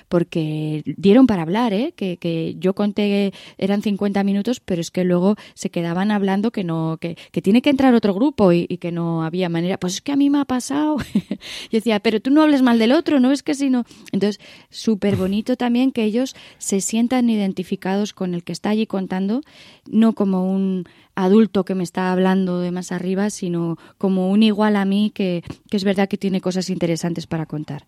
porque 0.09 0.83
dieron 0.97 1.27
para 1.27 1.43
hablar, 1.43 1.73
¿eh? 1.73 1.93
que, 1.97 2.17
que 2.17 2.57
yo 2.59 2.75
conté 2.75 3.33
eran 3.59 3.83
50 3.83 4.23
minutos, 4.25 4.61
pero 4.61 4.81
es 4.81 4.91
que 4.91 5.05
luego 5.05 5.37
se 5.55 5.71
quedaban 5.71 6.11
hablando 6.11 6.51
que 6.51 6.65
no 6.65 6.99
que, 7.01 7.17
que 7.31 7.43
tiene 7.43 7.63
que 7.63 7.71
entrar 7.71 7.95
otro 7.95 8.15
grupo 8.15 8.53
y, 8.53 8.67
que 8.79 8.93
no 8.93 9.23
había 9.23 9.49
manera. 9.49 9.79
Pues 9.79 9.95
es 9.95 10.01
que 10.01 10.13
a 10.13 10.17
mí 10.17 10.31
me 10.31 10.41
ha 10.41 10.45
pasado. 10.45 10.97
yo 11.15 11.71
decía, 11.71 12.01
pero 12.01 12.21
tú 12.21 12.31
no 12.31 12.43
hables 12.43 12.63
mal 12.63 12.79
del 12.79 12.93
otro, 12.93 13.21
¿no? 13.21 13.33
Es 13.33 13.43
que 13.43 13.55
si 13.55 13.71
no. 13.71 13.85
Entonces, 14.13 14.41
súper 14.71 15.17
bonito 15.17 15.57
también 15.57 15.93
que 15.93 16.05
ellos 16.05 16.35
se 16.59 16.81
sientan 16.81 17.31
identificados 17.31 18.13
con 18.13 18.35
el 18.35 18.45
que 18.45 18.53
está 18.53 18.71
allí 18.71 18.87
contando, 18.87 19.43
no 19.87 20.15
como 20.15 20.53
un 20.53 20.85
adulto 21.15 21.65
que 21.65 21.75
me 21.75 21.85
está 21.85 22.13
hablando 22.13 22.61
de 22.61 22.71
más 22.71 22.93
arriba, 22.93 23.31
sino 23.31 23.79
como 23.99 24.31
un 24.31 24.43
igual 24.43 24.77
a 24.77 24.85
mí 24.85 25.13
que, 25.15 25.45
que 25.71 25.77
es 25.77 25.85
verdad 25.85 26.09
que 26.09 26.19
tiene 26.19 26.41
cosas 26.41 26.71
interesantes 26.71 27.27
para 27.27 27.47
contar. 27.47 27.87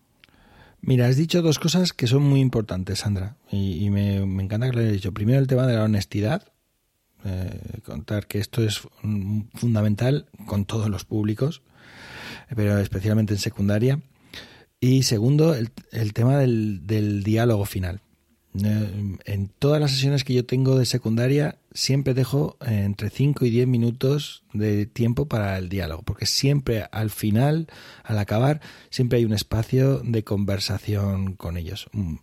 Mira, 0.81 1.07
has 1.07 1.17
dicho 1.17 1.41
dos 1.41 1.59
cosas 1.59 1.93
que 1.93 2.07
son 2.07 2.23
muy 2.23 2.39
importantes, 2.39 2.99
Sandra, 2.99 3.37
y, 3.51 3.89
me, 3.89 4.17
encanta 4.17 4.69
que 4.69 4.75
lo 4.75 4.81
hayas 4.81 4.93
dicho. 4.93 5.13
Primero, 5.13 5.39
el 5.39 5.47
tema 5.47 5.65
de 5.65 5.75
la 5.75 5.83
honestidad, 5.83 6.51
eh, 7.23 7.79
contar 7.83 8.27
que 8.27 8.39
esto 8.39 8.63
es 8.63 8.81
fundamental 9.55 10.27
con 10.45 10.65
todos 10.65 10.89
los 10.89 11.05
públicos, 11.05 11.63
pero 12.55 12.77
especialmente 12.77 13.33
en 13.33 13.39
secundaria. 13.39 14.01
Y 14.79 15.03
segundo, 15.03 15.55
el, 15.55 16.13
tema 16.13 16.37
del 16.37 17.23
diálogo 17.23 17.65
final. 17.65 18.01
Eh, 18.63 19.17
en 19.25 19.47
todas 19.59 19.81
las 19.81 19.91
sesiones 19.91 20.23
que 20.23 20.33
yo 20.33 20.45
tengo 20.45 20.77
de 20.77 20.85
secundaria 20.85 21.57
siempre 21.73 22.13
dejo 22.13 22.57
eh, 22.65 22.83
entre 22.85 23.09
5 23.09 23.45
y 23.45 23.49
10 23.49 23.67
minutos 23.67 24.43
de 24.53 24.85
tiempo 24.85 25.27
para 25.27 25.57
el 25.57 25.67
diálogo, 25.67 26.03
porque 26.03 26.25
siempre 26.25 26.87
al 26.91 27.09
final, 27.09 27.67
al 28.03 28.17
acabar, 28.17 28.61
siempre 28.89 29.17
hay 29.19 29.25
un 29.25 29.33
espacio 29.33 29.99
de 29.99 30.23
conversación 30.23 31.33
con 31.33 31.57
ellos. 31.57 31.87
Mm, 31.91 32.15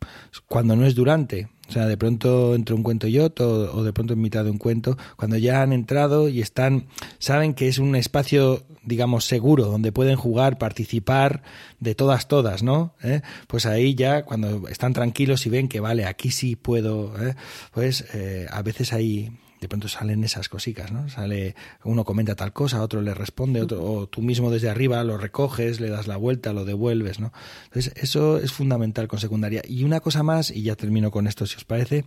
cuando 0.46 0.74
no 0.74 0.86
es 0.86 0.94
durante, 0.94 1.48
o 1.72 1.74
sea, 1.74 1.86
de 1.86 1.96
pronto 1.96 2.54
entre 2.54 2.74
un 2.74 2.82
cuento 2.82 3.06
y 3.06 3.18
otro, 3.18 3.74
o 3.74 3.82
de 3.82 3.94
pronto 3.94 4.12
en 4.12 4.20
mitad 4.20 4.44
de 4.44 4.50
un 4.50 4.58
cuento, 4.58 4.98
cuando 5.16 5.38
ya 5.38 5.62
han 5.62 5.72
entrado 5.72 6.28
y 6.28 6.42
están, 6.42 6.84
saben 7.18 7.54
que 7.54 7.66
es 7.66 7.78
un 7.78 7.96
espacio, 7.96 8.62
digamos, 8.84 9.24
seguro, 9.24 9.64
donde 9.64 9.90
pueden 9.90 10.16
jugar, 10.16 10.58
participar 10.58 11.42
de 11.80 11.94
todas, 11.94 12.28
todas, 12.28 12.62
¿no? 12.62 12.94
¿Eh? 13.02 13.22
Pues 13.46 13.64
ahí 13.64 13.94
ya, 13.94 14.26
cuando 14.26 14.68
están 14.68 14.92
tranquilos 14.92 15.46
y 15.46 15.48
ven 15.48 15.66
que, 15.66 15.80
vale, 15.80 16.04
aquí 16.04 16.30
sí 16.30 16.56
puedo, 16.56 17.14
¿eh? 17.18 17.36
pues 17.72 18.04
eh, 18.12 18.46
a 18.50 18.60
veces 18.60 18.92
hay 18.92 19.30
de 19.62 19.68
pronto 19.68 19.86
salen 19.86 20.24
esas 20.24 20.48
cositas, 20.48 20.90
¿no? 20.90 21.08
Sale, 21.08 21.54
uno 21.84 22.04
comenta 22.04 22.34
tal 22.34 22.52
cosa, 22.52 22.82
otro 22.82 23.00
le 23.00 23.14
responde, 23.14 23.62
otro, 23.62 23.80
o 23.80 24.08
tú 24.08 24.20
mismo 24.20 24.50
desde 24.50 24.68
arriba 24.68 25.04
lo 25.04 25.18
recoges, 25.18 25.80
le 25.80 25.88
das 25.88 26.08
la 26.08 26.16
vuelta, 26.16 26.52
lo 26.52 26.64
devuelves, 26.64 27.20
¿no? 27.20 27.32
Entonces, 27.66 27.92
eso 27.94 28.38
es 28.38 28.52
fundamental 28.52 29.06
con 29.06 29.20
secundaria. 29.20 29.62
Y 29.66 29.84
una 29.84 30.00
cosa 30.00 30.24
más, 30.24 30.50
y 30.50 30.62
ya 30.62 30.74
termino 30.74 31.12
con 31.12 31.28
esto 31.28 31.46
si 31.46 31.56
os 31.58 31.64
parece, 31.64 32.04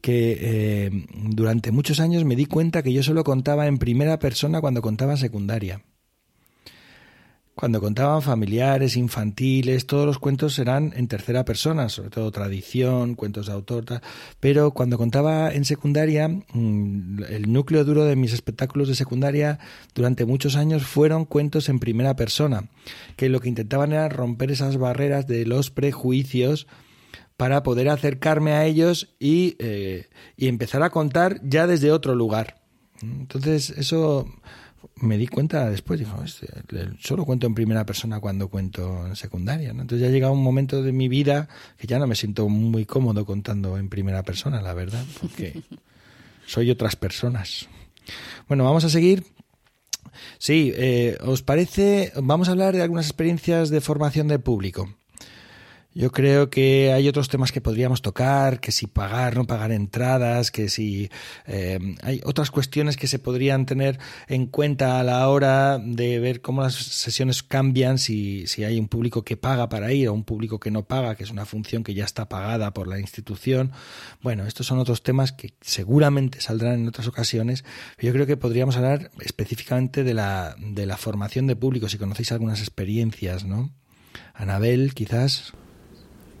que 0.00 0.38
eh, 0.40 1.06
durante 1.12 1.72
muchos 1.72 2.00
años 2.00 2.24
me 2.24 2.36
di 2.36 2.46
cuenta 2.46 2.82
que 2.82 2.94
yo 2.94 3.02
solo 3.02 3.22
contaba 3.22 3.66
en 3.66 3.76
primera 3.76 4.18
persona 4.18 4.62
cuando 4.62 4.80
contaba 4.80 5.18
secundaria. 5.18 5.82
Cuando 7.58 7.80
contaban 7.80 8.22
familiares, 8.22 8.96
infantiles, 8.96 9.84
todos 9.84 10.06
los 10.06 10.20
cuentos 10.20 10.60
eran 10.60 10.92
en 10.94 11.08
tercera 11.08 11.44
persona, 11.44 11.88
sobre 11.88 12.08
todo 12.08 12.30
tradición, 12.30 13.16
cuentos 13.16 13.46
de 13.46 13.52
autor, 13.52 13.84
pero 14.38 14.70
cuando 14.70 14.96
contaba 14.96 15.52
en 15.52 15.64
secundaria, 15.64 16.28
mm, 16.28 17.24
el 17.28 17.52
núcleo 17.52 17.82
duro 17.82 18.04
de 18.04 18.14
mis 18.14 18.32
espectáculos 18.32 18.86
de 18.86 18.94
secundaria 18.94 19.58
durante 19.92 20.24
muchos 20.24 20.54
años 20.54 20.84
fueron 20.84 21.24
cuentos 21.24 21.68
en 21.68 21.80
primera 21.80 22.14
persona, 22.14 22.68
que 23.16 23.28
lo 23.28 23.40
que 23.40 23.48
intentaban 23.48 23.90
era 23.90 24.08
romper 24.08 24.52
esas 24.52 24.76
barreras 24.76 25.26
de 25.26 25.44
los 25.44 25.72
prejuicios 25.72 26.68
para 27.36 27.64
poder 27.64 27.88
acercarme 27.88 28.52
a 28.52 28.66
ellos 28.66 29.16
y, 29.18 29.56
eh, 29.58 30.06
y 30.36 30.46
empezar 30.46 30.84
a 30.84 30.90
contar 30.90 31.40
ya 31.42 31.66
desde 31.66 31.90
otro 31.90 32.14
lugar. 32.14 32.62
Entonces, 33.02 33.70
eso 33.70 34.28
me 35.00 35.18
di 35.18 35.26
cuenta 35.26 35.70
después, 35.70 35.98
dijo, 35.98 36.16
solo 37.00 37.24
cuento 37.24 37.46
en 37.46 37.54
primera 37.54 37.84
persona 37.84 38.20
cuando 38.20 38.48
cuento 38.48 39.06
en 39.06 39.16
secundaria. 39.16 39.72
¿no? 39.72 39.82
Entonces 39.82 40.02
ya 40.02 40.08
ha 40.08 40.12
llegado 40.12 40.32
un 40.32 40.42
momento 40.42 40.82
de 40.82 40.92
mi 40.92 41.08
vida 41.08 41.48
que 41.76 41.86
ya 41.86 41.98
no 41.98 42.06
me 42.06 42.14
siento 42.14 42.48
muy 42.48 42.84
cómodo 42.84 43.24
contando 43.24 43.78
en 43.78 43.88
primera 43.88 44.22
persona, 44.22 44.60
la 44.60 44.74
verdad, 44.74 45.04
porque 45.20 45.62
soy 46.46 46.70
otras 46.70 46.96
personas. 46.96 47.68
Bueno, 48.48 48.64
vamos 48.64 48.84
a 48.84 48.88
seguir. 48.88 49.24
Sí, 50.38 50.72
eh, 50.76 51.18
¿os 51.24 51.42
parece? 51.42 52.12
Vamos 52.16 52.48
a 52.48 52.52
hablar 52.52 52.74
de 52.74 52.82
algunas 52.82 53.06
experiencias 53.06 53.70
de 53.70 53.80
formación 53.80 54.28
de 54.28 54.38
público. 54.38 54.97
Yo 55.94 56.12
creo 56.12 56.50
que 56.50 56.92
hay 56.92 57.08
otros 57.08 57.28
temas 57.28 57.50
que 57.50 57.62
podríamos 57.62 58.02
tocar, 58.02 58.60
que 58.60 58.72
si 58.72 58.86
pagar, 58.86 59.36
no 59.36 59.46
pagar 59.46 59.72
entradas, 59.72 60.50
que 60.50 60.68
si 60.68 61.10
eh, 61.46 61.96
hay 62.02 62.20
otras 62.24 62.50
cuestiones 62.50 62.96
que 62.96 63.06
se 63.06 63.18
podrían 63.18 63.66
tener 63.66 63.98
en 64.28 64.46
cuenta 64.46 65.00
a 65.00 65.02
la 65.02 65.28
hora 65.28 65.78
de 65.78 66.20
ver 66.20 66.40
cómo 66.40 66.62
las 66.62 66.74
sesiones 66.74 67.42
cambian, 67.42 67.98
si, 67.98 68.46
si 68.46 68.64
hay 68.64 68.78
un 68.78 68.86
público 68.86 69.24
que 69.24 69.36
paga 69.36 69.68
para 69.70 69.92
ir 69.92 70.08
o 70.08 70.12
un 70.12 70.24
público 70.24 70.60
que 70.60 70.70
no 70.70 70.84
paga, 70.84 71.16
que 71.16 71.24
es 71.24 71.30
una 71.30 71.46
función 71.46 71.82
que 71.82 71.94
ya 71.94 72.04
está 72.04 72.28
pagada 72.28 72.72
por 72.74 72.86
la 72.86 73.00
institución. 73.00 73.72
Bueno, 74.22 74.46
estos 74.46 74.66
son 74.66 74.78
otros 74.78 75.02
temas 75.02 75.32
que 75.32 75.54
seguramente 75.62 76.40
saldrán 76.40 76.74
en 76.74 76.88
otras 76.88 77.08
ocasiones. 77.08 77.64
Yo 77.98 78.12
creo 78.12 78.26
que 78.26 78.36
podríamos 78.36 78.76
hablar 78.76 79.10
específicamente 79.20 80.04
de 80.04 80.14
la, 80.14 80.54
de 80.58 80.86
la 80.86 80.98
formación 80.98 81.46
de 81.46 81.56
público, 81.56 81.88
si 81.88 81.98
conocéis 81.98 82.30
algunas 82.30 82.60
experiencias, 82.60 83.44
¿no? 83.44 83.72
Anabel, 84.34 84.94
quizás. 84.94 85.54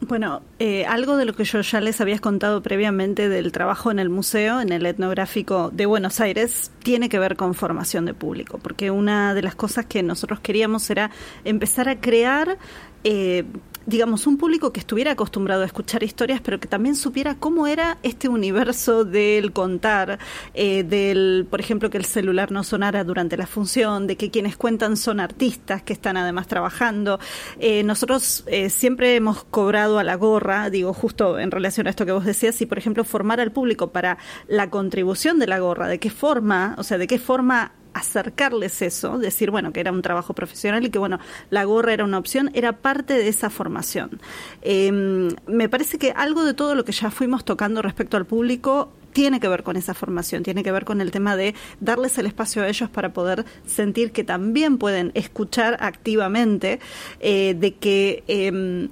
Bueno, 0.00 0.42
eh, 0.60 0.86
algo 0.86 1.16
de 1.16 1.24
lo 1.24 1.34
que 1.34 1.44
yo 1.44 1.60
ya 1.60 1.80
les 1.80 2.00
había 2.00 2.18
contado 2.20 2.62
previamente 2.62 3.28
del 3.28 3.50
trabajo 3.50 3.90
en 3.90 3.98
el 3.98 4.08
museo, 4.08 4.60
en 4.60 4.72
el 4.72 4.86
etnográfico 4.86 5.70
de 5.72 5.86
Buenos 5.86 6.20
Aires, 6.20 6.70
tiene 6.84 7.08
que 7.08 7.18
ver 7.18 7.34
con 7.34 7.54
formación 7.54 8.04
de 8.04 8.14
público, 8.14 8.58
porque 8.62 8.92
una 8.92 9.34
de 9.34 9.42
las 9.42 9.56
cosas 9.56 9.86
que 9.86 10.04
nosotros 10.04 10.38
queríamos 10.38 10.88
era 10.88 11.10
empezar 11.44 11.88
a 11.88 12.00
crear 12.00 12.58
eh, 13.02 13.44
digamos, 13.88 14.26
un 14.26 14.36
público 14.36 14.70
que 14.70 14.80
estuviera 14.80 15.12
acostumbrado 15.12 15.62
a 15.62 15.66
escuchar 15.66 16.02
historias, 16.02 16.42
pero 16.42 16.60
que 16.60 16.68
también 16.68 16.94
supiera 16.94 17.36
cómo 17.36 17.66
era 17.66 17.96
este 18.02 18.28
universo 18.28 19.04
del 19.04 19.52
contar, 19.52 20.18
eh, 20.52 20.82
del, 20.82 21.46
por 21.48 21.58
ejemplo, 21.58 21.88
que 21.88 21.96
el 21.96 22.04
celular 22.04 22.52
no 22.52 22.64
sonara 22.64 23.02
durante 23.02 23.38
la 23.38 23.46
función, 23.46 24.06
de 24.06 24.16
que 24.16 24.30
quienes 24.30 24.58
cuentan 24.58 24.98
son 24.98 25.20
artistas 25.20 25.82
que 25.82 25.94
están 25.94 26.18
además 26.18 26.48
trabajando. 26.48 27.18
Eh, 27.60 27.82
nosotros 27.82 28.44
eh, 28.46 28.68
siempre 28.68 29.16
hemos 29.16 29.44
cobrado 29.44 29.98
a 29.98 30.04
la 30.04 30.16
gorra, 30.16 30.68
digo, 30.68 30.92
justo 30.92 31.38
en 31.38 31.50
relación 31.50 31.86
a 31.86 31.90
esto 31.90 32.04
que 32.04 32.12
vos 32.12 32.26
decías, 32.26 32.60
y 32.60 32.66
por 32.66 32.76
ejemplo, 32.76 33.04
formar 33.04 33.40
al 33.40 33.52
público 33.52 33.90
para 33.90 34.18
la 34.48 34.68
contribución 34.68 35.38
de 35.38 35.46
la 35.46 35.60
gorra, 35.60 35.88
de 35.88 35.98
qué 35.98 36.10
forma, 36.10 36.74
o 36.76 36.82
sea, 36.82 36.98
de 36.98 37.06
qué 37.06 37.18
forma 37.18 37.72
acercarles 37.98 38.82
eso, 38.82 39.18
decir, 39.18 39.50
bueno, 39.50 39.72
que 39.72 39.80
era 39.80 39.92
un 39.92 40.02
trabajo 40.02 40.34
profesional 40.34 40.84
y 40.84 40.90
que, 40.90 40.98
bueno, 40.98 41.18
la 41.50 41.64
gorra 41.64 41.92
era 41.92 42.04
una 42.04 42.18
opción, 42.18 42.50
era 42.54 42.72
parte 42.72 43.14
de 43.14 43.28
esa 43.28 43.50
formación. 43.50 44.20
Em, 44.62 45.28
me 45.46 45.68
parece 45.68 45.98
que 45.98 46.12
algo 46.12 46.44
de 46.44 46.54
todo 46.54 46.74
lo 46.74 46.84
que 46.84 46.92
ya 46.92 47.10
fuimos 47.10 47.44
tocando 47.44 47.82
respecto 47.82 48.16
al 48.16 48.26
público 48.26 48.92
tiene 49.12 49.40
que 49.40 49.48
ver 49.48 49.62
con 49.62 49.76
esa 49.76 49.94
formación, 49.94 50.42
tiene 50.42 50.62
que 50.62 50.70
ver 50.70 50.84
con 50.84 51.00
el 51.00 51.10
tema 51.10 51.34
de 51.34 51.54
darles 51.80 52.18
el 52.18 52.26
espacio 52.26 52.62
a 52.62 52.68
ellos 52.68 52.88
para 52.88 53.12
poder 53.12 53.44
sentir 53.66 54.12
que 54.12 54.22
también 54.22 54.78
pueden 54.78 55.10
escuchar 55.14 55.76
activamente, 55.80 56.78
eh, 57.20 57.56
de 57.58 57.74
que 57.74 58.22
em, 58.28 58.88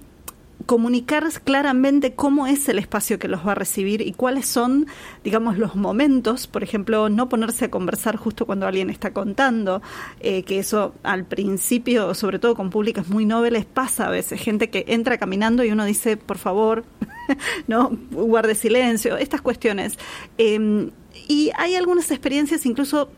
comunicar 0.66 1.24
claramente 1.44 2.14
cómo 2.14 2.46
es 2.46 2.68
el 2.68 2.78
espacio 2.78 3.18
que 3.18 3.28
los 3.28 3.46
va 3.46 3.52
a 3.52 3.54
recibir 3.54 4.00
y 4.02 4.12
cuáles 4.12 4.46
son, 4.46 4.86
digamos, 5.24 5.58
los 5.58 5.76
momentos, 5.76 6.46
por 6.46 6.62
ejemplo, 6.62 7.08
no 7.08 7.28
ponerse 7.28 7.66
a 7.66 7.70
conversar 7.70 8.16
justo 8.16 8.46
cuando 8.46 8.66
alguien 8.66 8.90
está 8.90 9.12
contando, 9.12 9.80
eh, 10.20 10.42
que 10.42 10.58
eso 10.58 10.94
al 11.02 11.24
principio, 11.24 12.14
sobre 12.14 12.38
todo 12.38 12.54
con 12.54 12.70
públicas 12.70 13.08
muy 13.08 13.24
nobles, 13.24 13.64
pasa 13.64 14.08
a 14.08 14.10
veces, 14.10 14.40
gente 14.40 14.68
que 14.68 14.84
entra 14.88 15.18
caminando 15.18 15.64
y 15.64 15.70
uno 15.70 15.84
dice, 15.84 16.16
por 16.16 16.38
favor, 16.38 16.84
no, 17.66 17.96
guarde 18.10 18.54
silencio, 18.54 19.16
estas 19.16 19.40
cuestiones. 19.40 19.98
Em, 20.36 20.90
y 21.28 21.50
hay 21.56 21.76
algunas 21.76 22.10
experiencias 22.10 22.66
incluso 22.66 23.08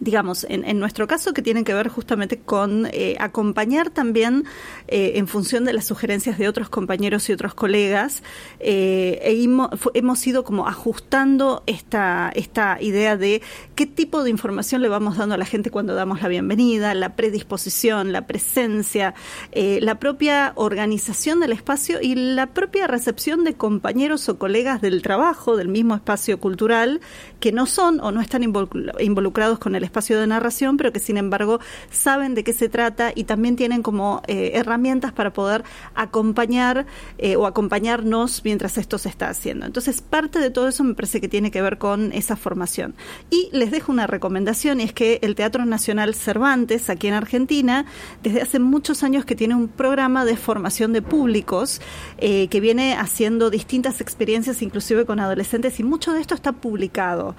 digamos, 0.00 0.46
en, 0.48 0.78
nuestro 0.78 1.06
caso, 1.06 1.32
que 1.32 1.42
tienen 1.42 1.64
que 1.64 1.74
ver 1.74 1.88
justamente 1.88 2.38
con 2.38 2.88
eh, 2.92 3.16
acompañar 3.18 3.90
también 3.90 4.44
eh, 4.86 5.12
en 5.16 5.26
función 5.26 5.64
de 5.64 5.72
las 5.72 5.86
sugerencias 5.86 6.38
de 6.38 6.48
otros 6.48 6.68
compañeros 6.68 7.28
y 7.28 7.32
otros 7.32 7.54
colegas, 7.54 8.22
eh, 8.60 9.20
e 9.22 9.48
hemos 9.94 10.26
ido 10.26 10.44
como 10.44 10.68
ajustando 10.68 11.62
esta, 11.66 12.30
esta 12.34 12.78
idea 12.80 13.16
de 13.16 13.42
qué 13.74 13.86
tipo 13.86 14.22
de 14.22 14.30
información 14.30 14.82
le 14.82 14.88
vamos 14.88 15.16
dando 15.16 15.34
a 15.34 15.38
la 15.38 15.44
gente 15.44 15.70
cuando 15.70 15.94
damos 15.94 16.22
la 16.22 16.28
bienvenida, 16.28 16.94
la 16.94 17.16
predisposición, 17.16 18.12
la 18.12 18.26
presencia, 18.26 19.14
la 19.52 19.98
propia 19.98 20.52
organización 20.56 21.40
del 21.40 21.52
espacio 21.52 22.00
y 22.00 22.14
la 22.14 22.48
propia 22.48 22.86
recepción 22.86 23.44
de 23.44 23.54
compañeros 23.54 24.28
o 24.28 24.38
colegas 24.38 24.80
del 24.80 25.02
trabajo, 25.02 25.56
del 25.56 25.68
mismo 25.68 25.94
espacio 25.94 26.38
cultural, 26.38 27.00
que 27.40 27.52
no 27.52 27.66
son 27.66 28.00
o 28.00 28.12
no 28.12 28.20
están 28.20 28.42
involucrados 28.42 29.58
con 29.58 29.74
el 29.74 29.84
espacio 29.88 30.18
de 30.20 30.26
narración, 30.26 30.76
pero 30.76 30.92
que 30.92 31.00
sin 31.00 31.16
embargo 31.16 31.60
saben 31.90 32.34
de 32.34 32.44
qué 32.44 32.52
se 32.52 32.68
trata 32.68 33.12
y 33.14 33.24
también 33.24 33.56
tienen 33.56 33.82
como 33.82 34.22
eh, 34.26 34.52
herramientas 34.54 35.12
para 35.12 35.32
poder 35.32 35.64
acompañar 35.94 36.86
eh, 37.18 37.36
o 37.36 37.46
acompañarnos 37.46 38.42
mientras 38.44 38.78
esto 38.78 38.98
se 38.98 39.08
está 39.08 39.28
haciendo. 39.28 39.66
Entonces, 39.66 40.00
parte 40.00 40.38
de 40.38 40.50
todo 40.50 40.68
eso 40.68 40.84
me 40.84 40.94
parece 40.94 41.20
que 41.20 41.28
tiene 41.28 41.50
que 41.50 41.62
ver 41.62 41.78
con 41.78 42.12
esa 42.12 42.36
formación. 42.36 42.94
Y 43.30 43.48
les 43.52 43.70
dejo 43.70 43.92
una 43.92 44.06
recomendación 44.06 44.80
y 44.80 44.84
es 44.84 44.92
que 44.92 45.18
el 45.22 45.34
Teatro 45.34 45.64
Nacional 45.64 46.14
Cervantes, 46.14 46.90
aquí 46.90 47.08
en 47.08 47.14
Argentina, 47.14 47.86
desde 48.22 48.42
hace 48.42 48.58
muchos 48.58 49.02
años 49.02 49.24
que 49.24 49.34
tiene 49.34 49.54
un 49.54 49.68
programa 49.68 50.24
de 50.24 50.36
formación 50.36 50.92
de 50.92 51.02
públicos 51.02 51.80
eh, 52.18 52.48
que 52.48 52.60
viene 52.60 52.94
haciendo 52.94 53.50
distintas 53.50 54.00
experiencias, 54.00 54.62
inclusive 54.62 55.04
con 55.04 55.20
adolescentes, 55.20 55.80
y 55.80 55.84
mucho 55.84 56.12
de 56.12 56.20
esto 56.20 56.34
está 56.34 56.52
publicado. 56.52 57.34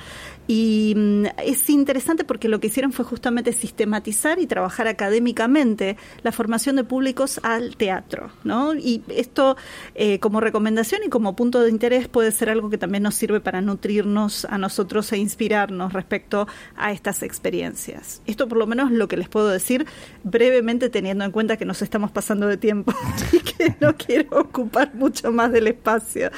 Y 0.52 0.96
mm, 0.98 1.26
es 1.46 1.70
interesante 1.70 2.24
porque 2.24 2.50
lo 2.50 2.60
que 2.60 2.68
hicieron 2.68 2.92
fue 2.92 3.06
justamente 3.06 3.54
sistematizar 3.54 4.40
y 4.40 4.48
trabajar 4.48 4.88
académicamente 4.88 5.96
la 6.24 6.32
formación 6.32 6.76
de 6.76 6.84
públicos 6.84 7.40
al 7.44 7.76
teatro, 7.76 8.32
¿no? 8.44 8.74
Y 8.74 9.04
esto 9.10 9.58
eh, 9.94 10.18
como 10.18 10.42
recomendación 10.42 11.02
y 11.06 11.10
como 11.10 11.36
punto 11.36 11.62
de 11.62 11.70
interés 11.70 12.08
puede 12.08 12.32
ser 12.32 12.50
algo 12.50 12.72
que 12.72 12.80
también 12.80 13.04
nos 13.04 13.14
sirve 13.14 13.42
para 13.42 13.62
nutrirnos 13.62 14.46
a 14.46 14.58
nosotros 14.58 15.12
e 15.12 15.20
inspirarnos 15.20 15.94
respecto 15.94 16.48
a 16.76 16.94
estas 16.94 17.22
experiencias. 17.22 18.24
Esto 18.26 18.48
por 18.48 18.58
lo 18.58 18.66
menos 18.66 18.90
lo 18.90 19.08
que 19.08 19.18
les 19.18 19.30
puedo 19.30 19.50
decir 19.50 19.86
brevemente 20.24 20.90
teniendo 20.90 21.26
en 21.26 21.32
cuenta 21.32 21.58
que 21.58 21.66
nos 21.66 21.84
estamos 21.84 22.10
pasando 22.10 22.48
de 22.48 22.58
tiempo 22.58 22.92
y 23.32 23.38
que 23.38 23.76
no 23.80 23.96
quiero 23.98 24.40
ocupar 24.40 24.96
mucho 24.96 25.32
más 25.32 25.52
del 25.52 25.68
espacio. 25.68 26.32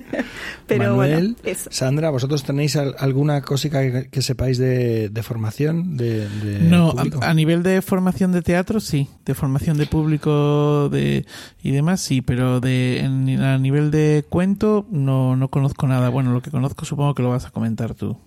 Pero 0.66 0.96
bueno, 0.96 1.36
Sandra, 1.70 2.10
¿vosotros 2.10 2.42
tenéis 2.42 2.74
alguna 2.74 3.43
cosa 3.44 3.68
que, 3.70 4.22
sepáis 4.22 4.58
de, 4.58 5.10
formación? 5.22 5.96
De, 5.96 6.28
no, 6.60 6.94
a, 7.20 7.34
nivel 7.34 7.62
de 7.62 7.82
formación 7.82 8.32
de 8.32 8.42
teatro 8.42 8.80
sí, 8.80 9.08
de 9.24 9.34
formación 9.34 9.78
de 9.78 9.86
público 9.86 10.88
de, 10.88 11.26
y 11.62 11.70
demás 11.70 12.00
sí, 12.00 12.20
pero 12.22 12.60
de 12.60 13.02
a 13.40 13.58
nivel 13.58 13.90
de 13.90 14.24
cuento 14.28 14.86
no, 14.90 15.36
no 15.36 15.48
conozco 15.48 15.86
nada. 15.86 16.08
Bueno, 16.08 16.32
lo 16.32 16.42
que 16.42 16.50
conozco 16.50 16.84
supongo 16.84 17.14
que 17.14 17.22
lo 17.22 17.30
vas 17.30 17.46
a 17.46 17.50
comentar 17.50 17.94
tú. 17.94 18.18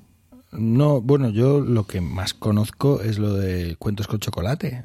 No, 0.52 1.02
bueno, 1.02 1.30
yo 1.30 1.60
lo 1.60 1.86
que 1.86 2.00
más 2.00 2.34
conozco 2.34 3.02
es 3.02 3.20
lo 3.20 3.34
de 3.34 3.76
cuentos 3.78 4.08
con 4.08 4.20
chocolate, 4.20 4.84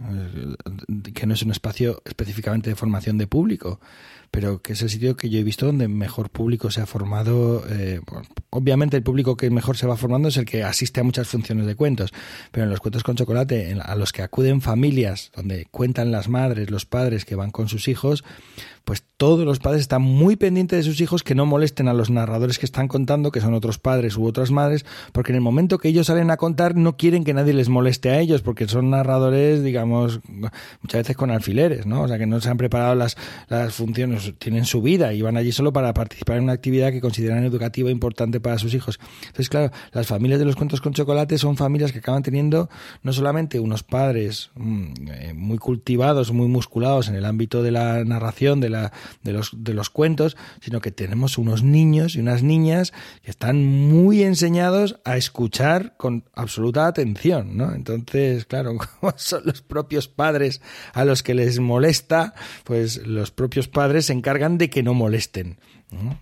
que 1.15 1.27
no 1.27 1.35
es 1.35 1.43
un 1.43 1.53
espacio 1.53 2.03
específicamente 2.05 2.71
de 2.71 2.77
formación 2.77 3.17
de 3.17 3.29
público, 3.29 3.81
pero 4.33 4.63
que 4.63 4.73
es 4.73 4.81
el 4.81 4.89
sitio 4.89 5.15
que 5.15 5.29
yo 5.29 5.39
he 5.39 5.43
visto 5.45 5.67
donde 5.67 5.89
mejor 5.89 6.31
público 6.31 6.71
se 6.71 6.81
ha 6.81 6.87
formado. 6.87 7.65
Eh, 7.69 8.01
obviamente 8.49 8.97
el 8.97 9.03
público 9.03 9.37
que 9.37 9.51
mejor 9.51 9.77
se 9.77 9.87
va 9.87 9.95
formando 9.99 10.29
es 10.29 10.39
el 10.39 10.47
que 10.47 10.65
asiste 10.65 11.01
a 11.01 11.05
muchas 11.05 11.29
funciones 11.29 11.67
de 11.67 11.77
cuentos, 11.77 12.15
pero 12.51 12.65
en 12.65 12.71
los 12.71 12.81
cuentos 12.81 13.05
con 13.05 13.15
chocolate, 13.15 13.77
a 13.81 13.95
los 13.95 14.11
que 14.11 14.23
acuden 14.23 14.63
familias, 14.63 15.31
donde 15.37 15.67
cuentan 15.71 16.11
las 16.11 16.31
madres, 16.31 16.71
los 16.71 16.87
padres 16.87 17.27
que 17.27 17.37
van 17.37 17.51
con 17.51 17.69
sus 17.69 17.89
hijos, 17.89 18.25
pues 18.85 19.05
todos 19.17 19.45
los 19.45 19.61
padres 19.61 19.83
están 19.83 20.03
muy 20.03 20.37
pendientes 20.37 20.79
de 20.79 20.83
sus 20.83 21.01
hijos 21.01 21.23
que 21.23 21.35
no 21.35 21.47
molesten 21.47 21.89
a 21.89 21.95
los 21.95 22.11
narradores 22.11 22.59
que 22.59 22.67
están 22.67 22.89
contando, 22.89 23.31
que 23.31 23.41
son 23.41 23.55
otros 23.55 23.79
padres 23.79 24.17
u 24.17 24.27
otras 24.27 24.51
madres, 24.51 24.85
porque 25.13 25.33
en 25.33 25.37
el 25.37 25.43
momento 25.43 25.79
que 25.79 25.89
ellos 25.89 26.09
salen 26.09 26.31
a 26.31 26.37
contar 26.37 26.75
no 26.75 26.97
quieren 26.97 27.23
que 27.23 27.33
nadie 27.33 27.53
les 27.53 27.69
moleste 27.69 28.11
a 28.11 28.19
ellos, 28.19 28.43
porque 28.43 28.67
son 28.67 28.91
narradores, 28.91 29.63
digamos, 29.63 30.21
muchas 30.27 31.03
veces 31.03 31.17
con 31.17 31.31
alfileres, 31.31 31.87
¿no? 31.87 32.03
O 32.03 32.09
sea, 32.09 32.19
que 32.19 32.27
no 32.27 32.41
se 32.41 32.49
han 32.49 32.57
preparado 32.57 32.95
las, 32.95 33.17
las 33.49 33.75
funciones, 33.75 34.35
tienen 34.39 34.65
su 34.65 34.83
vida 34.83 35.13
y 35.13 35.23
van 35.23 35.37
allí 35.37 35.53
solo 35.53 35.73
para 35.73 35.95
participar 35.95 36.39
en 36.39 36.45
una 36.45 36.53
actividad 36.53 36.91
que 36.91 37.01
consideran 37.01 37.45
educativa 37.45 37.89
e 37.89 37.93
importante 37.93 38.41
para 38.41 38.59
sus 38.59 38.75
hijos. 38.75 38.99
Entonces, 39.21 39.49
claro, 39.49 39.73
las 39.93 40.07
familias 40.07 40.41
de 40.41 40.47
los 40.47 40.57
cuentos 40.57 40.81
con 40.81 40.93
chocolate 40.93 41.39
son 41.39 41.57
familias 41.57 41.93
que 41.93 41.99
acaban 41.99 42.23
teniendo 42.23 42.69
no 43.03 43.13
solamente 43.13 43.61
unos 43.61 43.83
padres 43.83 44.51
mm, 44.57 44.93
eh, 45.09 45.33
muy 45.35 45.59
cultivados, 45.59 46.33
muy 46.33 46.49
musculados 46.49 47.09
en 47.09 47.15
el 47.15 47.25
ámbito 47.25 47.63
de 47.63 47.71
la 47.71 48.05
narración, 48.05 48.61
de 48.61 48.71
de, 48.73 49.33
los, 49.33 49.51
de 49.57 49.75
los 49.75 49.91
cuentos, 49.91 50.37
sino 50.61 50.81
que 50.81 50.91
tenemos 50.91 51.39
unos 51.39 51.63
niños 51.63 52.17
y 52.17 52.21
unas 52.21 52.43
niñas 52.43 52.93
que 53.23 53.31
están 53.31 53.65
muy 53.65 54.23
enseñados 54.23 55.01
a 55.05 55.17
escuchar 55.17 55.97
con 55.97 56.25
absoluta 56.35 56.87
atención, 56.87 57.57
¿no? 57.57 57.73
Entonces, 57.75 58.45
claro, 58.47 58.77
como 59.01 59.13
son 59.17 59.43
los 59.45 59.63
propios 59.63 60.09
padres 60.09 60.61
a 60.93 61.05
los 61.05 61.23
que 61.23 61.35
les 61.35 61.59
molesta, 61.59 62.35
pues 62.65 63.07
los 63.07 63.31
propios 63.31 63.69
padres 63.69 64.07
se 64.07 64.13
encargan 64.13 64.59
de 64.59 64.71
que 64.71 64.83
no 64.83 64.95
molesten. 64.95 65.59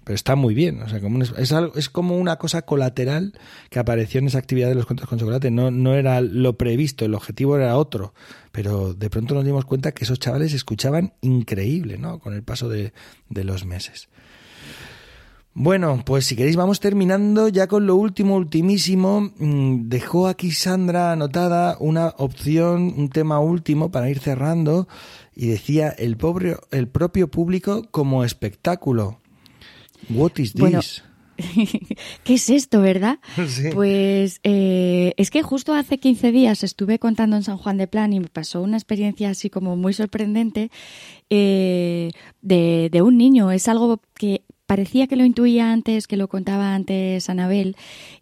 Pero 0.05 0.15
está 0.15 0.35
muy 0.35 0.55
bien, 0.55 0.83
o 0.83 0.89
sea, 0.89 1.01
como 1.01 1.23
es, 1.23 1.89
como 1.89 2.17
una 2.17 2.37
cosa 2.37 2.63
colateral 2.63 3.39
que 3.71 3.79
apareció 3.79 4.19
en 4.19 4.27
esa 4.27 4.39
actividad 4.39 4.69
de 4.69 4.75
los 4.75 4.87
cuentos 4.87 5.09
con 5.09 5.19
chocolate. 5.19 5.51
No, 5.51 5.71
no 5.71 5.95
era 5.95 6.21
lo 6.21 6.57
previsto, 6.57 7.05
el 7.05 7.15
objetivo 7.15 7.57
era 7.57 7.77
otro. 7.77 8.13
Pero 8.51 8.95
de 8.95 9.11
pronto 9.11 9.35
nos 9.35 9.45
dimos 9.45 9.65
cuenta 9.65 9.93
que 9.93 10.05
esos 10.05 10.19
chavales 10.19 10.53
escuchaban 10.55 11.13
increíble, 11.21 11.99
¿no? 11.99 12.19
Con 12.19 12.35
el 12.35 12.43
paso 12.43 12.69
de, 12.69 12.93
de 13.29 13.45
los 13.45 13.65
meses. 13.65 14.09
Bueno, 15.53 16.03
pues 16.07 16.27
si 16.27 16.37
queréis 16.37 16.55
vamos 16.55 16.79
terminando 16.79 17.49
ya 17.49 17.67
con 17.67 17.85
lo 17.87 17.97
último, 17.97 18.37
ultimísimo. 18.37 19.33
Mm, 19.39 19.89
dejó 19.89 20.29
aquí 20.29 20.53
Sandra 20.53 21.13
anotada 21.13 21.77
una 21.81 22.15
opción, 22.19 22.95
un 22.97 23.11
tema 23.11 23.41
último 23.41 23.91
para 23.91 24.09
ir 24.09 24.21
cerrando 24.21 24.87
y 25.35 25.49
decía 25.49 25.91
el, 25.91 26.17
pobre, 26.17 26.57
el 26.71 26.89
propio 26.89 27.29
público 27.29 27.83
como 27.91 28.25
espectáculo. 28.25 29.21
What 30.11 30.33
is 30.39 30.55
this? 30.55 31.03
¿Qué 32.25 32.35
es 32.35 32.51
esto, 32.51 32.81
verdad? 32.81 33.19
Pues 33.75 34.41
eh, 34.43 35.15
es 35.17 35.31
que 35.31 35.43
justo 35.43 35.75
hace 35.75 35.99
15 35.99 36.33
días 36.33 36.65
estuve 36.65 36.99
contando 36.99 37.37
en 37.37 37.43
San 37.43 37.57
Juan 37.57 37.79
de 37.79 37.87
Plan 37.87 38.13
y 38.13 38.21
me 38.21 38.29
pasó 38.29 38.61
una 38.63 38.77
experiencia 38.77 39.31
así 39.31 39.51
como 39.51 39.77
muy 39.77 39.93
sorprendente 39.93 40.71
eh, 41.31 42.11
de, 42.43 42.89
de 42.91 43.03
un 43.03 43.17
niño. 43.17 43.51
Es 43.51 43.69
algo 43.69 44.01
que 44.15 44.43
parecía 44.67 45.07
que 45.07 45.17
lo 45.17 45.25
intuía 45.25 45.73
antes, 45.73 46.07
que 46.07 46.17
lo 46.17 46.29
contaba 46.29 46.75
antes 46.75 47.31
Anabel. 47.31 47.77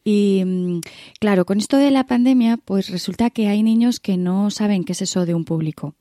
Y 0.05 0.43
mm, 0.45 0.81
claro, 1.21 1.45
con 1.45 1.59
esto 1.59 1.77
de 1.77 1.91
la 1.91 2.07
pandemia, 2.07 2.57
pues 2.57 2.91
resulta 2.91 3.31
que 3.31 3.49
hay 3.49 3.63
niños 3.63 4.01
que 4.01 4.17
no 4.17 4.51
saben 4.51 4.85
qué 4.85 4.93
es 4.93 5.03
eso 5.03 5.27
de 5.27 5.35
un 5.35 5.45
público 5.45 5.95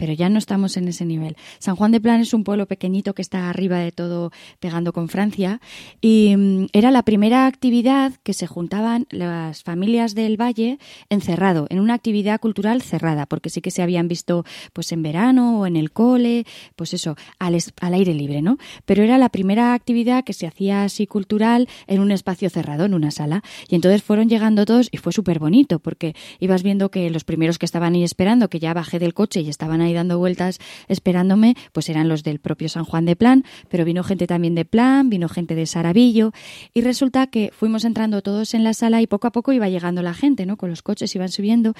pero 0.00 0.14
ya 0.14 0.30
no 0.30 0.38
estamos 0.38 0.78
en 0.78 0.88
ese 0.88 1.04
nivel. 1.04 1.36
San 1.58 1.76
Juan 1.76 1.92
de 1.92 2.00
Plan 2.00 2.22
es 2.22 2.32
un 2.32 2.42
pueblo 2.42 2.64
pequeñito 2.64 3.12
que 3.12 3.20
está 3.20 3.50
arriba 3.50 3.76
de 3.80 3.92
todo 3.92 4.32
pegando 4.58 4.94
con 4.94 5.10
Francia 5.10 5.60
y 6.00 6.34
mm, 6.38 6.68
era 6.72 6.90
la 6.90 7.02
primera 7.02 7.44
actividad 7.44 8.14
que 8.22 8.32
se 8.32 8.46
juntaban 8.46 9.06
las 9.10 9.62
familias 9.62 10.14
del 10.14 10.40
valle 10.40 10.78
encerrado, 11.10 11.66
en 11.68 11.80
una 11.80 11.92
actividad 11.92 12.40
cultural 12.40 12.80
cerrada, 12.80 13.26
porque 13.26 13.50
sí 13.50 13.60
que 13.60 13.70
se 13.70 13.82
habían 13.82 14.08
visto 14.08 14.46
pues 14.72 14.90
en 14.92 15.02
verano 15.02 15.60
o 15.60 15.66
en 15.66 15.76
el 15.76 15.92
cole, 15.92 16.46
pues 16.76 16.94
eso, 16.94 17.16
al, 17.38 17.58
al 17.82 17.92
aire 17.92 18.14
libre, 18.14 18.40
¿no? 18.40 18.56
Pero 18.86 19.02
era 19.02 19.18
la 19.18 19.28
primera 19.28 19.74
actividad 19.74 20.24
que 20.24 20.32
se 20.32 20.46
hacía 20.46 20.82
así 20.82 21.06
cultural 21.06 21.68
en 21.86 22.00
un 22.00 22.10
espacio 22.10 22.48
cerrado, 22.48 22.86
en 22.86 22.94
una 22.94 23.10
sala. 23.10 23.42
Y 23.68 23.74
entonces 23.74 24.02
fueron 24.02 24.30
llegando 24.30 24.64
todos 24.64 24.88
y 24.90 24.96
fue 24.96 25.12
súper 25.12 25.40
bonito 25.40 25.78
porque 25.78 26.14
ibas 26.38 26.62
viendo 26.62 26.90
que 26.90 27.10
los 27.10 27.24
primeros 27.24 27.58
que 27.58 27.66
estaban 27.66 27.92
ahí 27.92 28.02
esperando, 28.02 28.48
que 28.48 28.60
ya 28.60 28.72
bajé 28.72 28.98
del 28.98 29.12
coche 29.12 29.42
y 29.42 29.50
estaban 29.50 29.82
ahí 29.82 29.89
dando 29.92 30.18
vueltas 30.18 30.58
esperándome, 30.88 31.56
pues 31.72 31.88
eran 31.88 32.08
los 32.08 32.22
del 32.22 32.38
propio 32.38 32.68
San 32.68 32.84
Juan 32.84 33.04
de 33.04 33.16
Plan, 33.16 33.44
pero 33.68 33.84
vino 33.84 34.02
gente 34.02 34.26
también 34.26 34.54
de 34.54 34.64
Plan, 34.64 35.10
vino 35.10 35.28
gente 35.28 35.54
de 35.54 35.66
Saravillo 35.66 36.32
y 36.74 36.80
resulta 36.80 37.26
que 37.26 37.50
fuimos 37.52 37.84
entrando 37.84 38.22
todos 38.22 38.54
en 38.54 38.64
la 38.64 38.74
sala 38.74 39.02
y 39.02 39.06
poco 39.06 39.26
a 39.26 39.32
poco 39.32 39.52
iba 39.52 39.68
llegando 39.68 40.02
la 40.02 40.14
gente, 40.14 40.46
¿no? 40.46 40.56
Con 40.56 40.70
los 40.70 40.82
coches 40.82 41.14
iban 41.14 41.28
subiendo, 41.28 41.74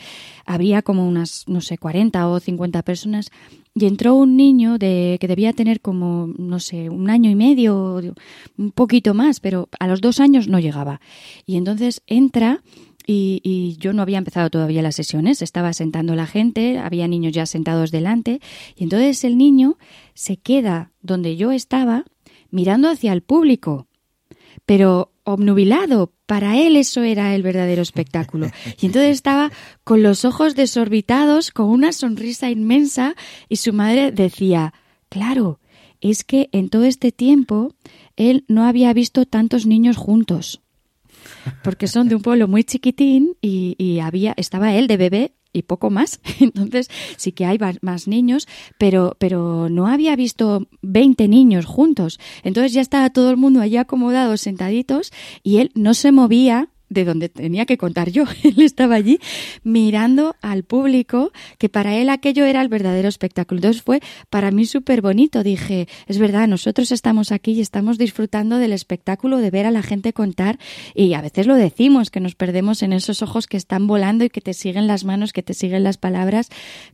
había 0.47 0.83
como 0.83 1.07
unas, 1.07 1.45
no 1.47 1.61
sé, 1.61 1.79
40 1.79 2.29
o 2.29 2.41
50 2.41 2.83
personas 2.83 3.31
y 3.75 3.87
entró 3.87 4.15
un 4.15 4.37
niño 4.37 4.79
de 4.79 5.17
que 5.21 5.29
debía 5.29 5.53
tener 5.53 5.81
como, 5.81 6.29
no 6.39 6.59
sé, 6.59 6.91
un 6.91 7.09
año 7.09 7.31
y 7.31 7.35
medio, 7.35 8.01
un 8.59 8.73
poquito 8.73 9.15
más, 9.15 9.41
pero 9.41 9.69
a 9.79 9.87
los 9.87 10.01
dos 10.01 10.19
años 10.21 10.49
no 10.49 10.59
llegaba. 10.59 11.01
Y 11.47 11.57
entonces 11.57 12.03
entra 12.07 12.63
y, 13.13 13.41
y, 13.43 13.77
yo 13.79 13.93
no 13.93 14.03
había 14.03 14.19
empezado 14.19 14.51
todavía 14.51 14.83
las 14.83 14.95
sesiones, 14.95 15.43
estaba 15.43 15.73
sentando 15.73 16.15
la 16.15 16.29
gente, 16.29 16.79
había 16.79 17.09
niños 17.09 17.33
ya 17.33 17.45
sentados 17.45 17.91
delante, 17.91 18.41
y 18.77 18.85
entonces 18.85 19.25
el 19.25 19.37
niño 19.37 19.79
se 20.15 20.37
queda 20.37 20.93
donde 21.03 21.37
yo 21.37 21.51
estaba 21.51 22.05
mirando 22.51 22.89
hacia 22.89 23.13
el 23.13 23.23
público, 23.23 23.89
pero 24.65 25.13
obnubilado. 25.25 26.13
Para 26.27 26.57
él 26.57 26.77
eso 26.77 27.03
era 27.03 27.35
el 27.35 27.43
verdadero 27.43 27.83
espectáculo. 27.83 28.49
Y 28.81 28.87
entonces 28.87 29.11
estaba 29.11 29.51
con 29.83 30.05
los 30.05 30.25
ojos 30.25 30.55
desorbitados, 30.55 31.51
con 31.51 31.69
una 31.69 31.91
sonrisa 31.91 32.49
inmensa, 32.49 33.17
y 33.49 33.57
su 33.57 33.73
madre 33.73 34.13
decía, 34.13 34.73
claro, 35.09 35.59
es 36.01 36.23
que 36.23 36.49
en 36.53 36.69
todo 36.69 36.85
este 36.85 37.11
tiempo 37.11 37.75
él 38.15 38.45
no 38.47 38.65
había 38.65 38.93
visto 38.93 39.27
tantos 39.27 39.67
niños 39.67 39.97
juntos 39.97 40.63
porque 41.63 41.87
son 41.87 42.09
de 42.09 42.15
un 42.15 42.23
pueblo 42.23 42.49
muy 42.49 42.65
chiquitín 42.65 43.37
y, 43.41 44.01
había 44.01 44.35
estaba 44.37 44.75
él 44.75 44.87
de 44.87 44.97
bebé 44.97 45.35
y 45.53 45.63
poco 45.63 45.91
más. 45.91 46.21
Entonces 46.41 46.89
sí 47.17 47.33
que 47.33 47.45
hay 47.45 47.59
más 47.83 48.09
niños, 48.09 48.47
pero, 48.79 49.17
pero 49.19 49.69
no 49.69 49.87
había 49.87 50.17
visto 50.17 50.69
20 50.83 51.29
niños 51.29 51.67
juntos. 51.67 52.19
Entonces 52.43 52.73
ya 52.73 52.81
estaba 52.81 53.11
todo 53.11 53.31
el 53.31 53.37
mundo 53.37 53.61
allí 53.61 53.77
acomodado, 53.77 54.37
sentaditos, 54.37 55.13
y 55.43 55.59
él 55.59 55.71
no 55.75 55.95
se 55.95 56.13
movía 56.13 56.69
de 56.91 57.05
donde 57.05 57.29
tenía 57.29 57.65
que 57.65 57.79
contar 57.79 58.11
yo. 58.11 58.25
Él 58.43 58.61
estaba 58.61 58.97
allí 58.97 59.19
mirando 59.63 60.37
al 60.43 60.65
público, 60.65 61.33
que 61.57 61.69
para 61.69 61.97
él 61.97 62.11
aquello 62.11 62.45
era 62.45 62.61
el 62.61 62.69
verdadero 62.69 63.09
espectáculo. 63.09 63.59
Entonces 63.59 63.83
fue 63.83 64.01
para 64.29 64.51
mí 64.51 64.67
súper 64.67 65.01
bonito. 65.01 65.43
Dije, 65.43 65.89
es 66.07 66.19
verdad, 66.19 66.49
nosotros 66.49 66.93
estamos 66.93 67.33
aquí 67.33 67.53
y 67.53 67.61
estamos 67.61 67.97
disfrutando 67.97 68.59
del 68.59 68.73
espectáculo 68.73 69.39
de 69.39 69.51
ver 69.51 69.67
a 69.67 69.71
la 69.71 69.83
gente 69.83 70.13
contar 70.13 70.59
y 70.95 71.15
a 71.15 71.23
veces 71.23 71.47
lo 71.47 71.55
decimos, 71.55 72.11
que 72.11 72.21
nos 72.21 72.35
perdemos 72.35 72.83
en 72.83 72.93
esos 72.93 73.23
ojos 73.23 73.47
que 73.47 73.57
están 73.57 73.87
volando 73.87 74.25
y 74.25 74.31
que 74.31 74.41
te 74.41 74.53
siguen 74.53 74.87
las 74.87 75.05
manos, 75.05 75.33
que 75.33 75.43
te 75.43 75.55
siguen 75.55 75.85
las 75.85 75.97
palabras. 75.97 76.49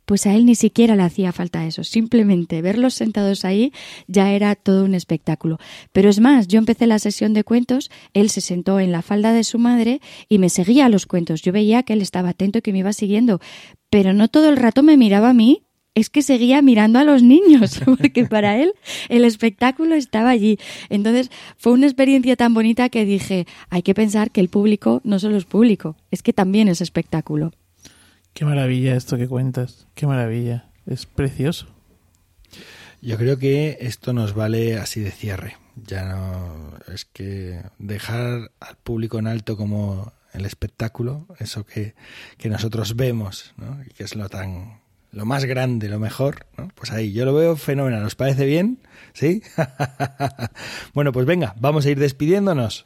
Pues 0.05 0.27
a 0.27 0.35
él 0.35 0.44
ni 0.44 0.55
siquiera 0.55 0.94
le 0.94 1.02
hacía 1.02 1.32
falta 1.32 1.66
eso. 1.66 1.85
Simplemente 1.85 2.60
verlos 2.60 2.94
sentados 2.94 3.44
ahí 3.47 3.73
ya 4.06 4.31
era 4.32 4.55
todo 4.55 4.85
un 4.85 4.94
espectáculo. 4.94 5.59
Pero 5.93 6.10
es 6.10 6.20
más, 6.20 6.48
yo 6.48 6.59
empecé 6.59 6.86
la 6.86 6.98
sesión 6.98 7.32
de 7.32 7.44
cuentos, 7.44 7.90
él 8.12 8.28
se 8.28 8.43
sentó 8.43 8.78
en 8.78 8.93
la 8.93 9.01
falda 9.01 9.32
de 9.32 9.43
su 9.43 9.59
madre 9.59 9.86
y 10.29 10.39
me 10.39 10.49
seguía 10.49 10.87
a 10.87 10.89
los 10.89 11.07
cuentos. 11.07 11.43
Yo 11.43 11.53
veía 11.53 11.83
que 11.83 11.93
él 11.93 12.03
estaba 12.03 12.31
atento 12.31 12.59
y 12.59 12.63
que 12.63 12.73
me 12.73 12.79
iba 12.79 12.93
siguiendo, 12.93 13.41
pero 13.91 14.13
no 14.13 14.29
todo 14.29 14.49
el 14.49 14.57
rato 14.57 14.83
me 14.83 14.97
miraba 14.97 15.31
a 15.31 15.35
mí, 15.35 15.63
es 15.97 16.11
que 16.11 16.23
seguía 16.23 16.61
mirando 16.61 16.99
a 16.99 17.05
los 17.05 17.23
niños, 17.23 17.81
porque 17.99 18.27
para 18.27 18.59
él 18.59 18.75
el 19.09 19.25
espectáculo 19.25 19.95
estaba 19.95 20.31
allí. 20.31 20.59
Entonces 20.91 21.31
fue 21.57 21.73
una 21.73 21.87
experiencia 21.87 22.37
tan 22.37 22.55
bonita 22.55 22.89
que 22.91 23.05
dije, 23.05 23.47
hay 23.71 23.83
que 23.83 23.95
pensar 23.95 24.31
que 24.31 24.41
el 24.41 24.49
público 24.49 25.01
no 25.05 25.19
solo 25.19 25.37
es 25.37 25.47
público, 25.47 25.97
es 26.11 26.23
que 26.23 26.33
también 26.33 26.69
es 26.69 26.81
espectáculo. 26.81 27.53
Qué 28.35 28.45
maravilla 28.45 28.95
esto 28.95 29.17
que 29.17 29.27
cuentas, 29.27 29.89
qué 29.95 30.07
maravilla, 30.07 30.69
es 30.85 31.07
precioso. 31.07 31.67
Yo 33.01 33.17
creo 33.17 33.39
que 33.39 33.79
esto 33.81 34.13
nos 34.13 34.35
vale 34.35 34.77
así 34.77 35.01
de 35.01 35.11
cierre. 35.11 35.57
Ya 35.77 36.05
no 36.05 36.73
es 36.93 37.05
que 37.05 37.62
dejar 37.78 38.51
al 38.61 38.77
público 38.77 39.19
en 39.19 39.27
alto 39.27 39.57
como 39.57 40.12
el 40.32 40.44
espectáculo, 40.44 41.27
eso 41.39 41.65
que, 41.65 41.94
que 42.39 42.48
nosotros 42.48 42.97
vemos, 42.97 43.55
¿no? 43.57 43.82
y 43.85 43.90
que 43.90 44.05
es 44.05 44.16
lo 44.16 44.28
tan 44.28 44.81
lo 45.16 45.24
más 45.24 45.47
grande, 45.47 45.89
lo 45.89 45.98
mejor, 45.98 46.47
¿no? 46.59 46.69
Pues 46.74 46.93
ahí, 46.93 47.12
yo 47.12 47.24
lo 47.24 47.32
veo 47.32 47.57
fenomenal. 47.57 48.05
¿Os 48.05 48.15
parece 48.15 48.44
bien? 48.44 48.81
¿Sí? 49.15 49.43
bueno, 50.94 51.11
pues 51.11 51.24
venga, 51.24 51.55
vamos 51.59 51.86
a 51.86 51.90
ir 51.90 51.98
despidiéndonos. 51.98 52.85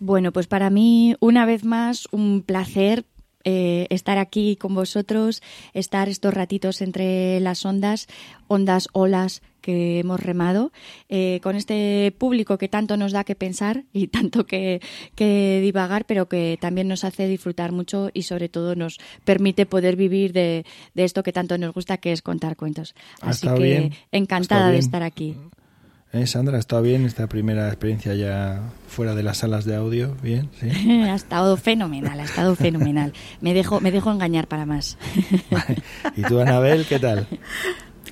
Bueno, 0.00 0.32
pues 0.32 0.48
para 0.48 0.68
mí, 0.68 1.14
una 1.20 1.46
vez 1.46 1.64
más, 1.64 2.08
un 2.10 2.42
placer 2.42 3.04
eh, 3.44 3.86
estar 3.90 4.18
aquí 4.18 4.56
con 4.56 4.74
vosotros, 4.74 5.42
estar 5.74 6.08
estos 6.08 6.34
ratitos 6.34 6.82
entre 6.82 7.38
las 7.38 7.64
ondas, 7.64 8.08
ondas, 8.48 8.88
olas 8.92 9.42
que 9.60 10.00
hemos 10.00 10.20
remado, 10.20 10.72
eh, 11.08 11.40
con 11.42 11.56
este 11.56 12.14
público 12.16 12.58
que 12.58 12.68
tanto 12.68 12.96
nos 12.96 13.12
da 13.12 13.24
que 13.24 13.34
pensar 13.34 13.84
y 13.92 14.06
tanto 14.08 14.46
que, 14.46 14.80
que, 15.14 15.60
divagar, 15.62 16.04
pero 16.04 16.28
que 16.28 16.58
también 16.60 16.88
nos 16.88 17.04
hace 17.04 17.28
disfrutar 17.28 17.72
mucho 17.72 18.10
y 18.12 18.22
sobre 18.22 18.48
todo 18.48 18.74
nos 18.74 18.98
permite 19.24 19.66
poder 19.66 19.96
vivir 19.96 20.32
de, 20.32 20.64
de 20.94 21.04
esto 21.04 21.22
que 21.22 21.32
tanto 21.32 21.58
nos 21.58 21.74
gusta, 21.74 21.98
que 21.98 22.12
es 22.12 22.22
contar 22.22 22.56
cuentos. 22.56 22.94
Así 23.20 23.48
que 23.48 23.62
bien. 23.62 23.94
encantada 24.12 24.70
de 24.70 24.78
estar 24.78 25.02
aquí. 25.02 25.36
¿Eh, 26.10 26.26
Sandra, 26.26 26.56
¿ha 26.56 26.60
estado 26.60 26.80
bien 26.80 27.04
esta 27.04 27.26
primera 27.26 27.68
experiencia 27.68 28.14
ya 28.14 28.62
fuera 28.86 29.14
de 29.14 29.22
las 29.22 29.38
salas 29.38 29.66
de 29.66 29.76
audio? 29.76 30.16
¿Bien? 30.22 30.48
¿Sí? 30.58 31.02
ha 31.02 31.14
estado 31.14 31.56
fenomenal, 31.58 32.18
ha 32.18 32.24
estado 32.24 32.56
fenomenal. 32.56 33.12
Me 33.42 33.52
dejo, 33.52 33.80
me 33.80 33.90
dejo 33.90 34.10
engañar 34.10 34.48
para 34.48 34.64
más. 34.64 34.96
¿Y 36.16 36.22
tú, 36.22 36.40
Anabel, 36.40 36.86
qué 36.86 36.98
tal? 36.98 37.26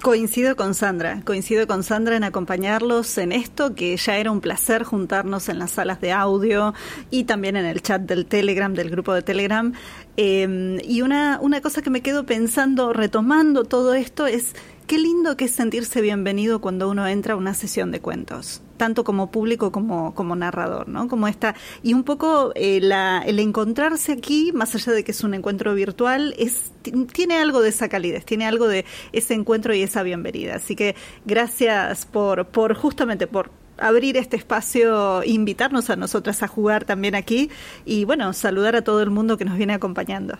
Coincido 0.06 0.54
con 0.54 0.74
Sandra, 0.74 1.22
coincido 1.24 1.66
con 1.66 1.82
Sandra 1.82 2.14
en 2.14 2.22
acompañarlos 2.22 3.18
en 3.18 3.32
esto, 3.32 3.74
que 3.74 3.96
ya 3.96 4.18
era 4.18 4.30
un 4.30 4.40
placer 4.40 4.84
juntarnos 4.84 5.48
en 5.48 5.58
las 5.58 5.72
salas 5.72 6.00
de 6.00 6.12
audio 6.12 6.74
y 7.10 7.24
también 7.24 7.56
en 7.56 7.64
el 7.64 7.82
chat 7.82 8.02
del 8.02 8.24
Telegram, 8.24 8.72
del 8.72 8.88
grupo 8.88 9.12
de 9.12 9.22
Telegram. 9.22 9.72
Eh, 10.16 10.78
y 10.84 11.02
una, 11.02 11.40
una 11.42 11.60
cosa 11.60 11.82
que 11.82 11.90
me 11.90 12.02
quedo 12.02 12.24
pensando, 12.24 12.92
retomando 12.92 13.64
todo 13.64 13.94
esto, 13.94 14.28
es 14.28 14.54
qué 14.86 14.98
lindo 14.98 15.36
que 15.36 15.46
es 15.46 15.50
sentirse 15.50 16.00
bienvenido 16.00 16.60
cuando 16.60 16.88
uno 16.88 17.06
entra 17.06 17.34
a 17.34 17.36
una 17.36 17.54
sesión 17.54 17.90
de 17.90 18.00
cuentos, 18.00 18.62
tanto 18.76 19.02
como 19.04 19.30
público 19.30 19.72
como, 19.72 20.14
como 20.14 20.36
narrador, 20.36 20.88
¿no? 20.88 21.08
Como 21.08 21.26
esta, 21.26 21.56
y 21.82 21.92
un 21.94 22.04
poco 22.04 22.52
eh, 22.54 22.80
la, 22.80 23.22
el 23.26 23.38
encontrarse 23.40 24.12
aquí, 24.12 24.52
más 24.52 24.74
allá 24.74 24.92
de 24.92 25.02
que 25.02 25.10
es 25.10 25.24
un 25.24 25.34
encuentro 25.34 25.74
virtual, 25.74 26.34
es, 26.38 26.70
tiene 27.12 27.36
algo 27.36 27.62
de 27.62 27.70
esa 27.70 27.88
calidez, 27.88 28.24
tiene 28.24 28.46
algo 28.46 28.68
de 28.68 28.84
ese 29.12 29.34
encuentro 29.34 29.74
y 29.74 29.82
esa 29.82 30.02
bienvenida. 30.02 30.56
Así 30.56 30.76
que 30.76 30.94
gracias 31.24 32.06
por, 32.06 32.46
por 32.46 32.74
justamente 32.74 33.26
por 33.26 33.50
abrir 33.78 34.16
este 34.16 34.36
espacio, 34.36 35.22
invitarnos 35.24 35.90
a 35.90 35.96
nosotras 35.96 36.42
a 36.42 36.48
jugar 36.48 36.84
también 36.84 37.14
aquí 37.14 37.50
y 37.84 38.04
bueno, 38.04 38.32
saludar 38.32 38.76
a 38.76 38.82
todo 38.82 39.02
el 39.02 39.10
mundo 39.10 39.36
que 39.36 39.44
nos 39.44 39.56
viene 39.56 39.74
acompañando. 39.74 40.38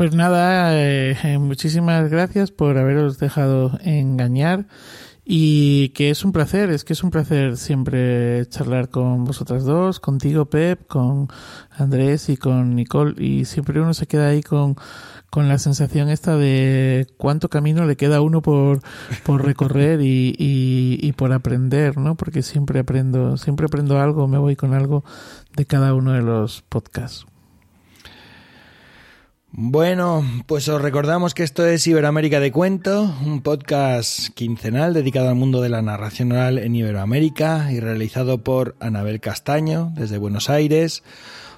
Pues 0.00 0.14
nada, 0.14 0.70
eh, 0.80 1.36
muchísimas 1.38 2.08
gracias 2.08 2.50
por 2.50 2.78
haberos 2.78 3.18
dejado 3.18 3.78
engañar 3.82 4.64
y 5.26 5.90
que 5.90 6.08
es 6.08 6.24
un 6.24 6.32
placer, 6.32 6.70
es 6.70 6.84
que 6.84 6.94
es 6.94 7.04
un 7.04 7.10
placer 7.10 7.58
siempre 7.58 8.48
charlar 8.48 8.88
con 8.88 9.24
vosotras 9.24 9.64
dos, 9.64 10.00
contigo 10.00 10.46
Pep, 10.46 10.86
con 10.86 11.28
Andrés 11.70 12.30
y 12.30 12.38
con 12.38 12.76
Nicole 12.76 13.22
y 13.22 13.44
siempre 13.44 13.78
uno 13.78 13.92
se 13.92 14.06
queda 14.06 14.28
ahí 14.28 14.42
con, 14.42 14.74
con 15.28 15.48
la 15.48 15.58
sensación 15.58 16.08
esta 16.08 16.34
de 16.34 17.06
cuánto 17.18 17.50
camino 17.50 17.84
le 17.84 17.96
queda 17.96 18.16
a 18.16 18.22
uno 18.22 18.40
por, 18.40 18.80
por 19.22 19.44
recorrer 19.44 20.00
y, 20.00 20.34
y, 20.38 20.98
y 20.98 21.12
por 21.12 21.30
aprender, 21.34 21.98
¿no? 21.98 22.14
Porque 22.14 22.42
siempre 22.42 22.80
aprendo, 22.80 23.36
siempre 23.36 23.66
aprendo 23.66 24.00
algo, 24.00 24.26
me 24.28 24.38
voy 24.38 24.56
con 24.56 24.72
algo 24.72 25.04
de 25.54 25.66
cada 25.66 25.92
uno 25.92 26.12
de 26.12 26.22
los 26.22 26.62
podcasts. 26.62 27.26
Bueno, 29.52 30.24
pues 30.46 30.68
os 30.68 30.80
recordamos 30.80 31.34
que 31.34 31.42
esto 31.42 31.66
es 31.66 31.84
Iberoamérica 31.84 32.38
de 32.38 32.52
Cuento, 32.52 33.12
un 33.26 33.42
podcast 33.42 34.28
quincenal 34.34 34.94
dedicado 34.94 35.28
al 35.28 35.34
mundo 35.34 35.60
de 35.60 35.68
la 35.68 35.82
narración 35.82 36.30
oral 36.30 36.58
en 36.58 36.76
Iberoamérica 36.76 37.72
y 37.72 37.80
realizado 37.80 38.44
por 38.44 38.76
Anabel 38.78 39.18
Castaño 39.18 39.92
desde 39.96 40.18
Buenos 40.18 40.50
Aires, 40.50 41.02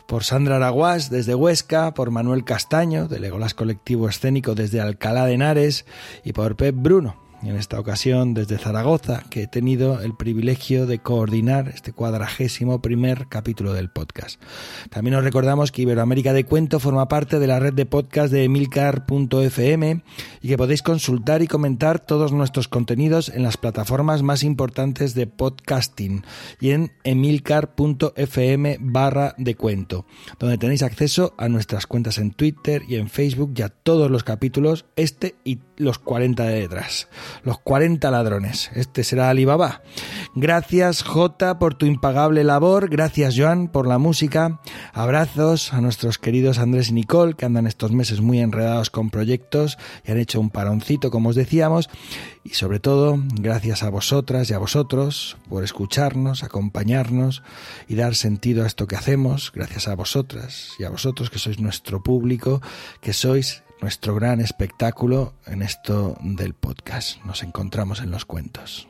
por 0.07 0.25
Sandra 0.25 0.57
Araguás 0.57 1.11
desde 1.11 1.35
Huesca, 1.35 1.93
por 1.93 2.11
Manuel 2.11 2.45
Castaño 2.45 3.09
del 3.09 3.23
Legolas 3.23 3.53
Colectivo 3.53 4.09
Escénico 4.09 4.55
desde 4.55 4.81
Alcalá 4.81 5.27
de 5.27 5.35
Henares 5.35 5.85
y 6.25 6.33
por 6.33 6.57
Pep 6.57 6.75
Bruno 6.75 7.17
en 7.43 7.57
esta 7.57 7.79
ocasión 7.79 8.35
desde 8.35 8.59
Zaragoza, 8.59 9.25
que 9.29 9.43
he 9.43 9.47
tenido 9.47 10.01
el 10.01 10.15
privilegio 10.15 10.87
de 10.87 11.01
coordinar 11.01 11.69
este 11.69 11.93
cuadragésimo 11.93 12.81
primer 12.81 13.29
capítulo 13.29 13.73
del 13.73 13.91
podcast. 13.91 14.41
También 14.91 15.17
os 15.17 15.25
recordamos 15.25 15.73
que 15.73 15.83
Iberoamérica 15.83 16.33
de 16.33 16.45
Cuento 16.45 16.81
forma 16.81 17.09
parte 17.09 17.39
de 17.39 17.47
la 17.47 17.59
red 17.59 17.75
de 17.75 17.87
podcast 17.87 18.33
de 18.33 18.45
emilcar.fm 18.45 20.03
y 20.41 20.49
que 20.49 20.57
podéis 20.57 20.83
consultar 20.83 21.43
y 21.43 21.47
comentar 21.47 21.99
todos 21.99 22.33
nuestros 22.33 22.69
contenidos 22.69 23.29
en 23.29 23.43
las 23.43 23.57
plataformas 23.57 24.23
más 24.23 24.43
importantes 24.43 25.15
de 25.15 25.27
podcasting 25.27 26.25
y 26.61 26.71
en 26.71 26.93
emilcar.fm 27.05 28.79
barra 28.81 29.35
de 29.39 29.55
cuento, 29.55 30.07
donde 30.39 30.59
tenéis 30.59 30.83
acceso 30.83 31.35
a 31.39 31.49
nuestras 31.49 31.87
cuentas 31.87 32.19
en 32.19 32.33
Twitter 32.33 32.83
y 32.89 32.97
en 32.97 33.09
Facebook 33.09 33.53
y 33.57 33.63
a 33.63 33.69
todos 33.69 34.11
los 34.11 34.25
capítulos, 34.25 34.85
este 34.97 35.35
y 35.45 35.59
los 35.77 35.99
40 35.99 36.45
de 36.45 36.61
detrás, 36.61 37.09
los 37.43 37.59
40 37.59 38.11
ladrones. 38.11 38.71
Este 38.75 39.05
será 39.05 39.31
Alibaba. 39.31 39.83
Gracias 40.35 41.03
J 41.03 41.59
por 41.59 41.75
tu 41.75 41.87
impagable 41.87 42.45
labor, 42.45 42.89
gracias 42.89 43.35
Joan 43.37 43.69
por 43.69 43.87
la 43.87 43.99
música, 43.99 44.61
abrazos 44.93 45.73
a 45.73 45.81
nuestros 45.81 46.19
queridos 46.19 46.59
Andrés 46.59 46.89
y 46.89 46.93
Nicole 46.93 47.35
que 47.35 47.45
andan 47.45 47.67
estos 47.67 47.93
meses 47.93 48.21
muy 48.21 48.41
enredados 48.41 48.91
con 48.91 49.11
proyectos 49.11 49.79
y 50.07 50.11
han 50.11 50.19
hecho 50.19 50.41
un 50.41 50.51
paroncito 50.51 51.11
como 51.11 51.31
os 51.31 51.37
decíamos 51.37 51.91
y 52.45 52.51
sobre 52.51 52.81
todo 52.81 53.19
gracias 53.35 53.83
a 53.83 53.91
vosotras 53.91 54.51
y 54.51 54.55
a 54.55 54.59
vosotros 54.59 55.37
por 55.49 55.65
escucharnos, 55.65 56.43
acompañarnos 56.43 57.43
y 57.89 57.95
dar 57.95 58.15
sentido 58.15 58.65
a 58.65 58.67
esto 58.67 58.87
que 58.87 58.97
hacemos, 58.97 59.53
gracias 59.55 59.89
a 59.89 59.95
vosotras 59.95 60.71
y 60.79 60.85
a 60.85 60.91
vosotros 60.91 61.31
que 61.31 61.39
sois 61.39 61.61
nuestro 61.61 62.03
público, 62.03 62.61
que 63.01 63.13
sois 63.13 63.63
nuestro 63.83 64.15
gran 64.15 64.41
espectáculo 64.41 65.35
en 65.47 65.61
esto 65.61 66.17
del 66.23 66.55
podcast. 66.55 67.23
Nos 67.25 67.43
encontramos 67.43 68.01
en 68.01 68.13
los 68.13 68.25
cuentos. 68.25 68.89